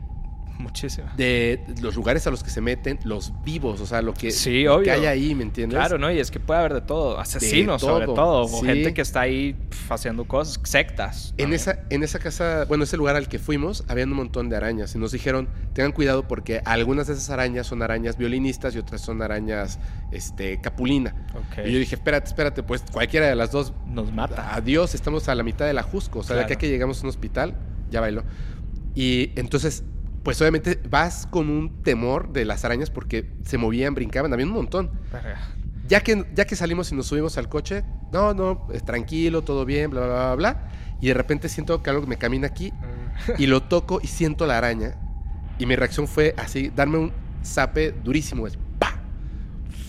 Muchísimo. 0.59 1.09
De 1.17 1.65
los 1.81 1.97
lugares 1.97 2.27
a 2.27 2.31
los 2.31 2.43
que 2.43 2.51
se 2.51 2.61
meten, 2.61 2.99
los 3.05 3.33
vivos, 3.45 3.81
o 3.81 3.87
sea, 3.87 4.03
lo 4.03 4.15
que, 4.15 4.31
sí, 4.31 4.67
obvio. 4.67 4.85
que 4.85 4.91
hay 4.91 5.07
ahí, 5.07 5.35
¿me 5.35 5.43
entiendes? 5.43 5.79
Claro, 5.79 5.99
¿no? 5.99 6.11
Y 6.11 6.19
es 6.19 6.31
que 6.31 6.41
puede 6.41 6.61
haber 6.61 6.75
de 6.75 6.81
todo, 6.83 7.19
asesinos 7.19 7.81
sobre 7.81 8.07
todo, 8.07 8.43
o 8.43 8.63
gente 8.63 8.95
que 8.95 9.01
está 9.01 9.23
ahí 9.23 9.57
haciendo 9.89 10.25
cosas, 10.25 10.61
sectas. 10.65 11.35
En 11.37 11.53
esa, 11.53 11.81
en 11.91 12.03
esa 12.03 12.19
casa, 12.19 12.65
bueno, 12.67 12.85
ese 12.85 12.97
lugar 12.97 13.17
al 13.17 13.29
que 13.29 13.39
fuimos, 13.39 13.85
había 13.89 14.05
un 14.05 14.13
montón 14.13 14.49
de 14.49 14.57
arañas 14.57 14.95
y 14.95 14.99
nos 14.99 15.13
dijeron, 15.13 15.49
tengan 15.73 15.93
cuidado 15.93 16.29
porque 16.29 16.61
algunas 16.65 17.07
de 17.07 17.15
esas 17.15 17.31
arañas 17.31 17.67
son 17.67 17.83
arañas 17.83 18.17
violinistas 18.17 18.75
y 18.75 18.79
otras 18.79 19.01
son 19.01 19.23
arañas 19.23 19.79
este, 20.13 20.61
capulina. 20.61 21.27
Y 21.65 21.73
yo 21.73 21.79
dije, 21.79 21.97
espérate, 21.97 22.29
espérate, 22.29 22.63
pues 22.63 22.85
cualquiera 22.93 23.27
de 23.27 23.35
las 23.35 23.51
dos 23.51 23.73
nos 23.87 24.13
mata. 24.13 24.55
Adiós, 24.55 24.95
estamos 24.95 25.29
a 25.29 25.35
la 25.35 25.43
mitad 25.43 25.67
de 25.67 25.73
la 25.73 25.83
Jusco, 25.83 26.21
o 26.21 26.23
sea, 26.23 26.37
de 26.37 26.43
aquí 26.45 26.53
a 26.55 26.57
que 26.57 26.69
llegamos 26.69 27.01
a 27.01 27.03
un 27.03 27.09
hospital, 27.09 27.55
ya 27.91 28.01
bailó. 28.01 28.25
Y 28.95 29.31
entonces 29.37 29.85
pues 30.23 30.41
obviamente 30.41 30.81
vas 30.89 31.27
con 31.27 31.49
un 31.51 31.83
temor 31.83 32.33
de 32.33 32.45
las 32.45 32.65
arañas 32.65 32.91
porque 32.91 33.31
se 33.45 33.59
movían, 33.59 33.95
brincaban, 33.95 34.33
había 34.33 34.47
un 34.47 34.53
montón. 34.53 34.91
Ya 35.89 36.01
que, 36.01 36.25
ya 36.35 36.47
que 36.47 36.57
salimos 36.57 36.93
y 36.93 36.95
nos 36.95 37.07
subimos 37.07 37.37
al 37.39 37.49
coche, 37.49 37.85
no, 38.13 38.33
no, 38.33 38.69
es 38.73 38.85
tranquilo, 38.85 39.43
todo 39.43 39.65
bien, 39.65 39.91
bla, 39.91 40.07
bla, 40.07 40.15
bla, 40.15 40.35
bla. 40.35 40.69
Y 41.01 41.09
de 41.09 41.15
repente 41.15 41.49
siento 41.49 41.83
que 41.83 41.91
algo 41.91 42.07
me 42.07 42.17
camina 42.17 42.47
aquí 42.47 42.71
mm. 42.73 43.43
y 43.43 43.47
lo 43.47 43.65
toco 43.65 44.01
y 44.03 44.07
siento 44.07 44.47
la 44.47 44.59
araña. 44.59 44.95
Y 45.59 45.67
mi 45.67 45.77
reacción 45.77 46.07
fue 46.07 46.35
así, 46.39 46.71
darme 46.75 46.99
un 46.99 47.13
zape 47.45 47.93
durísimo, 47.93 48.47
es 48.47 48.57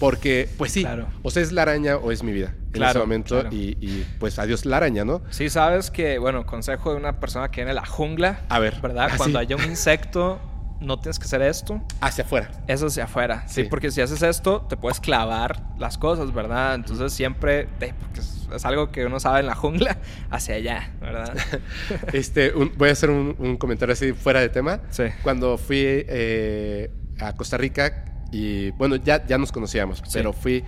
porque, 0.03 0.49
pues 0.57 0.73
sí, 0.73 0.85
o 1.21 1.31
sea, 1.31 1.41
es 1.41 1.53
la 1.53 1.61
araña 1.61 1.95
o 1.95 2.11
es 2.11 2.23
mi 2.23 2.33
vida 2.33 2.53
en 2.73 2.83
ese 2.83 2.99
momento. 2.99 3.41
Y, 3.51 4.05
pues 4.19 4.37
adiós 4.37 4.65
la 4.65 4.75
araña, 4.75 5.05
¿no? 5.05 5.21
Sí, 5.29 5.49
sabes 5.49 5.91
que, 5.91 6.17
bueno, 6.17 6.45
consejo 6.45 6.91
de 6.91 6.97
una 6.97 7.21
persona 7.21 7.49
que 7.49 7.61
viene 7.61 7.71
a 7.71 7.75
la 7.75 7.85
jungla. 7.85 8.41
A 8.49 8.59
ver. 8.59 8.81
¿Verdad? 8.81 9.11
Ah, 9.13 9.15
Cuando 9.15 9.39
haya 9.39 9.55
un 9.55 9.63
insecto, 9.63 10.41
no 10.81 10.99
tienes 10.99 11.19
que 11.19 11.23
hacer 11.23 11.41
esto. 11.41 11.81
Hacia 12.01 12.25
afuera. 12.25 12.51
Eso 12.67 12.87
hacia 12.87 13.05
afuera. 13.05 13.45
Sí. 13.47 13.63
porque 13.63 13.91
si 13.91 14.01
haces 14.01 14.21
esto, 14.23 14.65
te 14.67 14.75
puedes 14.75 14.99
clavar 14.99 15.63
las 15.77 15.97
cosas, 15.97 16.33
¿verdad? 16.33 16.75
Entonces 16.75 17.13
siempre, 17.13 17.69
porque 18.01 18.19
es, 18.19 18.65
algo 18.65 18.91
que 18.91 19.05
uno 19.05 19.21
sabe 19.21 19.39
en 19.39 19.45
la 19.45 19.55
jungla, 19.55 19.99
hacia 20.29 20.55
allá, 20.55 20.91
¿verdad? 20.99 21.33
este, 22.11 22.51
voy 22.51 22.89
a 22.89 22.91
hacer 22.91 23.09
un, 23.09 23.55
comentario 23.55 23.93
así 23.93 24.11
fuera 24.11 24.41
de 24.41 24.49
tema. 24.49 24.81
Sí. 24.89 25.05
Cuando 25.21 25.57
fui 25.57 25.77
eh, 25.79 26.91
a 27.21 27.31
Costa 27.37 27.55
Rica, 27.55 28.12
y 28.33 28.71
bueno, 28.71 28.95
ya, 28.95 29.23
ya 29.27 29.37
nos 29.37 29.51
conocíamos, 29.51 30.01
pero 30.11 30.33
fui 30.33 30.63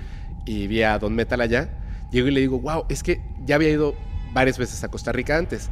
y 0.45 0.67
vi 0.67 0.83
a 0.83 0.99
Don 0.99 1.15
Metal 1.15 1.41
allá. 1.41 1.67
Llego 2.11 2.27
y 2.27 2.31
le 2.31 2.41
digo, 2.41 2.59
wow, 2.59 2.85
es 2.89 3.01
que 3.01 3.21
ya 3.43 3.55
había 3.55 3.69
ido 3.69 3.95
varias 4.33 4.59
veces 4.59 4.83
a 4.83 4.89
Costa 4.89 5.11
Rica 5.11 5.35
antes, 5.35 5.71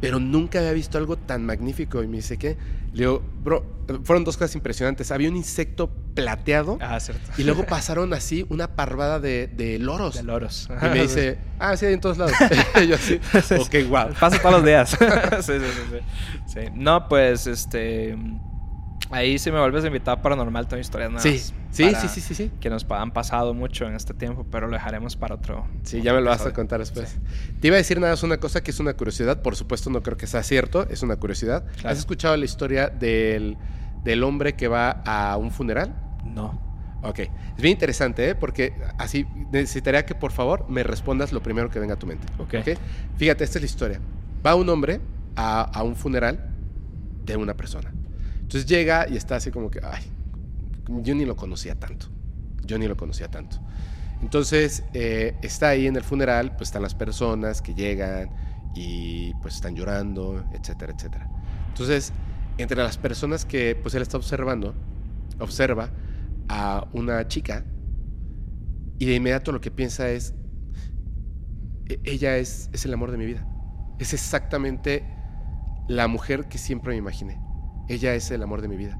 pero 0.00 0.18
nunca 0.18 0.60
había 0.60 0.72
visto 0.72 0.96
algo 0.96 1.18
tan 1.18 1.44
magnífico. 1.44 2.02
Y 2.02 2.06
me 2.06 2.16
dice 2.16 2.38
que, 2.38 2.56
le 2.94 3.00
digo, 3.00 3.22
bro, 3.44 3.66
fueron 4.04 4.24
dos 4.24 4.38
cosas 4.38 4.54
impresionantes. 4.54 5.10
Había 5.10 5.28
un 5.28 5.36
insecto 5.36 5.90
plateado. 6.14 6.78
Ah, 6.80 6.98
cierto. 7.00 7.30
Y 7.36 7.42
luego 7.44 7.66
pasaron 7.66 8.14
así 8.14 8.46
una 8.48 8.74
parvada 8.74 9.20
de, 9.20 9.46
de 9.46 9.78
loros. 9.78 10.14
De 10.14 10.22
loros. 10.22 10.70
Y 10.80 10.86
me 10.86 11.02
dice, 11.02 11.38
ah, 11.58 11.76
sí, 11.76 11.84
hay 11.84 11.92
en 11.92 12.00
todos 12.00 12.16
lados. 12.16 12.32
y 12.82 12.86
yo 12.86 12.94
así, 12.94 13.20
ok, 13.58 13.90
wow. 13.90 14.14
Pasa 14.18 14.40
todos 14.40 14.54
los 14.54 14.64
días. 14.64 14.88
sí, 15.42 15.52
sí, 15.52 15.66
sí, 15.90 15.98
sí. 16.46 16.60
No, 16.72 17.08
pues, 17.08 17.46
este 17.46 18.16
Ahí 19.10 19.38
si 19.38 19.52
me 19.52 19.60
vuelves 19.60 19.84
a 19.84 19.86
invitar 19.86 20.20
paranormal, 20.20 20.66
tengo 20.66 20.80
historias 20.80 21.10
nuevas. 21.10 21.22
Sí, 21.22 21.38
sí, 21.70 21.94
sí, 21.94 22.08
sí, 22.08 22.20
sí, 22.20 22.34
sí, 22.34 22.50
Que 22.60 22.70
nos 22.70 22.84
han 22.90 23.12
pasado 23.12 23.54
mucho 23.54 23.86
en 23.86 23.94
este 23.94 24.14
tiempo, 24.14 24.44
pero 24.50 24.66
lo 24.66 24.72
dejaremos 24.72 25.16
para 25.16 25.36
otro. 25.36 25.66
Sí, 25.84 26.02
ya 26.02 26.12
me 26.12 26.20
lo 26.20 26.30
vas 26.30 26.44
a 26.44 26.52
contar 26.52 26.80
después. 26.80 27.16
Te 27.60 27.68
iba 27.68 27.76
a 27.76 27.78
decir 27.78 28.00
nada 28.00 28.12
más 28.14 28.22
una 28.24 28.38
cosa 28.38 28.62
que 28.62 28.72
es 28.72 28.80
una 28.80 28.94
curiosidad, 28.94 29.42
por 29.42 29.54
supuesto 29.54 29.90
no 29.90 30.02
creo 30.02 30.16
que 30.16 30.26
sea 30.26 30.42
cierto, 30.42 30.88
es 30.88 31.02
una 31.02 31.16
curiosidad. 31.16 31.64
¿Has 31.84 31.98
escuchado 31.98 32.36
la 32.36 32.44
historia 32.44 32.88
del, 32.88 33.56
del 34.02 34.24
hombre 34.24 34.54
que 34.54 34.66
va 34.66 34.90
a 34.90 35.36
un 35.36 35.52
funeral? 35.52 35.94
No. 36.24 36.60
Ok, 37.02 37.20
es 37.20 37.62
bien 37.62 37.72
interesante, 37.74 38.30
¿eh? 38.30 38.34
porque 38.34 38.74
así 38.98 39.26
necesitaría 39.52 40.04
que 40.04 40.16
por 40.16 40.32
favor 40.32 40.66
me 40.68 40.82
respondas 40.82 41.32
lo 41.32 41.40
primero 41.40 41.70
que 41.70 41.78
venga 41.78 41.94
a 41.94 41.98
tu 41.98 42.06
mente. 42.06 42.26
Ok. 42.38 42.54
¿okay? 42.60 42.76
Fíjate, 43.16 43.44
esta 43.44 43.58
es 43.58 43.62
la 43.62 43.66
historia. 43.66 44.00
Va 44.44 44.56
un 44.56 44.68
hombre 44.68 45.00
a, 45.36 45.60
a 45.60 45.82
un 45.84 45.94
funeral 45.94 46.50
de 47.24 47.36
una 47.36 47.54
persona. 47.54 47.92
Entonces 48.46 48.66
llega 48.66 49.08
y 49.08 49.16
está 49.16 49.34
así 49.34 49.50
como 49.50 49.72
que, 49.72 49.80
ay, 49.82 50.04
yo 51.02 51.16
ni 51.16 51.24
lo 51.24 51.34
conocía 51.34 51.74
tanto. 51.74 52.06
Yo 52.64 52.78
ni 52.78 52.86
lo 52.86 52.96
conocía 52.96 53.28
tanto. 53.28 53.58
Entonces 54.22 54.84
eh, 54.94 55.34
está 55.42 55.70
ahí 55.70 55.88
en 55.88 55.96
el 55.96 56.04
funeral, 56.04 56.54
pues 56.56 56.68
están 56.68 56.82
las 56.82 56.94
personas 56.94 57.60
que 57.60 57.74
llegan 57.74 58.30
y 58.76 59.34
pues 59.42 59.56
están 59.56 59.74
llorando, 59.74 60.44
etcétera, 60.52 60.94
etcétera. 60.96 61.28
Entonces, 61.70 62.12
entre 62.56 62.76
las 62.76 62.98
personas 62.98 63.44
que 63.44 63.74
pues 63.74 63.96
él 63.96 64.02
está 64.02 64.16
observando, 64.16 64.76
observa 65.40 65.90
a 66.48 66.86
una 66.92 67.26
chica 67.26 67.64
y 69.00 69.06
de 69.06 69.16
inmediato 69.16 69.50
lo 69.50 69.60
que 69.60 69.72
piensa 69.72 70.08
es, 70.08 70.34
e-, 71.88 71.98
ella 72.04 72.36
es, 72.36 72.70
es 72.72 72.84
el 72.84 72.94
amor 72.94 73.10
de 73.10 73.18
mi 73.18 73.26
vida. 73.26 73.44
Es 73.98 74.14
exactamente 74.14 75.04
la 75.88 76.06
mujer 76.06 76.46
que 76.46 76.58
siempre 76.58 76.92
me 76.92 76.98
imaginé. 76.98 77.45
Ella 77.88 78.14
es 78.14 78.30
el 78.30 78.42
amor 78.42 78.62
de 78.62 78.68
mi 78.68 78.76
vida. 78.76 78.98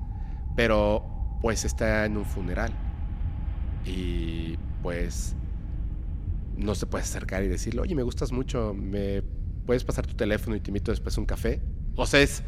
Pero 0.54 1.38
pues 1.42 1.64
está 1.64 2.04
en 2.04 2.16
un 2.16 2.24
funeral. 2.24 2.72
Y 3.84 4.56
pues 4.82 5.36
no 6.56 6.74
se 6.74 6.86
puede 6.86 7.04
acercar 7.04 7.42
y 7.44 7.48
decirle, 7.48 7.82
oye, 7.82 7.94
me 7.94 8.02
gustas 8.02 8.32
mucho, 8.32 8.74
me 8.74 9.22
puedes 9.66 9.84
pasar 9.84 10.06
tu 10.06 10.14
teléfono 10.14 10.56
y 10.56 10.60
te 10.60 10.70
invito 10.70 10.90
después 10.90 11.16
a 11.16 11.20
un 11.20 11.26
café. 11.26 11.60
O 11.96 12.06
sea, 12.06 12.20
es 12.20 12.42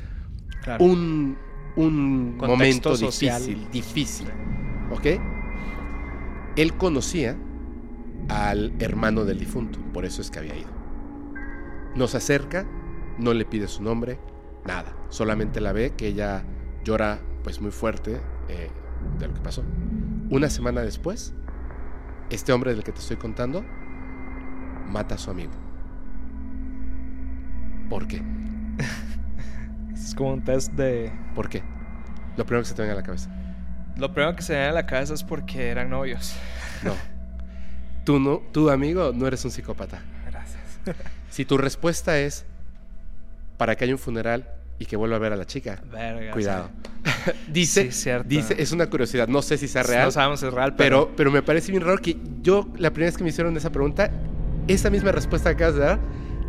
un, 0.78 1.36
un 1.76 2.36
momento 2.36 2.97
difícil, 2.97 3.68
difícil. 3.70 4.28
¿Ok? 4.91 5.07
Él 6.57 6.76
conocía 6.76 7.36
al 8.28 8.74
hermano 8.80 9.24
del 9.24 9.39
difunto, 9.39 9.78
por 9.93 10.05
eso 10.05 10.22
es 10.22 10.30
que 10.30 10.39
había 10.39 10.57
ido. 10.57 10.70
Nos 11.95 12.14
acerca, 12.14 12.66
no 13.18 13.34
le 13.34 13.45
pide 13.45 13.68
su 13.68 13.82
nombre, 13.82 14.18
nada. 14.69 14.95
Solamente 15.09 15.61
la 15.61 15.73
ve 15.73 15.95
que 15.97 16.07
ella 16.07 16.45
llora 16.85 17.19
pues 17.43 17.61
muy 17.61 17.73
fuerte 17.73 18.21
eh, 18.49 18.71
de 19.19 19.27
lo 19.27 19.35
que 19.35 19.41
pasó. 19.41 19.64
Una 20.31 20.49
semana 20.51 20.83
después, 20.83 21.35
este 22.31 22.53
hombre 22.53 22.75
del 22.75 22.85
que 22.85 22.93
te 22.93 23.01
estoy 23.01 23.16
contando 23.16 23.64
mata 24.87 25.16
a 25.16 25.19
su 25.19 25.31
amigo. 25.31 25.53
¿Por 27.89 28.07
qué? 28.07 28.23
es 29.95 30.14
como 30.14 30.35
un 30.35 30.45
test 30.45 30.73
de... 30.75 31.11
¿Por 31.35 31.49
qué? 31.49 31.62
Lo 32.37 32.45
primero 32.45 32.62
que 32.62 32.69
se 32.69 32.75
te 32.75 32.83
venga 32.83 32.93
a 32.93 32.97
la 32.97 33.03
cabeza. 33.03 33.31
Lo 33.97 34.12
primero 34.12 34.37
que 34.37 34.43
se 34.43 34.53
me 34.53 34.59
viene 34.59 34.71
a 34.71 34.75
la 34.75 34.87
cabeza 34.87 35.14
es 35.14 35.25
porque 35.25 35.71
eran 35.71 35.91
novios. 35.91 36.37
No. 36.85 36.95
Tú 38.05 38.21
no, 38.21 38.37
tu 38.53 38.71
amigo 38.71 39.11
no 39.12 39.27
eres 39.27 39.45
un 39.45 39.51
psicópata. 39.51 40.01
Gracias. 40.27 40.62
Si 41.29 41.45
tu 41.45 41.59
respuesta 41.59 42.21
es 42.21 42.47
para 43.57 43.75
que 43.75 43.83
haya 43.83 43.93
un 43.93 43.99
funeral 43.99 44.49
y 44.79 44.87
que 44.87 44.97
vuelva 44.97 45.16
a 45.16 45.18
ver 45.18 45.33
a 45.33 45.37
la 45.37 45.47
chica, 45.47 45.83
cuidado. 46.33 46.70
dice, 47.49 47.91
dice, 48.26 48.57
es 48.59 48.72
una 48.72 48.89
curiosidad, 48.89 49.29
no 49.29 49.43
sé 49.43 49.59
si 49.59 49.68
sea 49.68 49.83
real. 49.83 50.07
No 50.07 50.11
sabemos 50.11 50.41
si 50.41 50.47
es 50.47 50.53
real, 50.53 50.76
pero... 50.76 51.07
pero... 51.07 51.16
pero 51.16 51.31
me 51.31 51.43
parece 51.43 51.72
bien 51.72 51.85
raro 51.85 51.99
que 51.99 52.16
yo 52.43 52.68
la 52.76 52.91
primera 52.91 53.11
vez 53.11 53.16
que 53.16 53.24
me 53.24 53.31
hicieron 53.31 53.57
esa 53.57 53.70
pregunta, 53.70 54.11
esa 54.66 54.91
misma 54.91 55.12
respuesta 55.12 55.51
que 55.57 55.64
acabas 55.64 55.74
de 55.74 55.81
dar 55.81 55.99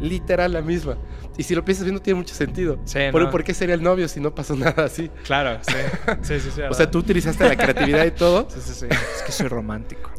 literal 0.02 0.54
la 0.54 0.62
misma. 0.62 0.98
Y 1.38 1.44
si 1.44 1.56
lo 1.56 1.64
piensas 1.64 1.86
bien, 1.86 1.96
no 1.96 2.02
tiene 2.02 2.20
mucho 2.20 2.36
sentido. 2.36 2.80
Sí, 2.86 3.00
¿Por, 3.12 3.44
qué 3.44 3.54
sería 3.54 3.76
el 3.76 3.84
novio 3.84 4.08
si 4.08 4.20
no 4.20 4.34
pasó 4.34 4.56
nada 4.58 4.86
así? 4.86 5.10
Claro, 5.24 5.60
sí. 5.62 5.74
Sí, 6.22 6.40
sí, 6.40 6.50
sí. 6.54 6.62
o 6.70 6.74
sea, 6.74 6.90
tú 6.90 7.00
utilizaste 7.00 7.48
la 7.48 7.56
creatividad 7.56 8.06
y 8.06 8.12
todo. 8.12 8.48
Sí, 8.50 8.60
sí, 8.62 8.74
sí. 8.74 8.86
Es 8.90 9.24
que 9.26 9.32
soy 9.32 9.48
romántico. 9.48 10.12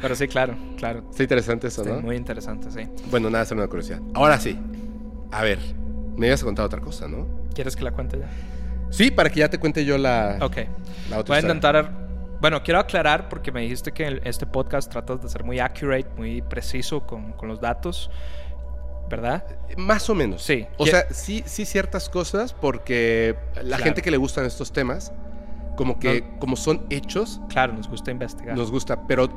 Pero 0.00 0.14
sí, 0.14 0.28
claro, 0.28 0.56
claro. 0.76 1.04
Está 1.10 1.22
interesante 1.22 1.68
eso, 1.68 1.84
¿no? 1.84 2.00
Muy 2.00 2.16
interesante, 2.16 2.70
sí. 2.70 2.88
Bueno, 3.10 3.30
nada, 3.30 3.44
es 3.44 3.50
una 3.50 3.66
curiosidad. 3.66 4.00
Ahora 4.14 4.38
sí. 4.38 4.58
A 5.30 5.42
ver, 5.42 5.58
me 6.16 6.26
ibas 6.26 6.42
a 6.42 6.44
contar 6.44 6.64
otra 6.64 6.80
cosa, 6.80 7.08
¿no? 7.08 7.26
¿Quieres 7.54 7.76
que 7.76 7.84
la 7.84 7.92
cuente 7.92 8.18
ya? 8.18 8.28
Sí, 8.90 9.10
para 9.10 9.30
que 9.30 9.40
ya 9.40 9.48
te 9.48 9.58
cuente 9.58 9.84
yo 9.84 9.96
la, 9.98 10.38
Ok. 10.40 10.56
La 11.10 11.18
otra 11.18 11.34
Voy 11.34 11.36
a 11.36 11.40
intentar 11.40 12.02
bueno, 12.40 12.60
quiero 12.64 12.80
aclarar 12.80 13.28
porque 13.28 13.52
me 13.52 13.60
dijiste 13.60 13.92
que 13.92 14.04
en 14.04 14.20
este 14.24 14.46
podcast 14.46 14.90
tratas 14.90 15.22
de 15.22 15.28
ser 15.28 15.44
muy 15.44 15.60
accurate, 15.60 16.08
muy 16.16 16.42
preciso 16.42 17.06
con, 17.06 17.32
con 17.34 17.48
los 17.48 17.60
datos. 17.60 18.10
¿verdad? 19.08 19.44
Más 19.76 20.08
o 20.08 20.14
menos. 20.14 20.42
Sí. 20.42 20.66
O 20.78 20.86
sea, 20.86 21.06
sí, 21.10 21.44
sí 21.46 21.66
ciertas 21.66 22.08
cosas 22.08 22.54
porque 22.54 23.36
la 23.62 23.78
gente 23.78 24.00
que 24.00 24.10
le 24.10 24.16
gustan 24.16 24.46
estos 24.46 24.72
temas, 24.72 25.12
como 25.76 25.98
que 25.98 26.24
como 26.40 26.56
son 26.56 26.86
hechos. 26.88 27.40
Claro, 27.48 27.74
nos 27.74 27.88
gusta 27.88 28.10
investigar. 28.10 28.56
Nos 28.56 28.70
gusta, 28.70 29.06
pero 29.06 29.28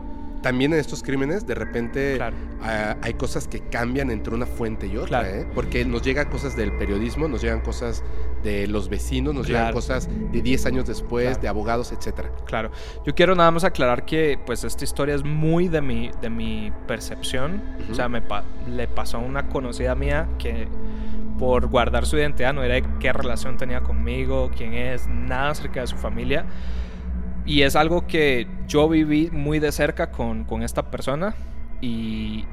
también 0.42 0.74
en 0.74 0.80
estos 0.80 1.02
crímenes 1.02 1.48
de 1.48 1.56
repente 1.56 2.20
ah, 2.62 2.96
hay 3.02 3.14
cosas 3.16 3.48
que 3.48 3.62
cambian 3.62 4.12
entre 4.12 4.34
una 4.34 4.46
fuente 4.46 4.88
y 4.88 4.98
otra, 4.98 5.30
¿eh? 5.30 5.48
porque 5.54 5.84
nos 5.86 6.02
llegan 6.02 6.30
cosas 6.30 6.56
del 6.56 6.72
periodismo, 6.78 7.28
nos 7.28 7.42
llegan 7.42 7.62
cosas 7.62 8.04
de 8.44 8.68
los 8.68 8.90
vecinos, 8.90 9.34
nos 9.34 9.48
llegan 9.48 9.74
cosas 9.74 10.08
de 10.32 10.42
10 10.42 10.66
años 10.68 10.86
después, 10.86 11.42
de 11.42 11.48
abogados, 11.48 11.92
etcétera. 11.92 12.32
Claro. 12.46 12.70
Yo 13.06 13.16
quiero 13.16 13.36
nada 13.36 13.50
más 13.52 13.64
aclarar 13.64 14.06
que 14.06 14.40
pues 14.46 14.64
esta 14.64 14.84
historia 14.84 15.16
es 15.16 15.24
muy 15.24 15.68
de 15.68 15.82
mi, 15.82 16.12
de 16.22 16.30
mi 16.30 16.72
percepción. 16.88 17.62
O 17.92 17.96
sea, 17.96 18.08
me 18.08 18.22
le 18.70 18.88
pasó 18.88 19.18
a 19.18 19.22
una 19.22 19.48
conocida 19.48 19.96
mía 19.96 20.30
que 20.38 20.68
por 21.40 21.68
guardar 21.68 22.06
su 22.06 22.18
identidad 22.18 22.54
no 22.54 22.64
era 22.64 22.80
qué 23.00 23.12
relación 23.12 23.58
tenía 23.58 23.82
conmigo, 23.82 24.52
quién 24.56 24.74
es, 24.74 25.08
nada 25.08 25.50
acerca 25.50 25.82
de 25.82 25.88
su 25.88 25.98
familia 25.98 26.46
y 27.46 27.62
es 27.62 27.76
algo 27.76 28.08
que 28.08 28.48
yo 28.68 28.90
viví 28.90 29.30
muy 29.32 29.60
de 29.60 29.72
cerca 29.72 30.12
con, 30.12 30.46
con 30.46 30.64
esta 30.64 30.90
persona 30.90 31.36
y, 31.82 32.46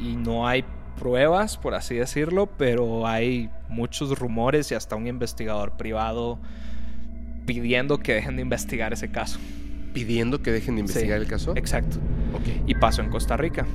y, 0.00 0.16
no 0.16 0.48
hay 0.48 0.64
pruebas, 0.98 1.56
por 1.56 1.74
así 1.74 1.94
decirlo, 1.94 2.46
pero 2.46 3.06
hay 3.06 3.50
muchos 3.68 4.18
rumores 4.18 4.70
y 4.72 4.74
hasta 4.74 4.96
un 4.96 5.06
investigador 5.06 5.76
privado 5.76 6.38
pidiendo 7.46 7.98
que 7.98 8.14
dejen 8.14 8.36
de 8.36 8.42
investigar 8.42 8.92
ese 8.92 9.10
caso. 9.10 9.38
¿Pidiendo 9.92 10.42
que 10.42 10.52
dejen 10.52 10.76
de 10.76 10.80
investigar 10.80 11.20
el 11.20 11.26
caso? 11.26 11.52
Exacto. 11.56 11.98
Y 12.66 12.74
pasó 12.74 13.02
en 13.02 13.10
Costa 13.10 13.36
Rica. 13.36 13.66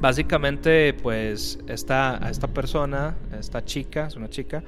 Básicamente, 0.00 0.94
pues, 0.94 1.58
esta, 1.66 2.24
a 2.24 2.30
esta 2.30 2.48
persona, 2.48 3.16
esta 3.38 3.64
chica, 3.64 4.06
es 4.06 4.16
una 4.16 4.28
chica, 4.28 4.62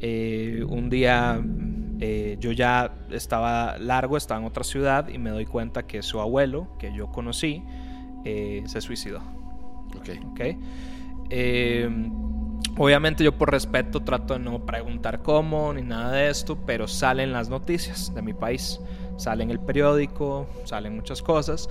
eh, 0.00 0.62
un 0.68 0.90
día 0.90 1.42
eh, 2.00 2.36
yo 2.40 2.52
ya 2.52 2.92
estaba 3.10 3.78
largo, 3.78 4.16
estaba 4.16 4.40
en 4.40 4.46
otra 4.46 4.64
ciudad 4.64 5.08
y 5.08 5.18
me 5.18 5.30
doy 5.30 5.46
cuenta 5.46 5.86
que 5.86 6.02
su 6.02 6.20
abuelo, 6.20 6.68
que 6.78 6.92
yo 6.92 7.08
conocí, 7.08 7.62
eh, 8.24 8.62
se 8.66 8.80
suicidó. 8.80 9.20
Ok. 9.96 10.10
okay. 10.32 10.58
obviamente 12.76 13.22
yo 13.22 13.38
por 13.38 13.50
respeto 13.50 14.00
trato 14.00 14.34
de 14.34 14.40
no 14.40 14.66
preguntar 14.66 15.22
cómo 15.22 15.72
ni 15.72 15.82
nada 15.82 16.12
de 16.12 16.28
esto, 16.30 16.58
pero 16.66 16.88
salen 16.88 17.32
las 17.32 17.48
noticias 17.48 18.12
de 18.14 18.22
mi 18.22 18.32
país, 18.32 18.80
salen 19.16 19.50
el 19.50 19.60
periódico, 19.60 20.46
salen 20.64 20.96
muchas 20.96 21.22
cosas. 21.22 21.68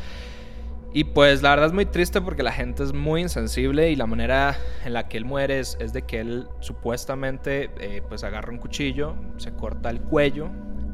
Y 0.96 1.06
pues 1.06 1.42
la 1.42 1.50
verdad 1.50 1.68
es 1.68 1.74
muy 1.74 1.88
triste 1.88 2.22
porque 2.22 2.44
la 2.44 2.52
gente 2.52 2.84
es 2.84 2.94
muy 2.94 3.22
insensible 3.22 3.90
y 3.90 3.96
la 3.96 4.06
manera 4.06 4.56
en 4.86 4.94
la 4.94 5.08
que 5.08 5.18
él 5.18 5.26
muere 5.26 5.60
es, 5.60 5.78
de 5.92 6.04
que 6.04 6.20
él 6.20 6.48
supuestamente 6.60 7.72
eh, 7.80 8.04
pues 8.08 8.24
agarra 8.24 8.52
un 8.52 8.60
cuchillo, 8.60 9.16
se 9.38 9.52
corta 9.54 9.90
el 9.90 10.02
cuello 10.02 10.52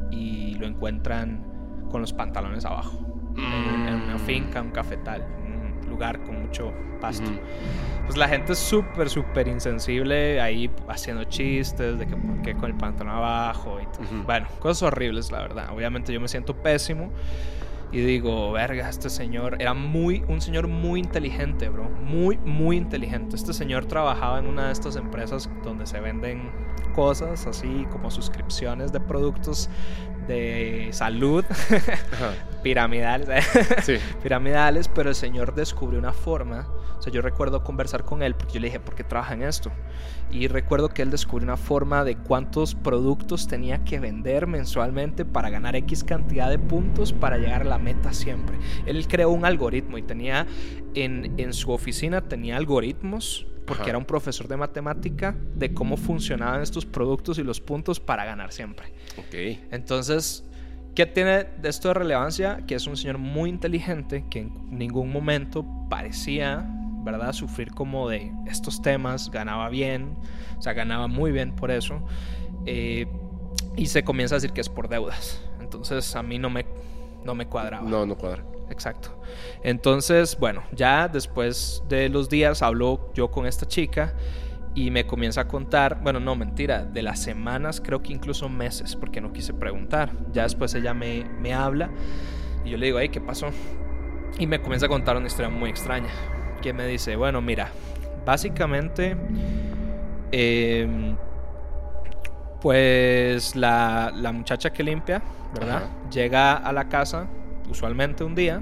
y 0.09 0.55
lo 0.55 0.67
encuentran 0.67 1.43
con 1.91 1.99
los 1.99 2.13
pantalones 2.13 2.63
abajo. 2.63 3.05
En, 3.35 4.01
una 4.03 4.15
mm. 4.15 4.19
finca, 4.19 4.61
un 4.61 4.71
cafetal, 4.71 5.25
un 5.43 5.89
lugar 5.89 6.21
con 6.23 6.43
mucho 6.43 6.73
pasto. 7.01 7.29
Pues 8.05 8.17
la 8.17 8.27
gente 8.27 8.53
es 8.53 8.59
súper, 8.59 9.09
súper 9.09 9.47
insensible 9.47 10.39
ahí 10.39 10.69
haciendo 10.87 11.25
chistes 11.25 11.99
de 11.99 12.07
que 12.07 12.15
por 12.15 12.41
qué 12.41 12.53
con 12.53 12.71
el 12.71 12.77
pantalón 12.77 13.13
abajo. 13.13 13.79
Y 13.81 14.15
Bueno, 14.25 14.47
cosas 14.59 14.83
horribles 14.83 15.31
la 15.31 15.39
verdad. 15.39 15.73
Obviamente 15.73 16.13
yo 16.13 16.21
me 16.21 16.27
siento 16.27 16.55
pésimo. 16.55 17.11
Y 17.91 18.01
digo, 18.01 18.51
verga, 18.51 18.87
este 18.87 19.09
señor 19.09 19.57
era 19.59 19.73
muy, 19.73 20.23
un 20.27 20.41
señor 20.41 20.67
muy 20.67 20.99
inteligente, 20.99 21.69
bro. 21.69 21.89
Muy, 21.89 22.37
muy 22.37 22.77
inteligente. 22.77 23.35
Este 23.35 23.51
señor 23.53 23.85
trabajaba 23.85 24.37
en 24.37 24.45
una 24.45 24.67
de 24.67 24.73
estas 24.73 24.95
empresas 24.95 25.49
donde 25.63 25.87
se 25.87 25.99
venden 25.99 26.51
cosas 26.95 27.47
así 27.47 27.87
como 27.91 28.11
suscripciones 28.11 28.91
de 28.91 28.99
productos 28.99 29.69
de 30.29 30.89
salud 30.91 31.43
piramidales, 32.63 33.45
sí. 33.83 33.95
piramidales, 34.21 34.87
pero 34.87 35.09
el 35.09 35.15
señor 35.15 35.55
descubrió 35.55 35.99
una 35.99 36.13
forma. 36.13 36.67
O 36.97 37.01
sea, 37.01 37.11
yo 37.11 37.21
recuerdo 37.21 37.63
conversar 37.63 38.03
con 38.03 38.21
él 38.21 38.35
porque 38.35 38.55
yo 38.55 38.59
le 38.59 38.67
dije, 38.67 38.79
¿por 38.79 38.93
qué 38.93 39.03
trabaja 39.03 39.33
en 39.33 39.41
esto? 39.41 39.71
Y 40.31 40.47
recuerdo 40.47 40.89
que 40.89 41.01
él 41.01 41.09
descubrió 41.09 41.45
una 41.45 41.57
forma 41.57 42.03
de 42.03 42.15
cuántos 42.15 42.75
productos 42.75 43.47
tenía 43.47 43.83
que 43.85 43.99
vender 43.99 44.47
mensualmente 44.47 45.25
para 45.25 45.49
ganar 45.49 45.75
X 45.77 46.03
cantidad 46.03 46.49
de 46.49 46.59
puntos 46.59 47.13
para 47.13 47.37
llegar 47.37 47.61
a 47.61 47.65
la 47.65 47.79
meta 47.79 48.13
siempre. 48.13 48.57
Él 48.85 49.07
creó 49.07 49.29
un 49.31 49.45
algoritmo 49.45 49.97
y 49.97 50.03
tenía 50.03 50.45
en, 50.93 51.33
en 51.37 51.53
su 51.53 51.71
oficina, 51.71 52.21
tenía 52.21 52.57
algoritmos 52.57 53.47
porque 53.69 53.89
era 53.89 53.97
un 53.97 54.05
profesor 54.05 54.47
de 54.47 54.57
matemática 54.57 55.35
de 55.55 55.73
cómo 55.73 55.95
funcionaban 55.95 56.61
estos 56.61 56.85
productos 56.85 57.37
y 57.37 57.43
los 57.43 57.61
puntos 57.61 57.99
para 57.99 58.25
ganar 58.25 58.51
siempre. 58.51 58.87
Ok. 59.17 59.61
Entonces, 59.71 60.43
¿qué 60.95 61.05
tiene 61.05 61.45
de 61.45 61.69
esto 61.69 61.87
de 61.89 61.93
relevancia? 61.93 62.65
Que 62.67 62.75
es 62.75 62.87
un 62.87 62.97
señor 62.97 63.17
muy 63.17 63.49
inteligente 63.49 64.25
que 64.29 64.39
en 64.39 64.77
ningún 64.77 65.11
momento 65.11 65.65
parecía, 65.89 66.65
¿verdad?, 67.03 67.31
sufrir 67.31 67.71
como 67.71 68.09
de 68.09 68.33
estos 68.47 68.81
temas, 68.81 69.31
ganaba 69.31 69.69
bien, 69.69 70.17
o 70.57 70.61
sea, 70.61 70.73
ganaba 70.73 71.07
muy 71.07 71.31
bien 71.31 71.55
por 71.55 71.71
eso. 71.71 72.01
Eh, 72.65 73.07
y 73.77 73.85
se 73.85 74.03
comienza 74.03 74.35
a 74.35 74.37
decir 74.37 74.51
que 74.51 74.61
es 74.61 74.69
por 74.69 74.89
deudas. 74.89 75.41
Entonces, 75.61 76.15
a 76.15 76.23
mí 76.23 76.39
no 76.39 76.49
me, 76.49 76.65
no 77.23 77.35
me 77.35 77.45
cuadraba. 77.47 77.87
No, 77.87 78.05
no 78.05 78.17
cuadra 78.17 78.43
exacto. 78.69 79.21
Entonces, 79.63 80.37
bueno, 80.39 80.63
ya 80.71 81.07
después 81.07 81.83
de 81.87 82.09
los 82.09 82.29
días 82.29 82.61
hablo 82.61 83.11
yo 83.13 83.31
con 83.31 83.45
esta 83.45 83.67
chica 83.67 84.13
y 84.75 84.91
me 84.91 85.05
comienza 85.05 85.41
a 85.41 85.47
contar, 85.47 85.99
bueno, 86.01 86.19
no, 86.19 86.35
mentira, 86.35 86.85
de 86.85 87.01
las 87.01 87.19
semanas, 87.19 87.81
creo 87.81 88.01
que 88.01 88.13
incluso 88.13 88.49
meses, 88.49 88.95
porque 88.95 89.19
no 89.21 89.33
quise 89.33 89.53
preguntar. 89.53 90.11
Ya 90.31 90.43
después 90.43 90.73
ella 90.75 90.93
me, 90.93 91.25
me 91.39 91.53
habla 91.53 91.89
y 92.63 92.69
yo 92.69 92.77
le 92.77 92.87
digo, 92.87 92.99
hey, 92.99 93.09
¿qué 93.09 93.21
pasó? 93.21 93.47
Y 94.37 94.47
me 94.47 94.61
comienza 94.61 94.85
a 94.85 94.89
contar 94.89 95.17
una 95.17 95.27
historia 95.27 95.49
muy 95.49 95.69
extraña, 95.69 96.09
que 96.61 96.71
me 96.73 96.85
dice, 96.85 97.15
bueno, 97.15 97.41
mira, 97.41 97.71
básicamente 98.25 99.17
Em, 100.31 101.15
pues 102.61 103.55
la, 103.55 104.11
la, 104.13 104.31
muchacha 104.31 104.71
que 104.71 104.83
limpia, 104.83 105.21
¿verdad? 105.53 105.83
Llega 106.11 106.57
a 106.57 106.71
la 106.73 106.87
casa, 106.89 107.27
usualmente 107.69 108.23
un 108.23 108.35
día, 108.35 108.61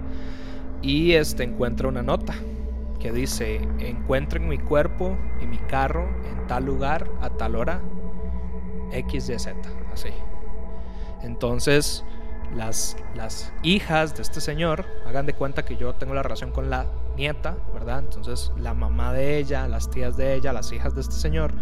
y 0.81 1.13
este, 1.13 1.43
encuentra 1.43 1.87
una 1.87 2.03
nota 2.03 2.35
que 2.99 3.11
dice, 3.11 3.61
encuentren 3.79 4.47
mi 4.47 4.57
cuerpo 4.57 5.17
y 5.41 5.45
mi 5.45 5.57
carro 5.57 6.07
en 6.29 6.47
tal 6.47 6.65
lugar 6.65 7.09
a 7.21 7.29
tal 7.29 7.55
hora, 7.55 7.81
X, 8.91 9.29
Y, 9.29 9.39
Z, 9.39 9.55
así. 9.93 10.09
Entonces, 11.21 12.03
las, 12.55 12.97
las 13.15 13.53
hijas 13.63 14.15
de 14.15 14.21
este 14.23 14.41
señor, 14.41 14.85
hagan 15.05 15.25
de 15.25 15.33
cuenta 15.33 15.65
que 15.65 15.77
yo 15.77 15.93
tengo 15.95 16.13
la 16.13 16.23
relación 16.23 16.51
con 16.51 16.69
la 16.69 16.85
nieta, 17.15 17.57
¿verdad? 17.73 17.99
Entonces, 17.99 18.51
la 18.57 18.73
mamá 18.73 19.13
de 19.13 19.37
ella, 19.37 19.67
las 19.67 19.89
tías 19.89 20.17
de 20.17 20.35
ella, 20.35 20.53
las 20.53 20.71
hijas 20.71 20.95
de 20.95 21.01
este 21.01 21.15
señor, 21.15 21.53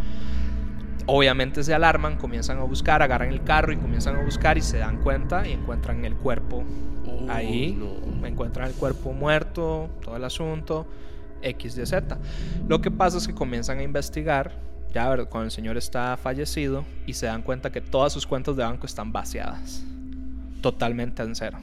obviamente 1.05 1.63
se 1.63 1.73
alarman, 1.73 2.17
comienzan 2.17 2.57
a 2.59 2.63
buscar, 2.63 3.01
agarran 3.01 3.29
el 3.29 3.43
carro 3.43 3.71
y 3.73 3.77
comienzan 3.77 4.15
a 4.15 4.23
buscar 4.23 4.57
y 4.57 4.61
se 4.61 4.77
dan 4.77 5.01
cuenta 5.01 5.47
y 5.47 5.53
encuentran 5.53 6.05
el 6.05 6.15
cuerpo 6.15 6.63
oh, 7.07 7.25
ahí, 7.29 7.79
encuentran 8.23 8.67
el 8.67 8.73
cuerpo 8.73 9.13
muerto, 9.13 9.89
todo 10.01 10.15
el 10.15 10.23
asunto, 10.23 10.87
X, 11.41 11.77
Y, 11.77 11.85
Z. 11.85 12.17
Lo 12.67 12.81
que 12.81 12.91
pasa 12.91 13.17
es 13.17 13.27
que 13.27 13.33
comienzan 13.33 13.79
a 13.79 13.83
investigar, 13.83 14.59
ya 14.93 15.07
cuando 15.25 15.45
el 15.45 15.51
señor 15.51 15.77
está 15.77 16.17
fallecido, 16.17 16.85
y 17.05 17.13
se 17.13 17.27
dan 17.27 17.41
cuenta 17.41 17.71
que 17.71 17.81
todas 17.81 18.13
sus 18.13 18.25
cuentas 18.25 18.55
de 18.55 18.63
banco 18.63 18.85
están 18.85 19.11
vaciadas, 19.11 19.83
totalmente 20.61 21.21
en 21.23 21.35
cero. 21.35 21.57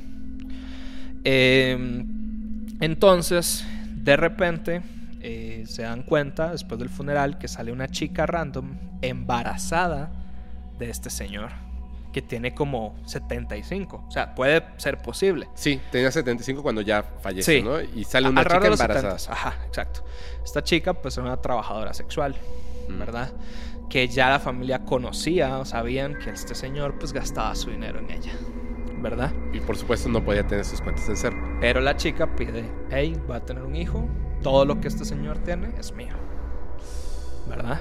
Em, 1.25 2.07
entonces, 2.81 3.65
de 3.97 4.17
repente, 4.17 4.83
eh, 5.23 5.65
se 5.67 5.83
dan 5.83 6.03
cuenta, 6.03 6.51
después 6.51 6.79
del 6.79 6.89
funeral, 6.89 7.39
que 7.39 7.49
sale 7.49 7.73
una 7.73 7.89
chica 7.89 8.27
random 8.27 8.77
embarazada 9.01 10.11
de 10.79 10.91
este 10.91 11.11
señor 11.11 11.51
que 12.13 12.23
tiene 12.23 12.55
como 12.55 12.95
75. 13.07 14.05
O 14.07 14.11
sea, 14.11 14.35
puede 14.35 14.63
ser 14.77 14.99
posible. 14.99 15.49
Sí, 15.55 15.81
tenía 15.91 16.11
75 16.11 16.63
cuando 16.63 16.83
ya 16.83 17.03
falleció, 17.03 17.65
¿no? 17.65 17.81
Y 17.81 18.05
sale 18.05 18.29
una 18.29 18.43
chica 18.43 18.67
embarazada. 18.67 19.17
Ajá, 19.33 19.57
exacto. 19.67 20.05
Esta 20.45 20.63
chica, 20.63 20.93
pues, 20.93 21.17
era 21.17 21.27
una 21.27 21.41
trabajadora 21.41 21.95
sexual, 21.95 22.37
mm. 22.89 22.99
¿verdad? 22.99 23.33
Que 23.89 24.09
ya 24.09 24.29
la 24.29 24.41
familia 24.41 24.85
conocía 24.85 25.59
o 25.59 25.65
sabían 25.65 26.19
que 26.19 26.31
este 26.31 26.55
señor, 26.55 26.99
pues, 26.99 27.13
gastaba 27.13 27.55
su 27.55 27.71
dinero 27.71 27.99
en 27.99 28.11
ella, 28.11 28.33
¿verdad? 29.03 29.33
Y 29.53 29.61
por 29.61 29.77
supuesto 29.77 30.09
no 30.09 30.25
podía 30.25 30.47
tener 30.47 30.65
sus 30.65 30.81
cuentas 30.81 31.09
en 31.09 31.17
cero. 31.17 31.37
Pero 31.61 31.81
la 31.81 31.97
chica 31.97 32.35
pide, 32.35 32.65
hey, 32.91 33.21
va 33.31 33.37
a 33.37 33.41
tener 33.41 33.63
un 33.65 33.77
hijo, 33.77 34.09
todo 34.43 34.65
lo 34.65 34.81
que 34.81 34.89
este 34.89 35.05
señor 35.05 35.39
tiene 35.39 35.71
es 35.79 35.93
mío, 35.93 36.15
¿verdad? 37.49 37.81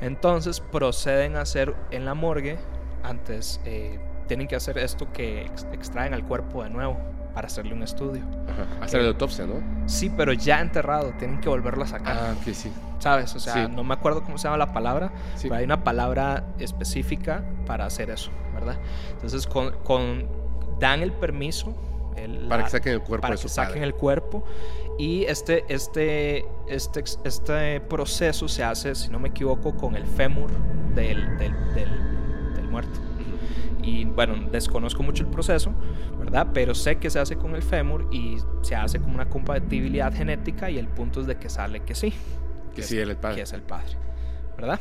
Entonces 0.00 0.60
proceden 0.60 1.36
a 1.36 1.42
hacer 1.42 1.76
en 1.90 2.06
la 2.06 2.14
morgue 2.14 2.58
antes 3.02 3.60
eh, 3.64 3.98
tienen 4.26 4.46
que 4.46 4.56
hacer 4.56 4.78
esto 4.78 5.12
que 5.12 5.50
extraen 5.72 6.14
al 6.14 6.24
cuerpo 6.24 6.62
de 6.62 6.70
nuevo 6.70 6.98
para 7.34 7.46
hacerle 7.46 7.74
un 7.74 7.82
estudio. 7.82 8.22
Ajá. 8.48 8.84
Hacer 8.84 9.02
la 9.02 9.08
autopsia, 9.08 9.46
¿no? 9.46 9.88
Sí, 9.88 10.10
pero 10.16 10.32
ya 10.32 10.60
enterrado, 10.60 11.12
tienen 11.18 11.40
que 11.40 11.48
volverlo 11.48 11.84
a 11.84 11.86
sacar. 11.86 12.16
Ah, 12.16 12.34
que 12.44 12.54
sí. 12.54 12.72
¿Sabes? 12.98 13.34
O 13.34 13.40
sea, 13.40 13.66
no 13.66 13.82
me 13.82 13.94
acuerdo 13.94 14.22
cómo 14.22 14.36
se 14.36 14.44
llama 14.44 14.58
la 14.58 14.72
palabra, 14.72 15.10
pero 15.40 15.54
hay 15.54 15.64
una 15.64 15.82
palabra 15.82 16.44
específica 16.58 17.42
para 17.66 17.86
hacer 17.86 18.10
eso, 18.10 18.30
¿verdad? 18.60 18.78
Entonces, 19.12 19.46
con, 19.46 19.72
con 19.84 20.28
dan 20.78 21.02
el 21.02 21.12
permiso. 21.12 21.74
para 22.48 22.64
que 22.64 22.70
saquen 22.70 22.92
el 22.94 23.00
cuerpo. 23.00 23.22
Para 23.22 23.36
que 23.36 23.48
saquen 23.48 23.82
el 23.82 23.94
cuerpo. 23.94 24.44
Y 24.98 25.24
este, 25.24 25.64
este, 25.68 26.44
este, 26.68 27.04
este 27.24 27.80
proceso 27.80 28.48
se 28.48 28.62
hace, 28.62 28.94
si 28.94 29.10
no 29.10 29.18
me 29.18 29.28
equivoco, 29.28 29.76
con 29.76 29.96
el 29.96 30.06
fémur 30.06 30.50
del, 30.94 31.38
del 31.38 32.68
muerto. 32.70 33.00
Y 33.82 34.04
bueno, 34.04 34.34
desconozco 34.50 35.02
mucho 35.02 35.22
el 35.22 35.30
proceso, 35.30 35.72
¿verdad? 36.18 36.48
Pero 36.52 36.74
sé 36.74 36.96
que 36.96 37.08
se 37.08 37.18
hace 37.18 37.36
con 37.36 37.54
el 37.54 37.62
fémur 37.62 38.08
y 38.12 38.36
se 38.62 38.74
hace 38.74 39.00
con 39.00 39.14
una 39.14 39.28
compatibilidad 39.28 40.12
genética 40.14 40.70
y 40.70 40.78
el 40.78 40.88
punto 40.88 41.20
es 41.20 41.26
de 41.26 41.36
que 41.36 41.48
sale 41.48 41.80
que 41.80 41.94
sí. 41.94 42.12
Que, 42.74 42.82
sí, 42.82 42.98
es, 42.98 43.08
el 43.08 43.16
padre. 43.16 43.36
Que 43.36 43.42
es 43.42 43.52
el 43.52 43.62
padre, 43.62 43.96
¿verdad? 44.56 44.80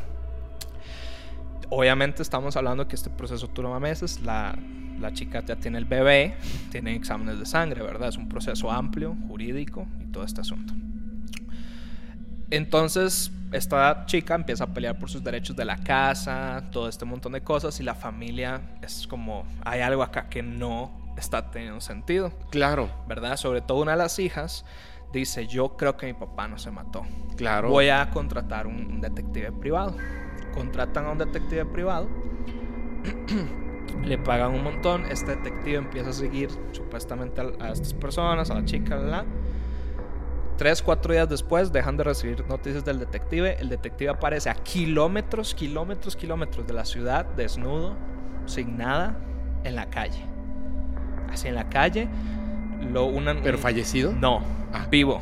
Obviamente 1.70 2.22
estamos 2.22 2.56
hablando 2.56 2.88
que 2.88 2.96
este 2.96 3.10
proceso 3.10 3.48
dura 3.48 3.80
meses, 3.80 4.22
la, 4.22 4.58
la 5.00 5.14
chica 5.14 5.44
ya 5.46 5.56
tiene 5.56 5.78
el 5.78 5.86
bebé, 5.86 6.36
tiene 6.72 6.96
exámenes 6.96 7.40
de 7.40 7.46
sangre, 7.46 7.82
¿verdad? 7.82 8.10
Es 8.10 8.18
un 8.18 8.28
proceso 8.28 8.72
amplio, 8.72 9.16
jurídico 9.28 9.88
y 10.00 10.06
todo 10.06 10.24
este 10.24 10.42
asunto. 10.42 10.74
Entonces, 12.52 13.32
esta 13.52 14.06
chica 14.06 14.36
empieza 14.36 14.64
a 14.64 14.68
pelear 14.74 14.98
por 14.98 15.10
sus 15.10 15.24
derechos 15.24 15.56
de 15.56 15.66
la 15.66 15.78
casa, 15.78 16.64
todo 16.72 16.90
este 16.90 17.06
montón 17.06 17.34
de 17.34 17.42
cosas, 17.42 17.80
y 17.80 17.84
la 17.84 17.94
familia 17.94 18.62
es 18.82 19.06
como, 19.08 19.46
hay 19.64 19.82
algo 19.82 20.02
acá 20.02 20.30
que 20.30 20.42
no 20.42 20.92
está 21.18 21.52
teniendo 21.52 21.82
sentido. 21.82 22.32
Claro. 22.50 22.90
¿Verdad? 23.08 23.38
Sobre 23.38 23.62
todo 23.62 23.82
una 23.82 23.92
de 23.92 23.98
las 23.98 24.18
hijas 24.18 24.66
dice, 25.14 25.48
yo 25.48 25.78
creo 25.78 25.98
que 25.98 26.08
mi 26.08 26.14
papá 26.14 26.48
no 26.48 26.58
se 26.58 26.72
mató. 26.72 27.04
Claro. 27.38 27.70
Voy 27.70 27.90
a 27.90 28.10
contratar 28.10 28.68
un 28.68 29.02
detective 29.02 29.52
privado. 29.52 29.96
Contratan 30.54 31.06
a 31.06 31.12
un 31.12 31.18
detective 31.18 31.66
privado. 31.66 32.08
le 34.04 34.18
pagan 34.18 34.54
un 34.54 34.64
montón. 34.64 35.06
Este 35.06 35.36
detective 35.36 35.78
empieza 35.78 36.10
a 36.10 36.14
seguir 36.14 36.50
supuestamente 36.72 37.42
a, 37.60 37.72
estas 37.72 37.94
personas, 37.94 38.50
a 38.50 38.56
la 38.56 38.66
chica, 38.66 38.96
la 38.96 39.26
Tres, 40.58 40.82
cuatro 40.82 41.14
días 41.14 41.30
después 41.30 41.72
dejan 41.72 41.96
de 41.96 42.04
recibir 42.04 42.46
noticias 42.48 42.84
del 42.84 43.00
detective. 43.00 43.56
El 43.62 43.70
detective 43.70 44.10
aparece 44.10 44.50
a 44.50 44.56
kilómetros, 44.56 45.56
kilómetros, 45.56 46.18
kilómetros 46.18 46.68
de 46.68 46.74
la 46.74 46.84
ciudad, 46.84 47.26
desnudo, 47.38 47.96
sin 48.46 48.76
nada, 48.76 49.16
en 49.64 49.78
la 49.78 49.90
calle. 49.90 50.22
Así 51.32 51.48
en 51.48 51.56
la 51.56 51.70
calle. 51.70 52.10
Lo, 52.92 53.06
una, 53.06 53.42
¿Pero 53.42 53.58
fallecido? 53.58 54.12
No, 54.12 54.42
ah. 54.74 54.86
vivo. 54.92 55.22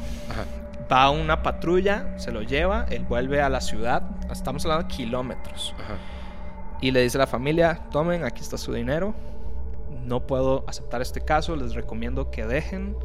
Va 0.92 1.12
una 1.12 1.44
patrulla, 1.44 2.18
se 2.18 2.32
lo 2.32 2.42
lleva, 2.42 2.88
él 2.90 3.06
vuelve 3.08 3.40
a 3.40 3.50
la 3.50 3.62
ciudad. 3.62 4.10
Estamos 4.32 4.66
hablando 4.66 4.88
de 4.88 4.94
kilómetros. 4.94 5.74
Y 6.82 6.92
le 6.92 7.02
dice 7.02 7.18
a 7.18 7.20
la 7.20 7.28
familia, 7.28 7.88
tomen, 7.92 8.24
aquí 8.24 8.42
está 8.42 8.58
su 8.58 8.74
dinero. 8.74 9.16
No 10.06 10.26
puedo 10.28 10.64
aceptar 10.68 11.02
este 11.02 11.22
caso, 11.22 11.56
les 11.56 11.74
recomiendo 11.74 12.30
que 12.30 12.46
dejen 12.46 12.96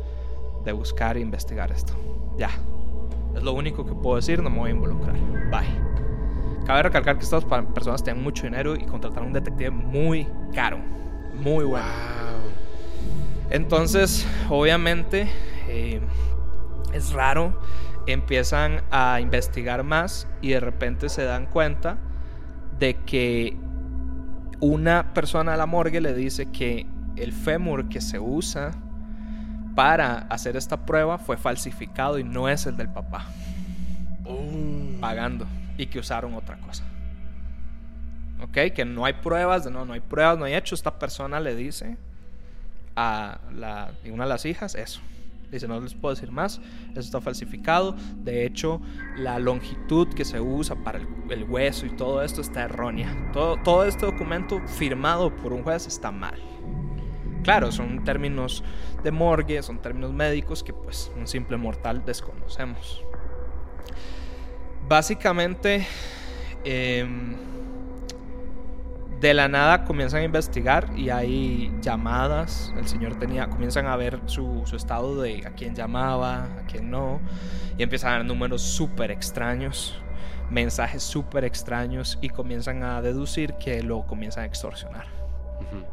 de 0.65 0.73
buscar 0.73 1.17
e 1.17 1.21
investigar 1.21 1.73
esto. 1.73 1.95
Ya. 2.37 2.51
Es 3.35 3.43
lo 3.43 3.53
único 3.55 3.85
que 3.87 3.95
puedo 3.95 4.17
decir, 4.17 4.43
no 4.43 4.51
me 4.51 4.59
voy 4.59 4.71
a 4.71 4.75
involucrar. 4.75 5.15
Bye. 5.51 5.93
Cabe 6.67 6.85
recalcar 6.85 7.19
que 7.19 7.25
estas 7.25 7.45
personas 7.45 8.05
tienen 8.05 8.23
mucho 8.23 8.45
dinero 8.45 8.77
y 8.77 8.85
contrataron 8.85 9.29
un 9.29 9.33
detective 9.33 9.71
muy 9.71 10.29
caro. 10.55 10.79
Muy 11.35 11.65
bueno. 11.65 11.87
Entonces, 13.51 14.27
obviamente, 14.49 15.29
eh, 15.69 16.01
es 16.93 17.13
raro. 17.13 17.59
Empiezan 18.07 18.83
a 18.91 19.21
investigar 19.21 19.85
más 19.85 20.27
y 20.41 20.51
de 20.51 20.61
repente 20.61 21.09
se 21.09 21.25
dan 21.25 21.47
cuenta 21.47 21.99
de 22.79 22.95
que 22.95 23.57
una 24.61 25.15
persona 25.15 25.55
a 25.55 25.57
la 25.57 25.67
morgue 25.67 26.01
le 26.01 26.15
dice 26.15 26.51
que 26.51 26.87
el 27.17 27.33
fémur 27.33 27.89
que 27.89 28.01
se 28.01 28.19
usa 28.19 28.73
para 29.75 30.19
hacer 30.31 30.57
esta 30.57 30.85
prueba 30.85 31.19
fue 31.19 31.37
falsificado 31.37 32.19
y 32.19 32.25
no 32.25 32.49
es 32.49 32.67
el 32.67 32.77
del 32.77 32.89
papá. 32.89 33.27
Oh. 34.25 35.01
Pagando. 35.01 35.47
Y 35.79 35.87
que 35.87 35.99
usaron 35.99 36.35
otra 36.35 36.59
cosa. 36.59 36.85
¿Ok? 38.43 38.73
Que 38.75 38.85
no 38.85 39.05
hay 39.05 39.15
pruebas, 39.15 39.71
no, 39.71 39.85
no 39.85 39.93
hay 39.93 40.01
pruebas, 40.01 40.39
no 40.39 40.45
hay 40.45 40.55
hecho. 40.55 40.75
Esta 40.75 40.99
persona 40.99 41.41
le 41.41 41.55
dice 41.55 41.97
a 42.97 43.39
la, 43.55 43.93
una 44.07 44.25
de 44.25 44.29
las 44.29 44.45
hijas 44.45 44.75
eso. 44.75 45.01
Dice, 45.53 45.69
no 45.69 45.79
les 45.79 45.93
puedo 45.93 46.15
decir 46.15 46.33
más, 46.33 46.63
eso 46.93 47.01
está 47.01 47.21
falsificado. 47.21 47.95
De 48.17 48.47
hecho, 48.47 48.81
la 49.17 49.39
longitud 49.39 50.09
que 50.09 50.25
se 50.25 50.41
usa 50.41 50.83
para 50.83 50.99
el, 51.29 51.45
hueso 51.45 51.85
y 51.85 51.91
todo 51.91 52.23
esto 52.23 52.41
está 52.41 52.63
errónea. 52.63 53.31
Todo, 53.35 53.59
todo 53.63 53.85
este 53.85 54.07
documento 54.07 54.61
firmado 54.67 55.37
por 55.37 55.53
un 55.53 55.63
juez 55.63 55.87
está 55.87 56.11
mal. 56.11 56.41
Claro, 57.43 57.71
son 57.71 58.03
términos 58.03 58.65
de 59.05 59.11
morgue, 59.11 59.63
son 59.63 59.83
términos 59.83 60.13
médicos 60.13 60.63
que 60.63 60.73
pues 60.73 61.13
un 61.19 61.27
simple 61.27 61.59
mortal 61.59 62.03
desconocemos. 62.05 63.05
Básicamente, 64.89 65.87
em, 66.65 67.35
de 69.23 69.35
la 69.35 69.47
nada 69.47 69.85
comienzan 69.85 70.23
a 70.23 70.25
investigar 70.25 70.89
y 70.97 71.11
hay 71.11 71.73
llamadas. 71.81 72.75
El 72.77 72.89
señor 72.89 73.15
tenía, 73.15 73.49
comienzan 73.49 73.87
a 73.87 73.95
ver 73.95 74.19
su, 74.27 74.63
su 74.67 74.75
estado 74.75 75.23
de 75.23 75.47
a 75.47 75.51
quién 75.51 75.77
llamaba, 75.77 76.43
a 76.43 76.67
quién 76.67 76.91
no, 76.91 77.21
y 77.79 77.85
empiezan 77.85 78.11
a 78.11 78.17
dar 78.17 78.25
números 78.25 78.63
súper 78.63 79.13
extraños, 79.13 79.97
mensajes 80.51 81.05
súper 81.05 81.45
extraños, 81.45 82.19
y 82.21 82.31
comienzan 82.31 82.83
a 82.83 83.01
deducir 83.01 83.55
que 83.55 83.83
lo 83.85 84.05
comienzan 84.07 84.43
a 84.43 84.47
extorsionar 84.47 85.07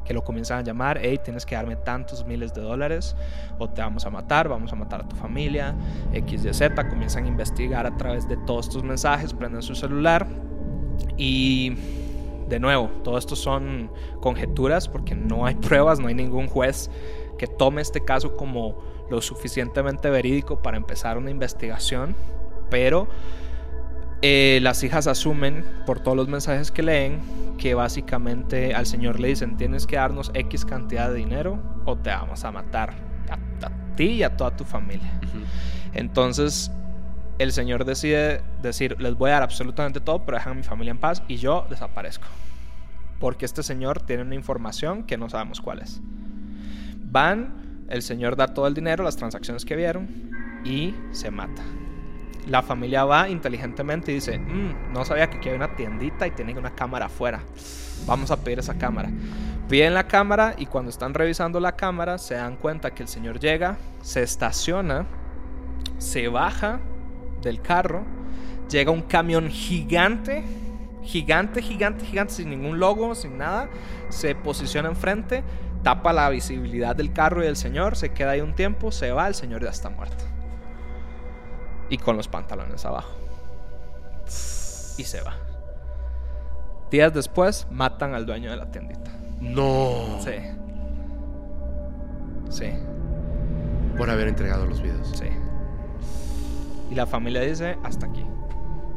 que 0.03 0.13
lo 0.13 0.23
comienzan 0.23 0.59
a 0.59 0.61
llamar, 0.61 0.99
hey, 1.01 1.19
tienes 1.23 1.45
que 1.45 1.55
darme 1.55 1.75
tantos 1.75 2.25
miles 2.25 2.53
de 2.53 2.59
dólares 2.59 3.15
o 3.59 3.69
te 3.69 3.81
vamos 3.81 4.05
a 4.05 4.09
matar, 4.09 4.49
vamos 4.49 4.73
a 4.73 4.75
matar 4.75 5.01
a 5.01 5.07
tu 5.07 5.15
familia, 5.15 5.73
X, 6.11 6.43
Y, 6.43 6.53
Z, 6.53 6.89
comienzan 6.89 7.25
a 7.25 7.27
investigar 7.27 7.85
a 7.85 7.95
través 7.95 8.27
de 8.27 8.35
todos 8.45 8.67
estos 8.67 8.83
mensajes, 8.83 9.31
prenden 9.31 9.61
su 9.61 9.75
celular 9.75 10.27
Y 11.17 11.77
de 12.49 12.59
nuevo, 12.59 12.89
todo 13.03 13.17
esto 13.17 13.35
son 13.35 13.91
conjeturas 14.19 14.87
porque 14.87 15.15
no 15.15 15.45
hay 15.45 15.55
pruebas, 15.67 15.99
no 15.99 16.07
hay 16.07 16.15
ningún 16.15 16.47
juez 16.47 16.89
que 17.37 17.47
tome 17.47 17.81
este 17.81 18.03
caso 18.03 18.35
como 18.35 18.77
lo 19.09 19.21
suficientemente 19.21 20.09
verídico 20.09 20.61
para 20.61 20.77
empezar 20.77 21.17
una 21.17 21.31
investigación, 21.31 22.15
pero 22.69 23.07
eh, 24.21 24.59
las 24.61 24.83
hijas 24.83 25.07
asumen 25.07 25.63
por 25.85 26.01
todos 26.01 26.17
los 26.17 26.27
mensajes 26.27 26.71
que 26.71 26.83
leen 26.83 27.21
que 27.57 27.73
básicamente 27.73 28.73
al 28.73 28.85
Señor 28.85 29.19
le 29.19 29.29
dicen 29.29 29.55
tienes 29.57 29.87
que 29.87 29.95
darnos 29.95 30.31
X 30.33 30.65
cantidad 30.65 31.09
de 31.09 31.15
dinero 31.15 31.59
o 31.85 31.97
te 31.97 32.09
vamos 32.09 32.43
a 32.43 32.51
matar 32.51 32.95
a, 33.29 33.95
ti 33.95 34.05
y 34.05 34.23
a 34.23 34.35
toda 34.35 34.55
tu 34.55 34.63
familia. 34.63 35.11
Entonces 35.93 36.71
el 37.39 37.53
Señor 37.53 37.85
decide 37.85 38.41
decir 38.61 38.99
les 38.99 39.15
voy 39.15 39.31
a 39.31 39.35
dar 39.35 39.43
absolutamente 39.43 40.01
todo 40.01 40.23
pero 40.25 40.37
dejan 40.37 40.53
a 40.53 40.55
mi 40.55 40.63
familia 40.63 40.91
en 40.91 40.99
paz 40.99 41.23
y 41.27 41.37
yo 41.37 41.65
desaparezco. 41.69 42.25
Porque 43.19 43.45
este 43.45 43.63
Señor 43.63 44.01
tiene 44.01 44.23
una 44.23 44.35
información 44.35 45.03
que 45.03 45.17
no 45.17 45.29
sabemos 45.29 45.59
cuál 45.61 45.79
es. 45.79 45.99
Van, 47.11 47.85
el 47.89 48.01
Señor 48.01 48.35
da 48.35 48.53
todo 48.53 48.67
el 48.67 48.73
dinero, 48.73 49.03
las 49.03 49.17
transacciones 49.17 49.65
que 49.65 49.75
vieron 49.75 50.07
y 50.63 50.93
se 51.11 51.31
mata. 51.31 51.63
La 52.47 52.61
familia 52.61 53.05
va 53.05 53.29
inteligentemente 53.29 54.11
y 54.11 54.15
dice, 54.15 54.39
mm, 54.39 54.93
no 54.93 55.05
sabía 55.05 55.29
que 55.29 55.37
aquí 55.37 55.49
hay 55.49 55.55
una 55.55 55.75
tiendita 55.75 56.27
y 56.27 56.31
tiene 56.31 56.57
una 56.57 56.75
cámara 56.75 57.07
afuera. 57.07 57.41
Vamos 58.05 58.31
a 58.31 58.37
pedir 58.37 58.59
esa 58.59 58.77
cámara. 58.77 59.09
Piden 59.69 59.93
la 59.93 60.07
cámara 60.07 60.55
y 60.57 60.65
cuando 60.65 60.89
están 60.89 61.13
revisando 61.13 61.59
la 61.59 61.75
cámara 61.75 62.17
se 62.17 62.35
dan 62.35 62.55
cuenta 62.55 62.91
que 62.91 63.03
el 63.03 63.09
señor 63.09 63.39
llega, 63.39 63.77
se 64.01 64.23
estaciona, 64.23 65.05
se 65.99 66.27
baja 66.27 66.79
del 67.41 67.61
carro, 67.61 68.03
llega 68.69 68.91
un 68.91 69.01
camión 69.01 69.49
gigante, 69.49 70.43
gigante, 71.03 71.61
gigante, 71.61 72.05
gigante, 72.05 72.33
sin 72.33 72.49
ningún 72.49 72.79
logo, 72.79 73.15
sin 73.15 73.37
nada, 73.37 73.69
se 74.09 74.35
posiciona 74.35 74.89
enfrente, 74.89 75.43
tapa 75.83 76.13
la 76.13 76.29
visibilidad 76.29 76.95
del 76.95 77.13
carro 77.13 77.41
y 77.41 77.45
del 77.45 77.55
señor, 77.55 77.95
se 77.95 78.11
queda 78.11 78.31
ahí 78.31 78.41
un 78.41 78.53
tiempo, 78.53 78.91
se 78.91 79.11
va, 79.11 79.27
el 79.27 79.35
señor 79.35 79.63
ya 79.63 79.69
está 79.69 79.89
muerto 79.89 80.23
y 81.89 81.97
con 81.97 82.15
los 82.15 82.27
pantalones 82.27 82.85
abajo. 82.85 83.11
Y 84.97 85.03
se 85.03 85.21
va. 85.21 85.33
Días 86.91 87.13
después 87.13 87.67
matan 87.71 88.13
al 88.13 88.25
dueño 88.25 88.51
de 88.51 88.57
la 88.57 88.69
tiendita. 88.71 89.11
No. 89.39 90.19
Sí. 90.23 90.35
Sí. 92.49 92.73
Por 93.97 94.09
haber 94.09 94.27
entregado 94.27 94.65
los 94.65 94.81
videos. 94.81 95.11
Sí. 95.15 95.29
Y 96.89 96.95
la 96.95 97.05
familia 97.05 97.41
dice, 97.41 97.77
hasta 97.83 98.07
aquí. 98.07 98.25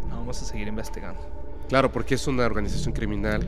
No 0.09 0.16
vamos 0.16 0.40
a 0.40 0.45
seguir 0.45 0.68
investigando. 0.68 1.20
Claro, 1.68 1.90
porque 1.93 2.14
es 2.14 2.26
una 2.26 2.45
organización 2.45 2.93
criminal. 2.93 3.47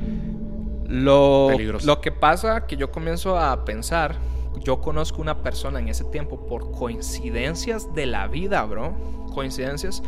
Lo, 0.86 1.50
lo 1.84 2.00
que 2.00 2.12
pasa 2.12 2.66
que 2.66 2.76
yo 2.76 2.90
comienzo 2.90 3.38
a 3.38 3.64
pensar, 3.64 4.16
yo 4.60 4.80
conozco 4.80 5.20
una 5.22 5.42
persona 5.42 5.78
en 5.78 5.88
ese 5.88 6.04
tiempo 6.04 6.46
por 6.46 6.70
coincidencias 6.72 7.92
de 7.94 8.06
la 8.06 8.28
vida, 8.28 8.64
bro 8.64 8.94
coincidencias, 9.34 10.02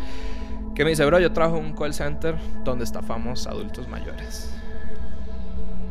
que 0.74 0.84
me 0.84 0.90
dice, 0.90 1.04
bro, 1.04 1.18
yo 1.18 1.32
trabajo 1.32 1.58
en 1.58 1.64
un 1.66 1.74
call 1.74 1.92
center 1.92 2.36
donde 2.64 2.84
estafamos 2.84 3.46
adultos 3.46 3.88
mayores. 3.88 4.54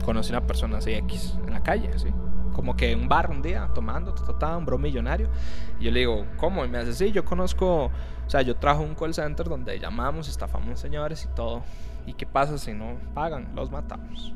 Conocí 0.04 0.32
una 0.32 0.46
persona 0.46 0.78
así 0.78 0.94
X 0.94 1.36
en 1.46 1.52
la 1.52 1.62
calle, 1.62 1.90
así. 1.94 2.10
Como 2.54 2.76
que 2.78 2.92
en 2.92 3.02
un 3.02 3.10
bar 3.10 3.30
un 3.30 3.42
día, 3.42 3.70
tomando, 3.76 4.14
trataba 4.14 4.56
un 4.56 4.66
bro 4.66 4.78
millonario. 4.78 5.30
Y 5.80 5.86
yo 5.86 5.92
le 5.92 6.00
digo, 6.02 6.26
¿cómo? 6.38 6.64
Y 6.64 6.70
me 6.70 6.80
dice, 6.80 6.94
sí, 6.94 7.12
yo 7.12 7.26
conozco, 7.26 7.92
o 8.26 8.30
sea, 8.30 8.42
yo 8.42 8.56
trabajo 8.56 8.84
en 8.84 8.90
un 8.90 8.96
call 8.96 9.14
center 9.14 9.48
donde 9.48 9.80
llamamos, 9.80 10.28
estafamos 10.28 10.80
señores 10.80 11.28
y 11.30 11.36
todo. 11.36 11.64
¿Y 12.06 12.14
qué 12.14 12.26
pasa 12.26 12.58
si 12.58 12.74
no 12.74 12.98
pagan? 13.14 13.54
Los 13.56 13.72
matamos. 13.72 14.34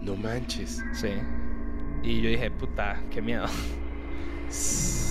No 0.00 0.16
manches. 0.16 0.82
Sí. 0.92 1.10
Y 2.02 2.22
yo 2.22 2.30
dije, 2.30 2.50
puta, 2.50 3.00
qué 3.10 3.20
miedo. 3.22 3.46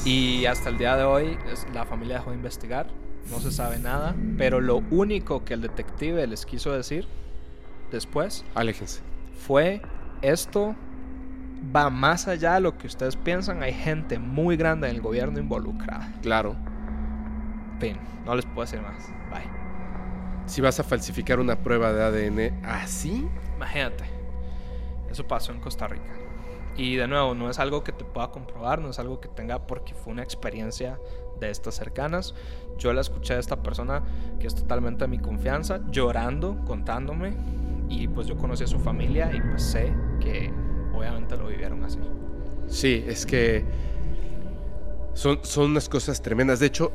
Y 0.05 0.45
hasta 0.45 0.69
el 0.69 0.77
día 0.77 0.95
de 0.95 1.03
hoy 1.03 1.37
la 1.73 1.85
familia 1.85 2.15
dejó 2.15 2.29
de 2.31 2.37
investigar, 2.37 2.87
no 3.29 3.39
se 3.39 3.51
sabe 3.51 3.77
nada, 3.77 4.15
pero 4.37 4.61
lo 4.61 4.77
único 4.89 5.43
que 5.43 5.53
el 5.53 5.61
detective 5.61 6.25
les 6.25 6.45
quiso 6.45 6.71
decir 6.71 7.05
después, 7.91 8.45
aléjense, 8.55 9.01
fue 9.45 9.81
esto 10.21 10.75
va 11.75 11.89
más 11.89 12.27
allá 12.27 12.55
de 12.55 12.61
lo 12.61 12.77
que 12.77 12.87
ustedes 12.87 13.15
piensan, 13.15 13.63
hay 13.63 13.73
gente 13.73 14.19
muy 14.19 14.57
grande 14.57 14.89
en 14.89 14.95
el 14.95 15.01
gobierno 15.01 15.39
involucrada. 15.39 16.11
Claro. 16.21 16.55
Fin, 17.79 17.97
no 18.25 18.35
les 18.35 18.45
puedo 18.45 18.61
decir 18.61 18.81
más. 18.81 19.07
Bye. 19.29 19.49
Si 20.45 20.61
vas 20.61 20.79
a 20.79 20.83
falsificar 20.83 21.39
una 21.39 21.57
prueba 21.57 21.91
de 21.91 22.03
ADN 22.03 22.65
así, 22.65 23.27
imagínate. 23.55 24.05
Eso 25.09 25.27
pasó 25.27 25.51
en 25.51 25.59
Costa 25.59 25.87
Rica. 25.87 26.13
Y 26.77 26.95
de 26.95 27.07
nuevo, 27.07 27.33
no 27.33 27.49
es 27.49 27.57
algo 27.59 27.83
que 27.83 27.91
te 27.91 28.05
pueda 28.05 28.29
comprobar, 28.29 28.79
no 28.79 28.89
es 28.89 28.99
algo 28.99 29.19
que 29.19 29.27
tenga 29.27 29.65
porque 29.65 29.95
fue 29.95 30.13
una 30.13 30.21
experiencia 30.21 30.99
de 31.39 31.49
estas 31.49 31.75
cercanas. 31.75 32.35
Yo 32.77 32.93
la 32.93 33.01
escuché 33.01 33.33
a 33.33 33.39
esta 33.39 33.63
persona 33.63 34.03
que 34.39 34.45
es 34.45 34.53
totalmente 34.53 35.05
de 35.05 35.07
mi 35.07 35.17
confianza, 35.17 35.81
llorando, 35.89 36.63
contándome. 36.65 37.35
Y 37.89 38.07
pues 38.07 38.27
yo 38.27 38.37
conocí 38.37 38.63
a 38.63 38.67
su 38.67 38.79
familia 38.79 39.31
y 39.33 39.41
pues 39.41 39.63
sé 39.63 39.93
que 40.19 40.53
obviamente 40.97 41.37
lo 41.37 41.47
vivieron 41.47 41.83
así. 41.83 41.99
Sí, 42.67 43.03
es 43.07 43.25
que 43.25 43.63
son, 45.13 45.39
son 45.43 45.71
unas 45.71 45.89
cosas 45.89 46.21
tremendas. 46.21 46.59
De 46.59 46.67
hecho, 46.67 46.91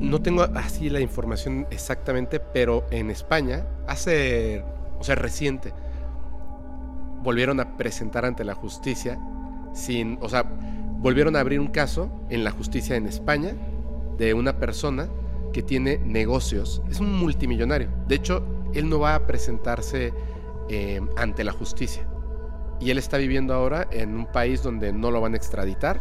no 0.00 0.22
tengo 0.22 0.42
así 0.42 0.88
la 0.88 1.00
información 1.00 1.66
exactamente, 1.70 2.40
pero 2.40 2.86
en 2.90 3.10
España, 3.10 3.66
hace, 3.86 4.64
o 4.98 5.04
sea, 5.04 5.14
reciente, 5.14 5.72
volvieron 7.22 7.60
a 7.60 7.76
presentar 7.76 8.24
ante 8.24 8.44
la 8.44 8.54
justicia 8.54 9.18
sin, 9.74 10.18
o 10.22 10.28
sea, 10.28 10.44
volvieron 10.98 11.36
a 11.36 11.40
abrir 11.40 11.60
un 11.60 11.68
caso 11.68 12.10
en 12.30 12.44
la 12.44 12.50
justicia 12.50 12.96
en 12.96 13.06
España 13.06 13.54
de 14.16 14.34
una 14.34 14.58
persona 14.58 15.08
que 15.52 15.62
tiene 15.62 15.98
negocios, 15.98 16.82
es 16.90 17.00
un 17.00 17.18
multimillonario. 17.18 17.90
De 18.08 18.14
hecho, 18.14 18.44
él 18.74 18.88
no 18.88 19.00
va 19.00 19.14
a 19.14 19.26
presentarse 19.26 20.12
eh, 20.68 21.00
ante 21.16 21.44
la 21.44 21.52
justicia. 21.52 22.06
Y 22.80 22.90
él 22.90 22.98
está 22.98 23.18
viviendo 23.18 23.54
ahora 23.54 23.86
en 23.90 24.14
un 24.14 24.26
país 24.26 24.62
donde 24.62 24.92
no 24.92 25.10
lo 25.10 25.20
van 25.20 25.34
a 25.34 25.36
extraditar, 25.36 26.00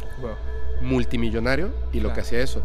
multimillonario, 0.82 1.74
y 1.92 2.00
lo 2.00 2.14
que 2.14 2.22
hacía 2.22 2.42
eso. 2.42 2.64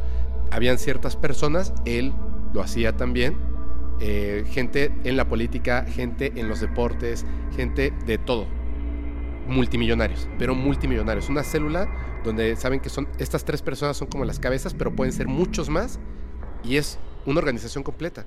Habían 0.51 0.79
ciertas 0.79 1.17
personas, 1.17 1.73
él 1.85 2.13
lo 2.53 2.63
hacía 2.63 2.97
también, 2.97 3.37
eh, 4.01 4.45
gente 4.49 4.93
en 5.05 5.17
la 5.17 5.29
política, 5.29 5.85
gente 5.89 6.33
en 6.37 6.49
los 6.49 6.61
deportes, 6.61 7.25
gente 7.57 7.93
de 8.07 8.19
todo. 8.19 8.47
Multimillonarios, 9.49 10.29
pero 10.39 10.55
multimillonarios. 10.55 11.29
Una 11.29 11.43
célula 11.43 11.89
donde 12.25 12.57
saben 12.57 12.81
que 12.81 12.89
son 12.89 13.09
estas 13.19 13.45
tres 13.45 13.63
personas 13.63 13.97
son 13.97 14.09
como 14.09 14.25
las 14.25 14.39
cabezas, 14.39 14.75
pero 14.75 14.95
pueden 14.95 15.13
ser 15.13 15.27
muchos 15.29 15.69
más 15.69 15.99
y 16.65 16.77
es 16.77 16.99
una 17.27 17.39
organización 17.39 17.85
completa. 17.85 18.25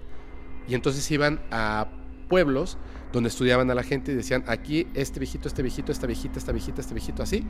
Y 0.67 0.75
entonces 0.75 1.09
iban 1.11 1.41
a 1.51 1.88
pueblos 2.29 2.77
donde 3.12 3.30
estudiaban 3.30 3.70
a 3.72 3.76
la 3.76 3.84
gente 3.84 4.12
y 4.12 4.16
decían, 4.16 4.43
aquí 4.47 4.88
este 4.93 5.20
viejito, 5.20 5.47
este 5.47 5.62
viejito, 5.62 5.91
esta 5.91 6.08
viejita, 6.08 6.39
esta 6.39 6.51
viejita, 6.51 6.82
este 6.82 6.93
viejito, 6.93 7.24
así, 7.24 7.45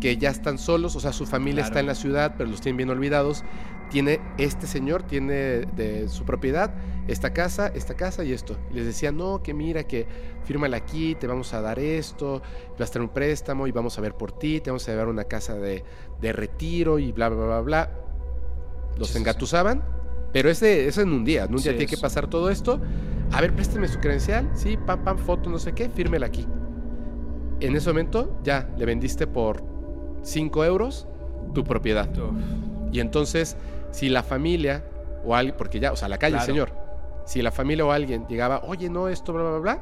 que 0.00 0.16
ya 0.16 0.30
están 0.30 0.58
solos, 0.58 0.96
o 0.96 1.00
sea, 1.00 1.12
su 1.12 1.26
familia 1.26 1.64
está 1.64 1.80
en 1.80 1.86
la 1.86 1.94
ciudad, 1.94 2.34
pero 2.36 2.50
los 2.50 2.60
tienen 2.60 2.76
bien 2.76 2.90
olvidados. 2.90 3.44
Tiene 3.90 4.20
este 4.38 4.66
señor, 4.66 5.02
tiene 5.02 5.66
de 5.76 6.08
su 6.08 6.24
propiedad 6.24 6.74
esta 7.06 7.32
casa, 7.34 7.68
esta 7.68 7.94
casa 7.94 8.24
y 8.24 8.32
esto. 8.32 8.56
Y 8.70 8.74
les 8.74 8.86
decían, 8.86 9.16
no, 9.16 9.42
que 9.42 9.52
mira, 9.52 9.84
que 9.84 10.06
fírmala 10.44 10.78
aquí, 10.78 11.14
te 11.14 11.26
vamos 11.26 11.52
a 11.52 11.60
dar 11.60 11.78
esto, 11.78 12.42
vas 12.78 12.88
a 12.88 12.92
tener 12.92 13.08
un 13.08 13.14
préstamo 13.14 13.66
y 13.66 13.72
vamos 13.72 13.98
a 13.98 14.00
ver 14.00 14.14
por 14.14 14.32
ti, 14.38 14.60
te 14.60 14.70
vamos 14.70 14.88
a 14.88 14.92
llevar 14.92 15.08
una 15.08 15.24
casa 15.24 15.54
de, 15.54 15.84
de 16.20 16.32
retiro 16.32 16.98
y 16.98 17.12
bla, 17.12 17.28
bla, 17.28 17.44
bla, 17.44 17.60
bla. 17.60 17.90
Los 18.96 19.14
engatusaban 19.16 19.94
pero 20.34 20.50
ese, 20.50 20.88
eso 20.88 21.00
en 21.00 21.12
un 21.12 21.24
día. 21.24 21.44
En 21.44 21.54
un 21.54 21.62
día 21.62 21.70
tiene 21.70 21.86
que 21.86 21.96
pasar 21.96 22.26
todo 22.26 22.50
esto. 22.50 22.80
A 23.32 23.40
ver, 23.40 23.54
présteme 23.54 23.88
su 23.88 23.98
credencial. 23.98 24.48
Sí, 24.54 24.76
pam, 24.76 25.02
pam, 25.04 25.18
foto, 25.18 25.50
no 25.50 25.58
sé 25.58 25.72
qué. 25.72 25.88
Fírmela 25.88 26.26
aquí. 26.26 26.46
En 27.60 27.76
ese 27.76 27.88
momento 27.90 28.38
ya 28.42 28.68
le 28.76 28.84
vendiste 28.84 29.26
por 29.26 29.62
5 30.22 30.64
euros 30.64 31.06
tu 31.52 31.64
propiedad. 31.64 32.08
Y 32.92 33.00
entonces, 33.00 33.56
si 33.90 34.08
la 34.08 34.22
familia 34.22 34.84
o 35.24 35.34
alguien, 35.34 35.56
porque 35.56 35.80
ya, 35.80 35.92
o 35.92 35.96
sea, 35.96 36.08
la 36.08 36.18
calle, 36.18 36.38
señor. 36.40 36.72
Si 37.24 37.40
la 37.40 37.50
familia 37.50 37.86
o 37.86 37.90
alguien 37.90 38.26
llegaba, 38.28 38.62
oye, 38.66 38.90
no, 38.90 39.08
esto, 39.08 39.32
bla, 39.32 39.42
bla, 39.44 39.58
bla, 39.58 39.80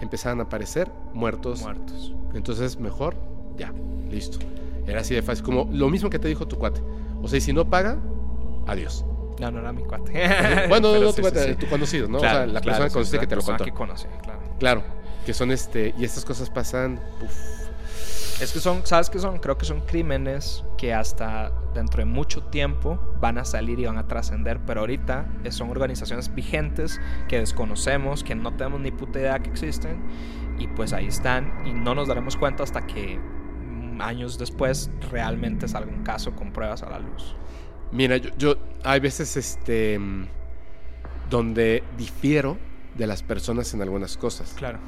empezaban 0.00 0.40
a 0.40 0.44
aparecer 0.44 0.90
muertos. 1.12 1.62
Muertos. 1.62 2.14
Entonces, 2.34 2.78
mejor, 2.80 3.14
ya, 3.56 3.72
listo. 4.10 4.38
Era 4.86 5.00
así 5.00 5.14
de 5.14 5.22
fácil. 5.22 5.44
Como 5.44 5.68
lo 5.70 5.88
mismo 5.88 6.10
que 6.10 6.18
te 6.18 6.28
dijo 6.28 6.46
tu 6.46 6.56
cuate. 6.56 6.82
O 7.22 7.28
sea, 7.28 7.38
y 7.38 7.40
si 7.40 7.52
no 7.52 7.70
paga, 7.70 7.98
adiós. 8.66 9.04
No, 9.38 9.50
no 9.50 9.60
era 9.60 9.72
mi 9.72 9.82
cuate. 9.82 10.12
bueno, 10.68 10.92
no, 10.94 11.00
no, 11.00 11.12
tu, 11.12 11.22
cuate, 11.22 11.56
tu 11.56 11.68
conocido, 11.68 12.08
¿no? 12.08 12.18
o 12.18 12.20
sea, 12.20 12.46
la 12.46 12.60
persona 12.60 12.86
que 12.86 12.92
conociste 12.92 13.18
que 13.18 13.26
te 13.26 13.36
lo 13.36 13.42
contó. 13.42 13.64
Que 13.64 13.72
conocí, 13.72 14.06
claro. 14.22 14.40
Claro, 14.58 14.84
que 15.26 15.34
son 15.34 15.50
este, 15.50 15.94
y 15.98 16.04
estas 16.04 16.24
cosas 16.24 16.50
pasan, 16.50 17.00
uf. 17.22 17.64
Es 18.40 18.52
que 18.52 18.58
son, 18.58 18.84
¿sabes 18.84 19.10
qué 19.10 19.20
son? 19.20 19.38
Creo 19.38 19.56
que 19.56 19.64
son 19.64 19.80
crímenes 19.82 20.64
que 20.76 20.92
hasta 20.92 21.52
dentro 21.72 22.00
de 22.00 22.04
mucho 22.04 22.42
tiempo 22.42 22.98
van 23.20 23.38
a 23.38 23.44
salir 23.44 23.78
y 23.78 23.86
van 23.86 23.96
a 23.96 24.08
trascender, 24.08 24.58
pero 24.66 24.80
ahorita 24.80 25.26
son 25.50 25.70
organizaciones 25.70 26.34
vigentes 26.34 27.00
que 27.28 27.38
desconocemos, 27.38 28.24
que 28.24 28.34
no 28.34 28.52
tenemos 28.56 28.80
ni 28.80 28.90
puta 28.90 29.20
idea 29.20 29.38
que 29.38 29.50
existen, 29.50 30.02
y 30.58 30.66
pues 30.66 30.92
ahí 30.92 31.06
están, 31.06 31.62
y 31.64 31.72
no 31.72 31.94
nos 31.94 32.08
daremos 32.08 32.36
cuenta 32.36 32.64
hasta 32.64 32.86
que 32.86 33.18
mm, 33.18 34.02
años 34.02 34.36
después 34.36 34.90
realmente 35.12 35.68
salga 35.68 35.92
un 35.92 36.02
caso 36.02 36.34
con 36.34 36.52
pruebas 36.52 36.82
a 36.82 36.90
la 36.90 36.98
luz. 36.98 37.36
Mira, 37.92 38.16
yo, 38.16 38.30
yo 38.36 38.56
hay 38.82 39.00
veces 39.00 39.36
este 39.36 39.98
donde 41.30 41.82
difiero 41.96 42.58
de 42.96 43.06
las 43.06 43.22
personas 43.22 43.72
en 43.74 43.82
algunas 43.82 44.16
cosas. 44.16 44.54
Claro. 44.56 44.78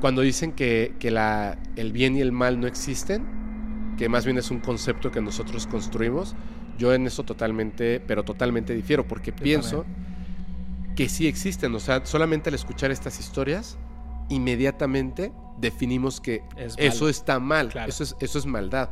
Cuando 0.00 0.22
dicen 0.22 0.52
que, 0.52 0.94
que 0.98 1.10
la, 1.10 1.58
el 1.76 1.92
bien 1.92 2.16
y 2.16 2.20
el 2.20 2.32
mal 2.32 2.60
no 2.60 2.66
existen, 2.66 3.94
que 3.96 4.08
más 4.08 4.24
bien 4.24 4.38
es 4.38 4.50
un 4.50 4.60
concepto 4.60 5.10
que 5.10 5.20
nosotros 5.20 5.66
construimos, 5.66 6.36
yo 6.78 6.94
en 6.94 7.06
eso 7.06 7.24
totalmente, 7.24 8.00
pero 8.00 8.24
totalmente 8.24 8.74
difiero, 8.74 9.06
porque 9.06 9.32
pienso 9.32 9.84
que 10.94 11.08
sí 11.08 11.26
existen. 11.26 11.74
O 11.74 11.80
sea, 11.80 12.06
solamente 12.06 12.48
al 12.48 12.54
escuchar 12.54 12.90
estas 12.90 13.18
historias, 13.18 13.76
inmediatamente 14.28 15.32
definimos 15.58 16.20
que 16.20 16.42
eso 16.76 17.08
está 17.08 17.40
mal, 17.40 17.72
eso, 17.86 18.04
es, 18.04 18.16
eso 18.20 18.38
es 18.38 18.46
maldad. 18.46 18.90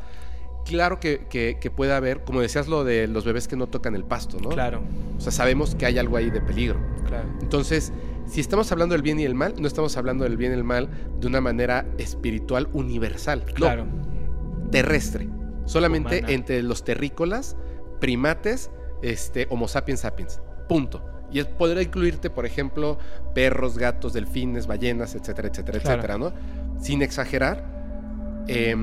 Claro 0.67 0.99
que, 0.99 1.27
que, 1.29 1.71
puede 1.71 1.93
haber, 1.93 2.25
como 2.25 2.41
decías 2.41 2.67
lo 2.67 2.83
de 2.83 3.07
los 3.07 3.25
bebés 3.25 3.47
que 3.47 3.57
no 3.57 3.69
tocan 3.69 3.95
el 3.95 4.05
pasto, 4.05 4.39
¿no? 4.41 4.49
Claro. 4.49 4.83
O 5.17 5.21
sea, 5.21 5.31
sabemos 5.31 5.77
que 5.77 5.87
hay 5.87 5.99
algo 5.99 6.17
ahí 6.17 6.31
de 6.31 6.41
peligro. 6.41 6.81
Claro. 7.07 7.29
Entonces, 7.41 7.93
si 8.27 8.41
estamos 8.41 8.71
hablando 8.73 8.95
del 8.95 9.03
bien 9.03 9.21
y 9.21 9.25
el 9.25 9.35
mal, 9.35 9.55
no 9.59 9.69
estamos 9.69 9.97
hablando 9.97 10.25
del 10.25 10.37
bien 10.37 10.53
y 10.53 10.57
el 10.57 10.64
mal 10.64 10.89
de 11.21 11.27
una 11.27 11.41
manera 11.41 11.87
espiritual 11.99 12.69
universal. 12.73 13.45
Claro. 13.55 13.87
terrestre. 14.71 15.29
Solamente 15.64 16.25
entre 16.29 16.62
los 16.62 16.85
terrícolas, 16.85 17.57
primates, 18.01 18.71
este, 19.03 19.47
Homo 19.51 19.69
sapiens 19.69 20.01
sapiens. 20.01 20.41
Punto. 20.69 21.05
Y 21.31 21.41
es, 21.41 21.47
podrá 21.47 21.83
incluirte, 21.83 22.31
por 22.31 22.47
ejemplo, 22.47 22.99
perros, 23.35 23.79
gatos, 23.79 24.12
delfines, 24.12 24.67
ballenas, 24.67 25.14
etcétera, 25.14 25.49
etcétera, 25.49 25.79
etcétera, 25.79 26.19
¿no? 26.19 26.33
Sin 26.81 27.03
exagerar, 27.03 27.64
eh, 28.49 28.77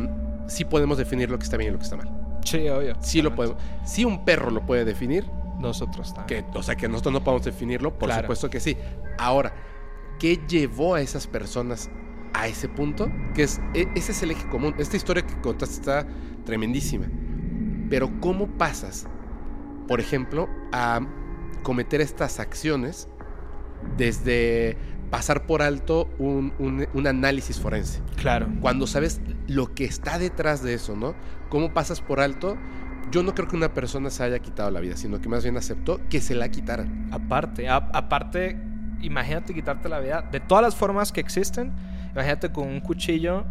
sí 0.47 0.65
podemos 0.65 0.97
definir 0.97 1.29
lo 1.29 1.37
que 1.37 1.43
está 1.43 1.57
bien 1.57 1.69
y 1.69 1.73
lo 1.73 1.79
que 1.79 1.85
está 1.85 1.97
mal. 1.97 2.11
Sí, 2.43 2.67
obvio. 2.69 2.95
Sí 2.99 3.21
lo 3.21 3.33
podemos. 3.35 3.57
Si 3.85 4.05
un 4.05 4.25
perro 4.25 4.51
lo 4.51 4.65
puede 4.65 4.85
definir, 4.85 5.25
nosotros 5.59 6.13
también. 6.13 6.45
Que, 6.51 6.57
o 6.57 6.63
sea, 6.63 6.75
que 6.75 6.87
nosotros 6.87 7.13
no 7.13 7.23
podemos 7.23 7.45
definirlo, 7.45 7.97
por 7.97 8.11
supuesto 8.11 8.49
que 8.49 8.59
sí. 8.59 8.77
Ahora, 9.17 9.53
¿qué 10.19 10.39
llevó 10.47 10.95
a 10.95 11.01
esas 11.01 11.27
personas 11.27 11.89
a 12.33 12.47
ese 12.47 12.67
punto? 12.67 13.09
Que 13.33 13.43
es, 13.43 13.61
e, 13.73 13.87
ese 13.95 14.11
es 14.11 14.23
el 14.23 14.31
eje 14.31 14.47
común. 14.49 14.75
Esta 14.77 14.97
historia 14.97 15.25
que 15.25 15.39
contaste 15.41 15.75
está 15.75 16.07
tremendísima. 16.45 17.05
Pero 17.89 18.09
¿cómo 18.19 18.47
pasas, 18.47 19.07
por 19.87 19.99
ejemplo, 19.99 20.49
a 20.71 21.01
cometer 21.63 22.01
estas 22.01 22.39
acciones 22.39 23.07
desde 23.97 24.77
pasar 25.13 25.45
por 25.45 25.61
alto 25.61 26.09
un, 26.17 26.51
un, 26.91 27.05
análisis 27.07 27.59
forense. 27.59 28.01
Claro. 28.15 28.47
Cuando 28.61 28.87
sabes 28.87 29.21
lo 29.45 29.75
que 29.75 29.85
está 29.85 30.17
detrás 30.17 30.63
de 30.63 30.73
eso, 30.73 30.95
¿no? 30.95 31.13
¿Cómo 31.49 31.71
pasas 31.71 32.01
por 32.01 32.19
alto? 32.19 32.57
Yo 33.11 33.21
no 33.21 33.35
creo 33.35 33.47
que 33.47 33.55
una 33.55 33.75
persona 33.75 34.09
se 34.09 34.23
haya 34.23 34.39
quitado 34.39 34.71
la 34.71 34.79
vida, 34.79 34.97
sino 34.97 35.21
que 35.21 35.29
más 35.29 35.43
bien 35.43 35.55
aceptó 35.55 36.01
que 36.09 36.19
se 36.19 36.33
la 36.33 36.49
quitaran. 36.49 37.09
Aparte, 37.11 37.69
aparte, 37.69 38.57
imagínate 39.01 39.53
quitarte 39.53 39.87
la 39.87 39.99
vida 39.99 40.27
de 40.31 40.39
todas 40.39 40.63
las 40.63 40.75
formas 40.75 41.11
que 41.11 41.21
existen. 41.21 41.71
Imagínate 42.13 42.51
con 42.51 42.67
un 42.67 42.79
cuchillo, 42.79 43.45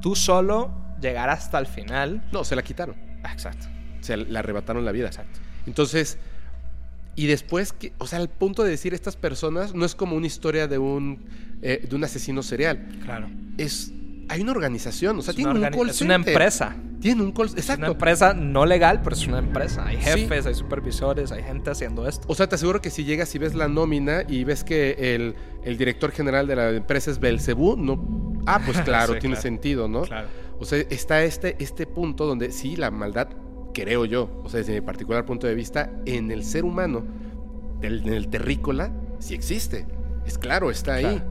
tú 0.00 0.16
solo 0.16 0.70
llegar 0.98 1.28
hasta 1.28 1.58
el 1.58 1.66
final. 1.66 2.26
No, 2.32 2.42
se 2.42 2.56
la 2.56 2.62
quitaron. 2.62 2.96
Exacto. 3.30 3.66
Se 4.00 4.16
le 4.16 4.38
arrebataron 4.38 4.82
la 4.82 4.92
vida. 4.92 5.08
Exacto. 5.08 5.40
Entonces, 5.66 6.18
y 7.14 7.26
después, 7.26 7.74
o 7.98 8.06
sea, 8.06 8.18
al 8.18 8.30
punto 8.30 8.62
de 8.64 8.70
decir 8.70 8.94
estas 8.94 9.16
personas 9.16 9.74
no 9.74 9.84
es 9.84 9.94
como 9.94 10.16
una 10.16 10.26
historia 10.26 10.66
de 10.66 10.78
un, 10.78 11.24
eh, 11.60 11.86
de 11.88 11.94
un 11.94 12.04
asesino 12.04 12.42
serial. 12.42 12.88
Claro. 13.04 13.28
Es, 13.58 13.92
hay 14.28 14.40
una 14.40 14.52
organización, 14.52 15.18
o 15.18 15.22
sea, 15.22 15.34
tiene 15.34 15.50
un 15.50 15.60
call 15.60 15.90
Es 15.90 16.00
una 16.00 16.14
empresa. 16.14 16.74
Tiene 17.00 17.22
un 17.22 17.32
call 17.32 17.48
Exacto. 17.48 17.72
Es 17.72 17.78
una 17.78 17.86
empresa 17.88 18.32
no 18.32 18.64
legal, 18.64 19.02
pero 19.02 19.14
es 19.14 19.26
una 19.26 19.40
empresa. 19.40 19.86
Hay 19.86 19.98
jefes, 19.98 20.46
hay 20.46 20.54
supervisores, 20.54 21.32
hay 21.32 21.42
gente 21.42 21.70
haciendo 21.70 22.08
esto. 22.08 22.24
O 22.28 22.34
sea, 22.34 22.48
te 22.48 22.54
aseguro 22.54 22.80
que 22.80 22.88
si 22.88 23.04
llegas 23.04 23.34
y 23.34 23.38
ves 23.38 23.54
la 23.54 23.68
nómina 23.68 24.22
y 24.26 24.44
ves 24.44 24.64
que 24.64 25.14
el, 25.14 25.34
el 25.64 25.76
director 25.76 26.12
general 26.12 26.46
de 26.46 26.56
la 26.56 26.70
empresa 26.70 27.10
es 27.10 27.18
Belcebú, 27.18 27.76
no. 27.76 28.40
Ah, 28.46 28.62
pues 28.64 28.80
claro, 28.84 29.18
tiene 29.18 29.36
sentido, 29.36 29.86
¿no? 29.86 30.02
Claro. 30.02 30.28
O 30.58 30.64
sea, 30.64 30.78
está 30.78 31.24
este, 31.24 31.56
este 31.58 31.86
punto 31.86 32.24
donde 32.24 32.52
sí, 32.52 32.76
la 32.76 32.90
maldad 32.90 33.28
creo 33.72 34.04
yo, 34.04 34.28
o 34.44 34.48
sea, 34.48 34.58
desde 34.58 34.74
mi 34.74 34.80
particular 34.80 35.24
punto 35.24 35.46
de 35.46 35.54
vista, 35.54 35.90
en 36.06 36.30
el 36.30 36.44
ser 36.44 36.64
humano, 36.64 37.04
en 37.82 38.08
el 38.08 38.28
terrícola, 38.28 38.90
sí 39.18 39.34
existe. 39.34 39.86
Es 40.26 40.38
claro, 40.38 40.70
está 40.70 40.94
ahí. 40.94 41.22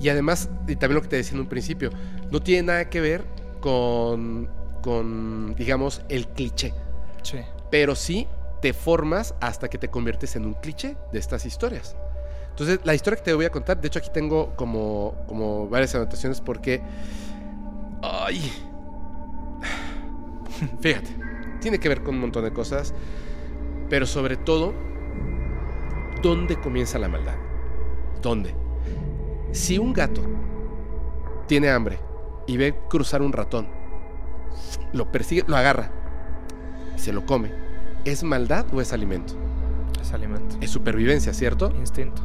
Y 0.00 0.08
además, 0.08 0.50
y 0.66 0.76
también 0.76 0.96
lo 0.96 1.02
que 1.02 1.08
te 1.08 1.16
decía 1.16 1.34
en 1.34 1.40
un 1.40 1.48
principio, 1.48 1.90
no 2.30 2.40
tiene 2.40 2.64
nada 2.64 2.90
que 2.90 3.00
ver 3.00 3.24
con, 3.60 4.48
con 4.82 5.54
digamos, 5.56 6.02
el 6.08 6.28
cliché. 6.28 6.74
Sí. 7.22 7.38
Pero 7.70 7.94
sí 7.94 8.26
te 8.60 8.72
formas 8.72 9.34
hasta 9.40 9.68
que 9.68 9.78
te 9.78 9.88
conviertes 9.88 10.36
en 10.36 10.44
un 10.44 10.54
cliché 10.54 10.96
de 11.12 11.18
estas 11.18 11.46
historias. 11.46 11.96
Entonces, 12.50 12.80
la 12.84 12.94
historia 12.94 13.18
que 13.18 13.24
te 13.24 13.34
voy 13.34 13.44
a 13.44 13.50
contar, 13.50 13.80
de 13.80 13.88
hecho 13.88 13.98
aquí 13.98 14.10
tengo 14.12 14.54
como, 14.56 15.14
como 15.26 15.68
varias 15.68 15.94
anotaciones 15.94 16.40
porque... 16.40 16.82
¡Ay! 18.02 18.40
Fíjate 20.80 21.25
tiene 21.66 21.80
que 21.80 21.88
ver 21.88 22.04
con 22.04 22.14
un 22.14 22.20
montón 22.20 22.44
de 22.44 22.52
cosas, 22.52 22.94
pero 23.90 24.06
sobre 24.06 24.36
todo, 24.36 24.72
¿dónde 26.22 26.54
comienza 26.60 26.96
la 26.96 27.08
maldad? 27.08 27.34
¿Dónde? 28.22 28.54
Si 29.50 29.76
un 29.76 29.92
gato 29.92 30.22
tiene 31.48 31.70
hambre 31.70 31.98
y 32.46 32.56
ve 32.56 32.72
cruzar 32.88 33.20
un 33.20 33.32
ratón, 33.32 33.66
lo 34.92 35.10
persigue, 35.10 35.42
lo 35.48 35.56
agarra 35.56 35.90
y 36.94 37.00
se 37.00 37.12
lo 37.12 37.26
come, 37.26 37.50
¿es 38.04 38.22
maldad 38.22 38.72
o 38.72 38.80
es 38.80 38.92
alimento? 38.92 39.34
Es 40.00 40.12
alimento. 40.12 40.58
Es 40.60 40.70
supervivencia, 40.70 41.34
¿cierto? 41.34 41.72
Instinto. 41.72 42.22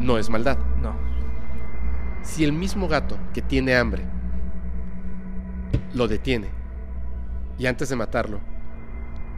No 0.00 0.18
es 0.18 0.28
maldad. 0.28 0.58
No. 0.80 0.96
Si 2.24 2.42
el 2.42 2.52
mismo 2.52 2.88
gato 2.88 3.16
que 3.32 3.42
tiene 3.42 3.76
hambre 3.76 4.02
lo 5.94 6.08
detiene 6.08 6.48
y 7.58 7.66
antes 7.66 7.88
de 7.88 7.94
matarlo 7.94 8.51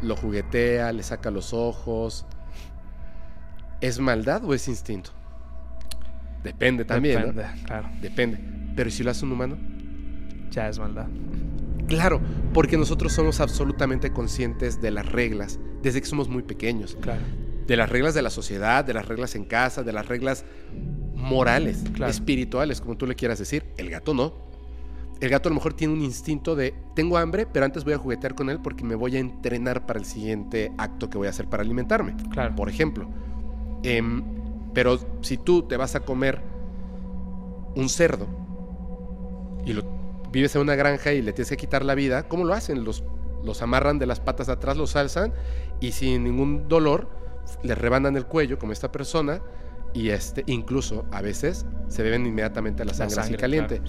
lo 0.03 0.17
juguetea, 0.17 0.93
le 0.93 1.03
saca 1.03 1.31
los 1.31 1.53
ojos. 1.53 2.27
¿Es 3.81 3.99
maldad 3.99 4.45
o 4.45 4.55
es 4.55 4.69
instinto? 4.69 5.11
Depende 6.43 6.85
también. 6.85 7.21
Depende, 7.21 7.45
claro. 7.65 7.89
Depende. 8.01 8.39
Pero 8.77 8.91
si 8.91 9.03
lo 9.03 9.11
hace 9.11 9.25
un 9.25 9.33
humano? 9.33 9.57
Ya 10.51 10.69
es 10.69 10.79
maldad. 10.79 11.07
Claro, 11.87 12.21
porque 12.53 12.77
nosotros 12.77 13.13
somos 13.13 13.41
absolutamente 13.41 14.13
conscientes 14.13 14.81
de 14.81 14.91
las 14.91 15.07
reglas 15.07 15.59
desde 15.83 16.01
que 16.01 16.07
somos 16.07 16.29
muy 16.29 16.43
pequeños. 16.43 16.97
Claro. 17.01 17.21
De 17.67 17.77
las 17.77 17.89
reglas 17.89 18.15
de 18.15 18.23
la 18.23 18.31
sociedad, 18.31 18.85
de 18.85 18.95
las 18.95 19.07
reglas 19.07 19.35
en 19.35 19.45
casa, 19.45 19.83
de 19.83 19.93
las 19.93 20.07
reglas 20.07 20.45
morales, 21.15 21.83
espirituales, 22.07 22.81
como 22.81 22.97
tú 22.97 23.07
le 23.07 23.15
quieras 23.15 23.39
decir. 23.39 23.65
El 23.77 23.91
gato 23.91 24.15
no 24.15 24.54
el 25.25 25.31
gato 25.31 25.49
a 25.49 25.51
lo 25.51 25.55
mejor 25.57 25.75
tiene 25.75 25.95
un 25.95 26.03
instinto 26.03 26.55
de 26.55 26.75
tengo 26.95 27.17
hambre, 27.19 27.47
pero 27.47 27.65
antes 27.65 27.85
voy 27.85 27.95
a 27.95 27.99
juguetear 27.99 28.35
con 28.35 28.51
él 28.51 28.61
porque 28.61 28.85
me 28.85 28.95
voy 28.95 29.17
a 29.17 29.21
entrenar 29.21 29.87
para 29.87 29.99
el 29.99 30.05
siguiente 30.05 30.73
acto 30.77 31.09
que 31.09 31.19
voy 31.19 31.27
a 31.27 31.31
hacer 31.31 31.49
para 31.49 31.63
alimentarme. 31.63 32.15
Claro. 32.31 32.55
Por 32.55 32.69
ejemplo. 32.69 33.09
Em, 33.83 34.23
pero 34.73 34.99
si 35.21 35.37
tú 35.37 35.63
te 35.63 35.77
vas 35.77 35.95
a 35.95 36.01
comer 36.01 36.41
un 37.77 37.89
cerdo 37.89 38.27
y 39.65 39.73
lo, 39.73 39.83
vives 40.31 40.55
en 40.57 40.63
una 40.63 40.75
granja 40.75 41.13
y 41.13 41.23
le 41.23 41.33
tienes 41.33 41.49
que 41.49 41.57
quitar 41.57 41.85
la 41.85 41.95
vida, 41.95 42.29
¿cómo 42.29 42.45
lo 42.45 42.55
hacen? 42.55 42.85
Los, 42.85 43.05
los 43.43 43.63
amarran 43.63 43.99
de 43.99 44.07
las 44.07 44.21
patas 44.21 44.49
de 44.49 44.55
atrás, 44.55 44.77
los 44.77 44.97
alzan 44.97 45.33
y 45.81 45.93
sin 45.93 46.25
ningún 46.25 46.69
dolor 46.69 47.09
le 47.63 47.75
rebanan 47.75 48.17
el 48.17 48.27
cuello 48.27 48.59
como 48.59 48.73
esta 48.73 48.91
persona 48.91 49.41
y 49.93 50.09
este 50.11 50.43
incluso 50.47 51.07
a 51.13 51.23
veces 51.23 51.67
se 51.89 52.03
beben 52.03 52.27
inmediatamente 52.27 52.85
la 52.85 52.95
sangre, 52.95 53.21
así 53.21 53.35
caliente. 53.35 53.81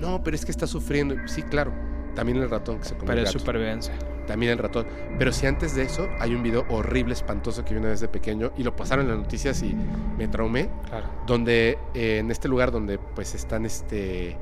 No, 0.00 0.22
pero 0.22 0.34
es 0.36 0.44
que 0.44 0.50
está 0.50 0.66
sufriendo. 0.66 1.16
Sí, 1.26 1.42
claro. 1.42 1.72
También 2.14 2.38
el 2.38 2.50
ratón 2.50 2.78
que 2.78 2.84
se 2.84 2.94
come. 2.94 3.06
Pero 3.06 3.22
es 3.22 3.30
supervivencia. 3.30 3.94
También 4.26 4.52
el 4.52 4.58
ratón. 4.58 4.86
Pero 5.18 5.32
si 5.32 5.46
antes 5.46 5.74
de 5.74 5.84
eso 5.84 6.08
hay 6.20 6.34
un 6.34 6.42
video 6.42 6.66
horrible, 6.68 7.14
espantoso 7.14 7.64
que 7.64 7.74
vi 7.74 7.80
una 7.80 7.90
vez 7.90 8.00
de 8.00 8.08
pequeño 8.08 8.52
y 8.56 8.62
lo 8.62 8.76
pasaron 8.76 9.06
en 9.06 9.12
las 9.12 9.20
noticias 9.20 9.62
y 9.62 9.74
me 10.16 10.28
traumé. 10.28 10.68
Claro. 10.88 11.06
Donde 11.26 11.78
eh, 11.94 12.18
en 12.18 12.30
este 12.30 12.48
lugar 12.48 12.70
donde 12.70 12.98
pues 12.98 13.34
están 13.34 13.64
este 13.64 14.36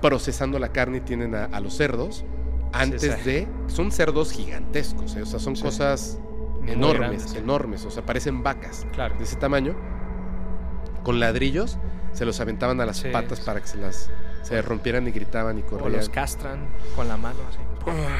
procesando 0.00 0.58
la 0.58 0.68
carne 0.68 0.98
y 0.98 1.00
tienen 1.00 1.34
a, 1.34 1.60
los 1.60 1.76
cerdos 1.76 2.26
antes 2.72 3.24
de 3.24 3.48
son 3.68 3.90
cerdos 3.90 4.32
gigantescos, 4.32 5.16
¿eh? 5.16 5.22
o 5.22 5.26
sea, 5.26 5.38
son 5.38 5.56
cosas 5.56 6.18
enormes, 6.66 7.34
enormes, 7.34 7.86
o 7.86 7.90
sea, 7.90 8.04
parecen 8.04 8.42
vacas 8.42 8.86
claro. 8.92 9.16
de 9.16 9.24
ese 9.24 9.36
tamaño. 9.36 9.74
Con 11.02 11.20
ladrillos 11.20 11.78
se 12.12 12.24
los 12.24 12.38
aventaban 12.40 12.80
a 12.80 12.86
las 12.86 13.02
patas 13.02 13.40
para 13.40 13.60
que 13.60 13.66
se 13.66 13.78
las 13.78 14.10
se 14.44 14.62
rompieran 14.62 15.08
y 15.08 15.10
gritaban 15.10 15.58
y 15.58 15.62
corrían. 15.62 15.94
O 15.94 15.96
los 15.96 16.08
castran 16.08 16.68
con 16.94 17.08
la 17.08 17.16
mano, 17.16 17.38
así. 17.48 17.58
Ah, 17.86 18.18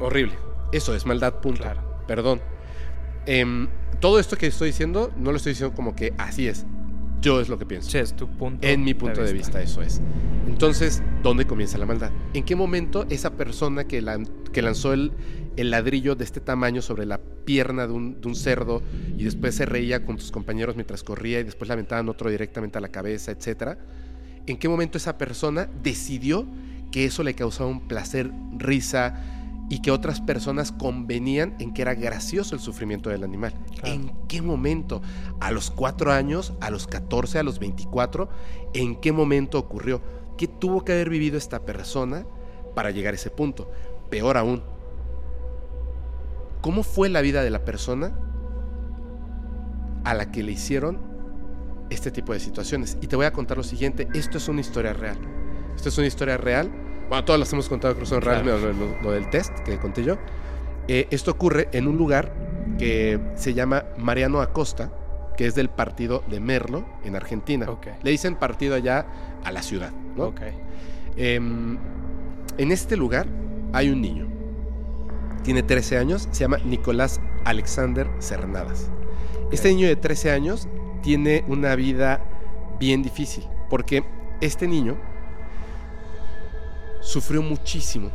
horrible. 0.00 0.34
Eso 0.72 0.94
es 0.94 1.06
maldad, 1.06 1.40
punto. 1.40 1.64
Perdón. 2.06 2.40
Em, 3.26 3.68
todo 4.00 4.18
esto 4.20 4.36
que 4.36 4.46
estoy 4.46 4.68
diciendo, 4.68 5.12
no 5.16 5.30
lo 5.30 5.38
estoy 5.38 5.52
diciendo 5.52 5.74
como 5.74 5.96
que 5.96 6.12
así 6.18 6.46
es. 6.46 6.66
Yo 7.20 7.40
es 7.40 7.48
lo 7.48 7.58
que 7.58 7.66
pienso. 7.66 7.90
Sí, 7.90 7.98
es 7.98 8.14
tu 8.14 8.28
punto. 8.28 8.66
En 8.66 8.84
mi 8.84 8.94
punto 8.94 9.22
de 9.22 9.32
vista. 9.32 9.60
eso 9.60 9.82
es. 9.82 10.00
Entonces, 10.46 11.02
¿dónde 11.22 11.46
comienza 11.46 11.78
la 11.78 11.86
maldad? 11.86 12.10
¿En 12.34 12.44
qué 12.44 12.54
momento 12.54 13.06
esa 13.10 13.32
persona 13.32 13.84
que, 13.84 14.04
que 14.52 14.62
lanzó 14.62 14.92
el, 14.92 15.12
el, 15.56 15.70
ladrillo 15.70 16.14
de 16.14 16.24
este 16.24 16.40
tamaño 16.40 16.82
sobre 16.82 17.04
la 17.04 17.18
pierna 17.44 17.86
de 17.86 17.92
un, 17.92 18.20
de 18.20 18.28
un, 18.28 18.36
cerdo 18.36 18.82
y 19.16 19.24
después 19.24 19.54
se 19.54 19.66
reía 19.66 20.04
con 20.04 20.16
tus 20.16 20.30
compañeros 20.30 20.76
mientras 20.76 21.02
corría 21.02 21.40
y 21.40 21.44
después 21.44 21.68
le 21.68 21.74
aventaban 21.74 22.08
otro 22.08 22.30
directamente 22.30 22.78
a 22.78 22.80
la 22.80 22.88
cabeza, 22.88 23.32
etcétera? 23.32 23.78
¿En 24.46 24.56
qué 24.56 24.68
momento 24.68 24.98
esa 24.98 25.18
persona 25.18 25.68
decidió 25.82 26.46
que 26.90 27.04
eso 27.04 27.22
le 27.22 27.34
causaba 27.34 27.68
un 27.68 27.88
placer, 27.88 28.30
risa, 28.56 29.20
y 29.68 29.80
que 29.80 29.90
otras 29.90 30.20
personas 30.20 30.70
convenían 30.70 31.56
en 31.58 31.74
que 31.74 31.82
era 31.82 31.94
gracioso 31.94 32.54
el 32.54 32.60
sufrimiento 32.60 33.10
del 33.10 33.24
animal. 33.24 33.52
¿En 33.82 34.12
qué 34.28 34.40
momento? 34.40 35.02
¿A 35.40 35.50
los 35.50 35.70
cuatro 35.70 36.12
años? 36.12 36.52
¿A 36.60 36.70
los 36.70 36.86
14? 36.86 37.40
¿A 37.40 37.42
los 37.42 37.58
24? 37.58 38.28
¿En 38.74 38.96
qué 38.96 39.12
momento 39.12 39.58
ocurrió? 39.58 40.00
¿Qué 40.36 40.46
tuvo 40.46 40.84
que 40.84 40.92
haber 40.92 41.10
vivido 41.10 41.36
esta 41.36 41.64
persona 41.64 42.26
para 42.74 42.90
llegar 42.90 43.14
a 43.14 43.16
ese 43.16 43.30
punto? 43.30 43.70
Peor 44.08 44.36
aún, 44.36 44.62
¿cómo 46.60 46.84
fue 46.84 47.08
la 47.08 47.20
vida 47.20 47.42
de 47.42 47.50
la 47.50 47.64
persona 47.64 48.16
a 50.04 50.14
la 50.14 50.30
que 50.30 50.44
le 50.44 50.52
hicieron 50.52 51.00
este 51.90 52.10
tipo 52.10 52.32
de 52.32 52.40
situaciones? 52.40 52.98
Y 53.00 53.06
te 53.06 53.16
voy 53.16 53.26
a 53.26 53.32
contar 53.32 53.56
lo 53.56 53.62
siguiente, 53.62 54.08
esto 54.14 54.38
es 54.38 54.48
una 54.48 54.60
historia 54.60 54.92
real. 54.92 55.18
Esto 55.76 55.88
es 55.88 55.98
una 55.98 56.06
historia 56.06 56.36
real 56.36 56.70
bueno, 57.08 57.24
todas 57.24 57.38
las 57.38 57.52
hemos 57.52 57.68
contado, 57.68 57.94
creo 57.94 58.06
son 58.06 58.20
reales, 58.20 58.60
lo, 59.02 59.12
del 59.12 59.30
test 59.30 59.52
que 59.60 59.78
conté 59.78 60.02
yo. 60.02 60.16
Eh, 60.88 61.06
esto 61.10 61.30
ocurre 61.30 61.68
en 61.72 61.86
un 61.86 61.96
lugar 61.96 62.32
que 62.78 63.20
se 63.36 63.54
llama 63.54 63.84
Mariano 63.96 64.40
Acosta, 64.40 64.90
que 65.36 65.46
es 65.46 65.54
del 65.54 65.68
partido 65.68 66.24
de 66.28 66.40
Merlo, 66.40 66.84
en 67.04 67.14
Argentina. 67.14 67.66
Le 68.02 68.10
dicen 68.10 68.34
partido 68.36 68.74
allá 68.74 69.06
a 69.44 69.52
la 69.52 69.62
ciudad. 69.62 69.92
¿no? 70.16 70.34
Em, 71.16 71.78
en 72.58 72.72
este 72.72 72.96
lugar 72.96 73.26
hay 73.72 73.90
un 73.90 74.00
niño. 74.00 74.26
Tiene 75.44 75.62
13 75.62 75.98
años, 75.98 76.28
se 76.32 76.40
llama 76.40 76.58
Nicolás 76.64 77.20
Alexander 77.44 78.08
Cernadas. 78.18 78.90
Este 79.52 79.68
niño 79.68 79.86
de 79.86 79.94
13 79.94 80.32
años 80.32 80.66
tiene 81.06 81.44
una 81.46 81.76
vida 81.76 82.20
bien 82.80 83.04
difícil, 83.04 83.44
porque 83.70 84.02
este 84.40 84.66
niño 84.66 84.96
sufrió 87.00 87.42
muchísimo. 87.42 88.10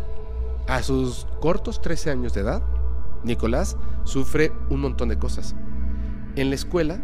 A 0.68 0.84
sus 0.84 1.26
cortos 1.40 1.82
13 1.82 2.12
años 2.12 2.34
de 2.34 2.42
edad, 2.42 2.62
Nicolás 3.24 3.78
sufre 4.04 4.52
un 4.70 4.82
montón 4.82 5.08
de 5.08 5.18
cosas. 5.18 5.56
En 6.36 6.50
la 6.50 6.56
escuela 6.56 7.00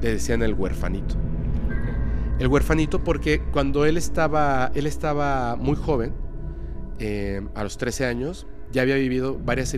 le 0.00 0.12
decían 0.12 0.40
el 0.40 0.54
huerfanito. 0.54 1.16
El 2.38 2.46
huerfanito 2.46 3.02
porque 3.02 3.42
cuando 3.50 3.86
él 3.86 3.96
estaba, 3.96 4.70
él 4.76 4.86
estaba 4.86 5.56
muy 5.56 5.74
joven, 5.74 6.14
eh, 7.00 7.44
a 7.56 7.64
los 7.64 7.76
13 7.76 8.06
años, 8.06 8.46
ya 8.70 8.82
había 8.82 8.94
vivido 8.94 9.36
varias 9.36 9.70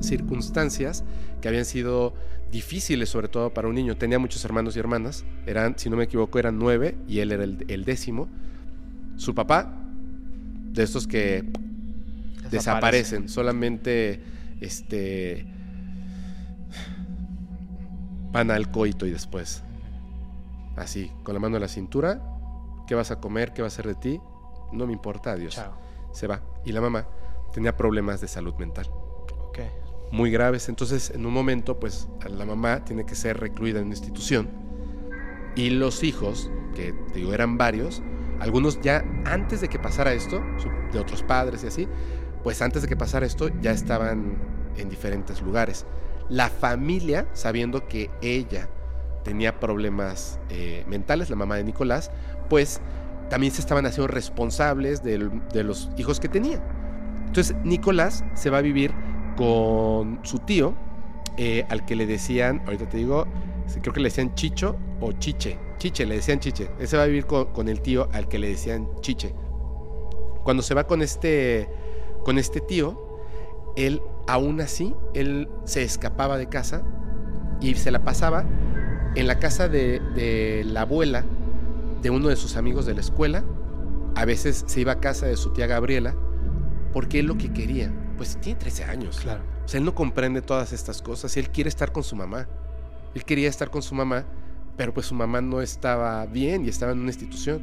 circunstancias 0.00 1.04
que 1.42 1.48
habían 1.48 1.66
sido 1.66 2.14
difíciles, 2.50 3.08
sobre 3.08 3.28
todo 3.28 3.52
para 3.52 3.68
un 3.68 3.74
niño. 3.74 3.96
Tenía 3.96 4.18
muchos 4.18 4.44
hermanos 4.44 4.76
y 4.76 4.78
hermanas, 4.78 5.24
eran, 5.46 5.78
si 5.78 5.90
no 5.90 5.96
me 5.96 6.04
equivoco, 6.04 6.38
eran 6.38 6.58
nueve 6.58 6.96
y 7.06 7.20
él 7.20 7.32
era 7.32 7.44
el 7.44 7.84
décimo. 7.84 8.28
Su 9.16 9.34
papá 9.34 9.74
de 10.72 10.82
estos 10.82 11.06
que 11.06 11.44
desaparecen, 12.50 13.28
solamente 13.28 14.20
este 14.60 15.46
van 18.32 18.50
al 18.50 18.70
coito 18.70 19.06
y 19.06 19.10
después 19.10 19.64
así, 20.76 21.10
con 21.22 21.34
la 21.34 21.40
mano 21.40 21.56
en 21.56 21.62
la 21.62 21.68
cintura, 21.68 22.22
¿qué 22.86 22.94
vas 22.94 23.10
a 23.10 23.20
comer? 23.20 23.52
¿Qué 23.52 23.62
va 23.62 23.66
a 23.66 23.68
hacer 23.68 23.86
de 23.86 23.94
ti? 23.94 24.20
No 24.72 24.86
me 24.86 24.92
importa, 24.92 25.32
adiós. 25.32 25.60
Se 26.12 26.26
va. 26.26 26.42
Y 26.64 26.72
la 26.72 26.80
mamá 26.80 27.06
tenía 27.52 27.76
problemas 27.76 28.20
de 28.20 28.28
salud 28.28 28.54
mental. 28.54 28.86
Muy 30.10 30.30
graves. 30.30 30.68
Entonces, 30.68 31.10
en 31.10 31.26
un 31.26 31.32
momento, 31.32 31.78
pues, 31.78 32.08
la 32.28 32.44
mamá 32.44 32.84
tiene 32.84 33.06
que 33.06 33.14
ser 33.14 33.38
recluida 33.38 33.78
en 33.78 33.86
una 33.86 33.94
institución. 33.94 34.48
Y 35.56 35.70
los 35.70 36.02
hijos, 36.02 36.50
que 36.74 36.94
digo, 37.14 37.32
eran 37.32 37.58
varios, 37.58 38.02
algunos 38.40 38.80
ya 38.80 39.04
antes 39.26 39.60
de 39.60 39.68
que 39.68 39.78
pasara 39.78 40.12
esto, 40.12 40.42
de 40.92 40.98
otros 40.98 41.22
padres 41.22 41.62
y 41.64 41.66
así, 41.66 41.88
pues 42.42 42.62
antes 42.62 42.82
de 42.82 42.88
que 42.88 42.96
pasara 42.96 43.26
esto 43.26 43.50
ya 43.60 43.70
estaban 43.70 44.38
en 44.76 44.88
diferentes 44.88 45.42
lugares. 45.42 45.86
La 46.28 46.48
familia, 46.48 47.28
sabiendo 47.32 47.86
que 47.86 48.10
ella 48.22 48.68
tenía 49.24 49.60
problemas 49.60 50.38
eh, 50.48 50.84
mentales, 50.88 51.28
la 51.28 51.36
mamá 51.36 51.56
de 51.56 51.64
Nicolás, 51.64 52.10
pues 52.48 52.80
también 53.28 53.52
se 53.52 53.60
estaban 53.60 53.86
haciendo 53.86 54.08
responsables 54.08 55.02
de, 55.02 55.18
los 55.18 55.90
hijos 55.96 56.18
que 56.20 56.28
tenía. 56.28 56.62
Entonces 57.26 57.54
Nicolás 57.64 58.24
se 58.34 58.50
va 58.50 58.58
a 58.58 58.62
vivir 58.62 58.92
con 59.36 60.20
su 60.22 60.38
tío, 60.40 60.74
eh, 61.36 61.64
al 61.68 61.84
que 61.84 61.96
le 61.96 62.06
decían, 62.06 62.62
ahorita 62.66 62.88
te 62.88 62.98
digo, 62.98 63.26
creo 63.80 63.92
que 63.92 64.00
le 64.00 64.08
decían 64.08 64.34
Chicho 64.34 64.76
o 65.00 65.12
Chiche. 65.12 65.58
Chiche, 65.78 66.04
le 66.04 66.16
decían 66.16 66.40
Chiche. 66.40 66.70
Él 66.78 66.88
se 66.88 66.96
va 66.96 67.04
a 67.04 67.06
vivir 67.06 67.26
con, 67.26 67.68
el 67.68 67.80
tío 67.80 68.08
al 68.12 68.28
que 68.28 68.38
le 68.38 68.48
decían 68.48 68.88
Chiche. 69.00 69.34
Cuando 70.44 70.62
se 70.62 70.74
va 70.74 70.86
con 70.86 71.02
este, 71.02 71.68
con 72.24 72.38
este 72.38 72.60
tío, 72.60 73.18
él 73.76 74.02
aún 74.26 74.60
así, 74.60 74.94
él 75.14 75.48
se 75.64 75.82
escapaba 75.82 76.36
de 76.36 76.48
casa 76.48 76.82
y 77.60 77.74
se 77.74 77.90
la 77.90 78.04
pasaba 78.04 78.44
en 79.14 79.26
la 79.26 79.38
casa 79.38 79.68
de, 79.68 80.00
de 80.14 80.64
la 80.64 80.82
abuela 80.82 81.24
de 82.02 82.10
uno 82.10 82.28
de 82.28 82.36
sus 82.36 82.56
amigos 82.56 82.86
de 82.86 82.94
la 82.94 83.00
escuela. 83.00 83.44
A 84.14 84.24
veces 84.24 84.64
se 84.66 84.80
iba 84.80 84.92
a 84.92 85.00
casa 85.00 85.26
de 85.26 85.36
su 85.36 85.52
tía 85.52 85.66
Gabriela 85.66 86.14
porque 86.92 87.20
él 87.20 87.26
lo 87.26 87.38
que 87.38 87.52
quería, 87.52 87.92
pues 88.20 88.36
tiene 88.36 88.60
13 88.60 88.84
años. 88.84 89.18
Claro. 89.20 89.42
O 89.64 89.66
sea, 89.66 89.78
él 89.78 89.86
no 89.86 89.94
comprende 89.94 90.42
todas 90.42 90.74
estas 90.74 91.00
cosas 91.00 91.34
y 91.34 91.40
él 91.40 91.48
quiere 91.48 91.70
estar 91.70 91.90
con 91.90 92.04
su 92.04 92.16
mamá. 92.16 92.48
Él 93.14 93.24
quería 93.24 93.48
estar 93.48 93.70
con 93.70 93.80
su 93.80 93.94
mamá, 93.94 94.26
pero 94.76 94.92
pues 94.92 95.06
su 95.06 95.14
mamá 95.14 95.40
no 95.40 95.62
estaba 95.62 96.26
bien 96.26 96.66
y 96.66 96.68
estaba 96.68 96.92
en 96.92 96.98
una 96.98 97.08
institución. 97.08 97.62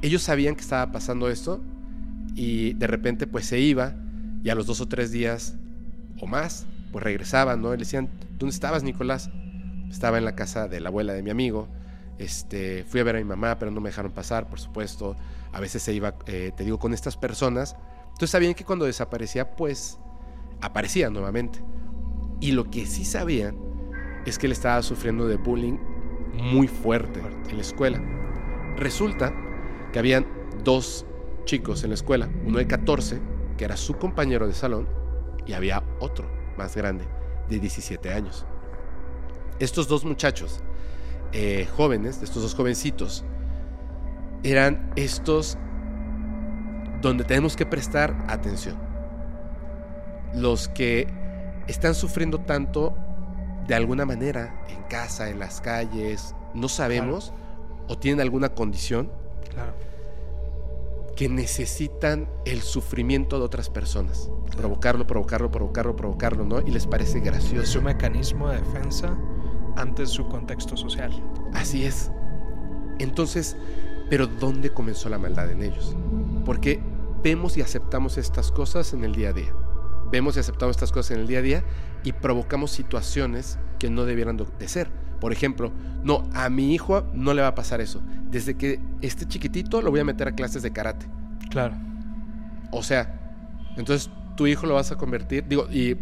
Ellos 0.00 0.22
sabían 0.22 0.54
que 0.54 0.60
estaba 0.60 0.92
pasando 0.92 1.28
esto 1.28 1.60
y 2.36 2.74
de 2.74 2.86
repente 2.86 3.26
pues 3.26 3.46
se 3.46 3.58
iba 3.58 3.96
y 4.44 4.48
a 4.48 4.54
los 4.54 4.66
dos 4.66 4.80
o 4.80 4.86
tres 4.86 5.10
días 5.10 5.56
o 6.20 6.28
más 6.28 6.66
pues 6.92 7.02
regresaban, 7.02 7.60
¿no? 7.60 7.72
le 7.72 7.78
decían, 7.78 8.08
¿dónde 8.38 8.54
estabas 8.54 8.84
Nicolás? 8.84 9.28
Estaba 9.90 10.18
en 10.18 10.24
la 10.24 10.36
casa 10.36 10.68
de 10.68 10.78
la 10.78 10.90
abuela 10.90 11.14
de 11.14 11.24
mi 11.24 11.30
amigo. 11.30 11.66
Este, 12.18 12.84
fui 12.84 13.00
a 13.00 13.02
ver 13.02 13.16
a 13.16 13.18
mi 13.18 13.24
mamá, 13.24 13.58
pero 13.58 13.72
no 13.72 13.80
me 13.80 13.88
dejaron 13.88 14.12
pasar, 14.12 14.48
por 14.48 14.60
supuesto. 14.60 15.16
A 15.50 15.58
veces 15.58 15.82
se 15.82 15.92
iba, 15.92 16.14
eh, 16.26 16.52
te 16.56 16.62
digo, 16.62 16.78
con 16.78 16.94
estas 16.94 17.16
personas. 17.16 17.74
Entonces 18.14 18.30
sabían 18.30 18.54
que 18.54 18.64
cuando 18.64 18.84
desaparecía, 18.84 19.56
pues 19.56 19.98
aparecía 20.60 21.10
nuevamente. 21.10 21.60
Y 22.40 22.52
lo 22.52 22.70
que 22.70 22.86
sí 22.86 23.04
sabían 23.04 23.58
es 24.24 24.38
que 24.38 24.46
él 24.46 24.52
estaba 24.52 24.80
sufriendo 24.82 25.26
de 25.26 25.36
bullying 25.36 25.78
muy 26.32 26.68
fuerte 26.68 27.20
en 27.48 27.56
la 27.56 27.62
escuela. 27.62 28.00
Resulta 28.76 29.34
que 29.92 29.98
habían 29.98 30.26
dos 30.62 31.06
chicos 31.44 31.82
en 31.82 31.90
la 31.90 31.94
escuela, 31.94 32.30
uno 32.44 32.58
de 32.58 32.68
14, 32.68 33.20
que 33.58 33.64
era 33.64 33.76
su 33.76 33.94
compañero 33.94 34.46
de 34.46 34.54
salón, 34.54 34.88
y 35.44 35.52
había 35.52 35.82
otro 35.98 36.30
más 36.56 36.76
grande, 36.76 37.06
de 37.48 37.58
17 37.58 38.12
años. 38.12 38.46
Estos 39.58 39.88
dos 39.88 40.04
muchachos, 40.04 40.60
eh, 41.32 41.66
jóvenes, 41.76 42.22
estos 42.22 42.42
dos 42.42 42.54
jovencitos, 42.54 43.24
eran 44.44 44.92
estos 44.94 45.58
donde 47.08 47.24
tenemos 47.24 47.56
que 47.56 47.66
prestar 47.66 48.16
atención. 48.28 48.76
Los 50.34 50.68
que 50.68 51.06
están 51.66 51.94
sufriendo 51.94 52.40
tanto 52.40 52.94
de 53.66 53.74
alguna 53.74 54.04
manera 54.04 54.64
en 54.68 54.82
casa, 54.84 55.30
en 55.30 55.38
las 55.38 55.60
calles, 55.60 56.34
no 56.54 56.68
sabemos 56.68 57.32
o 57.88 57.98
tienen 57.98 58.20
alguna 58.20 58.50
condición 58.50 59.10
que 61.16 61.28
necesitan 61.28 62.28
el 62.44 62.62
sufrimiento 62.62 63.38
de 63.38 63.44
otras 63.44 63.70
personas. 63.70 64.30
Provocarlo, 64.56 65.06
provocarlo, 65.06 65.50
provocarlo, 65.50 65.94
provocarlo, 65.94 66.44
¿no? 66.44 66.60
Y 66.60 66.70
les 66.70 66.86
parece 66.86 67.20
gracioso. 67.20 67.62
Es 67.62 67.76
un 67.76 67.84
mecanismo 67.84 68.48
de 68.48 68.60
defensa 68.60 69.16
ante 69.76 70.06
su 70.06 70.28
contexto 70.28 70.76
social. 70.76 71.12
Así 71.52 71.84
es. 71.84 72.10
Entonces, 72.98 73.56
pero 74.10 74.26
¿dónde 74.26 74.70
comenzó 74.70 75.08
la 75.08 75.18
maldad 75.18 75.50
en 75.50 75.62
ellos? 75.62 75.96
Porque 76.44 76.80
vemos 77.24 77.56
y 77.56 77.62
aceptamos 77.62 78.18
estas 78.18 78.52
cosas 78.52 78.92
en 78.92 79.02
el 79.02 79.14
día 79.14 79.30
a 79.30 79.32
día. 79.32 79.52
Vemos 80.12 80.36
y 80.36 80.40
aceptamos 80.40 80.76
estas 80.76 80.92
cosas 80.92 81.12
en 81.12 81.22
el 81.22 81.26
día 81.26 81.38
a 81.38 81.42
día 81.42 81.64
y 82.04 82.12
provocamos 82.12 82.70
situaciones 82.70 83.58
que 83.78 83.88
no 83.88 84.04
debieran 84.04 84.36
de 84.36 84.68
ser. 84.68 84.90
Por 85.20 85.32
ejemplo, 85.32 85.72
no, 86.04 86.28
a 86.34 86.50
mi 86.50 86.74
hijo 86.74 87.02
no 87.14 87.32
le 87.32 87.40
va 87.40 87.48
a 87.48 87.54
pasar 87.54 87.80
eso. 87.80 88.02
Desde 88.30 88.56
que 88.56 88.78
esté 89.00 89.26
chiquitito 89.26 89.80
lo 89.80 89.90
voy 89.90 90.00
a 90.00 90.04
meter 90.04 90.28
a 90.28 90.32
clases 90.32 90.62
de 90.62 90.70
karate. 90.70 91.06
Claro. 91.48 91.74
O 92.70 92.82
sea, 92.82 93.18
entonces 93.78 94.10
tu 94.36 94.46
hijo 94.46 94.66
lo 94.66 94.74
vas 94.74 94.92
a 94.92 94.96
convertir, 94.96 95.48
digo, 95.48 95.66
y 95.70 95.96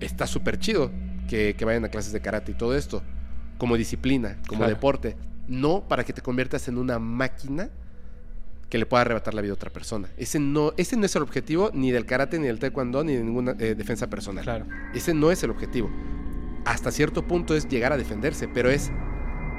está 0.00 0.26
súper 0.26 0.58
chido 0.58 0.90
que, 1.28 1.54
que, 1.56 1.64
vayan 1.64 1.84
a 1.84 1.88
clases 1.88 2.12
de 2.12 2.20
karate 2.20 2.50
y 2.50 2.54
todo 2.54 2.74
esto, 2.74 3.02
como 3.58 3.76
disciplina, 3.76 4.38
como 4.48 4.60
Claro. 4.60 4.74
deporte, 4.74 5.16
no 5.46 5.86
para 5.86 6.02
que 6.02 6.12
te 6.12 6.20
conviertas 6.20 6.66
en 6.66 6.78
una 6.78 6.98
máquina 6.98 7.70
que 8.74 8.78
le 8.78 8.86
pueda 8.86 9.02
arrebatar 9.02 9.34
la 9.34 9.40
vida 9.40 9.52
a 9.52 9.54
otra 9.54 9.70
persona. 9.70 10.08
Ese 10.16 10.40
no, 10.40 10.72
ese 10.76 10.96
no 10.96 11.06
es 11.06 11.14
el 11.14 11.22
objetivo 11.22 11.70
ni 11.72 11.92
del 11.92 12.06
karate, 12.06 12.40
ni 12.40 12.48
del 12.48 12.58
taekwondo, 12.58 13.04
ni 13.04 13.14
de 13.14 13.22
ninguna 13.22 13.54
eh, 13.60 13.76
defensa 13.76 14.10
personal. 14.10 14.42
Claro. 14.42 14.66
Ese 14.92 15.14
no 15.14 15.30
es 15.30 15.44
el 15.44 15.50
objetivo. 15.50 15.88
Hasta 16.64 16.90
cierto 16.90 17.24
punto 17.24 17.54
es 17.54 17.68
llegar 17.68 17.92
a 17.92 17.96
defenderse, 17.96 18.48
pero 18.48 18.70
es 18.70 18.90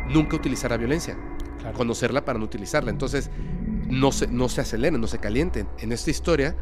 nunca 0.09 0.35
utilizar 0.35 0.71
la 0.71 0.75
violencia, 0.75 1.17
Claro. 1.61 1.77
conocerla 1.77 2.25
para 2.25 2.39
no 2.39 2.43
utilizarla. 2.43 2.91
Entonces, 2.91 3.31
no 3.87 4.11
se, 4.11 4.27
no 4.27 4.49
se 4.49 4.59
aceleren, 4.59 4.99
no 4.99 5.07
se 5.07 5.17
calienten. 5.19 5.69
En 5.79 5.93
esta 5.93 6.11
historia, 6.11 6.57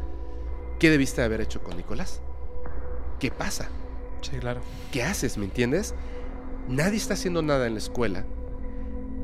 ¿qué 0.78 0.90
debiste 0.90 1.22
haber 1.22 1.40
hecho 1.40 1.60
con 1.60 1.76
Nicolás? 1.76 2.22
¿Qué 3.18 3.32
pasa? 3.32 3.68
Sí, 4.20 4.36
claro. 4.38 4.60
¿Qué 4.92 5.02
haces? 5.02 5.38
¿Me 5.38 5.46
entiendes? 5.46 5.92
Nadie 6.68 6.98
está 6.98 7.14
haciendo 7.14 7.42
nada 7.42 7.66
en 7.66 7.72
la 7.72 7.80
escuela. 7.80 8.24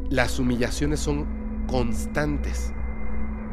Las 0.08 0.40
humillaciones 0.40 0.98
son 0.98 1.28
constantes. 1.68 2.72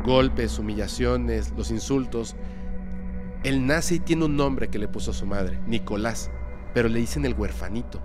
Golpes, 0.03 0.59
humillaciones, 0.59 1.53
los 1.57 1.71
insultos. 1.71 2.35
Nace 3.43 3.95
y 3.95 3.99
tiene 3.99 4.25
un 4.25 4.35
nombre 4.35 4.67
que 4.67 4.79
le 4.79 4.87
puso 4.87 5.13
su 5.13 5.25
madre, 5.25 5.59
Nicolás, 5.67 6.29
pero 6.73 6.89
le 6.89 6.99
dicen 6.99 7.25
el 7.25 7.33
huerfanito. 7.33 8.01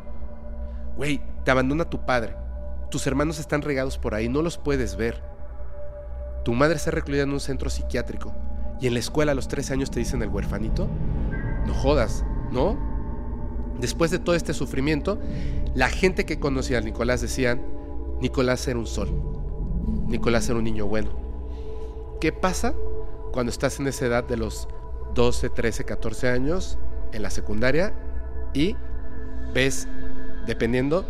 Güey, 0.97 1.21
te 1.45 1.51
abandona 1.51 1.91
tu 1.91 2.05
padre. 2.07 2.37
Tus 2.91 3.07
hermanos 3.07 3.41
están 3.41 3.63
regados 3.63 3.99
por 3.99 4.15
ahí, 4.15 4.29
no 4.29 4.43
los 4.43 4.59
puedes 4.59 4.97
ver. 4.97 5.23
Tu 6.45 6.53
madre 6.53 6.77
está 6.77 6.91
recluida 6.91 7.23
en 7.23 7.33
un 7.33 7.41
centro 7.41 7.71
psiquiátrico 7.71 8.33
y 8.81 8.87
en 8.87 8.95
la 8.95 9.01
escuela 9.01 9.33
a 9.33 9.35
los 9.35 9.49
13 9.49 9.73
años 9.75 9.91
te 9.91 9.99
dicen 9.99 10.23
el 10.23 10.29
huerfanito. 10.29 10.89
No 11.67 11.75
jodas, 11.75 12.25
¿no? 12.53 12.77
Después 13.81 14.11
de 14.11 14.19
todo 14.19 14.37
este 14.37 14.55
sufrimiento, 14.55 15.19
la 15.75 15.89
gente 15.89 16.25
que 16.25 16.39
conocía 16.39 16.79
a 16.79 16.83
Nicolás 16.83 17.21
decían, 17.21 17.63
Nicolás 18.21 18.67
era 18.69 18.79
un 18.79 18.87
sol, 18.87 19.09
Nicolás 20.07 20.49
era 20.49 20.59
un 20.59 20.65
niño 20.65 20.87
bueno. 20.87 21.11
¿Qué 22.23 22.31
pasa 22.31 22.73
cuando 23.33 23.51
estás 23.51 23.81
en 23.81 23.89
esa 23.89 24.07
edad 24.07 24.23
de 24.23 24.37
los 24.37 24.69
12, 25.13 25.51
13, 25.51 25.85
14 25.85 26.29
años 26.31 26.79
en 27.13 27.21
la 27.21 27.31
secundaria 27.31 27.93
y 28.55 28.77
ves, 29.53 29.89
dependiendo, 30.47 31.05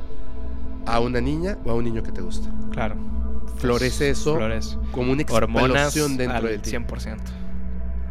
a 0.86 1.00
una 1.00 1.20
niña 1.20 1.58
o 1.66 1.70
a 1.70 1.74
un 1.74 1.84
niño 1.84 2.02
que 2.02 2.12
te 2.12 2.22
gusta? 2.22 2.48
Claro. 2.70 2.96
Florece 3.58 4.08
eso 4.08 4.36
Florece. 4.36 4.78
como 4.90 5.12
una 5.12 5.22
Hormonas 5.30 5.82
explosión 5.88 6.16
dentro 6.16 6.38
al 6.38 6.44
de 6.44 6.58
ti. 6.60 6.70
100%. 6.70 7.18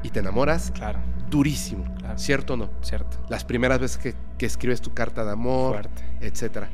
Y 0.03 0.11
te 0.11 0.19
enamoras 0.19 0.69
Claro. 0.69 0.99
durísimo, 1.27 1.85
Claro. 1.97 2.19
¿cierto 2.19 2.53
o 2.53 2.57
no? 2.57 2.69
Cierto. 2.83 3.17
Las 3.29 3.43
primeras 3.43 3.79
veces 3.79 3.97
que, 3.97 4.13
que 4.37 4.45
escribes 4.45 4.79
tu 4.79 4.93
carta 4.93 5.25
de 5.25 5.31
amor, 5.31 5.71
Fuerte. 5.73 6.03
etcétera. 6.21 6.69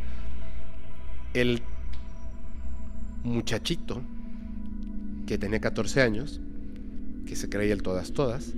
El 1.34 1.64
muchachito 3.24 4.02
que 5.28 5.38
tenía 5.38 5.60
14 5.60 6.02
años, 6.02 6.40
que 7.28 7.36
se 7.36 7.50
creía 7.50 7.74
el 7.74 7.84
todas 7.84 8.14
todas, 8.14 8.54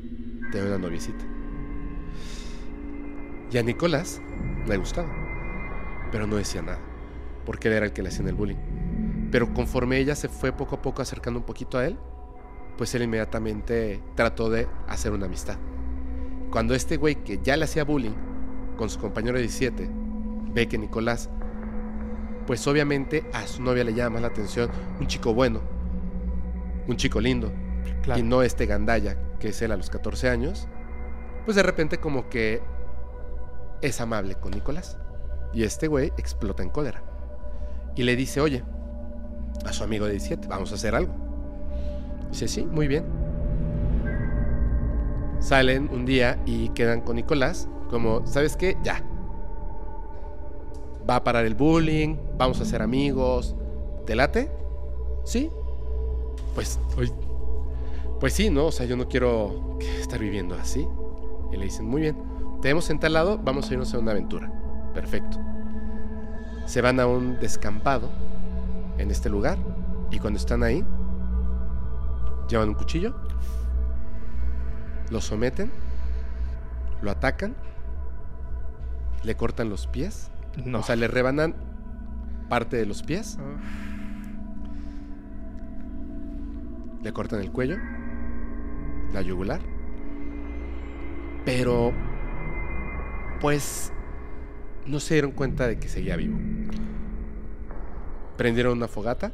tenía 0.51 0.67
una 0.67 0.77
noviecita. 0.77 1.25
Y 3.51 3.57
a 3.57 3.63
Nicolás 3.63 4.21
le 4.67 4.77
gustaba, 4.77 5.09
pero 6.11 6.27
no 6.27 6.35
decía 6.35 6.61
nada, 6.61 6.79
porque 7.45 7.67
él 7.67 7.73
era 7.73 7.87
el 7.87 7.91
que 7.91 8.03
le 8.03 8.09
hacía 8.09 8.25
el 8.27 8.35
bullying. 8.35 9.29
Pero 9.31 9.51
conforme 9.53 9.97
ella 9.97 10.15
se 10.15 10.29
fue 10.29 10.51
poco 10.51 10.75
a 10.75 10.81
poco 10.81 11.01
acercando 11.01 11.39
un 11.39 11.45
poquito 11.45 11.79
a 11.79 11.87
él, 11.87 11.97
pues 12.77 12.93
él 12.93 13.01
inmediatamente 13.01 14.01
trató 14.15 14.49
de 14.49 14.67
hacer 14.87 15.11
una 15.11 15.25
amistad. 15.25 15.57
Cuando 16.51 16.75
este 16.75 16.97
güey 16.97 17.23
que 17.23 17.39
ya 17.43 17.57
le 17.57 17.65
hacía 17.65 17.83
bullying 17.83 18.15
con 18.77 18.89
su 18.89 18.99
compañero 18.99 19.35
de 19.35 19.41
17 19.41 19.89
ve 20.53 20.67
que 20.67 20.77
Nicolás, 20.77 21.29
pues 22.45 22.65
obviamente 22.67 23.29
a 23.33 23.45
su 23.47 23.61
novia 23.61 23.83
le 23.83 23.93
llama 23.93 24.19
la 24.19 24.27
atención 24.27 24.69
un 24.99 25.07
chico 25.07 25.33
bueno, 25.33 25.61
un 26.87 26.97
chico 26.97 27.19
lindo, 27.21 27.51
Claro. 28.03 28.19
y 28.19 28.23
no 28.23 28.41
este 28.43 28.65
gandalla 28.65 29.15
que 29.39 29.49
es 29.49 29.61
él 29.61 29.71
a 29.71 29.77
los 29.77 29.89
14 29.89 30.29
años, 30.29 30.67
pues 31.45 31.55
de 31.55 31.63
repente 31.63 31.97
como 31.99 32.29
que 32.29 32.61
es 33.81 34.01
amable 34.01 34.35
con 34.35 34.51
Nicolás. 34.51 34.97
Y 35.53 35.63
este 35.63 35.87
güey 35.87 36.11
explota 36.17 36.61
en 36.63 36.69
cólera. 36.69 37.01
Y 37.95 38.03
le 38.03 38.15
dice, 38.15 38.39
oye, 38.41 38.63
a 39.65 39.73
su 39.73 39.83
amigo 39.83 40.05
de 40.05 40.11
17, 40.11 40.47
vamos 40.47 40.71
a 40.71 40.75
hacer 40.75 40.93
algo. 40.95 41.13
Dice, 42.29 42.47
sí, 42.47 42.65
muy 42.65 42.87
bien. 42.87 43.05
Salen 45.39 45.89
un 45.91 46.05
día 46.05 46.37
y 46.45 46.69
quedan 46.69 47.01
con 47.01 47.15
Nicolás 47.15 47.67
como, 47.89 48.25
¿sabes 48.27 48.55
qué? 48.57 48.77
Ya. 48.83 49.01
Va 51.09 51.15
a 51.17 51.23
parar 51.23 51.45
el 51.45 51.55
bullying, 51.55 52.17
vamos 52.37 52.59
a 52.61 52.65
ser 52.65 52.81
amigos. 52.81 53.55
¿Te 54.05 54.15
late? 54.15 54.51
Sí. 55.23 55.49
Pues, 56.55 56.79
oy- 56.97 57.11
pues 58.19 58.33
sí, 58.33 58.49
¿no? 58.49 58.65
O 58.67 58.71
sea, 58.71 58.85
yo 58.85 58.97
no 58.97 59.07
quiero 59.07 59.77
estar 59.99 60.19
viviendo 60.19 60.55
así. 60.55 60.87
Y 61.51 61.57
le 61.57 61.65
dicen, 61.65 61.87
muy 61.87 62.01
bien, 62.01 62.17
te 62.61 62.69
hemos 62.69 62.89
en 62.89 62.99
tal 62.99 63.13
lado, 63.13 63.37
vamos 63.43 63.69
a 63.69 63.73
irnos 63.73 63.93
a 63.93 63.99
una 63.99 64.11
aventura. 64.11 64.51
Perfecto. 64.93 65.39
Se 66.65 66.81
van 66.81 66.99
a 66.99 67.07
un 67.07 67.39
descampado 67.39 68.09
en 68.97 69.09
este 69.11 69.29
lugar 69.29 69.57
y 70.11 70.19
cuando 70.19 70.37
están 70.37 70.63
ahí, 70.63 70.85
llevan 72.49 72.69
un 72.69 72.75
cuchillo, 72.75 73.15
lo 75.09 75.21
someten, 75.21 75.71
lo 77.01 77.11
atacan, 77.11 77.55
le 79.23 79.35
cortan 79.35 79.69
los 79.69 79.87
pies, 79.87 80.29
No. 80.65 80.79
o 80.79 80.83
sea, 80.83 80.95
le 80.95 81.07
rebanan 81.07 81.55
parte 82.49 82.77
de 82.77 82.85
los 82.85 83.03
pies, 83.03 83.37
le 87.01 87.13
cortan 87.13 87.41
el 87.41 87.51
cuello, 87.51 87.77
la 89.13 89.21
yugular, 89.21 89.61
pero 91.45 91.91
pues 93.39 93.91
no 94.85 94.99
se 94.99 95.15
dieron 95.15 95.31
cuenta 95.31 95.67
de 95.67 95.79
que 95.79 95.87
seguía 95.87 96.15
vivo. 96.15 96.37
Prendieron 98.37 98.77
una 98.77 98.87
fogata, 98.87 99.31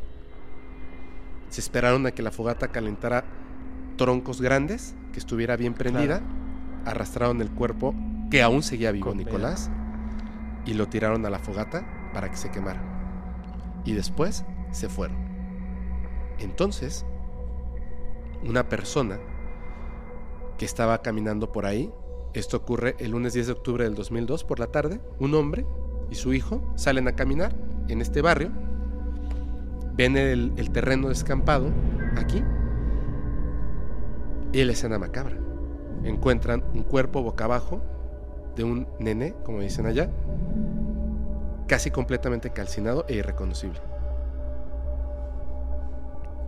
se 1.50 1.62
esperaron 1.62 2.06
a 2.06 2.12
que 2.12 2.22
la 2.22 2.32
fogata 2.32 2.70
calentara 2.70 3.24
troncos 3.98 4.42
grandes, 4.42 4.96
que 5.14 5.20
estuviera 5.20 5.56
bien 5.56 5.74
prendida, 5.74 6.22
arrastraron 6.86 7.42
el 7.42 7.50
cuerpo, 7.50 7.96
que 8.30 8.42
aún 8.42 8.64
seguía 8.64 8.92
vivo 8.92 9.10
Con. 9.10 9.18
Nicolás, 9.18 9.70
y 10.66 10.74
lo 10.74 10.88
tiraron 10.88 11.26
a 11.26 11.30
la 11.30 11.40
fogata 11.40 11.86
para 12.14 12.30
que 12.30 12.38
se 12.38 12.52
quemara. 12.52 12.82
Y 13.86 13.94
después 13.94 14.44
se 14.72 14.90
fueron. 14.90 15.18
Entonces, 16.40 17.06
una 18.48 18.70
persona 18.70 19.20
que 20.58 20.66
estaba 20.66 21.02
caminando 21.02 21.52
por 21.52 21.66
ahí, 21.66 21.92
esto 22.34 22.58
ocurre 22.58 22.96
el 23.00 23.12
lunes 23.12 23.34
10 23.34 23.48
de 23.48 23.54
octubre 23.54 23.84
del 23.84 23.96
2002 23.96 24.44
por 24.44 24.60
la 24.60 24.68
tarde, 24.68 25.02
un 25.20 25.34
hombre 25.36 25.66
y 26.10 26.16
su 26.16 26.34
hijo 26.34 26.62
salen 26.76 27.08
a 27.08 27.16
caminar 27.16 27.56
en 27.88 28.02
este 28.02 28.22
barrio, 28.22 28.52
ven 29.96 30.18
el, 30.18 30.54
el 30.58 30.72
terreno 30.72 31.10
descampado 31.10 31.72
aquí 32.18 32.44
y 34.52 34.64
la 34.64 34.72
escena 34.72 35.00
macabra. 35.00 35.38
Encuentran 36.04 36.64
un 36.74 36.84
cuerpo 36.84 37.24
boca 37.24 37.46
abajo 37.46 37.82
de 38.56 38.64
un 38.64 38.88
nene, 39.00 39.36
como 39.44 39.60
dicen 39.60 39.86
allá, 39.86 40.10
casi 41.68 41.92
completamente 41.92 42.52
calcinado 42.52 43.06
e 43.08 43.16
irreconocible. 43.16 43.82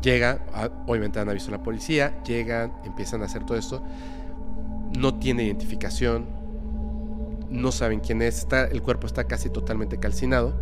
Llega, 0.02 0.46
ah, 0.54 0.70
obviamente 0.86 1.20
han 1.20 1.30
aviso 1.30 1.50
a 1.50 1.52
la 1.52 1.64
policía, 1.64 2.22
llegan, 2.24 2.74
empiezan 2.86 3.22
a 3.24 3.26
hacer 3.26 3.46
todo 3.46 3.58
esto. 3.58 3.82
No 4.98 5.16
tiene 5.20 5.44
identificación, 5.44 6.26
no 7.50 7.72
saben 7.72 8.00
quién 8.00 8.22
es, 8.22 8.40
está, 8.40 8.66
el 8.66 8.82
cuerpo 8.82 9.08
está 9.08 9.26
casi 9.26 9.50
totalmente 9.50 9.98
calcinado, 10.00 10.54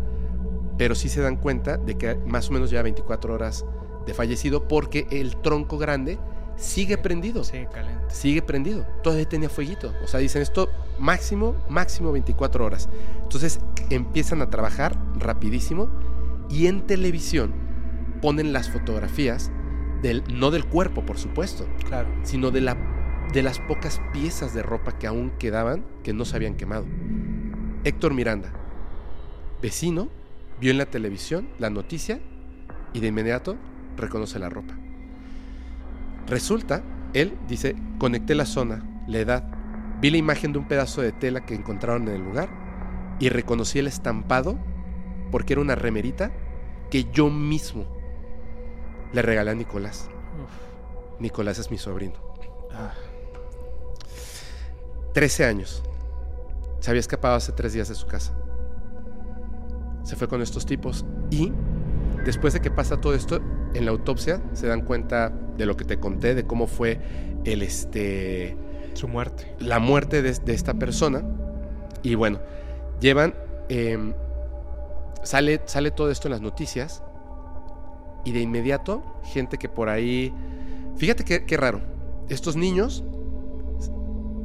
pero 0.78 0.94
sí 0.94 1.08
se 1.08 1.20
dan 1.20 1.36
cuenta 1.36 1.76
de 1.76 1.96
que 1.96 2.14
más 2.14 2.48
o 2.50 2.52
menos 2.52 2.70
lleva 2.70 2.82
24 2.82 3.34
horas 3.34 3.64
de 4.06 4.14
fallecido 4.14 4.68
porque 4.68 5.06
el 5.10 5.36
tronco 5.36 5.78
grande 5.78 6.18
sigue 6.56 6.96
prendido 6.96 7.44
Sí, 7.44 7.66
caliente. 7.72 8.04
sigue 8.08 8.40
prendido. 8.40 8.86
Todavía 9.02 9.28
tenía 9.28 9.48
fueguito. 9.50 9.92
O 10.02 10.06
sea, 10.06 10.20
dicen 10.20 10.42
esto 10.42 10.68
máximo, 10.98 11.54
máximo 11.68 12.12
24 12.12 12.64
horas. 12.64 12.88
Entonces 13.22 13.60
empiezan 13.90 14.40
a 14.42 14.48
trabajar 14.48 14.96
rapidísimo 15.18 15.88
y 16.48 16.66
en 16.66 16.86
televisión 16.86 17.52
ponen 18.26 18.52
las 18.52 18.68
fotografías 18.68 19.52
del, 20.02 20.24
no 20.28 20.50
del 20.50 20.64
cuerpo, 20.64 21.06
por 21.06 21.16
supuesto, 21.16 21.64
Claro. 21.86 22.08
sino 22.24 22.50
de, 22.50 22.60
la, 22.60 22.76
de 23.32 23.40
las 23.40 23.60
pocas 23.60 24.00
piezas 24.12 24.52
de 24.52 24.64
ropa 24.64 24.98
que 24.98 25.06
aún 25.06 25.30
quedaban 25.38 25.84
que 26.02 26.12
no 26.12 26.24
se 26.24 26.34
habían 26.34 26.56
quemado. 26.56 26.86
Héctor 27.84 28.14
Miranda, 28.14 28.52
vecino, 29.62 30.08
vio 30.60 30.72
en 30.72 30.78
la 30.78 30.86
televisión 30.86 31.46
la 31.60 31.70
noticia 31.70 32.18
y 32.92 32.98
de 32.98 33.06
inmediato 33.06 33.54
reconoce 33.96 34.40
la 34.40 34.48
ropa. 34.48 34.74
Resulta, 36.26 36.82
él 37.12 37.38
dice, 37.46 37.76
conecté 37.98 38.34
la 38.34 38.46
zona, 38.46 38.82
la 39.06 39.18
edad, 39.18 39.44
vi 40.00 40.10
la 40.10 40.16
imagen 40.16 40.52
de 40.52 40.58
un 40.58 40.66
pedazo 40.66 41.00
de 41.00 41.12
tela 41.12 41.46
que 41.46 41.54
encontraron 41.54 42.08
en 42.08 42.16
el 42.16 42.24
lugar 42.24 42.48
y 43.20 43.28
reconocí 43.28 43.78
el 43.78 43.86
estampado 43.86 44.58
porque 45.30 45.52
era 45.52 45.62
una 45.62 45.76
remerita 45.76 46.32
que 46.90 47.04
yo 47.12 47.30
mismo 47.30 47.95
le 49.12 49.22
regalé 49.22 49.50
a 49.50 49.54
Nicolás. 49.54 50.08
Nicolás 51.18 51.58
es 51.58 51.70
mi 51.70 51.78
sobrino. 51.78 52.14
13 55.12 55.44
ah. 55.44 55.48
años. 55.48 55.82
Se 56.80 56.90
había 56.90 57.00
escapado 57.00 57.34
hace 57.34 57.52
tres 57.52 57.72
días 57.72 57.88
de 57.88 57.94
su 57.94 58.06
casa. 58.06 58.32
Se 60.04 60.14
fue 60.14 60.28
con 60.28 60.42
estos 60.42 60.66
tipos 60.66 61.04
y 61.30 61.52
después 62.24 62.54
de 62.54 62.60
que 62.60 62.70
pasa 62.70 63.00
todo 63.00 63.14
esto, 63.14 63.40
en 63.74 63.84
la 63.84 63.90
autopsia 63.90 64.40
se 64.52 64.66
dan 64.66 64.82
cuenta 64.82 65.30
de 65.30 65.66
lo 65.66 65.76
que 65.76 65.84
te 65.84 65.98
conté, 65.98 66.34
de 66.34 66.46
cómo 66.46 66.66
fue 66.66 67.00
el 67.44 67.62
este... 67.62 68.56
Su 68.94 69.08
muerte. 69.08 69.54
La 69.58 69.78
muerte 69.78 70.22
de, 70.22 70.52
esta 70.52 70.74
persona. 70.74 71.22
Y 72.02 72.14
bueno, 72.14 72.40
llevan... 73.00 73.34
Em, 73.68 74.14
sale, 75.22 75.60
sale 75.66 75.90
todo 75.90 76.10
esto 76.10 76.28
en 76.28 76.32
las 76.32 76.40
noticias 76.40 77.02
y 78.26 78.32
de 78.32 78.40
inmediato 78.40 79.02
gente 79.24 79.56
que 79.56 79.70
por 79.70 79.88
ahí... 79.88 80.34
Fíjate 80.96 81.24
qué 81.24 81.56
raro. 81.56 81.80
Estos 82.28 82.56
niños 82.56 83.04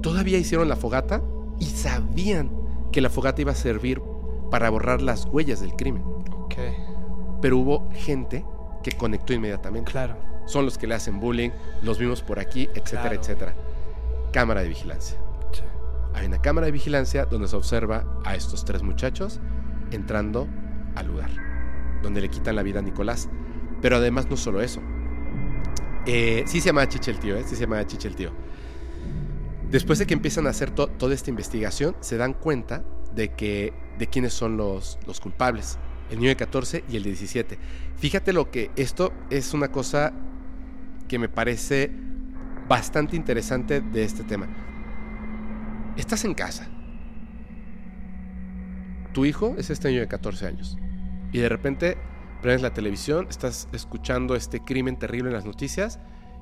todavía 0.02 0.38
hicieron 0.38 0.70
la 0.70 0.76
fogata 0.76 1.22
y 1.60 1.66
sabían 1.66 2.52
que 2.92 3.02
la 3.02 3.10
fogata 3.10 3.42
iba 3.42 3.52
a 3.52 3.56
servir 3.56 4.02
para 4.50 4.70
borrar 4.70 5.02
las 5.02 5.26
huellas 5.26 5.62
del 5.62 5.74
crimen. 5.76 6.04
Ok. 6.34 6.56
Pero 7.42 7.58
hubo 7.58 7.90
gente 7.94 8.46
que 8.84 8.92
conectó 8.92 9.34
inmediatamente. 9.34 9.92
Claro. 9.92 10.16
Son 10.46 10.66
los 10.66 10.78
que 10.78 10.88
le 10.88 10.96
hacen 10.96 11.20
bullying, 11.20 11.52
los 11.82 11.98
vimos 11.98 12.22
por 12.22 12.40
aquí, 12.40 12.70
etcétera, 12.76 13.16
etcétera. 13.16 13.56
Cámara 14.32 14.62
de 14.62 14.70
vigilancia. 14.70 15.18
Hay 16.14 16.28
una 16.28 16.42
cámara 16.42 16.66
de 16.66 16.72
vigilancia 16.72 17.26
donde 17.26 17.48
se 17.48 17.56
observa 17.56 18.06
a 18.26 18.36
estos 18.36 18.66
tres 18.66 18.84
muchachos 18.84 19.40
entrando 19.92 20.48
al 20.96 21.08
lugar, 21.08 21.30
donde 22.04 22.22
le 22.22 22.30
quitan 22.30 22.56
la 22.56 22.64
vida 22.64 22.80
a 22.80 22.82
Nicolás. 22.82 23.30
Pero 23.82 23.98
además 23.98 24.30
no 24.30 24.38
solo 24.38 24.62
eso. 24.62 24.82
Eh, 26.06 26.44
sí 26.48 26.62
se 26.62 26.68
llama 26.68 26.88
Chiche 26.88 27.12
el 27.12 27.20
tío, 27.20 27.36
¿eh? 27.36 27.44
Sí 27.46 27.56
se 27.56 27.62
llama 27.62 27.86
Chiche 27.86 28.08
el 28.08 28.16
tío. 28.16 28.32
Después 29.70 30.00
de 30.00 30.06
que 30.06 30.14
empiezan 30.14 30.48
a 30.48 30.50
hacer 30.50 30.72
toda 30.72 31.14
esta 31.14 31.30
investigación, 31.30 31.96
se 32.02 32.18
dan 32.18 32.34
cuenta 32.34 32.84
de 33.16 33.34
que 33.34 33.74
de 33.98 34.08
quiénes 34.08 34.34
son 34.34 34.58
los, 34.58 35.00
los 35.06 35.20
culpables, 35.20 35.78
el 36.10 36.18
niño 36.18 36.30
de 36.30 36.36
14 36.36 36.84
y 36.90 36.98
el 36.98 37.04
de 37.04 37.10
17. 37.10 37.58
Fíjate 37.98 38.34
lo 38.34 38.52
que 38.52 38.72
esto 38.76 39.14
es 39.30 39.54
una 39.54 39.72
cosa 39.72 40.12
que 41.08 41.20
me 41.20 41.30
parece 41.30 41.92
bastante 42.68 43.16
interesante 43.16 43.82
de 43.82 44.04
este 44.04 44.24
tema. 44.24 44.48
Estás 45.98 46.26
en 46.26 46.34
casa. 46.34 46.68
Tu 49.14 49.26
hijo 49.26 49.56
es 49.58 49.70
este 49.70 49.90
niño 49.90 50.02
de 50.02 50.08
14 50.08 50.48
años. 50.48 50.78
Y 51.32 51.40
de 51.40 51.50
repente 51.50 51.98
prendes 52.42 52.62
la 52.62 52.74
televisión, 52.74 53.28
estás 53.30 53.68
escuchando 53.72 54.36
este 54.36 54.62
crimen 54.62 54.98
terrible 54.98 55.30
en 55.30 55.36
las 55.36 55.46
noticias 55.46 56.00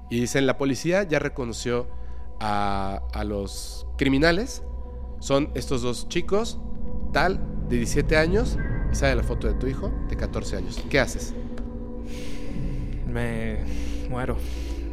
y 0.09 0.21
dicen 0.21 0.47
la 0.47 0.57
policía 0.57 1.03
ya 1.03 1.19
reconoció 1.19 1.87
a, 2.39 3.01
a 3.13 3.23
los 3.23 3.85
criminales. 3.97 4.63
Son 5.19 5.51
estos 5.53 5.81
dos 5.81 6.07
chicos, 6.07 6.59
tal, 7.11 7.39
de 7.67 7.77
17 7.77 8.17
años, 8.17 8.57
y 8.91 8.95
sale 8.95 9.15
la 9.15 9.23
foto 9.23 9.47
de 9.47 9.53
tu 9.53 9.67
hijo 9.67 9.91
de 10.07 10.15
14 10.15 10.57
años. 10.57 10.83
¿Qué 10.89 10.99
haces? 10.99 11.33
Me 13.07 13.59
muero. 14.09 14.37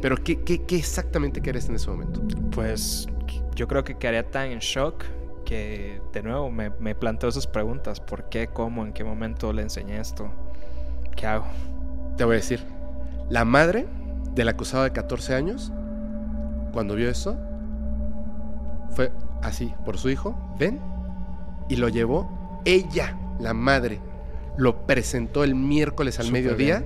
¿Pero 0.01 0.17
qué, 0.17 0.43
qué, 0.43 0.63
qué 0.63 0.75
exactamente 0.75 1.41
quieres 1.41 1.69
en 1.69 1.75
ese 1.75 1.89
momento? 1.89 2.21
Pues 2.51 3.07
yo 3.55 3.67
creo 3.67 3.83
que 3.83 3.97
quedaría 3.97 4.29
tan 4.29 4.51
en 4.51 4.59
shock 4.59 5.05
que 5.45 6.01
de 6.11 6.21
nuevo 6.21 6.51
me, 6.51 6.69
me 6.69 6.93
planteo 6.93 7.29
esas 7.29 7.47
preguntas. 7.47 7.99
¿Por 7.99 8.29
qué? 8.29 8.47
¿Cómo? 8.47 8.85
¿En 8.85 8.93
qué 8.93 9.03
momento 9.03 9.53
le 9.53 9.63
enseñé 9.63 9.99
esto? 9.99 10.31
¿Qué 11.17 11.25
hago? 11.27 11.45
Te 12.15 12.23
voy 12.23 12.33
a 12.33 12.37
decir. 12.37 12.63
La 13.29 13.43
madre 13.43 13.87
del 14.33 14.47
acusado 14.47 14.83
de 14.83 14.91
14 14.91 15.33
años, 15.35 15.73
cuando 16.71 16.95
vio 16.95 17.09
eso, 17.09 17.37
fue 18.91 19.11
así 19.41 19.73
por 19.83 19.97
su 19.97 20.09
hijo. 20.09 20.37
Ven, 20.57 20.79
y 21.67 21.75
lo 21.75 21.89
llevó 21.89 22.61
ella, 22.63 23.17
la 23.39 23.53
madre. 23.53 23.99
Lo 24.57 24.85
presentó 24.85 25.43
el 25.43 25.55
miércoles 25.55 26.19
al 26.19 26.31
mediodía 26.31 26.85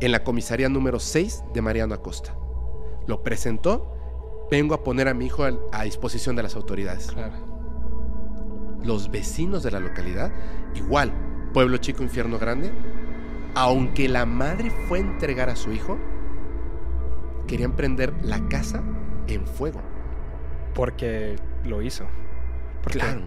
en 0.00 0.12
la 0.12 0.24
comisaría 0.24 0.68
número 0.68 0.98
6 0.98 1.44
de 1.52 1.62
Mariano 1.62 1.94
Acosta. 1.94 2.34
Lo 3.06 3.22
presentó, 3.22 4.46
vengo 4.50 4.74
a 4.74 4.82
poner 4.84 5.08
a 5.08 5.14
mi 5.14 5.26
hijo 5.26 5.44
a, 5.72 5.82
disposición 5.84 6.36
de 6.36 6.42
las 6.42 6.56
autoridades. 6.56 7.14
Los 8.82 9.10
vecinos 9.10 9.62
de 9.62 9.70
la 9.70 9.80
localidad, 9.80 10.32
igual, 10.74 11.12
pueblo 11.52 11.78
chico, 11.78 12.02
infierno 12.02 12.38
grande, 12.38 12.72
aunque 13.56 14.06
la 14.06 14.26
madre 14.26 14.70
fue 14.70 14.98
a 14.98 15.00
entregar 15.00 15.48
a 15.48 15.56
su 15.56 15.72
hijo, 15.72 15.98
querían 17.48 17.72
prender 17.72 18.12
la 18.22 18.46
casa 18.48 18.82
en 19.28 19.46
fuego. 19.46 19.80
Porque 20.74 21.36
lo 21.64 21.80
hizo. 21.80 22.04
claro. 22.84 23.22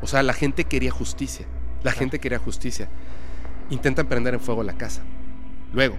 O 0.00 0.06
sea, 0.06 0.22
la 0.22 0.32
gente 0.32 0.64
quería 0.64 0.92
justicia. 0.92 1.44
La 1.82 1.90
gente 1.90 2.20
quería 2.20 2.38
justicia. 2.38 2.88
Intentan 3.68 4.06
prender 4.06 4.34
en 4.34 4.40
fuego 4.40 4.62
la 4.62 4.74
casa. 4.74 5.02
Luego, 5.72 5.96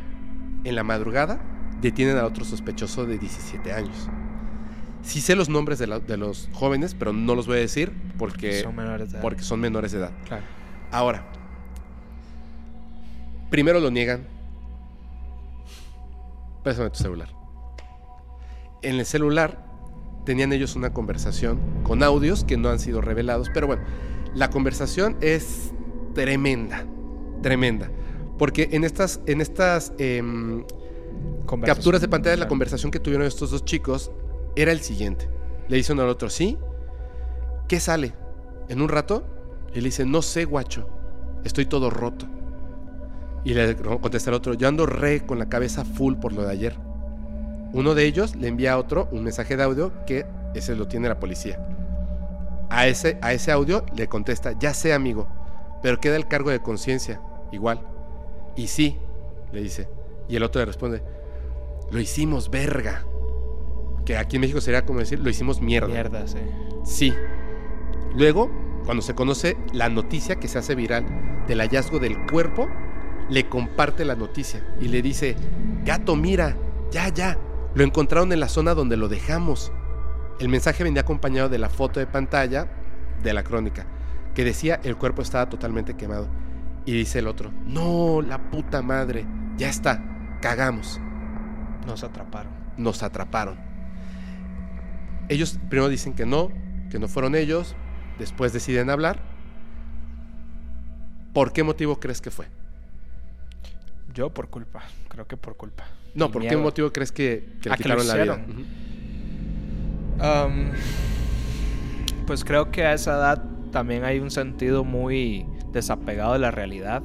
en 0.64 0.76
la 0.76 0.84
madrugada, 0.84 1.40
detienen 1.82 2.18
al 2.18 2.26
otro 2.26 2.46
sospechoso 2.46 3.06
de 3.06 3.18
17 3.18 3.74
años. 3.74 4.10
Sí 5.02 5.20
sé 5.20 5.36
los 5.36 5.50
nombres 5.50 5.80
de, 5.80 6.18
los 6.18 6.50
jóvenes, 6.54 6.96
pero 6.98 7.12
no 7.12 7.36
los 7.36 7.46
voy 7.46 7.58
a 7.58 7.60
decir 7.60 7.92
porque 8.18 8.62
son 8.62 8.76
menores 8.76 9.10
de 9.10 9.16
edad. 9.16 9.22
Porque 9.22 9.44
son 9.44 9.60
menores 9.60 9.92
de 9.92 10.00
edad. 10.00 10.12
Claro. 10.26 10.44
Ahora, 10.92 11.26
primero 13.50 13.80
lo 13.80 13.92
niegan. 13.92 14.28
Pésame 16.64 16.90
tu 16.90 17.00
celular. 17.00 17.30
En 18.82 18.96
el 18.96 19.06
celular 19.06 19.66
tenían 20.26 20.54
ellos 20.54 20.76
una 20.76 20.94
conversación 20.94 21.60
con 21.84 22.04
audios 22.04 22.44
que 22.44 22.58
no 22.58 22.70
han 22.70 22.80
sido 22.80 23.02
revelados, 23.02 23.50
pero 23.54 23.68
bueno, 23.68 23.84
la 24.36 24.50
conversación 24.50 25.18
es 25.22 25.72
tremenda, 26.14 26.86
tremenda, 27.42 27.90
porque 28.38 28.70
en 28.72 28.84
estas, 28.84 29.22
en 29.26 29.42
estas 29.42 29.94
em, 29.98 30.64
capturas 31.66 32.02
de 32.02 32.08
pantalla 32.08 32.36
de 32.36 32.42
la 32.42 32.48
conversación 32.48 32.92
que 32.92 33.00
tuvieron 33.00 33.26
estos 33.26 33.52
dos 33.52 33.66
chicos 33.66 34.12
era 34.56 34.72
el 34.72 34.82
siguiente. 34.82 35.30
Le 35.68 35.78
dice 35.78 35.94
uno 35.94 36.04
al 36.04 36.10
otro, 36.10 36.30
¿sí? 36.30 36.58
¿Qué 37.68 37.80
sale? 37.80 38.14
¿En 38.70 38.82
un 38.82 38.90
rato? 38.90 39.24
Y 39.74 39.82
le 39.82 39.86
dice, 39.86 40.06
no 40.06 40.22
sé, 40.22 40.46
guacho, 40.46 40.88
estoy 41.44 41.66
todo 41.66 41.90
roto. 41.90 42.28
Y 43.44 43.54
le 43.54 43.76
contesta 43.76 44.30
el 44.30 44.36
otro, 44.36 44.54
yo 44.54 44.68
ando 44.68 44.86
re 44.86 45.26
con 45.26 45.40
la 45.40 45.48
cabeza 45.48 45.86
full 45.86 46.16
por 46.16 46.34
lo 46.34 46.44
de 46.44 46.52
ayer. 46.52 46.76
Uno 47.72 47.96
de 47.96 48.06
ellos 48.06 48.36
le 48.36 48.48
envía 48.48 48.74
a 48.74 48.78
otro 48.78 49.08
un 49.12 49.24
mensaje 49.24 49.56
de 49.56 49.64
audio 49.64 49.94
que 50.06 50.26
ese 50.54 50.76
lo 50.76 50.88
tiene 50.88 51.08
la 51.08 51.20
policía. 51.20 51.60
A 52.70 52.88
ese, 52.88 53.18
a 53.22 53.34
ese 53.34 53.52
audio 53.52 53.86
le 53.96 54.08
contesta, 54.08 54.54
ya 54.60 54.74
sé 54.74 54.94
amigo, 54.94 55.28
pero 55.82 56.00
queda 56.00 56.16
el 56.16 56.28
cargo 56.28 56.50
de 56.50 56.60
conciencia, 56.60 57.22
igual. 57.52 57.82
Y 58.56 58.68
sí, 58.68 58.98
le 59.52 59.62
dice. 59.62 59.88
Y 60.28 60.36
el 60.36 60.44
otro 60.44 60.60
le 60.62 60.66
responde, 60.66 61.02
lo 61.92 62.00
hicimos 62.00 62.50
verga. 62.50 63.06
Que 64.06 64.18
aquí 64.18 64.38
en 64.38 64.42
México 64.42 64.62
sería 64.62 64.86
como 64.86 65.00
decir, 65.00 65.20
lo 65.20 65.30
hicimos 65.30 65.62
mierda. 65.62 65.88
Mierda, 65.88 66.28
sí. 66.28 66.40
Sí. 66.84 67.14
Luego, 68.16 68.52
cuando 68.86 69.02
se 69.02 69.14
conoce 69.14 69.58
la 69.74 69.90
noticia 69.90 70.38
que 70.38 70.48
se 70.48 70.58
hace 70.58 70.76
viral 70.76 71.06
del 71.48 71.60
hallazgo 71.60 72.00
del 72.00 72.26
cuerpo, 72.28 72.68
le 73.30 73.48
comparte 73.48 74.06
la 74.06 74.16
noticia 74.16 74.66
y 74.82 74.88
le 74.88 75.02
dice, 75.02 75.36
gato, 75.86 76.16
mira, 76.16 76.58
ya, 76.92 77.10
ya, 77.10 77.38
lo 77.76 77.84
encontraron 77.84 78.32
en 78.34 78.40
la 78.40 78.50
zona 78.50 78.74
donde 78.74 78.98
lo 78.98 79.08
dejamos. 79.08 79.72
El 80.40 80.50
mensaje 80.50 80.84
venía 80.84 81.02
acompañado 81.02 81.50
de 81.50 81.60
la 81.60 81.70
foto 81.70 82.00
de 82.00 82.08
pantalla 82.08 82.68
de 83.22 83.34
la 83.34 83.44
crónica, 83.44 83.86
que 84.34 84.44
decía 84.44 84.80
el 84.84 84.98
cuerpo 84.98 85.22
estaba 85.22 85.50
totalmente 85.50 85.96
quemado. 85.96 86.28
Y 86.86 86.94
dice 86.94 87.20
el 87.20 87.28
otro, 87.28 87.52
no, 87.66 88.22
la 88.22 88.50
puta 88.50 88.82
madre, 88.82 89.26
ya 89.58 89.70
está, 89.70 90.04
cagamos. 90.42 91.00
Nos 91.86 92.04
atraparon. 92.04 92.52
Nos 92.78 93.04
atraparon. 93.04 93.60
Ellos 95.28 95.60
primero 95.70 95.90
dicen 95.90 96.14
que 96.14 96.26
no, 96.26 96.50
que 96.90 96.98
no 96.98 97.08
fueron 97.08 97.36
ellos, 97.36 97.76
después 98.18 98.54
deciden 98.54 98.90
hablar. 98.90 99.20
¿Por 101.34 101.54
qué 101.54 101.64
motivo 101.64 102.00
crees 102.00 102.22
que 102.22 102.32
fue? 102.32 102.48
Yo 104.20 104.30
por 104.30 104.50
culpa, 104.50 104.84
creo 105.08 105.26
que 105.30 105.38
por 105.38 105.56
culpa. 105.56 105.86
No, 106.14 106.30
¿por 106.30 106.46
qué 106.46 106.58
motivo 106.58 106.92
crees 106.92 107.14
que, 107.14 107.54
le 107.64 107.78
quitaron 107.78 108.06
la 108.06 108.16
vida? 108.16 108.46
pues 112.28 112.44
creo 112.44 112.70
que 112.70 112.84
a 112.84 112.94
esa 112.94 113.16
edad 113.16 113.46
también 113.72 114.04
hay 114.04 114.20
un 114.20 114.30
sentido 114.30 114.84
muy 114.84 115.46
desapegado 115.72 116.34
de 116.34 116.40
la 116.40 116.52
realidad. 116.52 117.02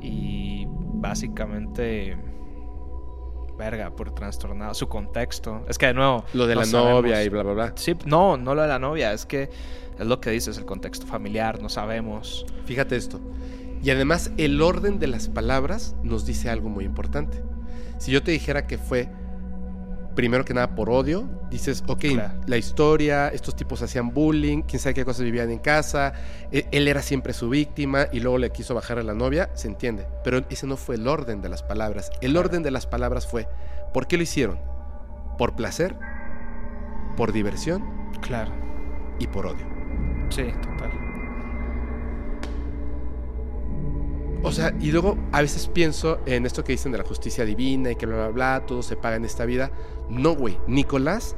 Y 0.00 0.64
básicamente 0.66 2.16
verga, 3.58 3.90
por 3.90 4.14
trastornado, 4.14 4.72
su 4.72 4.88
contexto. 4.88 5.66
Es 5.68 5.76
que 5.76 5.88
de 5.88 5.94
nuevo. 5.94 6.24
Lo 6.32 6.46
de 6.46 6.54
la 6.54 6.64
novia 6.64 7.22
y 7.22 7.28
bla, 7.28 7.42
bla, 7.42 7.52
bla. 7.52 7.72
Sí, 7.76 7.94
no, 8.06 8.38
no 8.38 8.54
lo 8.54 8.62
de 8.62 8.68
la 8.68 8.78
novia, 8.78 9.12
es 9.12 9.26
que 9.26 9.50
es 9.98 10.06
lo 10.06 10.18
que 10.18 10.30
dices, 10.30 10.56
el 10.56 10.64
contexto 10.64 11.06
familiar, 11.06 11.60
no 11.60 11.68
sabemos. 11.68 12.46
Fíjate 12.64 12.96
esto. 12.96 13.20
Y 13.84 13.90
además, 13.90 14.32
el 14.38 14.60
orden 14.62 14.98
de 14.98 15.06
las 15.06 15.28
palabras 15.28 15.94
nos 16.02 16.24
dice 16.24 16.50
algo 16.50 16.70
muy 16.70 16.84
importante. 16.84 17.44
Si 17.98 18.10
yo 18.10 18.22
te 18.22 18.30
dijera 18.32 18.66
que 18.66 18.78
fue 18.78 19.08
primero 20.14 20.44
que 20.44 20.54
nada 20.54 20.74
por 20.74 20.90
odio. 20.90 21.28
Dices, 21.50 21.84
ok, 21.86 22.04
la 22.46 22.56
historia, 22.56 23.28
estos 23.28 23.54
tipos 23.54 23.82
hacían 23.82 24.12
bullying, 24.12 24.62
quién 24.62 24.80
sabe 24.80 24.94
qué 24.94 25.04
cosas 25.04 25.22
vivían 25.22 25.50
en 25.50 25.58
casa, 25.58 26.14
e, 26.50 26.66
él 26.72 26.88
era 26.88 27.02
siempre 27.02 27.32
su 27.32 27.48
víctima 27.48 28.06
y 28.12 28.20
luego 28.20 28.38
le 28.38 28.50
quiso 28.50 28.74
bajar 28.74 28.98
a 28.98 29.02
la 29.02 29.14
novia, 29.14 29.50
se 29.54 29.68
entiende. 29.68 30.06
Pero 30.24 30.44
ese 30.48 30.66
no 30.66 30.76
fue 30.76 30.96
el 30.96 31.06
orden 31.06 31.42
de 31.42 31.48
las 31.48 31.62
palabras. 31.62 32.10
El 32.20 32.36
orden 32.36 32.62
de 32.62 32.70
las 32.70 32.86
palabras 32.86 33.26
fue, 33.26 33.46
¿por 33.92 34.06
qué 34.06 34.16
lo 34.16 34.22
hicieron? 34.22 34.58
¿Por 35.38 35.54
placer? 35.54 35.94
¿Por 37.16 37.32
diversión? 37.32 37.84
Claro. 38.20 38.52
Y 39.20 39.26
por 39.28 39.46
odio. 39.46 39.66
Sí, 40.30 40.44
total. 40.62 41.03
O 44.42 44.52
sea, 44.52 44.74
y 44.80 44.92
luego 44.92 45.16
a 45.32 45.40
veces 45.40 45.68
pienso 45.68 46.20
en 46.26 46.46
esto 46.46 46.64
que 46.64 46.72
dicen 46.72 46.92
de 46.92 46.98
la 46.98 47.04
justicia 47.04 47.44
divina 47.44 47.90
y 47.90 47.96
que 47.96 48.06
bla, 48.06 48.16
bla, 48.16 48.28
bla, 48.28 48.66
todo 48.66 48.82
se 48.82 48.96
paga 48.96 49.16
en 49.16 49.24
esta 49.24 49.44
vida. 49.44 49.70
No, 50.08 50.34
güey. 50.34 50.58
Nicolás 50.66 51.36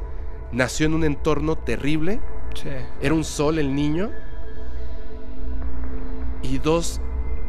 nació 0.53 0.87
en 0.87 0.95
un 0.95 1.05
entorno 1.05 1.57
terrible. 1.57 2.21
Sí. 2.55 2.71
Era 3.01 3.15
un 3.15 3.25
sol 3.25 3.59
el 3.59 3.75
niño. 3.75 4.11
Y 6.43 6.59
dos 6.59 7.01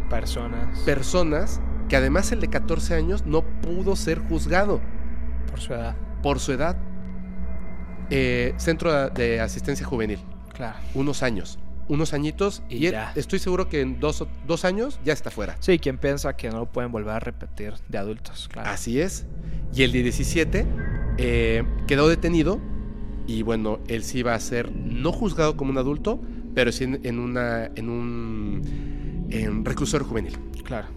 personas. 0.09 0.79
Personas 0.79 1.61
que 1.89 1.95
además 1.95 2.31
el 2.31 2.41
de 2.41 2.49
14 2.49 2.95
años 2.95 3.25
no 3.25 3.41
pudo 3.41 3.95
ser 3.95 4.19
juzgado. 4.27 4.81
Por 5.49 5.59
su 5.59 5.73
edad. 5.73 5.95
Por 6.21 6.39
su 6.39 6.51
edad. 6.51 6.77
Eh, 8.09 8.53
centro 8.57 9.09
de 9.09 9.41
asistencia 9.41 9.85
juvenil. 9.85 10.19
Claro. 10.53 10.77
Unos 10.93 11.23
años 11.23 11.59
unos 11.89 12.13
añitos 12.13 12.63
y, 12.69 12.87
estoy 13.15 13.39
seguro 13.39 13.69
que 13.69 13.81
en 13.81 13.99
dos, 13.99 14.25
dos, 14.45 14.65
años 14.65 14.99
ya 15.05 15.13
está 15.13 15.31
fuera. 15.31 15.57
Sí, 15.59 15.79
quien 15.79 15.97
piensa 15.97 16.35
que 16.35 16.49
no 16.49 16.59
lo 16.59 16.65
pueden 16.65 16.91
volver 16.91 17.15
a 17.15 17.19
repetir 17.19 17.73
de 17.87 17.97
adultos, 17.97 18.49
claro. 18.51 18.69
Así 18.69 18.99
es. 18.99 19.25
Y 19.73 19.83
el 19.83 19.91
de 19.91 20.03
17 20.03 20.65
eh, 21.17 21.63
quedó 21.87 22.07
detenido 22.07 22.59
y 23.25 23.41
bueno, 23.43 23.79
él 23.87 24.03
sí 24.03 24.23
va 24.23 24.35
a 24.35 24.39
ser 24.39 24.71
no 24.71 25.11
juzgado 25.11 25.57
como 25.57 25.71
un 25.71 25.77
adulto, 25.77 26.19
pero 26.55 26.71
sí 26.71 26.85
en, 26.85 27.19
una 27.19 27.65
en 27.75 27.89
un 27.89 29.27
en 29.29 29.65
reclusor 29.65 30.03
juvenil. 30.03 30.37
Claro. 30.63 30.87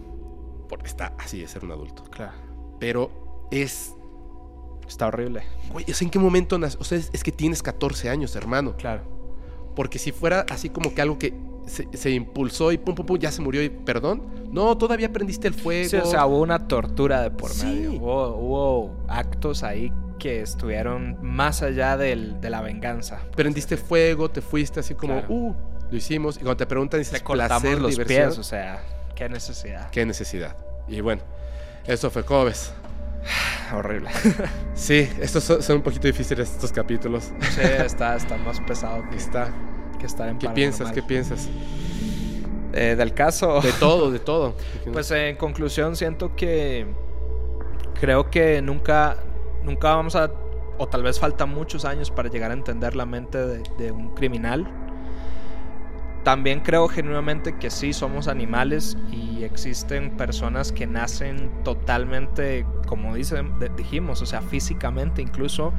Porque 0.69 0.87
está 0.87 1.13
así 1.19 1.39
de 1.39 1.47
ser 1.47 1.65
un 1.65 1.71
adulto. 1.71 2.03
Claro. 2.05 2.33
Pero 2.79 3.47
es 3.51 3.93
está 4.87 5.07
horrible. 5.07 5.43
Güey, 5.71 5.85
¿en 5.87 6.09
qué 6.09 6.19
momento 6.19 6.57
nace? 6.57 6.77
O 6.79 6.83
sea, 6.83 6.97
es, 6.97 7.09
es 7.13 7.23
que 7.23 7.31
tienes 7.31 7.63
14 7.63 8.09
años, 8.09 8.35
hermano. 8.35 8.75
Claro. 8.75 9.20
Porque 9.75 9.99
si 9.99 10.11
fuera 10.11 10.45
así 10.49 10.69
como 10.69 10.93
que 10.93 11.01
algo 11.01 11.17
que 11.17 11.33
se, 11.65 12.11
impulsó 12.11 12.71
y 12.71 12.77
pum, 12.77 12.95
pum, 12.95 13.05
pum, 13.05 13.17
ya 13.17 13.31
se 13.31 13.41
murió 13.41 13.63
y 13.63 13.69
perdón. 13.69 14.23
No, 14.51 14.77
todavía 14.77 15.11
prendiste 15.11 15.47
el 15.47 15.53
fuego. 15.53 15.89
Sí, 15.89 15.97
o 15.97 16.05
sea, 16.05 16.25
hubo 16.25 16.41
una 16.41 16.67
tortura 16.67 17.21
de 17.21 17.31
por 17.31 17.55
medio. 17.63 17.93
Hubo, 17.93 18.95
actos 19.07 19.63
ahí 19.63 19.91
que 20.19 20.41
estuvieron 20.41 21.17
más 21.21 21.61
allá 21.61 21.97
del, 21.97 22.39
de 22.41 22.49
la 22.49 22.61
venganza. 22.61 23.21
Prendiste 23.35 23.77
fuego, 23.77 24.29
te 24.29 24.41
fuiste 24.41 24.79
así 24.79 24.93
como, 24.93 25.23
uh, 25.29 25.55
lo 25.89 25.97
hicimos. 25.97 26.35
Y 26.35 26.39
cuando 26.39 26.57
te 26.57 26.65
preguntan, 26.65 26.99
dices, 26.99 27.13
Le 27.13 27.21
cortamos 27.21 27.79
los 27.79 27.97
pies, 27.99 28.37
o 28.37 28.43
sea, 28.43 28.83
qué 29.15 29.29
necesidad. 29.29 29.89
Qué 29.89 30.05
necesidad. 30.05 30.55
Y 30.87 31.01
bueno, 31.01 31.21
eso 31.85 32.11
fue, 32.11 32.23
¿cómo 32.23 32.45
ves? 32.45 32.73
Horrible. 33.73 34.09
sí, 34.73 35.09
estos 35.19 35.43
son, 35.43 35.77
un 35.77 35.81
poquito 35.81 36.07
difíciles 36.07 36.51
estos 36.51 36.71
capítulos. 36.71 37.31
Sí, 37.51 37.61
está, 37.61 38.15
está 38.15 38.37
más 38.37 38.59
pesado 38.61 39.03
que 39.09 39.17
está. 39.17 39.49
Que 39.99 40.05
estar 40.07 40.29
en 40.29 40.39
¿Qué 40.39 40.49
piensas? 40.49 40.91
¿Qué 40.91 41.03
piensas? 41.03 41.47
Eh, 42.73 42.95
del 42.97 43.13
caso. 43.13 43.61
De 43.61 43.71
todo, 43.79 44.11
de 44.11 44.19
todo. 44.19 44.55
Pues 44.91 45.11
en 45.11 45.35
conclusión 45.35 45.95
siento 45.95 46.35
que 46.35 46.87
creo 47.99 48.29
que 48.31 48.61
nunca, 48.61 49.17
nunca 49.63 49.95
vamos 49.95 50.15
a, 50.15 50.31
o 50.77 50.87
tal 50.87 51.03
vez 51.03 51.19
faltan 51.19 51.49
muchos 51.49 51.85
años 51.85 52.09
para 52.09 52.29
llegar 52.29 52.49
a 52.51 52.55
entender 52.55 52.95
la 52.95 53.05
mente 53.05 53.37
de 53.37 53.91
un 53.91 54.15
criminal 54.15 54.80
también 56.23 56.59
creo 56.59 56.87
genuinamente 56.87 57.57
que 57.57 57.69
sí 57.69 57.93
somos 57.93 58.27
animales 58.27 58.97
y 59.11 59.43
existen 59.43 60.17
personas 60.17 60.71
que 60.71 60.85
nacen 60.85 61.63
totalmente, 61.63 62.65
como 62.87 63.15
dicen, 63.15 63.53
dijimos, 63.75 64.21
o 64.21 64.25
sea, 64.25 64.41
físicamente 64.41 65.21
incluso 65.21 65.73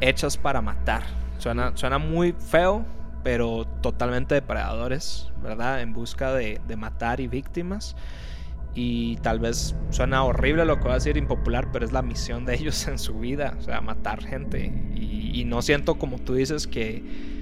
hechas 0.00 0.36
para 0.36 0.62
matar. 0.62 1.02
Suena, 1.38 1.72
suena 1.74 1.98
muy 1.98 2.32
feo, 2.32 2.84
pero 3.24 3.66
totalmente 3.82 4.36
depredadores, 4.36 5.32
¿verdad? 5.42 5.80
En 5.80 5.92
busca 5.92 6.32
de, 6.32 6.60
matar 6.76 7.20
y 7.20 7.26
víctimas. 7.26 7.96
Y 8.74 9.16
tal 9.16 9.40
vez 9.40 9.74
suena 9.90 10.22
horrible 10.22 10.64
lo 10.64 10.76
que 10.76 10.82
voy 10.82 10.92
a 10.92 10.94
decir, 10.94 11.16
impopular, 11.16 11.72
pero 11.72 11.84
es 11.84 11.92
la 11.92 12.02
misión 12.02 12.44
de 12.44 12.54
ellos 12.54 12.86
en 12.88 12.98
su 12.98 13.18
vida, 13.18 13.56
o 13.58 13.62
sea, 13.62 13.80
matar 13.80 14.22
gente. 14.22 14.66
y 14.94 15.44
no 15.44 15.60
siento 15.60 15.96
como 15.96 16.18
tú 16.18 16.34
dices 16.34 16.66
que 16.66 17.35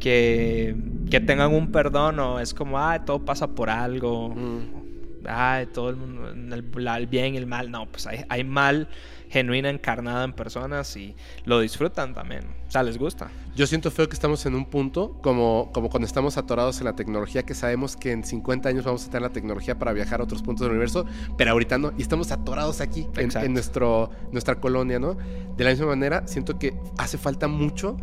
que, 0.00 0.76
que 1.10 1.20
tengan 1.20 1.54
un 1.54 1.70
perdón 1.72 2.18
o 2.20 2.40
es 2.40 2.54
como, 2.54 2.78
ay, 2.78 3.00
todo 3.04 3.24
pasa 3.24 3.48
por 3.48 3.70
algo. 3.70 4.30
Mm. 4.30 4.84
Ay, 5.26 5.66
todo 5.66 5.88
el 5.88 5.96
mundo, 5.96 6.28
el, 6.28 7.06
bien 7.06 7.34
y 7.34 7.38
el 7.38 7.46
mal. 7.46 7.70
No, 7.70 7.86
pues 7.86 8.06
hay, 8.06 8.24
hay 8.28 8.44
mal 8.44 8.88
genuina 9.34 9.68
encarnada 9.68 10.24
en 10.24 10.32
personas 10.32 10.96
y 10.96 11.16
lo 11.44 11.58
disfrutan 11.58 12.14
también. 12.14 12.44
O 12.68 12.70
sea, 12.70 12.82
les 12.82 12.98
gusta. 12.98 13.30
Yo 13.56 13.66
siento 13.66 13.90
feo 13.90 14.08
que 14.08 14.14
estamos 14.14 14.46
en 14.46 14.54
un 14.54 14.64
punto, 14.64 15.18
como, 15.22 15.70
como 15.72 15.90
cuando 15.90 16.06
estamos 16.06 16.36
atorados 16.36 16.78
en 16.78 16.84
la 16.84 16.94
tecnología, 16.94 17.42
que 17.42 17.54
sabemos 17.54 17.96
que 17.96 18.12
en 18.12 18.22
50 18.22 18.68
años 18.68 18.84
vamos 18.84 19.04
a 19.04 19.06
tener 19.06 19.22
la 19.22 19.32
tecnología 19.32 19.76
para 19.76 19.92
viajar 19.92 20.20
a 20.20 20.24
otros 20.24 20.42
puntos 20.42 20.64
del 20.64 20.70
universo, 20.72 21.04
pero 21.36 21.50
ahorita 21.50 21.78
no, 21.78 21.92
y 21.98 22.02
estamos 22.02 22.30
atorados 22.30 22.80
aquí, 22.80 23.08
en, 23.16 23.36
en, 23.36 23.52
nuestro, 23.52 24.10
nuestra 24.30 24.56
colonia, 24.60 25.00
¿no? 25.00 25.16
De 25.56 25.64
la 25.64 25.70
misma 25.70 25.86
manera, 25.86 26.26
siento 26.28 26.58
que 26.58 26.76
hace 26.98 27.18
falta 27.18 27.48
mucho 27.48 27.96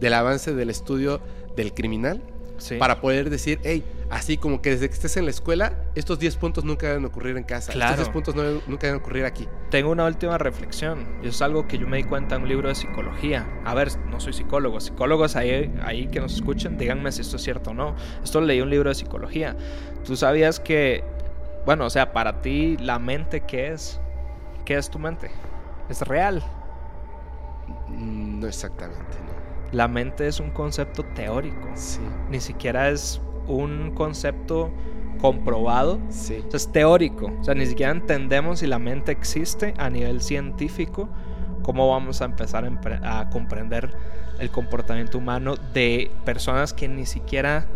del 0.00 0.14
avance 0.14 0.54
del 0.54 0.70
estudio 0.70 1.20
del 1.56 1.74
criminal 1.74 2.22
para 2.78 3.00
poder 3.00 3.30
decir, 3.30 3.60
hey, 3.62 3.84
así 4.10 4.36
como 4.36 4.60
que 4.60 4.70
desde 4.70 4.88
que 4.88 4.94
estés 4.94 5.16
en 5.16 5.24
la 5.24 5.30
escuela, 5.30 5.74
estos 5.94 6.18
10 6.18 6.36
puntos 6.36 6.64
nunca 6.64 6.88
deben 6.88 7.04
ocurrir 7.04 7.36
en 7.36 7.44
casa, 7.44 7.72
estos 7.72 7.96
10 7.96 8.08
puntos 8.08 8.34
nunca 8.34 8.86
deben 8.86 9.00
ocurrir 9.00 9.24
aquí. 9.24 9.48
Tengo 9.70 9.90
una 9.90 10.04
última 10.06 10.38
reflexión, 10.38 11.06
y 11.22 11.28
es 11.28 11.40
algo 11.42 11.68
que 11.68 11.78
yo 11.78 11.86
me 11.86 11.98
di 11.98 12.04
cuenta 12.04 12.36
en 12.36 12.42
un 12.42 12.48
libro 12.48 12.68
de 12.68 12.74
psicología. 12.74 13.46
A 13.64 13.74
ver, 13.74 13.96
no 14.10 14.18
soy 14.20 14.32
psicólogo, 14.32 14.80
psicólogos 14.80 15.36
ahí, 15.36 15.72
ahí 15.82 16.08
que 16.08 16.20
nos 16.20 16.34
escuchen, 16.34 16.78
díganme 16.78 17.12
si 17.12 17.20
esto 17.20 17.36
es 17.36 17.42
cierto 17.42 17.70
o 17.70 17.74
no. 17.74 17.94
Esto 18.22 18.40
leí 18.40 18.60
un 18.60 18.70
libro 18.70 18.88
de 18.88 18.94
psicología. 18.94 19.56
¿Tú 20.04 20.16
sabías 20.16 20.58
que, 20.58 21.04
bueno, 21.64 21.86
o 21.86 21.90
sea, 21.90 22.12
para 22.12 22.40
ti 22.42 22.76
la 22.78 22.98
mente, 22.98 23.42
¿qué 23.42 23.68
es? 23.68 24.00
¿Qué 24.64 24.76
es 24.76 24.90
tu 24.90 24.98
mente? 24.98 25.30
¿Es 25.88 26.02
real? 26.02 26.42
Mm, 27.88 28.40
no 28.40 28.46
exactamente, 28.46 29.16
no. 29.24 29.27
La 29.72 29.88
mente 29.88 30.26
es 30.26 30.40
un 30.40 30.50
concepto 30.50 31.04
teórico. 31.14 31.68
Sí. 31.74 32.00
Ni 32.30 32.40
siquiera 32.40 32.88
es 32.88 33.20
un 33.46 33.92
concepto 33.94 34.70
comprobado. 35.20 36.00
Sí. 36.08 36.42
es 36.52 36.72
teórico. 36.72 37.30
O 37.40 37.44
sea, 37.44 37.54
ni 37.54 37.66
siquiera 37.66 37.92
entendemos 37.92 38.60
si 38.60 38.66
la 38.66 38.78
mente 38.78 39.12
existe 39.12 39.74
a 39.76 39.90
nivel 39.90 40.22
científico. 40.22 41.08
¿Cómo 41.62 41.90
vamos 41.90 42.22
a 42.22 42.24
empezar 42.24 42.64
a, 43.02 43.30
comprender 43.30 43.94
el 44.38 44.50
comportamiento 44.50 45.18
humano 45.18 45.56
de 45.74 46.10
personas 46.24 46.72
que 46.72 46.88
ni 46.88 47.04
siquiera 47.04 47.66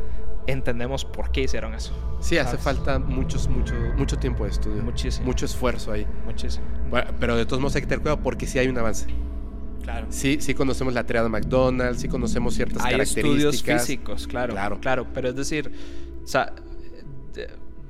entendemos 0.47 1.05
por 1.05 1.31
qué 1.31 1.43
hicieron 1.43 1.75
eso? 1.75 1.93
Sí, 2.21 2.39
hace 2.39 2.57
falta 2.57 2.99
muchos, 2.99 3.49
mucho, 3.49 3.75
mucho 3.97 4.17
tiempo 4.17 4.45
de 4.45 4.51
estudio. 4.51 4.83
Muchísimo. 4.83 5.27
Mucho 5.27 5.45
esfuerzo 5.45 5.93
ahí. 5.93 6.07
Muchísimo. 6.25 6.65
pero 7.21 7.37
de 7.37 7.45
todos 7.45 7.61
modos 7.61 7.75
hay 7.75 7.83
que 7.83 7.89
tener 7.89 8.01
cuidado 8.01 8.23
porque 8.23 8.47
sí 8.47 8.59
hay 8.59 8.69
un 8.69 8.79
avance. 8.79 9.07
Claro. 9.83 10.07
Sí, 10.11 10.39
sí 10.41 10.55
conocemos 10.55 10.95
la 10.95 11.05
triada 11.05 11.29
McDonald's, 11.29 12.01
sí 12.01 12.09
conocemos 12.09 12.55
ciertas 12.55 12.85
Hay 12.85 12.93
características. 12.93 13.25
estudios 13.25 13.63
físicos, 13.63 14.27
claro, 14.27 14.55
claro, 14.55 14.81
claro. 14.81 15.07
Pero 15.13 15.29
es 15.31 15.37
decir, 15.37 15.71
o 16.23 16.27
sea, 16.27 16.53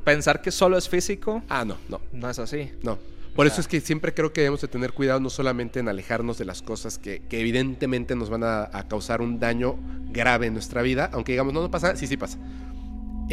pensar 0.04 0.40
que 0.40 0.50
solo 0.50 0.76
es 0.76 0.88
físico. 0.88 1.42
Ah, 1.48 1.64
no, 1.64 1.76
no. 1.88 2.00
No 2.12 2.30
es 2.30 2.38
así. 2.38 2.72
No. 2.82 2.98
Por 3.34 3.46
eso 3.46 3.62
es 3.62 3.68
que 3.68 3.80
siempre 3.80 4.12
creo 4.12 4.32
que 4.32 4.42
debemos 4.42 4.60
de 4.60 4.68
tener 4.68 4.92
cuidado 4.92 5.18
no 5.18 5.30
solamente 5.30 5.80
en 5.80 5.88
alejarnos 5.88 6.36
de 6.36 6.44
las 6.44 6.60
cosas 6.60 6.98
que, 6.98 7.22
evidentemente 7.30 8.14
nos 8.14 8.28
van 8.28 8.44
a, 8.44 8.64
a, 8.64 8.88
causar 8.88 9.22
un 9.22 9.40
daño 9.40 9.76
grave 10.10 10.48
en 10.48 10.52
nuestra 10.52 10.82
vida, 10.82 11.08
aunque 11.14 11.32
digamos, 11.32 11.54
no, 11.54 11.62
no 11.62 11.70
pasa, 11.70 11.96
sí, 11.96 12.06
sí 12.06 12.18
pasa 12.18 12.38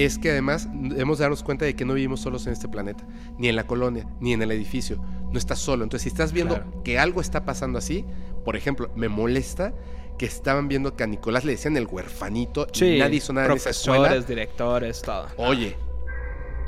es 0.05 0.17
que 0.17 0.31
además 0.31 0.69
debemos 0.71 1.19
darnos 1.19 1.43
cuenta 1.43 1.65
de 1.65 1.75
que 1.75 1.83
no 1.83 1.93
vivimos 1.93 2.21
solos 2.21 2.47
en 2.47 2.53
este 2.53 2.69
planeta, 2.69 3.05
ni 3.37 3.49
en 3.49 3.55
la 3.57 3.67
colonia, 3.67 4.07
ni 4.21 4.31
en 4.31 4.41
el 4.41 4.51
edificio. 4.51 4.97
No 5.31 5.37
estás 5.37 5.59
solo. 5.59 5.83
Entonces, 5.83 6.03
si 6.03 6.09
estás 6.09 6.31
viendo 6.31 6.63
que 6.83 6.97
algo 6.97 7.19
está 7.19 7.43
pasando 7.43 7.77
así, 7.77 8.05
por 8.45 8.55
ejemplo, 8.55 8.89
me 8.95 9.09
molesta 9.09 9.73
que 10.17 10.25
estaban 10.25 10.69
viendo 10.69 10.95
que 10.95 11.03
a 11.03 11.07
Nicolás 11.07 11.43
le 11.43 11.51
decían 11.51 11.75
el 11.75 11.85
huerfanito 11.85 12.67
y 12.79 12.97
nadie 12.97 13.17
hizo 13.17 13.33
nada 13.33 13.47
profesores, 13.47 14.25
directores, 14.25 15.01
todo. 15.01 15.27
Oye, 15.37 15.75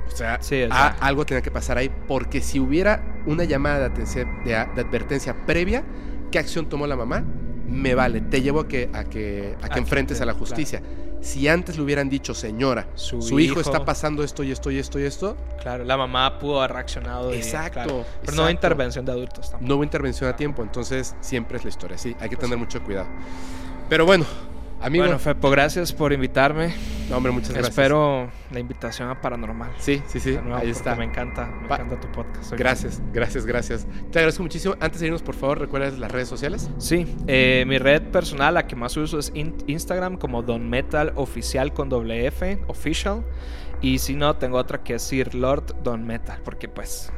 o 0.08 0.16
sea, 0.16 0.40
algo 1.00 1.26
tenía 1.26 1.42
que 1.42 1.52
pasar 1.52 1.78
ahí, 1.78 1.90
porque 2.08 2.42
si 2.42 2.60
hubiera 2.60 3.22
una 3.26 3.46
llamada 3.46 3.90
de, 3.90 4.26
de, 4.46 4.56
advertencia 4.56 5.46
previa, 5.46 5.84
¿qué 6.32 6.40
acción 6.40 6.68
tomó 6.68 6.86
la 6.86 6.98
mamá? 6.98 7.24
Me 7.68 7.96
vale, 7.96 8.20
te 8.20 8.42
llevo 8.42 8.62
a 8.62 8.68
que, 8.68 8.90
a 8.94 9.06
que, 9.06 9.56
a 9.62 9.70
que 9.70 9.80
enfrentes 9.80 10.20
a 10.20 10.26
la 10.26 10.34
justicia. 10.34 10.82
Si 11.22 11.48
antes 11.48 11.78
le 11.78 11.84
hubieran 11.84 12.10
dicho, 12.10 12.34
señora, 12.34 12.88
su, 12.96 13.40
hijo, 13.40 13.60
está 13.60 13.86
pasando 13.86 14.24
esto 14.24 14.44
y 14.44 14.52
esto 14.52 14.72
y 14.72 14.80
esto 14.80 15.00
y 15.00 15.04
esto. 15.04 15.38
Claro, 15.62 15.84
la 15.84 15.96
mamá 15.96 16.40
pudo 16.40 16.60
haber 16.60 16.74
reaccionado. 16.74 17.32
Exacto. 17.32 18.06
Pero 18.22 18.36
no 18.36 18.44
hubo 18.44 18.50
intervención 18.50 19.06
de 19.06 19.12
adultos 19.12 19.52
tampoco. 19.52 19.68
No 19.68 19.76
hubo 19.76 19.84
intervención 19.84 20.30
a 20.30 20.36
tiempo, 20.36 20.64
entonces 20.64 21.16
siempre 21.22 21.58
es 21.58 21.64
la 21.64 21.70
historia, 21.70 21.98
sí, 21.98 22.16
hay 22.20 22.30
que 22.30 22.38
pues 22.38 22.50
tener 22.50 22.58
mucho 22.58 22.84
cuidado. 22.84 23.08
Pero 23.88 24.06
bueno, 24.06 24.26
Amigo. 24.82 25.04
Bueno, 25.04 25.20
Fepo, 25.20 25.50
gracias 25.50 25.94
por 25.94 26.12
invitarme. 26.12 26.74
No, 27.10 27.18
hombre, 27.18 27.32
muchas 27.32 27.52
gracias. 27.52 27.70
Espero 27.70 28.32
la 28.52 28.60
invitación 28.60 29.10
a 29.10 29.22
Paranormal. 29.22 29.72
Sí, 29.78 30.02
sí, 30.08 30.20
sí. 30.20 30.38
Ahí 30.54 30.70
está. 30.70 30.96
Me 30.96 31.06
encanta, 31.06 31.46
me 31.46 31.66
encanta 31.66 32.00
tu 32.00 32.08
podcast. 32.12 32.54
gracias, 32.54 33.02
gracias, 33.14 33.46
gracias. 33.46 33.86
Te 34.12 34.20
agradezco 34.20 34.42
muchísimo. 34.42 34.76
Antes 34.80 35.02
de 35.02 35.08
irnos, 35.08 35.22
por 35.22 35.36
favor, 35.36 35.60
¿recuerdas 35.60 36.00
las 36.00 36.12
redes 36.12 36.28
sociales? 36.28 36.70
Sí, 36.78 37.06
eh, 37.28 37.64
mi 37.68 37.78
red 37.78 38.02
personal, 38.04 38.56
la 38.56 38.66
que 38.66 38.76
más 38.76 38.98
uso 38.98 39.20
es 39.20 39.32
Instagram, 39.36 40.18
como 40.18 40.42
Don 40.42 40.70
Metal 40.70 41.12
Oficial 41.16 41.74
con 41.74 41.90
doble 41.90 42.26
F, 42.26 42.60
Official. 42.68 43.24
Y 43.82 44.00
si 44.00 44.16
no, 44.16 44.36
tengo 44.36 44.58
otra 44.58 44.84
que 44.84 44.96
es 44.96 45.02
Sir 45.02 45.36
Lord 45.36 45.84
Don 45.84 46.06
Metal, 46.06 46.40
porque 46.44 46.68
pues 46.68 47.12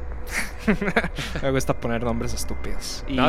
me 1.41 1.51
gusta 1.51 1.73
poner 1.73 2.03
nombres 2.03 2.34
estúpidos. 2.34 3.05
Y 3.07 3.19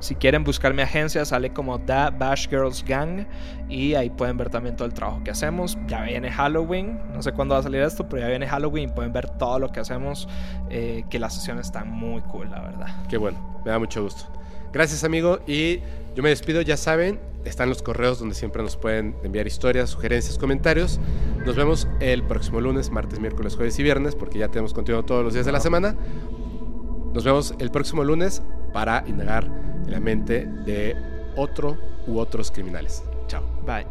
si 0.00 0.14
quieren 0.14 0.44
buscar 0.44 0.74
mi 0.74 0.82
agencia, 0.82 1.24
sale 1.24 1.52
como 1.52 1.78
The 1.78 2.10
Bash 2.18 2.48
Girls 2.48 2.84
Gang. 2.84 3.26
Y 3.68 3.94
ahí 3.94 4.10
pueden 4.10 4.36
ver 4.36 4.50
también 4.50 4.76
todo 4.76 4.86
el 4.86 4.94
trabajo 4.94 5.22
que 5.24 5.30
hacemos. 5.30 5.78
Ya 5.86 6.02
viene 6.02 6.30
Halloween. 6.30 7.00
No 7.12 7.22
sé 7.22 7.32
cuándo 7.32 7.54
va 7.54 7.60
a 7.60 7.62
salir 7.62 7.80
esto, 7.82 8.08
pero 8.08 8.22
ya 8.22 8.28
viene 8.28 8.46
Halloween. 8.46 8.90
Pueden 8.90 9.12
ver 9.12 9.30
todo 9.30 9.58
lo 9.58 9.70
que 9.70 9.80
hacemos. 9.80 10.28
Eh, 10.70 11.04
que 11.10 11.18
la 11.18 11.30
sesión 11.30 11.58
está 11.58 11.84
muy 11.84 12.20
cool, 12.22 12.50
la 12.50 12.60
verdad. 12.60 12.88
Qué 13.08 13.16
bueno. 13.16 13.38
Me 13.64 13.70
da 13.70 13.78
mucho 13.78 14.02
gusto. 14.02 14.26
Gracias, 14.74 15.04
amigo. 15.04 15.38
Y 15.46 15.78
yo 16.16 16.22
me 16.24 16.30
despido, 16.30 16.60
ya 16.60 16.76
saben, 16.76 17.20
están 17.44 17.68
los 17.68 17.80
correos 17.80 18.18
donde 18.18 18.34
siempre 18.34 18.60
nos 18.60 18.76
pueden 18.76 19.14
enviar 19.22 19.46
historias, 19.46 19.90
sugerencias, 19.90 20.36
comentarios. 20.36 20.98
Nos 21.46 21.54
vemos 21.54 21.86
el 22.00 22.24
próximo 22.24 22.60
lunes, 22.60 22.90
martes, 22.90 23.20
miércoles, 23.20 23.54
jueves 23.54 23.78
y 23.78 23.84
viernes, 23.84 24.16
porque 24.16 24.40
ya 24.40 24.48
tenemos 24.48 24.74
contenido 24.74 25.04
todos 25.04 25.22
los 25.22 25.32
días 25.32 25.46
de 25.46 25.52
la 25.52 25.60
semana. 25.60 25.94
Nos 27.14 27.22
vemos 27.22 27.54
el 27.60 27.70
próximo 27.70 28.02
lunes 28.02 28.42
para 28.72 29.04
indagar 29.06 29.44
en 29.84 29.92
la 29.92 30.00
mente 30.00 30.44
de 30.66 30.96
otro 31.36 31.78
u 32.08 32.18
otros 32.18 32.50
criminales. 32.50 33.04
Chao. 33.28 33.44
Bye. 33.64 33.86